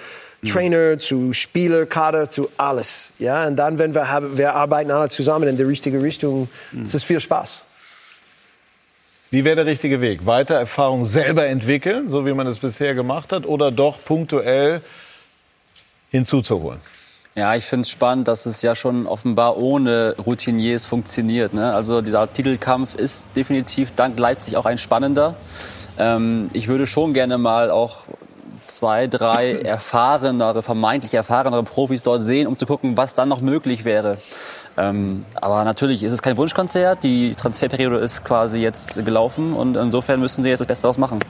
Trainer 0.47 0.99
zu 0.99 1.33
Spieler, 1.33 1.87
Kader 1.87 2.31
zu 2.31 2.49
alles. 2.57 3.11
Ja, 3.19 3.49
und 3.49 3.57
dann, 3.57 3.79
wenn 3.81 3.93
wir 3.93 4.09
haben, 4.09 4.39
wir 4.39 4.55
arbeiten 4.55 4.93
alle 4.93 5.09
zusammen 5.09 5.49
in 5.49 5.57
die 5.57 5.65
richtige 5.65 6.01
Richtung, 6.01 6.49
es 6.85 6.95
ist 6.95 7.03
viel 7.03 7.19
Spaß. 7.19 7.66
Wie 9.31 9.45
wäre 9.45 9.57
der 9.57 9.67
richtige 9.67 10.01
Weg? 10.01 10.25
Weiter 10.25 10.55
Erfahrung 10.55 11.05
selber 11.05 11.47
entwickeln, 11.47 12.07
so 12.07 12.27
wie 12.27 12.33
man 12.33 12.47
es 12.47 12.59
bisher 12.59 12.95
gemacht 12.95 13.33
hat, 13.33 13.45
oder 13.45 13.71
doch 13.71 13.99
punktuell 14.05 14.83
hinzuzuholen? 16.11 16.81
Ja, 17.35 17.55
ich 17.55 17.65
finde 17.65 17.83
es 17.83 17.91
spannend, 17.91 18.29
dass 18.29 18.47
es 18.47 18.63
ja 18.63 18.75
schon 18.75 19.07
offenbar 19.07 19.59
ohne 19.59 20.15
Routiniers 20.25 20.87
funktioniert. 20.87 21.53
Ne? 21.53 21.75
Also 21.75 22.01
dieser 22.01 22.33
Titelkampf 22.33 22.95
ist 22.95 23.29
definitiv 23.37 23.93
dank 23.93 24.19
Leipzig 24.19 24.57
auch 24.57 24.65
ein 24.65 24.79
spannender. 24.79 25.35
Ähm, 25.99 26.49
ich 26.55 26.69
würde 26.69 26.87
schon 26.87 27.13
gerne 27.13 27.37
mal 27.37 27.71
auch 27.71 28.05
zwei, 28.69 29.07
drei 29.07 29.53
erfahrenere, 29.65 30.63
vermeintlich 30.63 31.13
erfahrenere 31.13 31.63
Profis 31.63 32.03
dort 32.03 32.23
sehen, 32.23 32.47
um 32.47 32.57
zu 32.57 32.65
gucken, 32.65 32.97
was 32.97 33.13
dann 33.13 33.29
noch 33.29 33.43
möglich 33.43 33.85
wäre. 33.85 34.17
Ähm, 34.79 35.25
aber 35.35 35.65
natürlich 35.65 36.03
ist 36.03 36.13
es 36.13 36.23
kein 36.23 36.37
Wunschkonzert. 36.37 37.03
Die 37.03 37.35
Transferperiode 37.35 37.97
ist 37.99 38.25
quasi 38.25 38.59
jetzt 38.59 39.05
gelaufen 39.05 39.53
und 39.53 39.77
insofern 39.77 40.21
müssen 40.21 40.43
sie 40.43 40.51
jetzt 40.51 40.61
das 40.61 40.67
Beste 40.67 40.83
daraus 40.83 40.99
machen. 40.99 41.21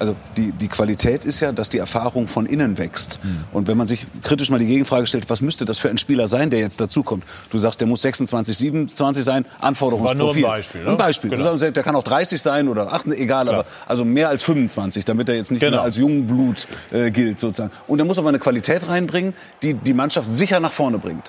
Also 0.00 0.14
die, 0.36 0.52
die 0.52 0.68
Qualität 0.68 1.24
ist 1.24 1.40
ja, 1.40 1.50
dass 1.50 1.70
die 1.70 1.78
Erfahrung 1.78 2.28
von 2.28 2.46
innen 2.46 2.78
wächst. 2.78 3.18
Und 3.52 3.66
wenn 3.66 3.76
man 3.76 3.88
sich 3.88 4.06
kritisch 4.22 4.48
mal 4.48 4.60
die 4.60 4.66
Gegenfrage 4.68 5.08
stellt, 5.08 5.28
was 5.28 5.40
müsste 5.40 5.64
das 5.64 5.80
für 5.80 5.90
ein 5.90 5.98
Spieler 5.98 6.28
sein, 6.28 6.50
der 6.50 6.60
jetzt 6.60 6.80
dazukommt? 6.80 7.24
Du 7.50 7.58
sagst, 7.58 7.80
der 7.80 7.88
muss 7.88 8.02
26, 8.02 8.56
27 8.56 9.24
sein, 9.24 9.44
Anforderungsprofil. 9.60 10.18
War 10.20 10.32
nur 10.34 10.36
ein 10.36 10.42
Beispiel, 10.42 10.84
ne? 10.84 10.90
Ein 10.90 10.96
Beispiel. 10.96 11.30
Genau. 11.30 11.42
Du 11.50 11.56
sagst, 11.56 11.76
der 11.76 11.82
kann 11.82 11.96
auch 11.96 12.04
30 12.04 12.40
sein 12.40 12.68
oder 12.68 12.92
8, 12.92 13.08
egal, 13.08 13.48
aber 13.48 13.64
also 13.88 14.04
mehr 14.04 14.28
als 14.28 14.44
25, 14.44 15.04
damit 15.04 15.28
er 15.28 15.34
jetzt 15.34 15.50
nicht 15.50 15.58
Genau. 15.60 15.78
mehr 15.78 15.82
als 15.82 15.96
Jungblut 15.96 16.68
äh, 16.92 17.10
gilt 17.10 17.40
sozusagen. 17.40 17.72
Und 17.88 17.98
er 17.98 18.04
muss 18.04 18.18
aber 18.18 18.28
eine 18.28 18.38
Qualität 18.38 18.88
reinbringen, 18.88 19.34
die 19.62 19.74
die 19.74 19.94
Mannschaft 19.94 20.30
sicher 20.30 20.60
nach 20.60 20.72
vorne 20.72 20.98
bringt. 20.98 21.24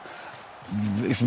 Ich, 1.10 1.18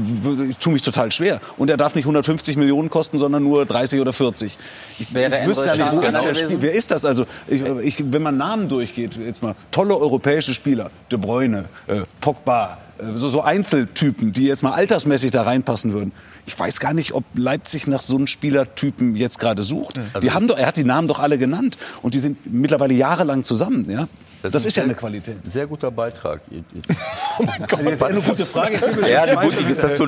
ich 0.50 0.56
tue 0.58 0.72
mich 0.72 0.82
total 0.82 1.10
schwer. 1.10 1.40
Und 1.56 1.70
er 1.70 1.76
darf 1.76 1.94
nicht 1.94 2.04
150 2.04 2.56
Millionen 2.56 2.90
kosten, 2.90 3.18
sondern 3.18 3.42
nur 3.42 3.66
30 3.66 4.00
oder 4.00 4.12
40. 4.12 4.56
Ich, 4.98 5.14
Wäre 5.14 5.40
ich 5.40 5.48
wüsste 5.48 5.64
nicht, 5.64 5.92
wo 5.92 6.00
ist 6.00 6.12
der 6.12 6.32
gewesen? 6.32 6.56
Wer 6.60 6.72
ist 6.72 6.90
das? 6.90 7.04
Also, 7.04 7.26
ich, 7.48 7.62
ich, 7.62 8.12
wenn 8.12 8.22
man 8.22 8.36
Namen 8.36 8.68
durchgeht, 8.68 9.16
jetzt 9.16 9.42
mal 9.42 9.54
tolle 9.70 9.96
europäische 9.96 10.54
Spieler, 10.54 10.90
De 11.10 11.18
Bruyne, 11.18 11.64
äh, 11.88 12.02
Pogba, 12.20 12.78
äh, 12.98 13.16
so, 13.16 13.28
so 13.28 13.42
Einzeltypen, 13.42 14.32
die 14.32 14.46
jetzt 14.46 14.62
mal 14.62 14.72
altersmäßig 14.72 15.30
da 15.30 15.42
reinpassen 15.42 15.92
würden. 15.92 16.12
Ich 16.46 16.58
weiß 16.58 16.80
gar 16.80 16.92
nicht, 16.94 17.12
ob 17.12 17.24
Leipzig 17.34 17.86
nach 17.86 18.02
so 18.02 18.16
einem 18.16 18.26
Spielertypen 18.26 19.16
jetzt 19.16 19.38
gerade 19.38 19.62
sucht. 19.62 20.00
die 20.22 20.32
haben 20.32 20.48
doch, 20.48 20.58
er 20.58 20.66
hat 20.66 20.76
die 20.76 20.84
Namen 20.84 21.06
doch 21.06 21.20
alle 21.20 21.38
genannt 21.38 21.78
und 22.02 22.14
die 22.14 22.20
sind 22.20 22.52
mittlerweile 22.52 22.94
jahrelang 22.94 23.44
zusammen. 23.44 23.88
Ja? 23.88 24.08
Das, 24.42 24.54
ist 24.56 24.64
ja 24.64 24.70
sehr- 24.70 24.84
eine 24.84 24.94
Qualität. 24.94 25.36
Sehr 25.44 25.66
guter 25.66 25.90
Beitrag. 25.90 26.40
Oh 27.38 27.44
mein 27.44 27.64
Gott, 27.66 27.80
jetzt 27.82 28.02
eine 28.02 28.20
gute 28.20 28.44
Frage. 28.44 28.74
Ja, 29.10 29.26
schweifen. 29.26 29.56
gut, 29.56 29.68
jetzt 29.70 29.82
hast 29.82 29.98
du, 29.98 30.06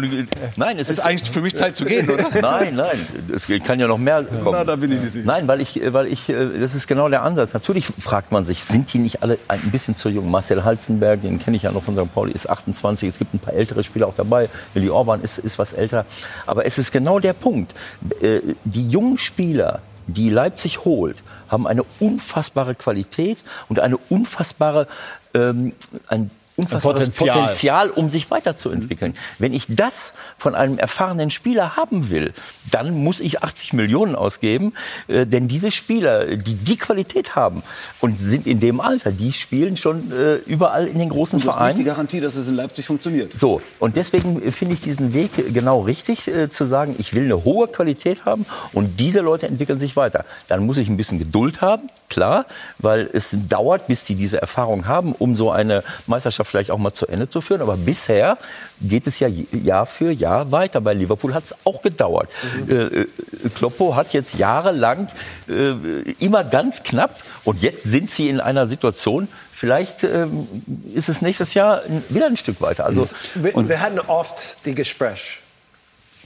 nein, 0.57 0.78
es 0.78 0.91
ist 0.91 1.01
eigentlich 1.01 1.30
für 1.30 1.41
mich 1.41 1.57
Zeit 1.57 1.74
zu 1.74 1.87
gehen, 1.87 2.09
oder? 2.11 2.28
Nein, 2.39 2.74
nein, 2.76 2.99
es 3.35 3.47
kann 3.64 3.80
ja 3.80 3.87
noch 3.87 3.97
mehr 3.97 4.22
kommen. 4.24 4.45
Na, 4.53 4.62
da 4.62 4.76
bin 4.76 4.93
ich 4.93 5.01
nicht 5.01 5.12
sicher. 5.12 5.24
Nein, 5.26 5.49
weil 5.49 5.62
ich, 5.62 5.80
weil 5.93 6.07
ich, 6.09 6.28
äh, 6.28 6.59
das 6.59 6.74
ist 6.74 6.87
genau 6.87 7.09
der 7.09 7.22
Ansatz. 7.22 7.55
Natürlich 7.55 7.87
fragt 7.87 8.30
man 8.30 8.45
sich, 8.45 8.62
sind 8.62 8.93
die 8.93 8.99
nicht 8.99 9.22
alle 9.22 9.39
ein 9.49 9.70
bisschen 9.70 9.97
zu 9.97 10.11
jung? 10.11 10.30
Marcel 10.30 10.64
Halzenberg, 10.64 11.22
den 11.22 11.39
kenne 11.39 11.57
ich 11.57 11.62
ja 11.62 11.72
noch 11.72 11.82
von 11.82 11.97
St. 11.97 12.12
Pauli, 12.14 12.32
ist 12.32 12.49
28. 12.49 13.09
Es 13.09 13.18
gibt 13.18 13.32
ein 13.32 13.39
paar 13.39 13.55
ältere 13.55 13.82
Spieler 13.82 14.07
auch 14.09 14.14
dabei. 14.14 14.51
Willi 14.74 14.91
Orban 14.91 15.22
ist, 15.22 15.39
ist 15.39 15.59
was 15.59 15.72
älter. 15.72 16.05
Aber 16.47 16.66
es 16.66 16.76
ist 16.76 16.93
genau 16.93 17.18
der 17.20 17.32
Punkt. 17.32 17.72
Äh, 18.20 18.41
Die 18.64 18.87
jungen 18.91 19.16
Spieler 19.16 19.80
die 20.07 20.31
Leipzig 20.31 20.85
holt, 20.85 21.23
haben 21.49 21.67
eine 21.67 21.85
unfassbare 22.01 22.75
Qualität 22.75 23.39
und 23.69 23.81
eine 23.81 23.97
unfassbare, 24.09 24.87
ähm, 25.35 25.73
ein 26.09 26.31
unfassbares 26.57 27.01
Potenzial. 27.01 27.41
Potenzial. 27.41 27.91
um 27.91 28.11
sich 28.11 28.31
weiterzuentwickeln. 28.31 29.15
Wenn 29.39 29.53
ich 29.53 29.67
das 29.69 30.15
von 30.39 30.55
einem 30.55 30.79
erfahrenen 30.79 31.31
Spieler 31.31 31.77
haben 31.77 32.11
will, 32.11 32.33
dann 32.71 33.03
muss 33.03 33.21
ich 33.21 33.43
80 33.43 33.73
Millionen 33.73 34.15
ausgeben, 34.15 34.73
äh, 35.09 35.27
denn 35.27 35.49
diese 35.49 35.71
Spieler, 35.71 36.37
die 36.37 36.55
die 36.55 36.77
Qualität 36.77 37.35
haben 37.35 37.63
und 38.01 38.19
sind 38.19 38.47
in 38.47 38.61
dem 38.61 38.81
Alter, 38.81 39.11
die 39.11 39.33
spielen 39.33 39.77
schon 39.77 40.13
äh, 40.13 40.37
überall 40.47 40.87
in 40.87 40.99
den 40.99 41.09
großen 41.09 41.39
Und 41.39 41.47
das 41.47 41.47
ist 41.47 41.47
nicht 41.47 41.55
Vereinen. 41.55 41.79
die 41.79 41.85
Garantie, 41.85 42.21
dass 42.21 42.37
es 42.37 42.49
in 42.49 42.55
Leipzig 42.55 42.87
funktioniert. 42.87 43.33
So, 43.39 43.61
und 43.81 43.97
deswegen 43.97 44.43
äh, 44.43 44.53
finde 44.53 44.75
ich 44.75 44.81
diesen 44.81 45.15
Weg 45.15 45.31
genau 45.53 45.81
richtig, 45.81 46.29
äh, 46.29 46.49
zu 46.49 46.65
sagen, 46.65 46.95
ich 46.99 47.15
will 47.15 47.25
eine 47.25 47.45
hohe 47.45 47.69
Qualität 47.69 48.25
haben 48.25 48.47
und 48.73 49.01
diese 49.01 49.21
Leute 49.21 49.47
entwickeln 49.49 49.79
sich 49.79 49.97
weiter. 49.97 50.25
Dann 50.49 50.65
muss 50.65 50.77
ich 50.77 50.89
ein 50.89 50.97
bisschen 50.97 51.19
Geduld 51.19 51.61
haben, 51.61 51.91
klar, 52.09 52.47
weil 52.79 53.09
es 53.13 53.37
dauert, 53.49 53.87
bis 53.87 54.05
die 54.05 54.15
diese 54.15 54.41
Erfahrung 54.41 54.87
haben, 54.87 55.13
um 55.13 55.37
so 55.37 55.51
eine 55.51 55.83
Meisterschaft 56.07 56.51
vielleicht 56.51 56.71
auch 56.71 56.79
mal 56.79 56.93
zu 56.93 57.07
Ende 57.07 57.29
zu 57.29 57.41
führen. 57.41 57.63
Aber 57.63 57.77
bisher 57.77 58.39
geht 58.81 59.07
es 59.07 59.19
ja 59.19 59.29
Jahr 59.29 59.87
für 59.87 60.11
Jahr 60.11 60.53
weiter. 60.53 60.81
Bei 60.81 60.95
Liverpool 60.95 61.35
hat 61.35 61.45
es 61.45 61.55
auch 61.65 61.83
gedauert. 61.83 62.31
Äh, 62.69 62.75
äh, 62.75 63.07
Kloppo 63.55 63.97
hat 63.97 64.13
jetzt 64.13 64.35
jahrelang 64.35 65.09
äh, 65.49 65.73
immer 66.19 66.45
ganz 66.45 66.83
knapp 66.83 67.21
und 67.45 67.63
jetzt 67.63 67.85
sind 67.85 68.11
sie 68.11 68.29
in 68.29 68.41
einer 68.41 68.67
Situation, 68.67 69.29
vielleicht 69.53 70.05
ähm, 70.05 70.47
ist 70.95 71.09
es 71.09 71.23
nächstes 71.23 71.55
Jahr 71.55 71.83
wieder 72.09 72.27
ein 72.27 72.37
Stück 72.37 72.61
weiter. 72.61 72.87
Also, 72.87 73.17
wir, 73.35 73.69
wir 73.69 73.81
hatten 73.81 74.01
oft 74.01 74.65
die 74.67 74.75
Gespräche 74.75 75.45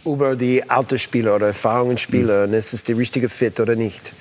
über 0.05 0.37
die 0.37 0.69
alten 0.69 0.99
Spieler 0.99 1.37
oder 1.37 1.49
erfahrenen 1.49 1.99
Spieler 1.99 2.45
und 2.45 2.55
ist 2.55 2.73
es 2.73 2.85
die 2.85 2.93
richtige 2.93 3.29
Fit 3.29 3.61
oder 3.61 3.75
nicht. 3.75 4.15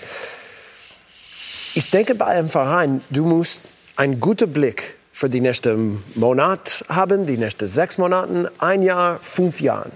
Ich 1.77 1.91
denke 1.91 2.15
bei 2.15 2.25
einem 2.25 2.49
Verein, 2.49 3.01
du 3.11 3.23
musst 3.23 3.61
einen 3.97 4.19
guten 4.19 4.51
Blick 4.51 4.95
für 5.11 5.29
die 5.29 5.41
nächsten 5.41 6.03
Monat 6.15 6.83
haben, 6.89 7.27
die 7.27 7.37
nächsten 7.37 7.67
sechs 7.67 7.99
Monate, 7.99 8.51
ein 8.57 8.81
Jahr, 8.81 9.19
fünf 9.21 9.61
Jahre. 9.61 9.91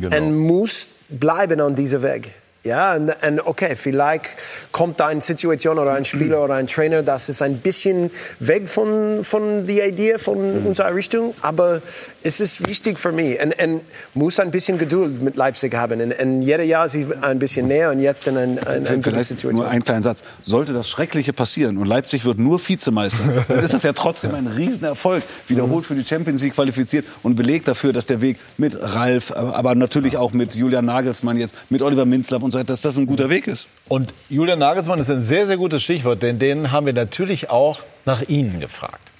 Genau. 0.00 0.16
Und 0.16 0.36
musst 0.36 0.94
bleiben 1.08 1.60
an 1.60 1.74
diesem 1.74 2.04
Weg. 2.04 2.30
Ja, 2.62 2.94
und, 2.94 3.12
und 3.26 3.40
okay, 3.46 3.74
vielleicht 3.74 4.26
kommt 4.70 5.00
da 5.00 5.08
eine 5.08 5.20
Situation 5.22 5.76
oder 5.80 5.94
ein 5.94 6.04
Spieler 6.04 6.42
oder 6.44 6.54
ein 6.54 6.68
Trainer, 6.68 7.02
das 7.02 7.28
ist 7.28 7.42
ein 7.42 7.58
bisschen 7.58 8.12
weg 8.38 8.68
von, 8.68 9.24
von 9.24 9.66
der 9.66 9.88
Idee, 9.88 10.18
von 10.18 10.60
Mhm. 10.60 10.66
unserer 10.68 10.94
Richtung, 10.94 11.34
aber 11.42 11.82
es 12.24 12.40
ist 12.40 12.66
wichtig 12.66 12.98
für 12.98 13.12
mich 13.12 13.38
und, 13.40 13.52
und 13.62 13.82
muss 14.14 14.40
ein 14.40 14.50
bisschen 14.50 14.78
Geduld 14.78 15.22
mit 15.22 15.36
Leipzig 15.36 15.74
haben. 15.74 16.00
Und, 16.00 16.18
und 16.18 16.42
jedes 16.42 16.66
Jahr 16.66 16.88
sie 16.88 17.06
ein 17.20 17.38
bisschen 17.38 17.68
näher 17.68 17.90
und 17.90 18.00
jetzt 18.00 18.26
in 18.26 18.38
ein, 18.38 18.58
ein, 18.60 18.86
eine 18.86 18.96
gute 18.96 19.10
Vielleicht 19.10 19.26
Situation. 19.26 19.54
nur 19.54 19.68
einen 19.68 19.84
kleinen 19.84 20.02
Satz. 20.02 20.24
Sollte 20.40 20.72
das 20.72 20.88
Schreckliche 20.88 21.34
passieren 21.34 21.76
und 21.76 21.86
Leipzig 21.86 22.24
wird 22.24 22.38
nur 22.38 22.58
Vizemeister, 22.66 23.44
dann 23.48 23.58
ist 23.60 23.74
das 23.74 23.82
ja 23.82 23.92
trotzdem 23.92 24.34
ein 24.34 24.46
Riesenerfolg. 24.46 25.22
Wiederholt 25.48 25.84
für 25.84 25.94
die 25.94 26.04
Champions 26.04 26.42
League 26.42 26.54
qualifiziert 26.54 27.04
und 27.22 27.36
belegt 27.36 27.68
dafür, 27.68 27.92
dass 27.92 28.06
der 28.06 28.22
Weg 28.22 28.38
mit 28.56 28.76
Ralf, 28.80 29.30
aber 29.32 29.74
natürlich 29.74 30.16
auch 30.16 30.32
mit 30.32 30.54
Julian 30.54 30.86
Nagelsmann 30.86 31.36
jetzt, 31.36 31.70
mit 31.70 31.82
Oliver 31.82 32.06
Minzlaff 32.06 32.42
und 32.42 32.52
so 32.52 32.58
weiter, 32.58 32.68
dass 32.68 32.80
das 32.80 32.96
ein 32.96 33.04
guter 33.06 33.28
Weg 33.28 33.46
ist. 33.46 33.68
Und 33.88 34.14
Julian 34.30 34.58
Nagelsmann 34.58 34.98
ist 34.98 35.10
ein 35.10 35.20
sehr, 35.20 35.46
sehr 35.46 35.58
gutes 35.58 35.82
Stichwort, 35.82 36.22
denn 36.22 36.38
den 36.38 36.72
haben 36.72 36.86
wir 36.86 36.94
natürlich 36.94 37.50
auch 37.50 37.80
nach 38.06 38.22
Ihnen 38.28 38.60
gefragt. 38.60 39.13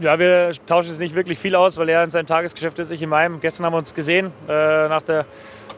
Ja, 0.00 0.18
wir 0.18 0.50
tauschen 0.66 0.88
jetzt 0.88 0.98
nicht 0.98 1.14
wirklich 1.14 1.38
viel 1.38 1.54
aus, 1.54 1.78
weil 1.78 1.88
er 1.88 2.02
in 2.02 2.10
seinem 2.10 2.26
Tagesgeschäft 2.26 2.80
ist, 2.80 2.90
ich 2.90 3.00
in 3.00 3.08
meinem. 3.08 3.38
Gestern 3.38 3.66
haben 3.66 3.74
wir 3.74 3.78
uns 3.78 3.94
gesehen 3.94 4.32
äh, 4.48 4.88
nach 4.88 5.02
der 5.02 5.24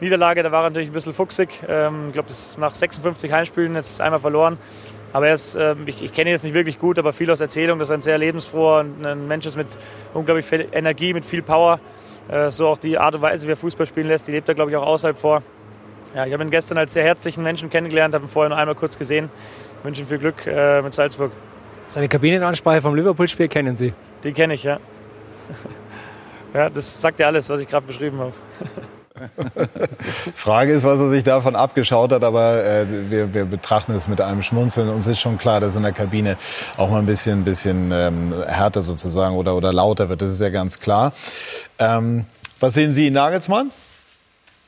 Niederlage, 0.01 0.41
da 0.41 0.51
war 0.51 0.63
er 0.63 0.69
natürlich 0.71 0.89
ein 0.89 0.93
bisschen 0.93 1.13
fuchsig. 1.13 1.49
Ähm, 1.67 2.05
ich 2.07 2.13
glaube, 2.13 2.27
das 2.27 2.39
ist 2.39 2.57
nach 2.57 2.73
56 2.73 3.31
Heimspielen 3.31 3.75
jetzt 3.75 4.01
einmal 4.01 4.19
verloren. 4.19 4.57
Aber 5.13 5.27
er 5.27 5.35
ist, 5.35 5.53
ähm, 5.53 5.83
ich, 5.85 6.01
ich 6.01 6.13
kenne 6.13 6.31
ihn 6.31 6.33
jetzt 6.33 6.43
nicht 6.43 6.55
wirklich 6.55 6.79
gut, 6.79 6.97
aber 6.97 7.13
viel 7.13 7.29
aus 7.29 7.41
Erzählung, 7.41 7.77
dass 7.77 7.91
er 7.91 7.97
ein 7.97 8.01
sehr 8.01 8.17
lebensfroher 8.17 8.79
und 8.79 9.05
ein 9.05 9.27
Mensch 9.27 9.45
ist 9.45 9.55
mit 9.55 9.77
unglaublich 10.15 10.47
viel 10.47 10.67
Energie, 10.71 11.13
mit 11.13 11.23
viel 11.23 11.43
Power. 11.43 11.79
Äh, 12.27 12.49
so 12.49 12.67
auch 12.67 12.79
die 12.79 12.97
Art 12.97 13.13
und 13.13 13.21
Weise, 13.21 13.47
wie 13.47 13.51
er 13.51 13.57
Fußball 13.57 13.85
spielen 13.85 14.07
lässt, 14.07 14.27
die 14.27 14.31
lebt 14.31 14.49
er, 14.49 14.55
glaube 14.55 14.71
ich, 14.71 14.77
auch 14.77 14.85
außerhalb 14.85 15.17
vor. 15.17 15.43
Ja, 16.15 16.25
ich 16.25 16.33
habe 16.33 16.43
ihn 16.43 16.49
gestern 16.49 16.79
als 16.79 16.93
sehr 16.93 17.03
herzlichen 17.03 17.43
Menschen 17.43 17.69
kennengelernt, 17.69 18.15
habe 18.15 18.25
ihn 18.25 18.29
vorher 18.29 18.49
nur 18.49 18.57
einmal 18.57 18.75
kurz 18.75 18.97
gesehen. 18.97 19.29
Wünsche 19.83 20.01
ihm 20.01 20.07
viel 20.07 20.17
Glück 20.17 20.47
äh, 20.47 20.81
mit 20.81 20.93
Salzburg. 20.93 21.31
Seine 21.87 22.09
Kabinenansprache 22.09 22.81
vom 22.81 22.95
Liverpool-Spiel 22.95 23.47
kennen 23.47 23.77
Sie? 23.77 23.93
Die 24.23 24.33
kenne 24.33 24.53
ich, 24.53 24.63
ja. 24.63 24.79
Ja, 26.53 26.69
das 26.69 27.01
sagt 27.01 27.19
ja 27.19 27.27
alles, 27.27 27.49
was 27.49 27.59
ich 27.59 27.67
gerade 27.67 27.85
beschrieben 27.85 28.19
habe. 28.19 28.33
Frage 30.33 30.73
ist, 30.73 30.85
was 30.85 30.99
er 30.99 31.09
sich 31.09 31.23
davon 31.23 31.55
abgeschaut 31.55 32.11
hat, 32.11 32.23
aber 32.23 32.63
äh, 32.63 33.09
wir, 33.09 33.33
wir 33.33 33.45
betrachten 33.45 33.93
es 33.93 34.07
mit 34.07 34.21
einem 34.21 34.41
Schmunzeln. 34.41 34.89
Uns 34.89 35.07
ist 35.07 35.19
schon 35.19 35.37
klar, 35.37 35.59
dass 35.59 35.75
in 35.75 35.83
der 35.83 35.91
Kabine 35.91 36.37
auch 36.77 36.89
mal 36.89 36.99
ein 36.99 37.05
bisschen, 37.05 37.43
bisschen 37.43 37.91
ähm, 37.91 38.33
härter 38.47 38.81
sozusagen 38.81 39.35
oder, 39.35 39.55
oder 39.55 39.73
lauter 39.73 40.09
wird. 40.09 40.21
Das 40.21 40.31
ist 40.31 40.41
ja 40.41 40.49
ganz 40.49 40.79
klar. 40.79 41.11
Ähm, 41.79 42.25
was 42.59 42.73
sehen 42.73 42.93
Sie 42.93 43.07
in 43.07 43.13
Nagelsmann? 43.13 43.71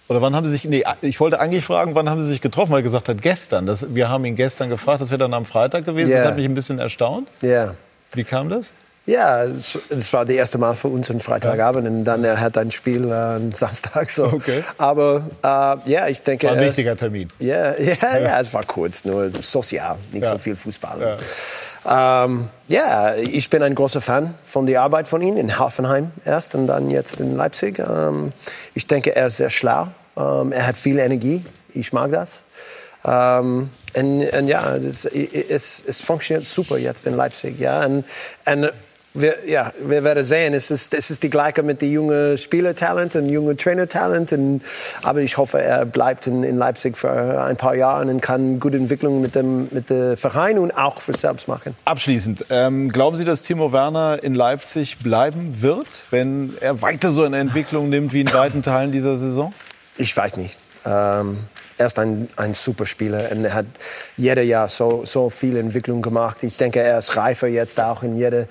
Oder 0.10 0.22
wann 0.24 0.36
haben 0.36 0.46
Sie 0.46 0.52
sich, 0.52 0.66
nee, 0.66 0.84
ich 1.02 1.20
wollte 1.20 1.40
eigentlich 1.40 1.64
fragen, 1.64 1.94
wann 1.96 2.10
haben 2.10 2.20
Sie 2.20 2.28
sich 2.28 2.42
getroffen, 2.42 2.72
weil 2.72 2.80
er 2.80 2.84
gesagt 2.84 3.08
hat, 3.10 3.22
gestern. 3.22 3.66
Das, 3.68 3.94
wir 3.94 4.10
haben 4.10 4.26
ihn 4.26 4.36
gestern 4.36 4.70
gefragt, 4.70 5.02
das 5.02 5.12
wäre 5.12 5.20
dann 5.20 5.34
am 5.36 5.46
Freitag 5.46 5.86
gewesen. 5.86 6.12
Ja. 6.12 6.18
Das 6.18 6.28
hat 6.30 6.36
mich 6.36 6.46
ein 6.46 6.54
bisschen 6.56 6.80
erstaunt. 6.80 7.28
Ja. 7.42 7.76
Wie 8.14 8.24
kam 8.24 8.50
das? 8.50 8.74
Ja, 9.06 9.44
es 9.44 10.14
war 10.14 10.24
das 10.26 10.36
erste 10.36 10.58
Mal 10.60 10.76
für 10.76 10.88
uns 10.88 11.10
am 11.10 11.20
Freitagabend 11.20 11.88
und 11.88 12.06
dann 12.06 12.24
er 12.24 12.40
hat 12.40 12.58
ein 12.60 12.70
Spiel 12.70 13.10
äh, 13.10 13.14
am 13.14 13.52
Samstag. 13.54 14.10
So. 14.10 14.26
Okay. 14.26 14.64
Aber 14.78 15.24
äh, 15.44 15.90
ja, 15.90 16.08
ich 16.08 16.22
denke. 16.22 16.46
War 16.48 16.54
ein 16.54 16.60
er- 16.60 16.68
wichtiger 16.68 16.96
Termin. 16.96 17.30
Ja, 17.40 17.76
ja, 17.80 18.18
ja, 18.20 18.40
es 18.40 18.54
war 18.54 18.64
kurz, 18.64 19.06
nur 19.06 19.32
sozial, 19.32 19.98
nicht 20.12 20.26
Ja. 20.26 20.32
so 20.34 20.38
viel 20.38 20.56
Fußball. 20.56 21.18
Ähm, 21.90 22.50
ja, 22.68 23.16
ich 23.16 23.50
bin 23.50 23.64
ein 23.64 23.74
großer 23.74 24.02
Fan 24.02 24.36
von 24.44 24.66
der 24.66 24.82
Arbeit 24.82 25.08
von 25.08 25.22
ihm 25.22 25.38
in 25.38 25.58
Hoffenheim 25.58 26.12
erst 26.26 26.54
und 26.54 26.68
dann 26.68 26.90
jetzt 26.92 27.20
in 27.20 27.36
Leipzig. 27.36 27.80
Ähm, 27.80 28.32
ich 28.76 28.86
denke, 28.86 29.16
er 29.16 29.28
ist 29.28 29.38
sehr 29.38 29.50
schlau. 29.50 29.88
Ähm, 30.18 30.52
er 30.52 30.68
hat 30.68 30.78
viel 30.78 31.00
Energie. 31.00 31.44
Ich 31.74 31.94
mag 31.94 32.12
das. 32.12 32.44
Ähm, 33.06 33.70
und, 33.96 34.34
und 34.34 34.48
ja, 34.48 34.76
es, 34.76 35.06
es, 35.06 35.84
es 35.88 36.02
funktioniert 36.02 36.46
super 36.46 36.78
jetzt 36.78 37.08
in 37.08 37.16
Leipzig. 37.16 37.60
Ja, 37.60 37.86
und, 37.86 38.06
wir, 39.14 39.38
ja, 39.48 39.74
wir 39.84 40.04
werden 40.04 40.24
sehen, 40.24 40.54
es 40.54 40.70
ist, 40.70 40.94
es 40.94 41.10
ist 41.10 41.24
die 41.24 41.30
gleiche 41.30 41.64
mit 41.64 41.82
den 41.82 41.92
jungen 41.92 42.38
Spielertalent 42.38 43.16
und 43.16 43.28
jungen 43.28 43.58
Trainertalent. 43.58 44.32
Und, 44.34 44.62
aber 45.02 45.22
ich 45.22 45.38
hoffe, 45.38 45.62
er 45.62 45.86
bleibt 45.86 46.28
in, 46.28 46.44
in 46.44 46.58
Leipzig 46.58 46.96
für 46.96 47.44
ein 47.44 47.58
paar 47.58 47.76
Jahre 47.76 48.06
und 48.06 48.22
kann 48.22 48.60
gute 48.60 48.78
Entwicklungen 48.78 49.22
mit 49.22 49.36
dem, 49.36 49.68
mit 49.72 49.90
dem 49.90 50.16
Verein 50.16 50.60
und 50.60 50.72
auch 50.72 51.00
für 51.00 51.16
selbst 51.16 51.48
machen. 51.48 51.76
Abschließend, 51.86 52.46
ähm, 52.50 52.90
glauben 52.90 53.16
Sie, 53.16 53.26
dass 53.26 53.42
Timo 53.42 53.72
Werner 53.72 54.20
in 54.22 54.36
Leipzig 54.36 55.00
bleiben 55.00 55.62
wird, 55.62 55.88
wenn 56.12 56.54
er 56.62 56.82
weiter 56.82 57.12
so 57.12 57.24
eine 57.24 57.40
Entwicklung 57.40 57.90
nimmt 57.90 58.14
wie 58.14 58.22
in 58.22 58.34
weiten 58.34 58.62
Teilen 58.62 58.92
dieser 58.92 59.18
Saison? 59.18 59.54
Ich 60.00 60.16
weiß 60.16 60.38
nicht. 60.38 60.58
Ähm, 60.86 61.40
er 61.78 61.86
ist 61.86 62.00
ein, 62.00 62.30
ein 62.38 62.54
super 62.54 62.86
Spieler 62.86 63.30
und 63.32 63.44
er 63.44 63.54
hat 63.54 63.66
jedes 64.16 64.46
Jahr 64.46 64.70
so, 64.70 65.04
so 65.06 65.30
viel 65.30 65.58
Entwicklung 65.58 66.02
gemacht. 66.02 66.42
Ich 66.44 66.56
denke, 66.58 66.80
er 66.80 66.98
ist 66.98 67.18
reifer 67.18 67.48
jetzt 67.48 67.80
auch 67.82 68.02
in 68.02 68.18
jede. 68.18 68.48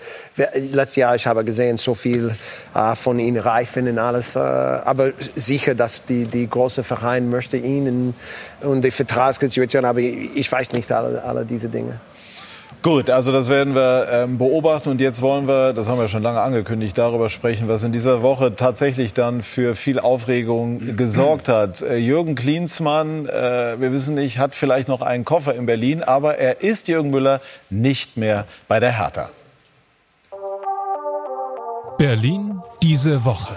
Letztes 0.54 0.96
Jahr, 0.96 1.14
ich 1.14 1.26
habe 1.26 1.44
gesehen, 1.44 1.78
so 1.78 1.94
viel 1.94 2.36
äh, 2.74 2.94
von 2.94 3.18
ihm 3.18 3.36
reifen 3.38 3.88
und 3.88 3.98
alles. 3.98 4.36
Äh, 4.36 4.40
aber 4.40 5.12
sicher, 5.34 5.74
dass 5.74 6.04
die, 6.04 6.24
die 6.24 6.48
große 6.48 6.82
Verein 6.82 7.30
möchte 7.30 7.56
ihn 7.56 8.14
und, 8.60 8.68
und 8.68 8.84
die 8.84 8.90
Vertragssituation. 8.90 9.86
Aber 9.86 10.00
ich, 10.00 10.36
ich 10.36 10.52
weiß 10.52 10.74
nicht 10.74 10.92
alle, 10.92 11.22
alle 11.22 11.46
diese 11.46 11.70
Dinge. 11.70 12.00
Gut, 12.80 13.10
also 13.10 13.32
das 13.32 13.48
werden 13.48 13.74
wir 13.74 14.06
ähm, 14.08 14.38
beobachten 14.38 14.88
und 14.90 15.00
jetzt 15.00 15.20
wollen 15.20 15.48
wir, 15.48 15.72
das 15.72 15.88
haben 15.88 15.98
wir 15.98 16.06
schon 16.06 16.22
lange 16.22 16.40
angekündigt, 16.40 16.96
darüber 16.96 17.28
sprechen, 17.28 17.66
was 17.66 17.82
in 17.82 17.90
dieser 17.90 18.22
Woche 18.22 18.54
tatsächlich 18.54 19.14
dann 19.14 19.42
für 19.42 19.74
viel 19.74 19.98
Aufregung 19.98 20.96
gesorgt 20.96 21.48
hat. 21.48 21.82
Äh, 21.82 21.96
Jürgen 21.96 22.36
Klinsmann, 22.36 23.26
äh, 23.26 23.80
wir 23.80 23.92
wissen 23.92 24.14
nicht, 24.14 24.38
hat 24.38 24.54
vielleicht 24.54 24.86
noch 24.86 25.02
einen 25.02 25.24
Koffer 25.24 25.56
in 25.56 25.66
Berlin, 25.66 26.04
aber 26.04 26.38
er 26.38 26.60
ist 26.60 26.86
Jürgen 26.86 27.10
Müller 27.10 27.40
nicht 27.68 28.16
mehr 28.16 28.44
bei 28.68 28.78
der 28.78 28.96
Hertha. 28.96 29.30
Berlin 31.98 32.60
diese 32.80 33.24
Woche. 33.24 33.56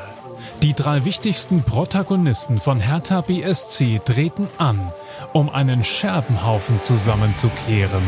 Die 0.64 0.74
drei 0.74 1.06
wichtigsten 1.06 1.62
Protagonisten 1.62 2.60
von 2.60 2.80
Hertha 2.80 3.22
BSC 3.22 4.02
treten 4.04 4.48
an, 4.58 4.92
um 5.32 5.52
einen 5.52 5.84
Scherbenhaufen 5.84 6.82
zusammenzukehren. 6.82 8.02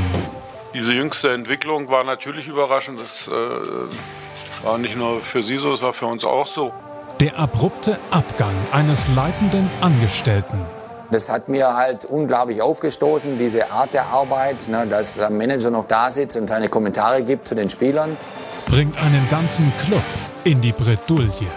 Diese 0.73 0.91
jüngste 0.91 1.31
Entwicklung 1.31 1.89
war 1.89 2.03
natürlich 2.03 2.47
überraschend. 2.47 2.99
Das 2.99 3.27
äh, 3.27 4.65
war 4.65 4.79
nicht 4.79 4.95
nur 4.95 5.21
für 5.21 5.43
Sie 5.43 5.57
so, 5.57 5.71
es 5.71 5.83
war 5.83 5.93
für 5.93 6.07
uns 6.07 6.25
auch 6.25 6.47
so. 6.47 6.73
Der 7.19 7.37
abrupte 7.37 7.99
Abgang 8.09 8.55
eines 8.71 9.07
leitenden 9.15 9.69
Angestellten. 9.81 10.65
Das 11.11 11.29
hat 11.29 11.47
mir 11.47 11.75
halt 11.75 12.05
unglaublich 12.05 12.59
aufgestoßen, 12.59 13.37
diese 13.37 13.69
Art 13.69 13.93
der 13.93 14.07
Arbeit, 14.07 14.67
ne, 14.67 14.87
dass 14.89 15.13
der 15.13 15.29
Manager 15.29 15.69
noch 15.69 15.87
da 15.87 16.09
sitzt 16.09 16.37
und 16.37 16.47
seine 16.47 16.69
Kommentare 16.69 17.21
gibt 17.21 17.47
zu 17.47 17.53
den 17.53 17.69
Spielern. 17.69 18.17
bringt 18.65 18.97
einen 18.97 19.29
ganzen 19.29 19.71
Club 19.85 20.03
in 20.43 20.59
die 20.59 20.71
Bredouille. 20.71 21.51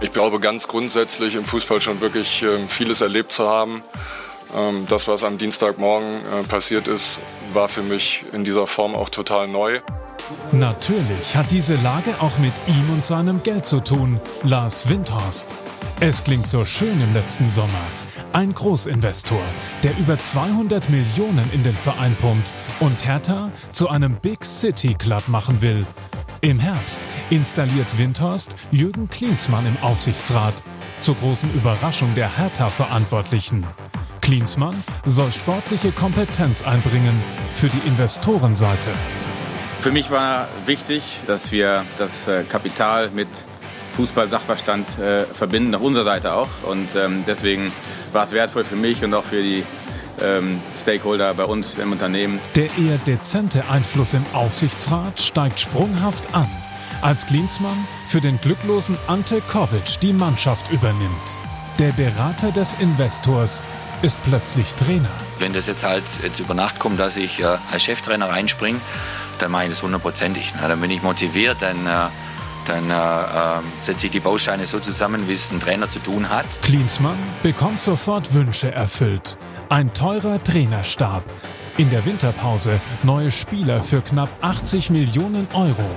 Ich 0.00 0.12
glaube 0.12 0.40
ganz 0.40 0.66
grundsätzlich 0.66 1.36
im 1.36 1.44
Fußball 1.44 1.80
schon 1.80 2.00
wirklich 2.00 2.42
ähm, 2.42 2.66
vieles 2.68 3.00
erlebt 3.00 3.30
zu 3.30 3.48
haben. 3.48 3.84
Ähm, 4.56 4.86
das, 4.88 5.08
was 5.08 5.24
am 5.24 5.38
Dienstagmorgen 5.38 6.20
äh, 6.20 6.42
passiert 6.48 6.88
ist, 6.88 7.20
war 7.52 7.68
für 7.68 7.82
mich 7.82 8.24
in 8.32 8.44
dieser 8.44 8.66
Form 8.66 8.94
auch 8.94 9.08
total 9.08 9.48
neu. 9.48 9.80
Natürlich 10.52 11.36
hat 11.36 11.50
diese 11.50 11.76
Lage 11.76 12.14
auch 12.20 12.38
mit 12.38 12.54
ihm 12.66 12.90
und 12.92 13.04
seinem 13.04 13.42
Geld 13.42 13.66
zu 13.66 13.80
tun, 13.80 14.20
Lars 14.42 14.88
Windhorst. 14.88 15.46
Es 16.00 16.22
klingt 16.24 16.46
so 16.46 16.64
schön 16.64 17.00
im 17.00 17.12
letzten 17.14 17.48
Sommer. 17.48 17.82
Ein 18.32 18.54
Großinvestor, 18.54 19.42
der 19.82 19.98
über 19.98 20.16
200 20.16 20.88
Millionen 20.88 21.50
in 21.52 21.64
den 21.64 21.74
Verein 21.74 22.14
pumpt 22.14 22.52
und 22.78 23.04
Hertha 23.04 23.50
zu 23.72 23.88
einem 23.88 24.14
Big 24.16 24.44
City 24.44 24.94
Club 24.94 25.26
machen 25.26 25.62
will. 25.62 25.84
Im 26.40 26.60
Herbst 26.60 27.02
installiert 27.28 27.98
Windhorst 27.98 28.54
Jürgen 28.70 29.10
Klinsmann 29.10 29.66
im 29.66 29.76
Aufsichtsrat, 29.82 30.62
zur 31.00 31.16
großen 31.16 31.52
Überraschung 31.54 32.14
der 32.14 32.36
Hertha-Verantwortlichen. 32.38 33.66
Klinsmann 34.30 34.76
soll 35.06 35.32
sportliche 35.32 35.90
Kompetenz 35.90 36.62
einbringen 36.62 37.20
für 37.50 37.66
die 37.66 37.80
Investorenseite. 37.84 38.90
Für 39.80 39.90
mich 39.90 40.12
war 40.12 40.46
wichtig, 40.66 41.18
dass 41.26 41.50
wir 41.50 41.84
das 41.98 42.28
äh, 42.28 42.44
Kapital 42.44 43.10
mit 43.10 43.26
Fußball-Sachverstand 43.96 44.86
äh, 45.00 45.24
verbinden, 45.24 45.74
auf 45.74 45.82
unserer 45.82 46.04
Seite 46.04 46.32
auch. 46.32 46.46
Und 46.62 46.94
ähm, 46.94 47.24
deswegen 47.26 47.72
war 48.12 48.22
es 48.22 48.30
wertvoll 48.30 48.62
für 48.62 48.76
mich 48.76 49.02
und 49.02 49.14
auch 49.14 49.24
für 49.24 49.42
die 49.42 49.64
ähm, 50.22 50.60
Stakeholder 50.80 51.34
bei 51.34 51.44
uns 51.46 51.74
im 51.74 51.90
Unternehmen. 51.90 52.38
Der 52.54 52.66
eher 52.78 52.98
dezente 52.98 53.68
Einfluss 53.68 54.14
im 54.14 54.24
Aufsichtsrat 54.32 55.20
steigt 55.20 55.58
sprunghaft 55.58 56.36
an, 56.36 56.48
als 57.02 57.26
Klinsmann 57.26 57.84
für 58.06 58.20
den 58.20 58.40
glücklosen 58.40 58.96
Ante 59.08 59.40
Kovic 59.50 59.98
die 60.00 60.12
Mannschaft 60.12 60.70
übernimmt. 60.70 61.10
Der 61.80 61.90
Berater 61.92 62.52
des 62.52 62.74
Investors 62.74 63.64
ist 64.02 64.22
plötzlich 64.22 64.74
Trainer. 64.74 65.08
Wenn 65.38 65.52
das 65.52 65.66
jetzt 65.66 65.84
halt 65.84 66.04
jetzt 66.22 66.40
über 66.40 66.54
Nacht 66.54 66.78
kommt, 66.78 66.98
dass 66.98 67.16
ich 67.16 67.40
äh, 67.40 67.58
als 67.70 67.82
Cheftrainer 67.82 68.28
reinspringe, 68.28 68.80
dann 69.38 69.50
mache 69.50 69.64
ich 69.64 69.70
das 69.70 69.82
hundertprozentig. 69.82 70.52
Na, 70.60 70.68
dann 70.68 70.80
bin 70.80 70.90
ich 70.90 71.02
motiviert, 71.02 71.58
dann, 71.60 71.86
äh, 71.86 72.08
dann 72.66 72.90
äh, 72.90 72.94
äh, 72.94 73.62
setze 73.82 74.06
ich 74.06 74.12
die 74.12 74.20
Bausteine 74.20 74.66
so 74.66 74.80
zusammen, 74.80 75.28
wie 75.28 75.34
es 75.34 75.50
ein 75.50 75.60
Trainer 75.60 75.88
zu 75.88 75.98
tun 75.98 76.30
hat. 76.30 76.46
Klinsmann 76.62 77.18
bekommt 77.42 77.80
sofort 77.80 78.32
Wünsche 78.32 78.72
erfüllt. 78.72 79.36
Ein 79.68 79.92
teurer 79.92 80.42
Trainerstab. 80.42 81.22
In 81.76 81.90
der 81.90 82.04
Winterpause 82.04 82.80
neue 83.02 83.30
Spieler 83.30 83.82
für 83.82 84.02
knapp 84.02 84.28
80 84.40 84.90
Millionen 84.90 85.46
Euro. 85.54 85.88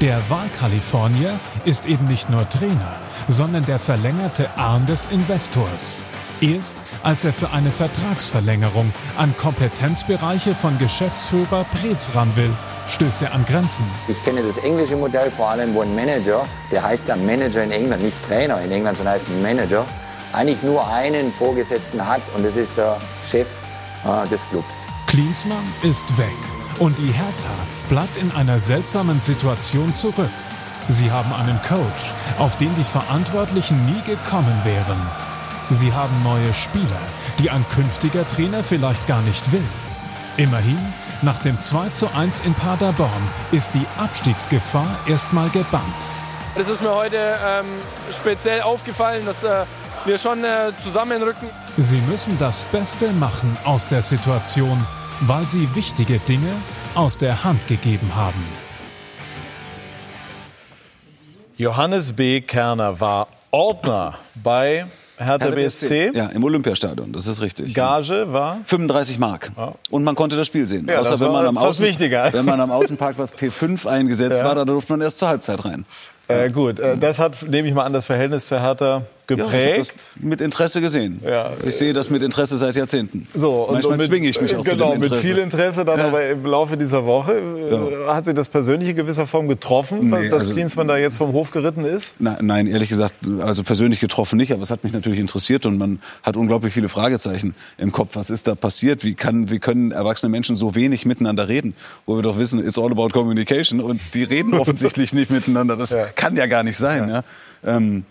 Der 0.00 0.20
Wahlkalifornier 0.28 1.38
ist 1.64 1.86
eben 1.86 2.06
nicht 2.06 2.28
nur 2.28 2.48
Trainer, 2.48 2.96
sondern 3.28 3.64
der 3.64 3.78
verlängerte 3.78 4.50
Arm 4.58 4.86
des 4.86 5.06
Investors. 5.06 6.04
Erst 6.40 6.76
als 7.02 7.24
er 7.24 7.32
für 7.32 7.50
eine 7.50 7.70
Vertragsverlängerung 7.70 8.92
an 9.16 9.34
Kompetenzbereiche 9.36 10.54
von 10.54 10.78
Geschäftsführer 10.78 11.64
Preetz 11.80 12.10
ran 12.14 12.30
will, 12.36 12.50
stößt 12.88 13.22
er 13.22 13.34
an 13.34 13.44
Grenzen. 13.46 13.84
Ich 14.08 14.22
kenne 14.24 14.42
das 14.42 14.58
englische 14.58 14.96
Modell 14.96 15.30
vor 15.30 15.50
allem, 15.50 15.74
wo 15.74 15.82
ein 15.82 15.94
Manager, 15.94 16.46
der 16.70 16.82
heißt 16.82 17.08
ja 17.08 17.16
Manager 17.16 17.62
in 17.62 17.70
England, 17.70 18.02
nicht 18.02 18.16
Trainer 18.26 18.60
in 18.62 18.72
England, 18.72 18.98
sondern 18.98 19.14
heißt 19.14 19.26
Manager, 19.42 19.84
eigentlich 20.32 20.62
nur 20.62 20.86
einen 20.88 21.32
Vorgesetzten 21.32 22.06
hat 22.06 22.22
und 22.36 22.44
das 22.44 22.56
ist 22.56 22.76
der 22.76 22.96
Chef 23.24 23.48
äh, 24.04 24.28
des 24.28 24.48
Clubs. 24.50 24.84
Klinsmann 25.06 25.64
ist 25.82 26.16
weg 26.18 26.26
und 26.78 26.98
die 26.98 27.12
Hertha 27.12 27.54
bleibt 27.88 28.16
in 28.16 28.30
einer 28.32 28.58
seltsamen 28.58 29.20
Situation 29.20 29.94
zurück. 29.94 30.30
Sie 30.88 31.10
haben 31.10 31.32
einen 31.32 31.58
Coach, 31.62 32.12
auf 32.38 32.56
den 32.58 32.74
die 32.74 32.84
Verantwortlichen 32.84 33.86
nie 33.86 34.02
gekommen 34.02 34.60
wären. 34.64 34.98
Sie 35.70 35.92
haben 35.92 36.22
neue 36.22 36.52
Spieler, 36.52 37.00
die 37.38 37.50
ein 37.50 37.64
künftiger 37.70 38.26
Trainer 38.26 38.62
vielleicht 38.62 39.06
gar 39.06 39.22
nicht 39.22 39.50
will. 39.52 39.64
Immerhin, 40.36 40.78
nach 41.22 41.38
dem 41.38 41.58
2 41.58 41.88
zu 41.90 42.12
1 42.14 42.40
in 42.40 42.54
Paderborn 42.54 43.10
ist 43.52 43.72
die 43.72 43.86
Abstiegsgefahr 43.98 44.98
erstmal 45.06 45.48
gebannt. 45.50 45.84
Das 46.56 46.68
ist 46.68 46.82
mir 46.82 46.94
heute 46.94 47.16
ähm, 47.44 47.66
speziell 48.12 48.62
aufgefallen, 48.62 49.24
dass 49.24 49.42
äh, 49.42 49.64
wir 50.04 50.18
schon 50.18 50.44
äh, 50.44 50.70
zusammenrücken. 50.82 51.48
Sie 51.78 52.00
müssen 52.02 52.36
das 52.38 52.64
Beste 52.64 53.10
machen 53.12 53.56
aus 53.64 53.88
der 53.88 54.02
Situation, 54.02 54.84
weil 55.20 55.46
sie 55.46 55.74
wichtige 55.74 56.18
Dinge 56.18 56.52
aus 56.94 57.16
der 57.18 57.42
Hand 57.42 57.66
gegeben 57.66 58.14
haben. 58.14 58.44
Johannes 61.56 62.12
B. 62.12 62.40
Kerner 62.40 63.00
war 63.00 63.28
Ordner 63.50 64.18
bei 64.34 64.86
Hertha 65.16 65.50
BSC. 65.50 66.10
Ja, 66.14 66.26
im 66.26 66.42
Olympiastadion, 66.44 67.12
das 67.12 67.26
ist 67.26 67.40
richtig. 67.40 67.74
Gage 67.74 68.32
war? 68.32 68.58
35 68.64 69.18
Mark. 69.18 69.52
Und 69.90 70.04
man 70.04 70.14
konnte 70.14 70.36
das 70.36 70.46
Spiel 70.46 70.66
sehen. 70.66 70.86
Ja, 70.88 70.98
Außer 71.00 71.18
wenn 71.24 71.32
man, 71.32 71.46
am 71.46 71.56
Außen, 71.58 71.84
wichtiger. 71.84 72.32
wenn 72.32 72.44
man 72.44 72.60
am 72.60 72.70
Außenparkplatz 72.70 73.30
P5 73.32 73.86
eingesetzt 73.86 74.40
Ja. 74.40 74.46
war, 74.46 74.54
da 74.54 74.64
durfte 74.64 74.92
man 74.92 75.00
erst 75.00 75.18
zur 75.18 75.28
Halbzeit 75.28 75.64
rein. 75.64 75.84
Äh, 76.26 76.50
gut, 76.50 76.78
äh, 76.78 76.96
das 76.96 77.18
hat, 77.18 77.42
nehme 77.48 77.68
ich 77.68 77.74
mal 77.74 77.84
an, 77.84 77.92
das 77.92 78.06
Verhältnis 78.06 78.46
zur 78.48 78.60
Hertha 78.60 78.86
Ja, 78.96 79.02
geprägt. 79.26 79.92
das 79.96 80.22
mit 80.22 80.40
Interesse 80.40 80.80
gesehen. 80.80 81.20
Ja. 81.24 81.52
Ich 81.66 81.76
sehe 81.76 81.92
das 81.92 82.10
mit 82.10 82.22
Interesse 82.22 82.56
seit 82.56 82.76
Jahrzehnten. 82.76 83.26
So, 83.34 83.68
Manchmal 83.70 83.96
mit, 83.96 84.06
zwinge 84.06 84.28
ich 84.28 84.40
mich 84.40 84.54
auch 84.54 84.64
genau, 84.64 84.92
zu 84.92 84.98
dem 84.98 85.02
Interesse. 85.02 85.14
mit 85.16 85.24
viel 85.34 85.38
Interesse 85.42 85.84
dann 85.84 86.00
aber 86.00 86.28
im 86.28 86.44
Laufe 86.44 86.76
dieser 86.76 87.04
Woche. 87.06 87.32
äh, 87.32 88.06
Hat 88.08 88.24
Sie 88.26 88.34
das 88.34 88.48
persönlich 88.48 88.90
in 88.90 88.96
gewisser 88.96 89.26
Form 89.26 89.48
getroffen, 89.48 90.10
Nee, 90.10 90.28
dass 90.28 90.42
also- 90.42 90.52
Klinsmann 90.54 90.88
da 90.88 90.96
jetzt 90.96 91.16
vom 91.16 91.32
Hof 91.32 91.50
geritten 91.50 91.84
ist? 91.84 92.16
Na, 92.18 92.38
nein, 92.42 92.66
ehrlich 92.66 92.88
gesagt, 92.88 93.14
also 93.40 93.62
persönlich 93.62 94.00
getroffen 94.00 94.36
nicht, 94.36 94.52
aber 94.52 94.62
es 94.62 94.70
hat 94.70 94.84
mich 94.84 94.92
natürlich 94.92 95.20
interessiert 95.20 95.64
und 95.66 95.78
man 95.78 96.00
hat 96.22 96.36
unglaublich 96.36 96.74
viele 96.74 96.88
Fragezeichen 96.88 97.54
im 97.78 97.92
Kopf. 97.92 98.10
Was 98.14 98.30
ist 98.30 98.46
da 98.46 98.54
passiert? 98.54 99.04
Wie, 99.04 99.14
kann, 99.14 99.50
wie 99.50 99.58
können 99.58 99.90
erwachsene 99.90 100.30
Menschen 100.30 100.56
so 100.56 100.74
wenig 100.74 101.06
miteinander 101.06 101.48
reden? 101.48 101.74
Wo 102.06 102.16
wir 102.16 102.22
doch 102.22 102.38
wissen, 102.38 102.58
it's 102.64 102.78
all 102.78 102.90
about 102.90 103.08
communication 103.10 103.80
und 103.80 104.00
die 104.12 104.24
reden 104.24 104.54
offensichtlich 104.58 105.12
nicht 105.14 105.30
miteinander. 105.30 105.76
Das 105.76 105.96
kann 106.14 106.36
ja 106.36 106.46
gar 106.46 106.62
nicht 106.62 106.76
sein. 106.76 107.08
Ja. 107.08 107.22
Ähm, 107.64 108.04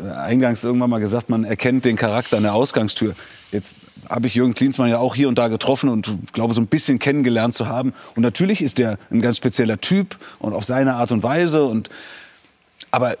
eingangs 0.00 0.64
irgendwann 0.64 0.90
mal 0.90 1.00
gesagt, 1.00 1.30
man 1.30 1.44
erkennt 1.44 1.84
den 1.84 1.96
Charakter 1.96 2.36
an 2.36 2.42
der 2.42 2.54
Ausgangstür. 2.54 3.14
Jetzt 3.52 3.72
habe 4.08 4.26
ich 4.26 4.34
Jürgen 4.34 4.54
Klinsmann 4.54 4.88
ja 4.88 4.98
auch 4.98 5.14
hier 5.14 5.28
und 5.28 5.38
da 5.38 5.48
getroffen 5.48 5.88
und 5.88 6.32
glaube 6.32 6.54
so 6.54 6.60
ein 6.60 6.66
bisschen 6.66 6.98
kennengelernt 6.98 7.54
zu 7.54 7.68
haben. 7.68 7.92
Und 8.14 8.22
natürlich 8.22 8.62
ist 8.62 8.78
der 8.78 8.98
ein 9.10 9.20
ganz 9.20 9.36
spezieller 9.36 9.80
Typ 9.80 10.16
und 10.38 10.52
auf 10.52 10.64
seine 10.64 10.94
Art 10.94 11.12
und 11.12 11.22
Weise. 11.22 11.64
Und 11.64 11.90
aber 12.90 13.16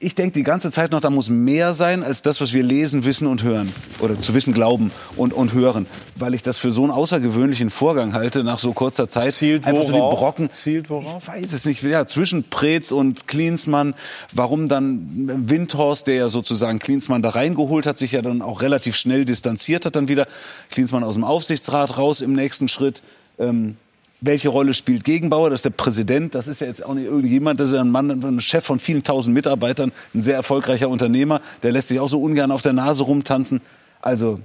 ich 0.00 0.14
denke 0.14 0.32
die 0.32 0.44
ganze 0.44 0.70
Zeit 0.70 0.92
noch, 0.92 1.00
da 1.00 1.10
muss 1.10 1.28
mehr 1.28 1.72
sein 1.72 2.04
als 2.04 2.22
das, 2.22 2.40
was 2.40 2.52
wir 2.52 2.62
lesen, 2.62 3.04
wissen 3.04 3.26
und 3.26 3.42
hören. 3.42 3.72
Oder 3.98 4.20
zu 4.20 4.32
wissen 4.32 4.52
glauben 4.52 4.92
und, 5.16 5.32
und 5.32 5.52
hören. 5.54 5.86
Weil 6.14 6.34
ich 6.34 6.42
das 6.42 6.56
für 6.58 6.70
so 6.70 6.82
einen 6.82 6.92
außergewöhnlichen 6.92 7.68
Vorgang 7.68 8.14
halte, 8.14 8.44
nach 8.44 8.60
so 8.60 8.72
kurzer 8.72 9.08
Zeit. 9.08 9.32
Zielt 9.32 9.66
einfach 9.66 9.86
so 9.86 9.92
die 9.92 9.98
worauf? 9.98 10.18
Brocken. 10.20 10.52
Zielt 10.52 10.88
worauf? 10.88 11.24
Ich 11.24 11.28
weiß 11.28 11.52
es 11.52 11.64
nicht. 11.64 11.82
Ja, 11.82 12.06
zwischen 12.06 12.44
Preetz 12.48 12.92
und 12.92 13.26
Klinsmann. 13.26 13.94
Warum 14.32 14.68
dann 14.68 15.48
Windhorst, 15.48 16.06
der 16.06 16.14
ja 16.14 16.28
sozusagen 16.28 16.78
Klinsmann 16.78 17.20
da 17.20 17.30
reingeholt 17.30 17.84
hat, 17.84 17.98
sich 17.98 18.12
ja 18.12 18.22
dann 18.22 18.40
auch 18.40 18.62
relativ 18.62 18.94
schnell 18.94 19.24
distanziert 19.24 19.84
hat 19.84 19.96
dann 19.96 20.06
wieder. 20.06 20.28
Klinsmann 20.70 21.02
aus 21.02 21.14
dem 21.14 21.24
Aufsichtsrat 21.24 21.98
raus 21.98 22.20
im 22.20 22.34
nächsten 22.34 22.68
Schritt. 22.68 23.02
Ähm, 23.40 23.76
welche 24.20 24.48
Rolle 24.48 24.74
spielt 24.74 25.04
Gegenbauer? 25.04 25.50
Das 25.50 25.58
ist 25.58 25.66
der 25.66 25.70
Präsident. 25.70 26.34
Das 26.34 26.48
ist 26.48 26.60
ja 26.60 26.66
jetzt 26.66 26.84
auch 26.84 26.94
nicht 26.94 27.06
irgendjemand. 27.06 27.60
Das 27.60 27.68
ist 27.68 27.74
ja 27.74 27.80
ein 27.80 27.90
Mann, 27.90 28.10
ein 28.10 28.40
Chef 28.40 28.64
von 28.64 28.80
vielen 28.80 29.02
tausend 29.02 29.34
Mitarbeitern, 29.34 29.92
ein 30.14 30.20
sehr 30.20 30.34
erfolgreicher 30.34 30.88
Unternehmer. 30.88 31.40
Der 31.62 31.72
lässt 31.72 31.88
sich 31.88 32.00
auch 32.00 32.08
so 32.08 32.20
ungern 32.20 32.50
auf 32.50 32.62
der 32.62 32.72
Nase 32.72 33.04
rumtanzen. 33.04 33.60
Also 34.00 34.40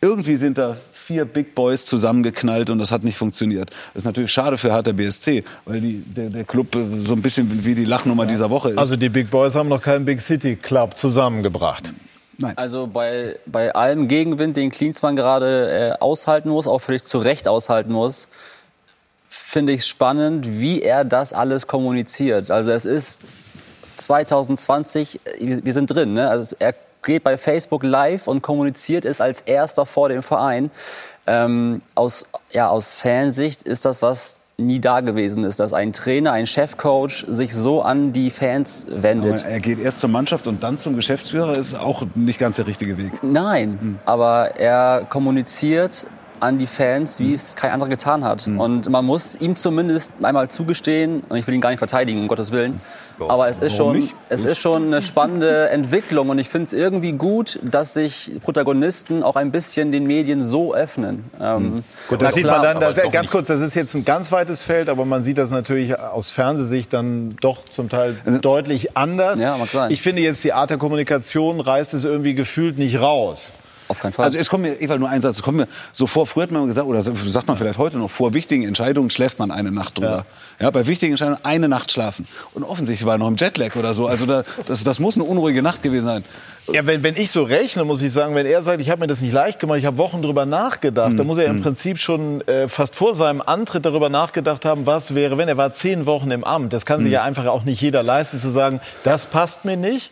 irgendwie 0.00 0.36
sind 0.36 0.58
da 0.58 0.76
vier 0.92 1.24
Big 1.24 1.54
Boys 1.54 1.86
zusammengeknallt 1.86 2.70
und 2.70 2.78
das 2.78 2.92
hat 2.92 3.02
nicht 3.02 3.16
funktioniert. 3.16 3.70
Das 3.70 4.02
ist 4.02 4.04
natürlich 4.04 4.30
schade 4.30 4.58
für 4.58 4.72
Hertha 4.72 4.92
BSC, 4.92 5.42
weil 5.64 5.80
die, 5.80 6.02
der, 6.04 6.28
der 6.28 6.44
Club 6.44 6.74
äh, 6.74 6.84
so 6.98 7.14
ein 7.14 7.22
bisschen 7.22 7.64
wie 7.64 7.74
die 7.74 7.86
Lachnummer 7.86 8.26
dieser 8.26 8.50
Woche 8.50 8.70
ist. 8.70 8.78
Also 8.78 8.96
die 8.96 9.08
Big 9.08 9.30
Boys 9.30 9.54
haben 9.54 9.68
noch 9.68 9.80
keinen 9.80 10.04
Big 10.04 10.20
City 10.20 10.56
Club 10.56 10.98
zusammengebracht. 10.98 11.92
Also 12.54 12.86
bei, 12.86 13.36
bei 13.46 13.74
allem 13.74 14.06
Gegenwind, 14.06 14.56
den 14.56 14.70
Klinsmann 14.70 15.16
gerade 15.16 15.96
äh, 15.96 15.98
aushalten 15.98 16.50
muss, 16.50 16.68
auch 16.68 16.78
völlig 16.78 17.02
zu 17.02 17.18
Recht 17.18 17.48
aushalten 17.48 17.92
muss, 17.92 18.28
finde 19.26 19.72
ich 19.72 19.86
spannend, 19.86 20.46
wie 20.48 20.82
er 20.82 21.04
das 21.04 21.32
alles 21.32 21.66
kommuniziert. 21.66 22.50
Also 22.50 22.70
es 22.70 22.84
ist 22.84 23.24
2020, 23.96 25.20
wir 25.40 25.64
wir 25.64 25.72
sind 25.72 25.88
drin. 25.88 26.12
Ne? 26.12 26.30
Also 26.30 26.54
er 26.60 26.74
geht 27.02 27.24
bei 27.24 27.36
Facebook 27.36 27.82
live 27.82 28.28
und 28.28 28.42
kommuniziert 28.42 29.04
es 29.04 29.20
als 29.20 29.40
erster 29.40 29.84
vor 29.84 30.08
dem 30.08 30.22
Verein. 30.22 30.70
Ähm, 31.26 31.82
aus, 31.94 32.24
ja, 32.52 32.68
aus 32.68 32.94
Fansicht 32.94 33.62
ist 33.64 33.84
das 33.84 34.00
was 34.00 34.38
nie 34.60 34.80
da 34.80 35.00
gewesen 35.00 35.44
ist, 35.44 35.60
dass 35.60 35.72
ein 35.72 35.92
Trainer, 35.92 36.32
ein 36.32 36.44
Chefcoach 36.44 37.24
sich 37.28 37.54
so 37.54 37.80
an 37.80 38.12
die 38.12 38.30
Fans 38.30 38.88
wendet. 38.90 39.44
Aber 39.44 39.50
er 39.52 39.60
geht 39.60 39.78
erst 39.78 40.00
zur 40.00 40.10
Mannschaft 40.10 40.48
und 40.48 40.64
dann 40.64 40.78
zum 40.78 40.96
Geschäftsführer, 40.96 41.56
ist 41.56 41.74
auch 41.74 42.04
nicht 42.16 42.40
ganz 42.40 42.56
der 42.56 42.66
richtige 42.66 42.98
Weg. 42.98 43.12
Nein, 43.22 44.00
aber 44.04 44.56
er 44.56 45.06
kommuniziert 45.08 46.06
an 46.40 46.58
die 46.58 46.66
Fans, 46.66 47.18
wie 47.20 47.32
es 47.32 47.56
kein 47.56 47.70
anderer 47.70 47.88
getan 47.88 48.24
hat. 48.24 48.46
Mhm. 48.46 48.60
Und 48.60 48.90
man 48.90 49.04
muss 49.04 49.34
ihm 49.34 49.56
zumindest 49.56 50.12
einmal 50.22 50.48
zugestehen, 50.48 51.22
und 51.28 51.36
ich 51.36 51.46
will 51.46 51.54
ihn 51.54 51.60
gar 51.60 51.70
nicht 51.70 51.78
verteidigen, 51.78 52.20
um 52.20 52.28
Gottes 52.28 52.52
Willen, 52.52 52.80
aber 53.26 53.48
es 53.48 53.58
ist 53.58 53.76
schon, 53.76 53.98
nicht? 53.98 54.14
es 54.28 54.44
ist 54.44 54.58
schon 54.58 54.86
eine 54.86 55.02
spannende 55.02 55.68
Entwicklung 55.70 56.28
und 56.28 56.38
ich 56.38 56.48
finde 56.48 56.66
es 56.66 56.72
irgendwie 56.72 57.12
gut, 57.12 57.58
dass 57.62 57.94
sich 57.94 58.32
Protagonisten 58.42 59.22
auch 59.22 59.36
ein 59.36 59.50
bisschen 59.50 59.90
den 59.90 60.06
Medien 60.06 60.40
so 60.40 60.74
öffnen. 60.74 61.24
Ähm, 61.40 61.82
Gut, 62.08 62.20
na 62.20 62.26
das 62.26 62.34
sieht 62.34 62.44
klar, 62.44 62.62
man 62.62 62.80
dann, 62.80 62.94
da, 62.94 63.08
ganz 63.08 63.30
kurz, 63.30 63.48
das 63.48 63.60
ist 63.60 63.74
jetzt 63.74 63.94
ein 63.94 64.04
ganz 64.04 64.30
weites 64.30 64.62
Feld, 64.62 64.88
aber 64.88 65.04
man 65.04 65.22
sieht 65.22 65.38
das 65.38 65.50
natürlich 65.50 65.98
aus 65.98 66.30
Fernsehsicht 66.30 66.92
dann 66.92 67.36
doch 67.40 67.68
zum 67.68 67.88
Teil 67.88 68.16
deutlich 68.40 68.96
anders. 68.96 69.40
Ja, 69.40 69.56
mag 69.56 69.68
sein. 69.68 69.90
Ich 69.90 70.02
finde 70.02 70.22
jetzt, 70.22 70.44
die 70.44 70.52
Art 70.52 70.70
der 70.70 70.78
Kommunikation 70.78 71.60
reißt 71.60 71.94
es 71.94 72.04
irgendwie 72.04 72.34
gefühlt 72.34 72.78
nicht 72.78 73.00
raus. 73.00 73.52
Auf 73.88 74.00
keinen 74.00 74.12
Fall. 74.12 74.24
Also 74.26 74.38
es 74.38 74.48
kommt 74.50 74.62
mir, 74.62 74.80
Ewald, 74.80 75.00
nur 75.00 75.08
ein 75.08 75.20
Satz, 75.20 75.36
es 75.36 75.42
kommt 75.42 75.56
mir 75.56 75.66
so 75.92 76.06
vor, 76.06 76.26
früher 76.26 76.44
hat 76.44 76.50
man 76.50 76.66
gesagt, 76.66 76.86
oder 76.86 77.02
sagt 77.02 77.46
man 77.48 77.56
vielleicht 77.56 77.78
heute 77.78 77.96
noch, 77.96 78.10
vor 78.10 78.34
wichtigen 78.34 78.64
Entscheidungen 78.64 79.10
schläft 79.10 79.38
man 79.38 79.50
eine 79.50 79.70
Nacht 79.72 79.98
drüber. 79.98 80.26
Ja. 80.60 80.70
bei 80.70 80.86
wichtigen 80.86 81.12
Entscheidungen 81.12 81.38
eine 81.44 81.68
Nacht 81.68 81.90
schlafen. 81.90 82.26
Und 82.54 82.64
offensichtlich 82.64 83.06
war 83.06 83.14
er 83.14 83.18
noch 83.18 83.28
im 83.28 83.36
Jetlag 83.36 83.76
oder 83.76 83.94
so. 83.94 84.06
Also 84.06 84.26
da, 84.26 84.42
das, 84.66 84.84
das 84.84 84.98
muss 84.98 85.14
eine 85.16 85.24
unruhige 85.24 85.62
Nacht 85.62 85.82
gewesen 85.82 86.04
sein. 86.06 86.24
Ja, 86.70 86.86
wenn, 86.86 87.02
wenn 87.02 87.16
ich 87.16 87.30
so 87.30 87.44
rechne, 87.44 87.84
muss 87.84 88.02
ich 88.02 88.12
sagen, 88.12 88.34
wenn 88.34 88.44
er 88.44 88.62
sagt, 88.62 88.80
ich 88.82 88.90
habe 88.90 89.00
mir 89.00 89.06
das 89.06 89.22
nicht 89.22 89.32
leicht 89.32 89.58
gemacht, 89.58 89.78
ich 89.78 89.86
habe 89.86 89.96
Wochen 89.96 90.20
drüber 90.20 90.44
nachgedacht, 90.44 91.12
Mhm. 91.12 91.16
dann 91.16 91.26
muss 91.26 91.38
er 91.38 91.46
im 91.46 91.62
Prinzip 91.62 91.98
schon 91.98 92.42
äh, 92.46 92.68
fast 92.68 92.94
vor 92.94 93.14
seinem 93.14 93.40
Antritt 93.40 93.86
darüber 93.86 94.10
nachgedacht 94.10 94.66
haben, 94.66 94.84
was 94.84 95.14
wäre, 95.14 95.38
wenn 95.38 95.48
er 95.48 95.56
war 95.56 95.72
zehn 95.72 96.04
Wochen 96.04 96.30
im 96.30 96.44
Amt. 96.44 96.74
Das 96.74 96.84
kann 96.84 96.98
sich 97.00 97.06
Mhm. 97.08 97.12
ja 97.14 97.22
einfach 97.22 97.46
auch 97.46 97.64
nicht 97.64 97.80
jeder 97.80 98.02
leisten, 98.02 98.38
zu 98.38 98.50
sagen, 98.50 98.80
das 99.02 99.24
passt 99.24 99.64
mir 99.64 99.78
nicht. 99.78 100.10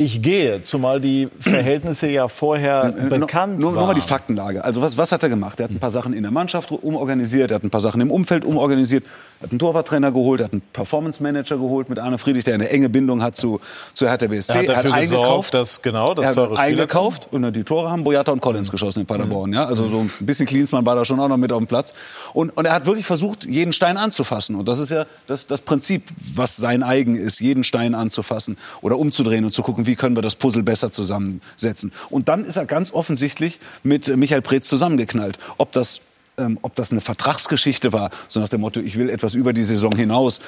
Ich 0.00 0.22
gehe, 0.22 0.62
zumal 0.62 1.00
die 1.00 1.28
Verhältnisse 1.40 2.06
ja 2.06 2.28
vorher 2.28 2.92
bekannt 2.92 3.58
Nur, 3.58 3.72
nur 3.72 3.80
mal 3.80 3.88
waren. 3.88 3.94
die 3.96 4.00
Faktenlage. 4.00 4.64
Also 4.64 4.80
was, 4.80 4.96
was 4.96 5.10
hat 5.10 5.24
er 5.24 5.28
gemacht? 5.28 5.58
Er 5.58 5.64
hat 5.64 5.72
ein 5.72 5.80
paar 5.80 5.90
Sachen 5.90 6.12
in 6.12 6.22
der 6.22 6.30
Mannschaft 6.30 6.70
umorganisiert, 6.70 7.50
er 7.50 7.56
hat 7.56 7.64
ein 7.64 7.70
paar 7.70 7.80
Sachen 7.80 8.00
im 8.00 8.12
Umfeld 8.12 8.44
umorganisiert, 8.44 9.02
er 9.40 9.42
hat 9.42 9.50
einen 9.50 9.58
Torwarttrainer 9.58 10.12
geholt, 10.12 10.40
er 10.40 10.44
hat 10.44 10.52
einen 10.52 10.62
Performance 10.72 11.20
Manager 11.20 11.56
geholt 11.56 11.88
mit 11.88 11.98
Arne 11.98 12.16
Friedrich, 12.16 12.44
der 12.44 12.54
eine 12.54 12.68
enge 12.68 12.88
Bindung 12.88 13.24
hat 13.24 13.34
zu, 13.34 13.58
zu 13.92 14.08
Hertha 14.08 14.28
BSC. 14.28 14.52
Er 14.52 14.58
hat 14.60 14.68
dafür 14.68 14.94
eingekauft, 14.94 15.50
gesorgt, 15.50 15.54
dass 15.54 15.82
genau, 15.82 16.14
dass 16.14 16.26
er 16.26 16.34
teure 16.34 16.50
hat 16.50 16.58
Spieler 16.58 16.80
eingekauft 16.82 17.26
und 17.32 17.42
dann 17.42 17.52
die 17.52 17.64
Tore 17.64 17.90
haben 17.90 18.04
Boyata 18.04 18.30
und 18.30 18.40
Collins 18.40 18.70
geschossen 18.70 19.00
in 19.00 19.06
Paderborn. 19.06 19.52
Ja? 19.52 19.64
Also 19.64 19.88
so 19.88 19.98
ein 19.98 20.10
bisschen 20.20 20.46
Klinsmann 20.46 20.86
war 20.86 20.94
da 20.94 21.04
schon 21.04 21.18
auch 21.18 21.26
noch 21.26 21.38
mit 21.38 21.50
auf 21.50 21.58
dem 21.58 21.66
Platz. 21.66 21.92
Und, 22.34 22.56
und 22.56 22.66
er 22.66 22.72
hat 22.72 22.86
wirklich 22.86 23.04
versucht, 23.04 23.46
jeden 23.46 23.72
Stein 23.72 23.96
anzufassen. 23.96 24.54
Und 24.54 24.68
das 24.68 24.78
ist 24.78 24.90
ja 24.90 25.06
das, 25.26 25.48
das 25.48 25.60
Prinzip, 25.60 26.04
was 26.36 26.54
sein 26.54 26.84
eigen 26.84 27.16
ist, 27.16 27.40
jeden 27.40 27.64
Stein 27.64 27.96
anzufassen 27.96 28.56
oder 28.80 28.96
umzudrehen 28.96 29.44
und 29.44 29.50
zu 29.50 29.64
gucken, 29.64 29.87
wie 29.88 29.96
können 29.96 30.16
wir 30.16 30.22
das 30.22 30.36
Puzzle 30.36 30.62
besser 30.62 30.92
zusammensetzen. 30.92 31.90
Und 32.10 32.28
dann 32.28 32.44
ist 32.44 32.56
er 32.56 32.66
ganz 32.66 32.92
offensichtlich 32.92 33.58
mit 33.82 34.16
Michael 34.16 34.42
Preetz 34.42 34.68
zusammengeknallt. 34.68 35.40
Ob 35.56 35.72
das 35.72 36.02
ähm, 36.38 36.58
ob 36.62 36.76
das 36.76 36.92
eine 36.92 37.00
Vertragsgeschichte 37.00 37.92
war, 37.92 38.10
so 38.28 38.38
nach 38.38 38.48
dem 38.48 38.60
Motto, 38.60 38.78
ich 38.78 38.96
will 38.96 39.10
etwas 39.10 39.34
über 39.34 39.52
die 39.52 39.64
Saison 39.64 39.90
hinaus. 39.96 40.40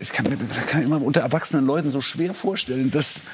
Ich 0.00 0.12
kann 0.12 0.26
mir 0.28 0.36
das 0.36 0.66
kann 0.66 0.82
immer 0.82 1.02
unter 1.02 1.20
erwachsenen 1.20 1.66
Leuten 1.66 1.90
so 1.90 2.00
schwer 2.00 2.32
vorstellen, 2.32 2.90
dass, 2.90 3.24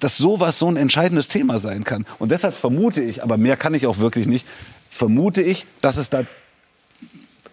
dass 0.00 0.16
sowas 0.16 0.58
so 0.58 0.68
ein 0.68 0.76
entscheidendes 0.76 1.28
Thema 1.28 1.58
sein 1.58 1.84
kann. 1.84 2.04
Und 2.18 2.32
deshalb 2.32 2.56
vermute 2.56 3.02
ich, 3.02 3.22
aber 3.22 3.36
mehr 3.36 3.56
kann 3.56 3.74
ich 3.74 3.86
auch 3.86 3.98
wirklich 3.98 4.26
nicht, 4.26 4.46
vermute 4.90 5.42
ich, 5.42 5.66
dass 5.80 5.98
es 5.98 6.10
da 6.10 6.24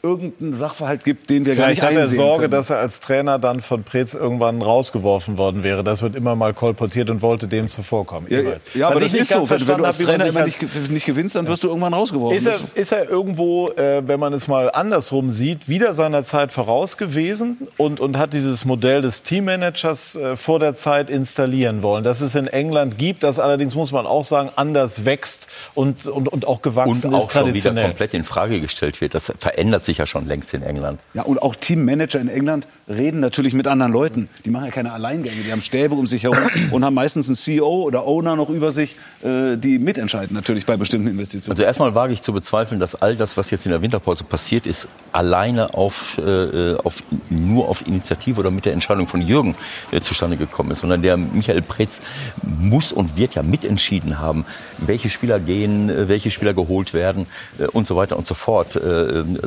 irgendeinen 0.03 0.53
Sachverhalt 0.53 1.03
gibt, 1.03 1.29
den 1.29 1.45
wir 1.45 1.53
Vielleicht 1.53 1.81
gar 1.81 1.89
hat 1.89 1.93
nicht 1.93 1.99
er 1.99 2.03
einsehen 2.03 2.17
Sorge, 2.17 2.41
können. 2.43 2.51
dass 2.51 2.69
er 2.69 2.79
als 2.79 2.99
Trainer 2.99 3.37
dann 3.39 3.61
von 3.61 3.83
Preetz 3.83 4.13
irgendwann 4.13 4.61
rausgeworfen 4.61 5.37
worden 5.37 5.63
wäre. 5.63 5.83
Das 5.83 6.01
wird 6.01 6.15
immer 6.15 6.35
mal 6.35 6.53
kolportiert 6.53 7.09
und 7.09 7.21
wollte 7.21 7.47
dem 7.47 7.69
zuvorkommen. 7.69 8.27
Ja, 8.31 8.41
ja, 8.73 8.87
aber 8.89 8.99
das 8.99 9.13
ist 9.13 9.29
so. 9.31 9.49
Wenn, 9.49 9.67
wenn 9.67 9.77
du 9.77 9.85
als 9.85 9.99
Trainer 9.99 10.25
immer 10.25 10.45
nicht, 10.45 10.65
nicht 10.89 11.05
gewinnst, 11.05 11.35
dann 11.35 11.47
wirst 11.47 11.63
du 11.63 11.67
irgendwann 11.67 11.93
rausgeworfen. 11.93 12.37
Ist 12.37 12.47
er, 12.47 12.59
ist 12.73 12.91
er 12.91 13.09
irgendwo, 13.09 13.69
äh, 13.69 14.01
wenn 14.05 14.19
man 14.19 14.33
es 14.33 14.47
mal 14.47 14.71
andersrum 14.71 15.29
sieht, 15.31 15.69
wieder 15.69 15.93
seiner 15.93 16.23
Zeit 16.23 16.51
voraus 16.51 16.97
gewesen 16.97 17.67
und, 17.77 17.99
und 17.99 18.17
hat 18.17 18.33
dieses 18.33 18.65
Modell 18.65 19.01
des 19.01 19.23
Teammanagers 19.23 20.15
äh, 20.15 20.35
vor 20.35 20.59
der 20.59 20.73
Zeit 20.73 21.09
installieren 21.09 21.83
wollen, 21.83 22.03
das 22.03 22.21
es 22.21 22.35
in 22.35 22.47
England 22.47 22.97
gibt, 22.97 23.23
das 23.23 23.39
allerdings, 23.39 23.75
muss 23.75 23.91
man 23.91 24.07
auch 24.07 24.25
sagen, 24.25 24.49
anders 24.55 25.05
wächst 25.05 25.47
und, 25.75 26.07
und, 26.07 26.27
und 26.27 26.47
auch 26.47 26.61
gewachsen 26.61 26.89
und 26.89 26.97
ist 26.97 27.05
auch 27.05 27.31
schon 27.31 27.41
wieder 27.41 27.43
traditionell. 27.43 27.87
komplett 27.87 28.13
in 28.13 28.23
Frage 28.23 28.59
gestellt 28.59 28.99
wird. 29.01 29.13
Das 29.13 29.31
verändert 29.37 29.85
sich 29.85 29.90
ja 29.97 30.05
schon 30.05 30.27
längst 30.27 30.53
in 30.53 30.63
England. 30.63 30.99
Ja, 31.13 31.23
und 31.23 31.41
auch 31.41 31.55
Teammanager 31.55 32.19
in 32.19 32.29
England 32.29 32.67
reden 32.87 33.19
natürlich 33.19 33.53
mit 33.53 33.67
anderen 33.67 33.91
Leuten. 33.91 34.29
Die 34.45 34.49
machen 34.49 34.65
ja 34.65 34.71
keine 34.71 34.91
Alleingänge, 34.91 35.41
die 35.45 35.51
haben 35.51 35.61
Stäbe 35.61 35.95
um 35.95 36.07
sich 36.07 36.23
herum 36.23 36.37
und 36.71 36.85
haben 36.85 36.93
meistens 36.93 37.27
einen 37.27 37.35
CEO 37.35 37.83
oder 37.83 38.05
Owner 38.05 38.35
noch 38.35 38.49
über 38.49 38.71
sich, 38.71 38.95
äh, 39.23 39.57
die 39.57 39.79
mitentscheiden 39.79 40.35
natürlich 40.35 40.65
bei 40.65 40.77
bestimmten 40.77 41.07
Investitionen. 41.07 41.53
Also 41.53 41.63
erstmal 41.63 41.95
wage 41.95 42.13
ich 42.13 42.21
zu 42.21 42.33
bezweifeln, 42.33 42.79
dass 42.79 42.95
all 42.95 43.15
das, 43.15 43.37
was 43.37 43.51
jetzt 43.51 43.65
in 43.65 43.71
der 43.71 43.81
Winterpause 43.81 44.23
passiert 44.23 44.65
ist, 44.65 44.87
alleine 45.11 45.73
auf, 45.73 46.17
äh, 46.17 46.75
auf, 46.75 47.03
nur 47.29 47.69
auf 47.69 47.85
Initiative 47.87 48.39
oder 48.39 48.51
mit 48.51 48.65
der 48.65 48.73
Entscheidung 48.73 49.07
von 49.07 49.21
Jürgen 49.21 49.55
äh, 49.91 50.01
zustande 50.01 50.37
gekommen 50.37 50.71
ist, 50.71 50.79
sondern 50.79 51.01
der 51.01 51.17
Michael 51.17 51.61
Preetz 51.61 52.01
muss 52.43 52.91
und 52.91 53.17
wird 53.17 53.35
ja 53.35 53.43
mitentschieden 53.43 54.19
haben, 54.19 54.45
welche 54.77 55.09
Spieler 55.09 55.39
gehen, 55.39 55.91
welche 56.07 56.31
Spieler 56.31 56.53
geholt 56.53 56.93
werden 56.93 57.25
äh, 57.59 57.65
und 57.67 57.87
so 57.87 57.95
weiter 57.95 58.17
und 58.17 58.27
so 58.27 58.35
fort. 58.35 58.79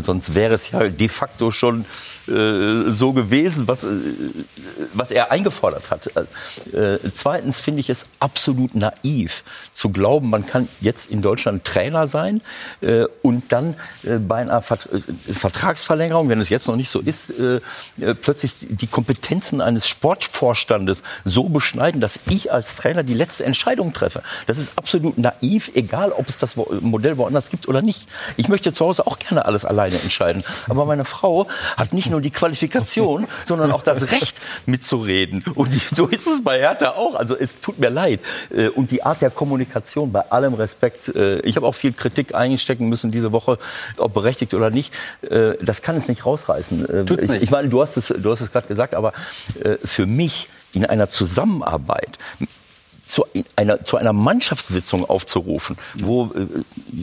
Sonst 0.02 0.33
wäre 0.34 0.54
es 0.54 0.70
ja 0.70 0.88
de 0.88 1.08
facto 1.08 1.50
schon 1.50 1.84
äh, 2.28 2.90
so 2.90 3.12
gewesen, 3.12 3.68
was, 3.68 3.84
äh, 3.84 3.88
was 4.92 5.10
er 5.10 5.30
eingefordert 5.30 5.90
hat. 5.90 6.06
Äh, 6.72 6.98
zweitens 7.14 7.60
finde 7.60 7.80
ich 7.80 7.90
es 7.90 8.06
absolut 8.20 8.74
naiv 8.74 9.44
zu 9.72 9.90
glauben, 9.90 10.30
man 10.30 10.46
kann 10.46 10.68
jetzt 10.80 11.10
in 11.10 11.22
Deutschland 11.22 11.64
Trainer 11.64 12.06
sein 12.06 12.40
äh, 12.80 13.04
und 13.22 13.52
dann 13.52 13.74
äh, 14.04 14.16
bei 14.16 14.36
einer 14.36 14.62
Vert 14.62 14.88
Vertragsverlängerung, 15.32 16.28
wenn 16.28 16.40
es 16.40 16.48
jetzt 16.48 16.68
noch 16.68 16.76
nicht 16.76 16.90
so 16.90 17.00
ist, 17.00 17.32
plötzlich 18.22 18.54
die 18.60 18.86
Kompetenzen 18.86 19.60
eines 19.60 19.88
Sportvorstandes 19.88 21.02
so 21.24 21.48
beschneiden, 21.48 22.00
dass 22.00 22.20
ich 22.28 22.52
als 22.52 22.76
Trainer 22.76 23.02
die 23.02 23.14
letzte 23.14 23.44
Entscheidung 23.44 23.92
treffe. 23.92 24.22
Das 24.46 24.58
ist 24.58 24.76
absolut 24.76 25.18
naiv, 25.18 25.70
egal 25.74 26.12
ob 26.12 26.28
es 26.28 26.38
das 26.38 26.56
Modell 26.56 27.16
woanders 27.16 27.48
gibt 27.50 27.68
oder 27.68 27.82
nicht. 27.82 28.08
Ich 28.36 28.48
möchte 28.48 28.72
zu 28.72 28.84
Hause 28.84 29.06
auch 29.06 29.18
gerne 29.18 29.44
alles 29.46 29.64
alleine 29.64 29.98
entscheiden. 30.00 30.44
Aber 30.68 30.84
meine 30.84 31.04
Frau 31.04 31.48
hat 31.76 31.92
nicht 31.92 32.10
nur 32.14 32.22
die 32.22 32.30
Qualifikation, 32.30 33.26
sondern 33.44 33.70
auch 33.72 33.82
das 33.82 34.12
Recht 34.12 34.40
mitzureden. 34.66 35.44
Und 35.54 35.72
so 35.72 36.06
ist 36.06 36.26
es 36.26 36.42
bei 36.42 36.58
Hertha 36.60 36.92
auch. 36.92 37.14
Also 37.14 37.36
es 37.36 37.60
tut 37.60 37.78
mir 37.78 37.90
leid. 37.90 38.20
Äh, 38.50 38.68
Und 38.68 38.90
die 38.90 39.02
Art 39.02 39.20
der 39.20 39.30
Kommunikation, 39.30 40.12
bei 40.12 40.22
allem 40.30 40.54
Respekt, 40.54 41.14
äh, 41.14 41.40
ich 41.40 41.56
habe 41.56 41.66
auch 41.66 41.74
viel 41.74 41.92
Kritik 41.92 42.34
einstecken 42.34 42.88
müssen 42.88 43.10
diese 43.10 43.32
Woche, 43.32 43.58
ob 43.98 44.14
berechtigt 44.14 44.54
oder 44.54 44.70
nicht. 44.70 44.94
Äh, 45.22 45.54
Das 45.60 45.82
kann 45.82 45.96
es 45.96 46.08
nicht 46.08 46.24
rausreißen. 46.24 47.06
Tut's 47.06 47.24
ich, 47.24 47.30
nicht. 47.30 47.42
ich 47.42 47.50
meine, 47.50 47.68
du 47.68 47.82
hast 47.82 47.96
es, 47.96 48.08
du 48.08 48.30
hast 48.30 48.40
es 48.40 48.50
gerade 48.52 48.66
gesagt, 48.68 48.94
aber 48.94 49.12
für 49.84 50.06
mich 50.06 50.48
in 50.72 50.84
einer 50.86 51.10
Zusammenarbeit 51.10 52.18
zu 53.14 53.26
einer, 53.54 53.84
zu 53.84 53.96
einer 53.96 54.12
Mannschaftssitzung 54.12 55.08
aufzurufen, 55.08 55.76
wo, 55.94 56.32
äh, 56.34 56.48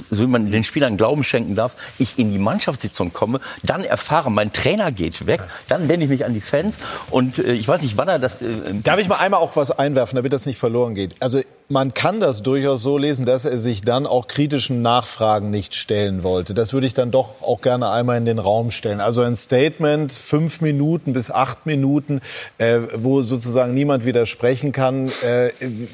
so 0.09 0.23
wie 0.23 0.27
man 0.27 0.51
den 0.51 0.65
Spielern 0.65 0.97
Glauben 0.97 1.23
schenken 1.23 1.55
darf, 1.55 1.77
ich 1.99 2.19
in 2.19 2.33
die 2.33 2.38
Mannschaftssitzung 2.38 3.13
komme, 3.13 3.39
dann 3.63 3.85
erfahre, 3.85 4.29
mein 4.29 4.51
Trainer 4.51 4.91
geht 4.91 5.25
weg, 5.25 5.39
dann 5.69 5.88
wende 5.88 6.03
ich 6.03 6.09
mich 6.09 6.25
an 6.25 6.33
die 6.33 6.41
Fans 6.41 6.75
und 7.11 7.38
äh, 7.38 7.53
ich 7.53 7.65
weiß 7.65 7.81
nicht, 7.81 7.95
wann 7.95 8.09
er 8.09 8.19
das... 8.19 8.41
Äh, 8.41 8.73
Darf 8.83 8.99
ich 8.99 9.07
mal 9.07 9.19
einmal 9.19 9.39
auch 9.39 9.55
was 9.55 9.71
einwerfen, 9.71 10.17
damit 10.17 10.33
das 10.33 10.45
nicht 10.45 10.59
verloren 10.59 10.95
geht? 10.95 11.15
Also 11.21 11.39
man 11.72 11.93
kann 11.93 12.19
das 12.19 12.43
durchaus 12.43 12.84
so 12.84 12.98
lesen, 12.98 13.26
dass 13.26 13.45
er 13.45 13.57
sich 13.57 13.81
dann 13.81 14.06
auch 14.06 14.27
kritischen 14.27 14.81
Nachfragen 14.81 15.49
nicht 15.49 15.73
stellen 15.73 16.22
wollte. 16.23 16.53
Das 16.53 16.73
würde 16.73 16.85
ich 16.85 16.93
dann 16.93 17.11
doch 17.11 17.41
auch 17.41 17.61
gerne 17.61 17.89
einmal 17.89 18.18
in 18.18 18.26
den 18.26 18.39
Raum 18.39 18.72
stellen. 18.72 18.99
Also 18.99 19.22
ein 19.22 19.35
Statement, 19.35 20.11
fünf 20.11 20.61
Minuten 20.61 21.14
bis 21.14 21.31
acht 21.31 21.65
Minuten, 21.65 22.22
äh, 22.57 22.80
wo 22.95 23.22
sozusagen 23.22 23.73
niemand 23.73 24.06
widersprechen 24.06 24.72
kann, 24.73 25.10
äh, 25.26 25.52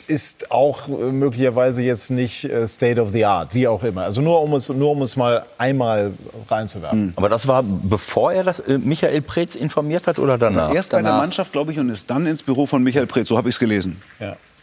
ist 0.08 0.52
auch 0.52 0.88
möglicherweise 0.88 1.84
jetzt 1.84 2.10
nicht 2.10 2.46
äh, 2.46 2.68
State 2.68 3.00
of 3.00 3.10
the 3.10 3.26
Art, 3.26 3.54
wie 3.54 3.68
auch 3.68 3.84
immer. 3.84 4.04
Also 4.04 4.22
nur 4.22 4.42
um 4.42 4.54
es, 4.56 4.70
nur 4.70 4.92
um 4.92 5.02
es 5.04 5.16
mal 5.16 5.46
einmal 5.58 6.12
reinzuwerfen. 6.50 7.14
Aber 7.16 7.30
das 7.30 7.48
war, 7.48 7.64
bevor 7.64 8.34
er 8.34 8.44
das 8.44 8.60
äh, 8.60 8.80
Michael 8.80 9.22
Preetz 9.22 9.56
informiert 9.56 10.08
hat 10.08 10.18
oder 10.18 10.38
danach? 10.38 10.74
Erst 10.74 10.92
bei 10.92 11.02
der 11.02 11.14
Mannschaft, 11.14 11.52
glaube 11.52 11.72
ich, 11.72 11.80
und 11.80 11.90
ist 11.90 12.10
dann 12.10 12.26
ins 12.26 12.42
Büro 12.42 12.66
von 12.66 12.82
Michael 12.82 13.06
Preetz. 13.06 13.28
So 13.28 13.38
habe 13.38 13.50
ich 13.50 13.56
es 13.56 13.60
gelesen. 13.60 14.02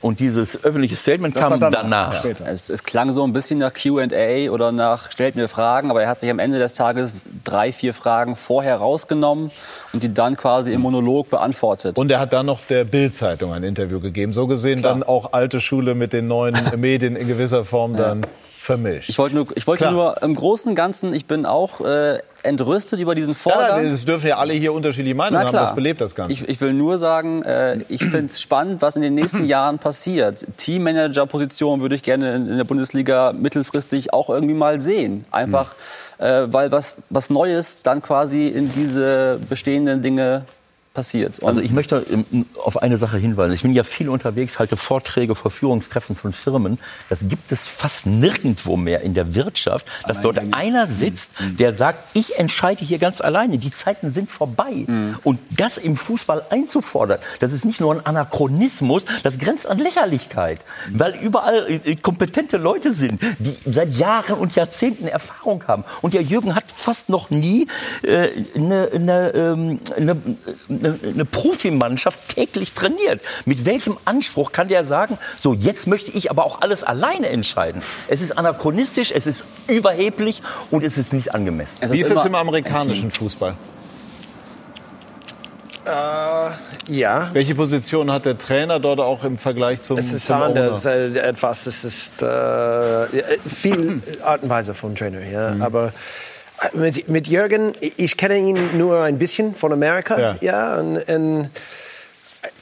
Und 0.04 0.20
dieses 0.20 0.62
öffentliche 0.62 0.96
Statement 0.96 1.34
Das 1.34 1.48
kam 1.48 1.58
danach. 1.58 1.80
danach. 1.80 2.24
Es, 2.44 2.68
es 2.68 2.84
klang 2.84 3.10
so 3.10 3.26
ein 3.26 3.32
bisschen 3.32 3.58
nach 3.58 3.72
Q&A 3.72 4.50
oder 4.50 4.70
nach 4.70 5.10
stellt 5.10 5.34
mir 5.34 5.48
Fragen, 5.48 5.90
aber 5.90 6.02
er 6.02 6.10
hat 6.10 6.20
sich 6.20 6.28
am 6.28 6.38
Ende 6.38 6.58
des 6.58 6.74
Tages 6.74 7.26
drei, 7.42 7.72
vier 7.72 7.94
Fragen 7.94 8.36
vorher 8.36 8.76
rausgenommen 8.76 9.50
und 9.94 10.02
die 10.02 10.12
dann 10.12 10.36
quasi 10.36 10.74
im 10.74 10.82
Monolog 10.82 11.30
beantwortet. 11.30 11.96
Und 11.96 12.10
er 12.10 12.20
hat 12.20 12.34
dann 12.34 12.44
noch 12.44 12.60
der 12.60 12.84
Bild-Zeitung 12.84 13.54
ein 13.54 13.62
Interview 13.64 13.98
gegeben. 13.98 14.34
So 14.34 14.46
gesehen 14.46 14.82
dann 14.82 15.04
auch 15.04 15.32
alte 15.32 15.58
Schule 15.58 15.94
mit 15.94 16.12
den 16.12 16.26
neuen 16.26 16.54
Medien 16.76 17.16
in 17.16 17.26
gewisser 17.26 17.64
Form 17.64 17.96
dann 17.96 18.26
vermischt. 18.64 19.10
Ich 19.10 19.18
wollte 19.18 19.34
nur, 19.36 19.46
ich 19.54 19.66
wollte 19.66 19.82
Klar. 19.84 19.92
nur 19.92 20.22
im 20.22 20.34
Großen 20.34 20.70
und 20.70 20.74
Ganzen, 20.74 21.12
ich 21.12 21.26
bin 21.26 21.44
auch 21.44 21.80
äh, 21.82 22.18
entrüstet 22.42 22.98
über 22.98 23.14
diesen 23.14 23.32
Ja, 23.32 23.38
Vorgang. 23.38 23.76
nein, 23.76 23.86
es 23.86 24.04
dürfen 24.04 24.28
ja 24.28 24.38
alle 24.38 24.54
hier 24.54 24.72
unterschiedliche 24.72 25.14
Meinungen 25.14 25.46
haben, 25.46 25.52
das 25.52 25.74
belebt 25.74 26.00
das 26.00 26.14
Ganze. 26.14 26.32
Ich, 26.32 26.48
ich 26.48 26.60
will 26.60 26.72
nur 26.72 26.98
sagen, 26.98 27.42
äh, 27.42 27.78
ich 27.88 28.02
finde 28.02 28.26
es 28.26 28.40
spannend, 28.40 28.80
was 28.82 28.96
in 28.96 29.02
den 29.02 29.14
nächsten 29.14 29.44
Jahren 29.46 29.78
passiert. 29.78 30.46
Teammanager-Position 30.56 31.80
würde 31.82 31.94
ich 31.94 32.02
gerne 32.02 32.34
in, 32.36 32.48
in 32.48 32.56
der 32.56 32.64
Bundesliga 32.64 33.32
mittelfristig 33.32 34.12
auch 34.12 34.30
irgendwie 34.30 34.54
mal 34.54 34.80
sehen. 34.80 35.26
Einfach, 35.30 35.74
äh, 36.18 36.42
weil 36.46 36.72
was, 36.72 36.96
was 37.10 37.30
Neues 37.30 37.82
dann 37.82 38.02
quasi 38.02 38.48
in 38.48 38.72
diese 38.72 39.38
bestehenden 39.48 40.00
Dinge 40.02 40.44
passiert. 40.94 41.40
Und 41.40 41.48
Also 41.48 41.60
ich 41.60 41.72
möchte 41.72 42.06
auf 42.64 42.80
eine 42.80 42.96
Sache 42.96 43.18
hinweisen. 43.18 43.52
Ich 43.52 43.62
bin 43.62 43.74
ja 43.74 43.82
viel 43.82 44.08
unterwegs, 44.08 44.58
halte 44.58 44.76
Vorträge 44.76 45.34
vor 45.34 45.50
Führungskräften 45.50 46.16
von 46.16 46.32
Firmen. 46.32 46.78
Das 47.10 47.20
gibt 47.28 47.52
es 47.52 47.66
fast 47.66 48.06
nirgendwo 48.06 48.76
mehr 48.76 49.00
in 49.02 49.12
der 49.12 49.34
Wirtschaft, 49.34 49.86
dass 50.06 50.20
dort 50.20 50.40
einer 50.52 50.86
sitzt, 50.86 51.32
der 51.58 51.74
sagt, 51.74 51.98
ich 52.14 52.38
entscheide 52.38 52.84
hier 52.84 52.98
ganz 52.98 53.20
alleine. 53.20 53.58
Die 53.58 53.72
Zeiten 53.72 54.12
sind 54.12 54.30
vorbei. 54.30 54.86
Und 55.24 55.40
das 55.50 55.76
im 55.78 55.96
Fußball 55.96 56.44
einzufordern, 56.50 57.18
das 57.40 57.52
ist 57.52 57.64
nicht 57.64 57.80
nur 57.80 57.92
ein 57.92 58.06
Anachronismus, 58.06 59.04
das 59.22 59.38
grenzt 59.38 59.66
an 59.66 59.78
Lächerlichkeit. 59.78 60.60
Weil 60.92 61.16
überall 61.16 61.66
äh, 61.68 61.96
kompetente 61.96 62.56
Leute 62.56 62.94
sind, 62.94 63.20
die 63.40 63.56
seit 63.64 63.96
Jahren 63.96 64.38
und 64.38 64.54
Jahrzehnten 64.54 65.08
Erfahrung 65.08 65.64
haben. 65.66 65.84
Und 66.02 66.14
der 66.14 66.22
Jürgen 66.22 66.54
hat 66.54 66.64
fast 66.72 67.08
noch 67.08 67.30
nie 67.30 67.66
äh, 68.02 68.28
eine, 68.54 68.90
eine, 68.94 69.30
ähm, 69.34 69.80
eine, 69.96 70.16
eine, 70.84 70.98
eine 71.02 71.24
Profimannschaft 71.24 72.28
täglich 72.28 72.72
trainiert. 72.72 73.22
Mit 73.44 73.64
welchem 73.64 73.96
Anspruch 74.04 74.52
kann 74.52 74.68
der 74.68 74.84
sagen, 74.84 75.18
so 75.40 75.54
jetzt 75.54 75.86
möchte 75.86 76.10
ich 76.12 76.30
aber 76.30 76.44
auch 76.44 76.60
alles 76.60 76.84
alleine 76.84 77.28
entscheiden? 77.28 77.82
Es 78.08 78.20
ist 78.20 78.36
anachronistisch, 78.36 79.10
es 79.10 79.26
ist 79.26 79.44
überheblich 79.66 80.42
und 80.70 80.84
es 80.84 80.98
ist 80.98 81.12
nicht 81.12 81.34
angemessen. 81.34 81.74
Wie 81.90 82.00
ist 82.00 82.10
es 82.10 82.24
im 82.24 82.34
amerikanischen 82.34 83.10
Fußball? 83.10 83.56
Äh, 85.86 86.50
ja. 86.88 87.28
Welche 87.32 87.54
Position 87.54 88.10
hat 88.10 88.24
der 88.24 88.38
Trainer 88.38 88.80
dort 88.80 89.00
auch 89.00 89.22
im 89.24 89.36
Vergleich 89.36 89.82
zum 89.82 89.98
Es 89.98 90.12
ist 90.12 90.26
zum 90.26 90.40
anders, 90.40 90.86
Owner? 90.86 90.94
äh, 90.94 91.18
etwas, 91.18 91.66
es 91.66 91.84
ist 91.84 92.22
äh, 92.22 93.06
viel 93.46 94.02
Art 94.24 94.42
und 94.42 94.48
Weise 94.48 94.74
von 94.74 94.94
Trainer, 94.94 95.20
ja. 95.20 95.50
Mhm. 95.50 95.62
Aber 95.62 95.88
äh, 95.88 95.90
mit, 96.72 97.08
mit 97.08 97.28
Jürgen, 97.28 97.74
ich 97.80 98.16
kenne 98.16 98.36
ihn 98.38 98.78
nur 98.78 99.02
ein 99.02 99.18
bisschen 99.18 99.54
von 99.54 99.72
Amerika, 99.72 100.18
Ja. 100.18 100.36
ja. 100.40 100.76
und, 100.76 100.98
und 101.08 101.50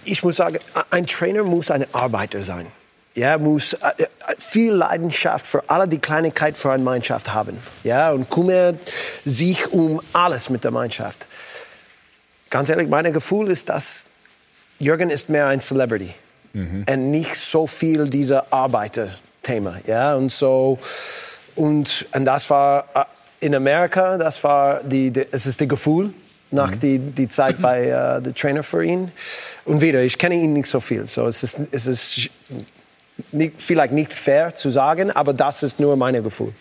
ich 0.04 0.22
muss 0.22 0.36
sagen, 0.36 0.58
ein 0.90 1.06
Trainer 1.06 1.42
muss 1.44 1.70
ein 1.70 1.86
Arbeiter 1.92 2.42
sein. 2.42 2.66
Ja, 3.14 3.36
muss 3.36 3.74
äh, 3.74 3.78
äh, 3.98 4.06
viel 4.38 4.72
Leidenschaft 4.72 5.46
für 5.46 5.62
alle 5.68 5.86
die 5.86 5.98
Kleinigkeit 5.98 6.56
für 6.56 6.70
eine 6.72 6.82
Mannschaft 6.82 7.34
haben. 7.34 7.58
Ja, 7.84 8.10
und 8.10 8.30
kümmert 8.30 8.76
sich 9.24 9.70
um 9.70 10.00
alles 10.14 10.48
mit 10.48 10.64
der 10.64 10.70
Mannschaft. 10.70 11.26
Ganz 12.48 12.70
ehrlich, 12.70 12.88
mein 12.88 13.12
Gefühl 13.12 13.50
ist, 13.50 13.68
dass 13.68 14.06
Jürgen 14.78 15.10
ist 15.10 15.28
mehr 15.28 15.46
ein 15.46 15.60
Celebrity 15.60 16.14
und 16.54 17.10
nicht 17.10 17.34
so 17.36 17.66
viel 17.66 18.08
dieser 18.10 18.52
Arbeiter-Thema. 18.52 19.78
Ja, 19.86 20.14
und 20.16 20.30
so 20.32 20.78
und, 21.54 22.06
und 22.12 22.24
das 22.24 22.48
war 22.50 22.86
äh, 22.94 23.04
in 23.42 23.54
Amerika, 23.54 24.16
das 24.16 24.42
war 24.44 24.82
die, 24.84 25.10
die 25.10 25.26
es 25.30 25.46
ist 25.46 25.60
das 25.60 25.68
Gefühl 25.68 26.14
nach 26.50 26.76
die, 26.76 26.98
die 26.98 27.28
Zeit 27.28 27.60
bei 27.60 27.86
äh, 27.86 28.22
der 28.22 28.34
Trainer 28.34 28.62
für 28.62 28.84
ihn. 28.84 29.10
Und 29.64 29.80
wieder, 29.80 30.02
ich 30.02 30.18
kenne 30.18 30.34
ihn 30.34 30.52
nicht 30.52 30.66
so 30.66 30.80
viel, 30.80 31.06
so 31.06 31.26
es 31.26 31.42
ist 31.42 31.60
es 31.70 31.86
ist 31.86 32.30
nicht, 33.30 33.54
vielleicht 33.56 33.92
nicht 33.92 34.12
fair 34.12 34.54
zu 34.54 34.70
sagen, 34.70 35.10
aber 35.10 35.32
das 35.32 35.62
ist 35.62 35.80
nur 35.80 35.96
mein 35.96 36.22
Gefühl. 36.22 36.52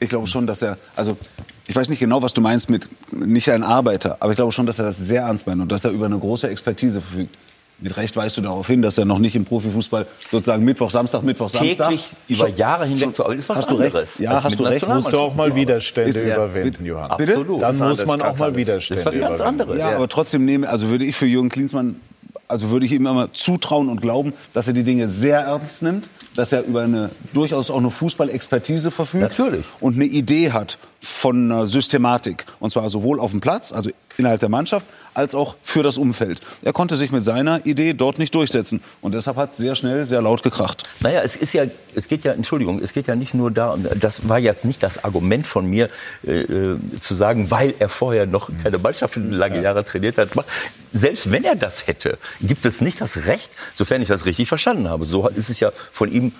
Ich 0.00 0.08
glaube 0.08 0.26
schon, 0.26 0.46
dass 0.46 0.62
er, 0.62 0.76
also 0.94 1.16
ich 1.66 1.74
weiß 1.74 1.88
nicht 1.88 2.00
genau, 2.00 2.22
was 2.22 2.32
du 2.32 2.40
meinst 2.40 2.70
mit 2.70 2.88
nicht 3.12 3.48
ein 3.50 3.62
Arbeiter, 3.62 4.16
aber 4.20 4.32
ich 4.32 4.36
glaube 4.36 4.52
schon, 4.52 4.66
dass 4.66 4.78
er 4.78 4.86
das 4.86 4.98
sehr 4.98 5.22
ernst 5.22 5.46
meint 5.46 5.60
und 5.60 5.70
dass 5.70 5.84
er 5.84 5.90
über 5.90 6.06
eine 6.06 6.18
große 6.18 6.48
Expertise 6.48 7.00
verfügt. 7.00 7.36
Mit 7.80 7.96
Recht 7.96 8.16
weist 8.16 8.36
du 8.36 8.40
darauf 8.40 8.66
hin, 8.66 8.82
dass 8.82 8.98
er 8.98 9.04
noch 9.04 9.20
nicht 9.20 9.36
im 9.36 9.44
Profifußball 9.44 10.06
sozusagen 10.32 10.64
Mittwoch, 10.64 10.90
Samstag, 10.90 11.22
Mittwoch, 11.22 11.48
Samstag. 11.48 11.90
Täglich 11.90 12.10
über 12.26 12.48
Jahre 12.48 12.86
hinweg 12.86 13.14
zu 13.14 13.22
arbeiten, 13.22 13.38
ist 13.38 13.48
was 13.48 13.58
hast 13.58 13.70
du 13.70 13.76
recht. 13.76 13.94
anderes. 13.94 14.18
Ja, 14.18 14.32
als 14.32 14.44
hast 14.44 14.58
du 14.58 14.64
recht. 14.64 14.88
Musst 14.88 15.12
du 15.12 15.18
auch 15.18 15.34
mal. 15.36 15.54
Widerstände 15.54 16.10
Ist- 16.10 16.24
ja. 16.26 16.34
überwinden, 16.34 16.84
Johann. 16.84 17.16
Bitte? 17.16 17.36
Absolut. 17.36 17.62
Dann 17.62 17.88
muss 17.88 18.06
man 18.06 18.22
auch 18.22 18.36
mal. 18.38 18.56
Widerstände 18.56 19.04
Das 19.04 19.14
ist 19.14 19.20
was 19.20 19.28
ganz 19.28 19.40
anderes. 19.40 19.78
Ja, 19.78 19.94
aber 19.94 20.08
trotzdem 20.08 20.44
nehme, 20.44 20.68
also 20.68 20.88
würde 20.88 21.04
ich 21.04 21.14
für 21.14 21.26
Jürgen 21.26 21.50
Klinsmann, 21.50 22.00
also 22.48 22.70
würde 22.70 22.84
ich 22.86 22.92
ihm 22.92 23.06
immer 23.06 23.32
zutrauen 23.32 23.88
und 23.88 24.00
glauben, 24.00 24.32
dass 24.52 24.66
er 24.66 24.72
die 24.72 24.82
Dinge 24.82 25.08
sehr 25.08 25.40
ernst 25.40 25.82
nimmt, 25.82 26.08
dass 26.34 26.50
er 26.52 26.64
über 26.64 26.82
eine 26.82 27.10
durchaus 27.32 27.70
auch 27.70 27.78
eine 27.78 27.90
Fußballexpertise 27.90 28.90
verfügt. 28.90 29.22
Natürlich. 29.22 29.66
Und 29.80 29.94
eine 29.94 30.04
Idee 30.06 30.50
hat 30.50 30.78
von 31.00 31.50
einer 31.52 31.66
Systematik. 31.68 32.44
Und 32.58 32.70
zwar 32.70 32.90
sowohl 32.90 33.20
auf 33.20 33.30
dem 33.30 33.40
Platz, 33.40 33.72
also 33.72 33.90
innerhalb 34.18 34.40
der 34.40 34.48
Mannschaft, 34.48 34.84
als 35.14 35.36
auch 35.36 35.54
für 35.62 35.84
das 35.84 35.96
Umfeld. 35.96 36.40
Er 36.62 36.72
konnte 36.72 36.96
sich 36.96 37.12
mit 37.12 37.24
seiner 37.24 37.64
Idee 37.64 37.92
dort 37.92 38.18
nicht 38.18 38.34
durchsetzen. 38.34 38.82
Und 39.00 39.14
deshalb 39.14 39.36
hat 39.36 39.52
es 39.52 39.58
sehr 39.58 39.76
schnell, 39.76 40.08
sehr 40.08 40.20
laut 40.20 40.42
gekracht. 40.42 40.90
Naja, 40.98 41.20
es 41.22 41.36
ist 41.36 41.52
ja, 41.52 41.62
es 41.94 42.08
geht 42.08 42.24
ja, 42.24 42.32
Entschuldigung, 42.32 42.80
es 42.82 42.92
geht 42.92 43.06
ja 43.06 43.14
nicht 43.14 43.32
nur 43.32 43.52
da, 43.52 43.76
das 43.76 44.28
war 44.28 44.40
jetzt 44.40 44.64
nicht 44.64 44.82
das 44.82 45.04
Argument 45.04 45.46
von 45.46 45.66
mir, 45.66 45.88
äh, 46.26 46.40
äh, 46.40 46.78
zu 46.98 47.14
sagen, 47.14 47.52
weil 47.52 47.74
er 47.78 47.88
vorher 47.88 48.26
noch 48.26 48.50
keine 48.60 48.78
Mannschaft 48.78 49.14
lange 49.16 49.62
Jahre 49.62 49.84
trainiert 49.84 50.18
hat. 50.18 50.30
Selbst 50.92 51.30
wenn 51.30 51.44
er 51.44 51.54
das 51.54 51.86
hätte, 51.86 52.18
gibt 52.40 52.64
es 52.64 52.80
nicht 52.80 53.00
das 53.00 53.26
Recht, 53.26 53.52
sofern 53.76 54.02
ich 54.02 54.08
das 54.08 54.26
richtig 54.26 54.48
verstanden 54.48 54.88
habe. 54.88 55.04
So 55.04 55.28
ist 55.28 55.48
es 55.48 55.60
ja 55.60 55.70
von 55.92 56.10
ihm 56.10 56.32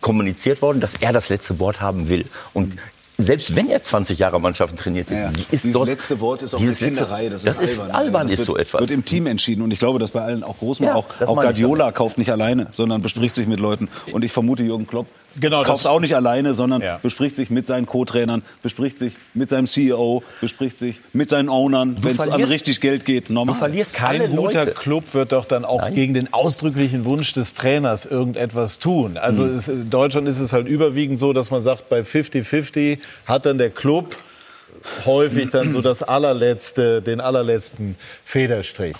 kommuniziert 0.00 0.62
worden, 0.62 0.80
dass 0.80 0.94
er 1.00 1.12
das 1.12 1.28
letzte 1.28 1.58
Wort 1.58 1.80
haben 1.80 2.08
will. 2.08 2.24
Und 2.52 2.74
selbst 3.18 3.56
wenn 3.56 3.68
er 3.68 3.82
20 3.82 4.18
Jahre 4.18 4.40
Mannschaften 4.40 4.76
trainiert, 4.76 5.10
Ja, 5.10 5.28
ist 5.28 5.64
dieses 5.64 5.72
dort 5.72 5.88
letzte 5.88 6.20
Wort 6.20 6.42
ist 6.42 6.54
auch 6.54 6.60
eine 6.60 6.72
Kinderei. 6.72 7.28
Das 7.28 7.44
ist 7.44 7.48
das 7.48 7.60
ist 7.60 7.78
albern. 7.80 7.96
albern, 7.96 8.22
Das 8.28 8.32
ist 8.32 8.38
wird, 8.40 8.46
so 8.46 8.56
etwas. 8.56 8.80
Wird 8.80 8.90
im 8.90 9.04
Team 9.04 9.26
entschieden 9.26 9.62
und 9.62 9.70
ich 9.70 9.78
glaube, 9.78 9.98
dass 9.98 10.10
bei 10.10 10.20
allen 10.22 10.42
auch 10.42 10.58
Großen, 10.58 10.84
Ja, 10.84 10.94
auch, 10.94 11.06
das 11.18 11.28
auch 11.28 11.40
Guardiola 11.40 11.92
kauft 11.92 12.18
nicht 12.18 12.30
alleine, 12.30 12.68
sondern 12.72 13.02
bespricht 13.02 13.34
sich 13.34 13.46
mit 13.46 13.60
Leuten. 13.60 13.88
Und 14.12 14.24
ich 14.24 14.32
vermute, 14.32 14.62
Jürgen 14.62 14.86
Klopp 14.86 15.06
Genau, 15.40 15.58
das- 15.58 15.68
kauft 15.68 15.86
auch 15.86 16.00
nicht 16.00 16.14
alleine, 16.16 16.54
sondern 16.54 16.80
Ja. 16.82 16.98
bespricht 17.02 17.36
sich 17.36 17.50
mit 17.50 17.66
seinen 17.66 17.86
Co-Trainern, 17.86 18.42
bespricht 18.62 18.98
sich 18.98 19.14
mit 19.34 19.48
seinem 19.50 19.66
CEO, 19.66 20.22
bespricht 20.40 20.78
sich 20.78 21.00
mit 21.12 21.28
seinen 21.30 21.48
Ownern, 21.48 21.96
wenn 22.02 22.12
es 22.16 22.28
an 22.28 22.42
richtig 22.44 22.80
Geld 22.80 23.04
geht. 23.04 23.30
Normal. 23.30 23.54
Du 23.54 23.58
verlierst 23.58 23.94
Kein 23.94 24.20
alle 24.22 24.28
guter 24.30 24.64
Leute. 24.66 24.72
Club 24.72 25.04
wird 25.12 25.32
doch 25.32 25.44
dann 25.44 25.64
auch 25.64 25.90
gegen 25.92 26.14
den 26.14 26.32
ausdrücklichen 26.32 27.04
Wunsch 27.04 27.32
des 27.32 27.54
Trainers 27.54 28.06
irgendetwas 28.06 28.78
tun. 28.78 29.16
Also 29.18 29.44
Hm. 29.44 29.56
es, 29.56 29.68
in 29.68 29.90
Deutschland 29.90 30.26
ist 30.28 30.38
es 30.40 30.52
halt 30.52 30.66
überwiegend 30.68 31.18
so, 31.18 31.32
dass 31.32 31.50
man 31.50 31.62
sagt, 31.62 31.88
bei 31.88 32.02
50-50 32.04 32.98
hat 33.26 33.46
dann 33.46 33.58
der 33.58 33.70
Club 33.70 34.16
häufig 35.04 35.50
dann 35.50 35.72
so 35.72 35.80
das 35.82 36.02
allerletzte, 36.02 37.02
den 37.02 37.20
allerletzten 37.20 37.96
Federstrich. 38.24 38.94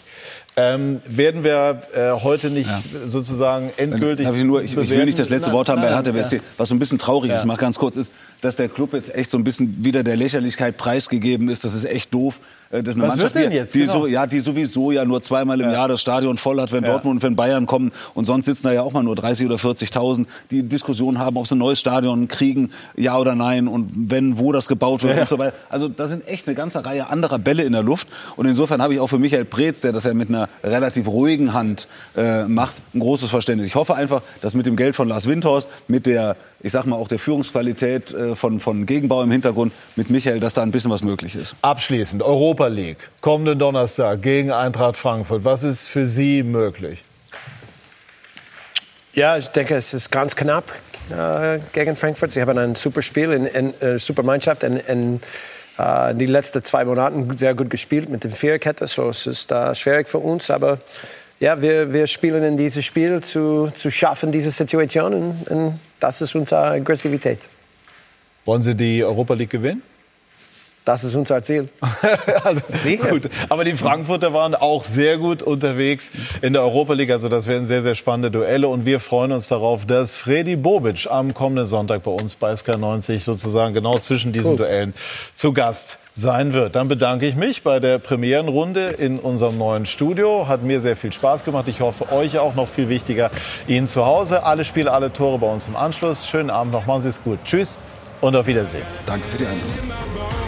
Ähm, 0.59 1.01
werden 1.07 1.45
wir 1.45 1.83
äh, 1.95 2.13
heute 2.23 2.49
nicht 2.49 2.71
sozusagen 3.07 3.71
endgültig. 3.77 4.27
Ich, 4.27 4.43
nur, 4.43 4.63
ich, 4.63 4.75
ich 4.75 4.89
will 4.91 5.05
nicht 5.05 5.19
das 5.19 5.29
letzte 5.29 5.49
Nein, 5.51 5.57
Wort 5.57 5.69
haben 5.69 5.83
bei 5.83 5.91
nein, 5.91 6.03
Hertha 6.03 6.17
ja. 6.17 6.23
BSC. 6.23 6.41
Was 6.57 6.71
so 6.71 6.75
ein 6.75 6.79
bisschen 6.79 6.99
traurig 6.99 7.29
Ja. 7.31 7.37
ist, 7.37 7.45
mach 7.45 7.59
ganz 7.59 7.79
kurz, 7.79 7.95
ist, 7.97 8.11
dass 8.41 8.57
der 8.57 8.71
Club 8.71 8.95
jetzt 8.95 9.15
echt 9.15 9.31
so 9.31 9.37
ein 9.37 9.45
bisschen 9.45 9.85
wieder 9.85 10.03
der 10.03 10.17
Lächerlichkeit 10.17 10.79
preisgegeben 10.79 11.51
ist. 11.51 11.65
Das 11.65 11.75
ist 11.75 11.85
echt 11.85 12.15
doof. 12.15 12.41
Äh, 12.71 12.83
Das 12.83 12.95
ist 12.95 13.01
eine 13.01 13.09
Was 13.09 13.17
Mannschaft, 13.17 13.35
wird 13.35 13.45
denn 13.45 13.53
jetzt? 13.53 13.75
die, 13.75 13.81
Genau. 13.81 13.93
so, 13.93 14.07
ja, 14.07 14.27
die 14.27 14.41
sowieso 14.41 14.91
ja 14.93 15.05
nur 15.05 15.23
zweimal 15.23 15.61
im 15.61 15.71
Jahr 15.71 15.89
das 15.89 16.01
Stadion 16.01 16.37
voll 16.37 16.61
hat, 16.61 16.73
wenn 16.73 16.85
Ja. 16.85 16.91
Dortmund 16.93 17.17
und 17.17 17.23
wenn 17.23 17.37
Bayern 17.37 17.67
kommen. 17.67 17.93
Und 18.15 18.25
sonst 18.27 18.47
sitzen 18.47 18.65
da 18.65 18.73
ja 18.73 18.83
auch 18.83 18.93
mal 18.93 19.03
nur 19.03 19.15
30 19.17 19.47
oder 19.47 19.57
40.000, 19.57 20.27
die 20.51 20.63
Diskussionen 20.63 21.19
haben, 21.19 21.37
ob 21.37 21.47
sie 21.47 21.55
ein 21.55 21.59
neues 21.59 21.79
Stadion 21.81 22.29
kriegen, 22.29 22.71
ja 22.97 23.17
oder 23.19 23.35
nein. 23.35 23.69
Und 23.69 23.91
wenn, 24.11 24.39
wo 24.39 24.53
das 24.53 24.69
gebaut 24.69 25.03
wird 25.03 25.17
Ja. 25.17 25.23
und 25.23 25.29
so 25.29 25.39
weiter. 25.39 25.55
Also 25.69 25.89
da 25.89 26.09
sind 26.09 26.27
echt 26.27 26.47
eine 26.47 26.55
ganze 26.57 26.85
Reihe 26.85 27.09
anderer 27.09 27.39
Bälle 27.39 27.63
in 27.63 27.73
der 27.73 27.83
Luft. 27.83 28.09
Und 28.37 28.47
insofern 28.47 28.83
habe 28.83 28.95
ich 28.95 29.01
auch 29.01 29.07
für 29.09 29.19
Michael 29.19 29.45
Preetz, 29.45 29.81
der 29.81 29.93
das 29.93 30.05
ja 30.05 30.15
mit 30.15 30.29
einer 30.29 30.49
relativ 30.65 31.07
ruhigen 31.09 31.53
Hand 31.53 31.87
äh, 32.17 32.45
macht, 32.45 32.77
ein 32.95 33.01
großes 33.01 33.31
Verständnis. 33.31 33.69
Ich 33.69 33.75
hoffe 33.75 33.95
einfach, 33.95 34.23
dass 34.43 34.55
mit 34.55 34.67
dem 34.67 34.77
Geld 34.77 34.97
von 34.97 35.09
Lars 35.09 35.27
Windhorst, 35.27 35.69
mit 35.89 36.07
der, 36.07 36.37
ich 36.61 36.73
sag 36.73 36.87
mal, 36.87 36.97
auch 36.97 37.09
der 37.09 37.19
Führungsqualität 37.19 38.13
äh, 38.13 38.35
von, 38.37 38.61
von 38.61 38.87
Gegenbau 38.87 39.23
im 39.23 39.31
Hintergrund, 39.31 39.73
mit 39.97 40.11
Michael, 40.11 40.41
dass 40.41 40.55
da 40.55 40.63
ein 40.63 40.71
bisschen 40.71 40.91
was 40.91 41.03
möglich 41.03 41.35
ist. 41.37 41.55
Abschließend, 41.63 42.23
Europa 42.23 42.56
League, 42.65 43.09
kommenden 43.21 43.59
Donnerstag 43.59 44.23
gegen 44.23 44.51
Eintracht 44.51 44.97
Frankfurt. 44.97 45.45
Was 45.45 45.63
ist 45.63 45.87
für 45.87 46.07
Sie 46.07 46.43
möglich? 46.43 47.05
Ja, 49.13 49.39
ich 49.39 49.49
denke, 49.49 49.77
es 49.77 49.95
ist 49.95 50.11
ganz 50.11 50.37
knapp 50.37 50.73
äh, 51.11 51.59
gegen 51.73 51.97
Frankfurt. 51.97 52.33
Sie 52.33 52.41
haben 52.41 52.59
ein 52.59 52.75
super 52.75 53.03
Spiel, 53.03 53.33
in, 53.33 53.47
in, 53.47 53.81
äh, 53.81 53.99
super 53.99 54.23
Mannschaft 54.23 54.63
in, 54.63 54.77
in 54.77 55.21
äh, 55.79 56.15
die 56.15 56.27
letzten 56.27 56.63
zwei 56.65 56.85
Monaten 56.85 57.37
sehr 57.39 57.55
gut 57.55 57.71
gespielt 57.71 58.09
mit 58.09 58.25
der 58.25 58.31
Viererkette. 58.31 58.87
So 58.87 59.09
es 59.09 59.27
ist 59.27 59.53
äh, 59.53 59.75
schwierig 59.75 60.09
für 60.09 60.19
uns, 60.19 60.51
aber 60.51 60.79
ja, 61.39 61.61
wir, 61.61 61.93
wir 61.93 62.07
spielen 62.07 62.43
in 62.43 62.57
dieses 62.57 62.85
Spiel 62.85 63.23
zu, 63.23 63.71
zu 63.75 63.91
schaffen, 63.91 64.33
diese 64.33 64.51
Situation 64.51 65.15
und, 65.15 65.49
und 65.49 65.81
das 66.01 66.23
ist 66.23 66.35
unsere 66.35 66.63
Aggressivität. 66.63 67.49
Wollen 68.45 68.63
Sie 68.63 68.75
die 68.75 69.05
Europa 69.05 69.35
League 69.35 69.51
gewinnen? 69.51 69.83
Das 70.87 71.03
ist 71.03 71.17
unser 71.17 71.43
Ziel. 71.43 71.69
also, 72.45 72.61
Gut. 73.11 73.29
Aber 73.49 73.65
die 73.65 73.75
Frankfurter 73.75 74.33
waren 74.33 74.55
auch 74.55 74.85
sehr 74.85 75.19
gut 75.19 75.43
unterwegs 75.43 76.13
in 76.43 76.53
der 76.53 76.63
Europa 76.63 76.93
League. 76.93 77.11
Also 77.11 77.29
das 77.29 77.49
werden 77.49 77.65
sehr, 77.65 77.83
sehr 77.83 77.97
spannende 77.97 78.31
Duelle. 78.31 78.69
Und 78.69 78.87
wir 78.87 79.01
freuen 79.01 79.33
uns 79.33 79.49
darauf, 79.49 79.85
dass 79.85 80.15
Freddy 80.15 80.55
Bobic 80.55 81.09
am 81.11 81.35
kommenden 81.35 81.67
Sonntag 81.67 82.05
bei 82.05 82.13
uns 82.13 82.37
bei 82.37 82.53
SK90 82.53 83.19
sozusagen 83.19 83.75
genau 83.75 83.99
zwischen 83.99 84.33
diesen 84.33 84.53
Cool. 84.53 84.59
Duellen 84.59 84.95
zu 85.35 85.53
Gast 85.53 85.99
sein 86.13 86.53
wird. 86.53 86.77
Dann 86.77 86.87
bedanke 86.87 87.27
ich 87.27 87.35
mich 87.35 87.65
bei 87.65 87.81
der 87.81 87.99
Premierenrunde 87.99 88.91
in 88.91 89.19
unserem 89.19 89.59
neuen 89.59 89.87
Studio. 89.87 90.47
Hat 90.47 90.63
mir 90.63 90.81
sehr 90.81 90.95
viel 90.95 91.13
Spaß 91.13 91.43
gemacht. 91.43 91.67
Ich 91.67 91.81
hoffe, 91.81 92.13
euch 92.13 92.39
auch 92.39 92.55
noch 92.55 92.69
viel 92.69 92.89
wichtiger. 92.89 93.33
Ihnen 93.67 93.89
zu 93.89 94.07
Hause. 94.07 94.45
Alle 94.45 94.63
Spiele, 94.63 94.93
alle 94.93 95.13
Tore 95.13 95.39
bei 95.39 95.53
uns 95.53 95.67
im 95.67 95.75
Anschluss. 95.75 96.29
Schönen 96.29 96.51
Abend 96.51 96.73
noch. 96.73 96.87
Machen 96.87 97.01
Sie 97.01 97.09
es 97.09 97.21
gut. 97.25 97.41
Tschüss 97.45 97.77
und 98.21 98.37
auf 98.37 98.47
Wiedersehen. 98.47 98.85
Danke 99.05 99.27
für 99.27 99.39
die 99.39 99.47
Einladung. 99.47 100.46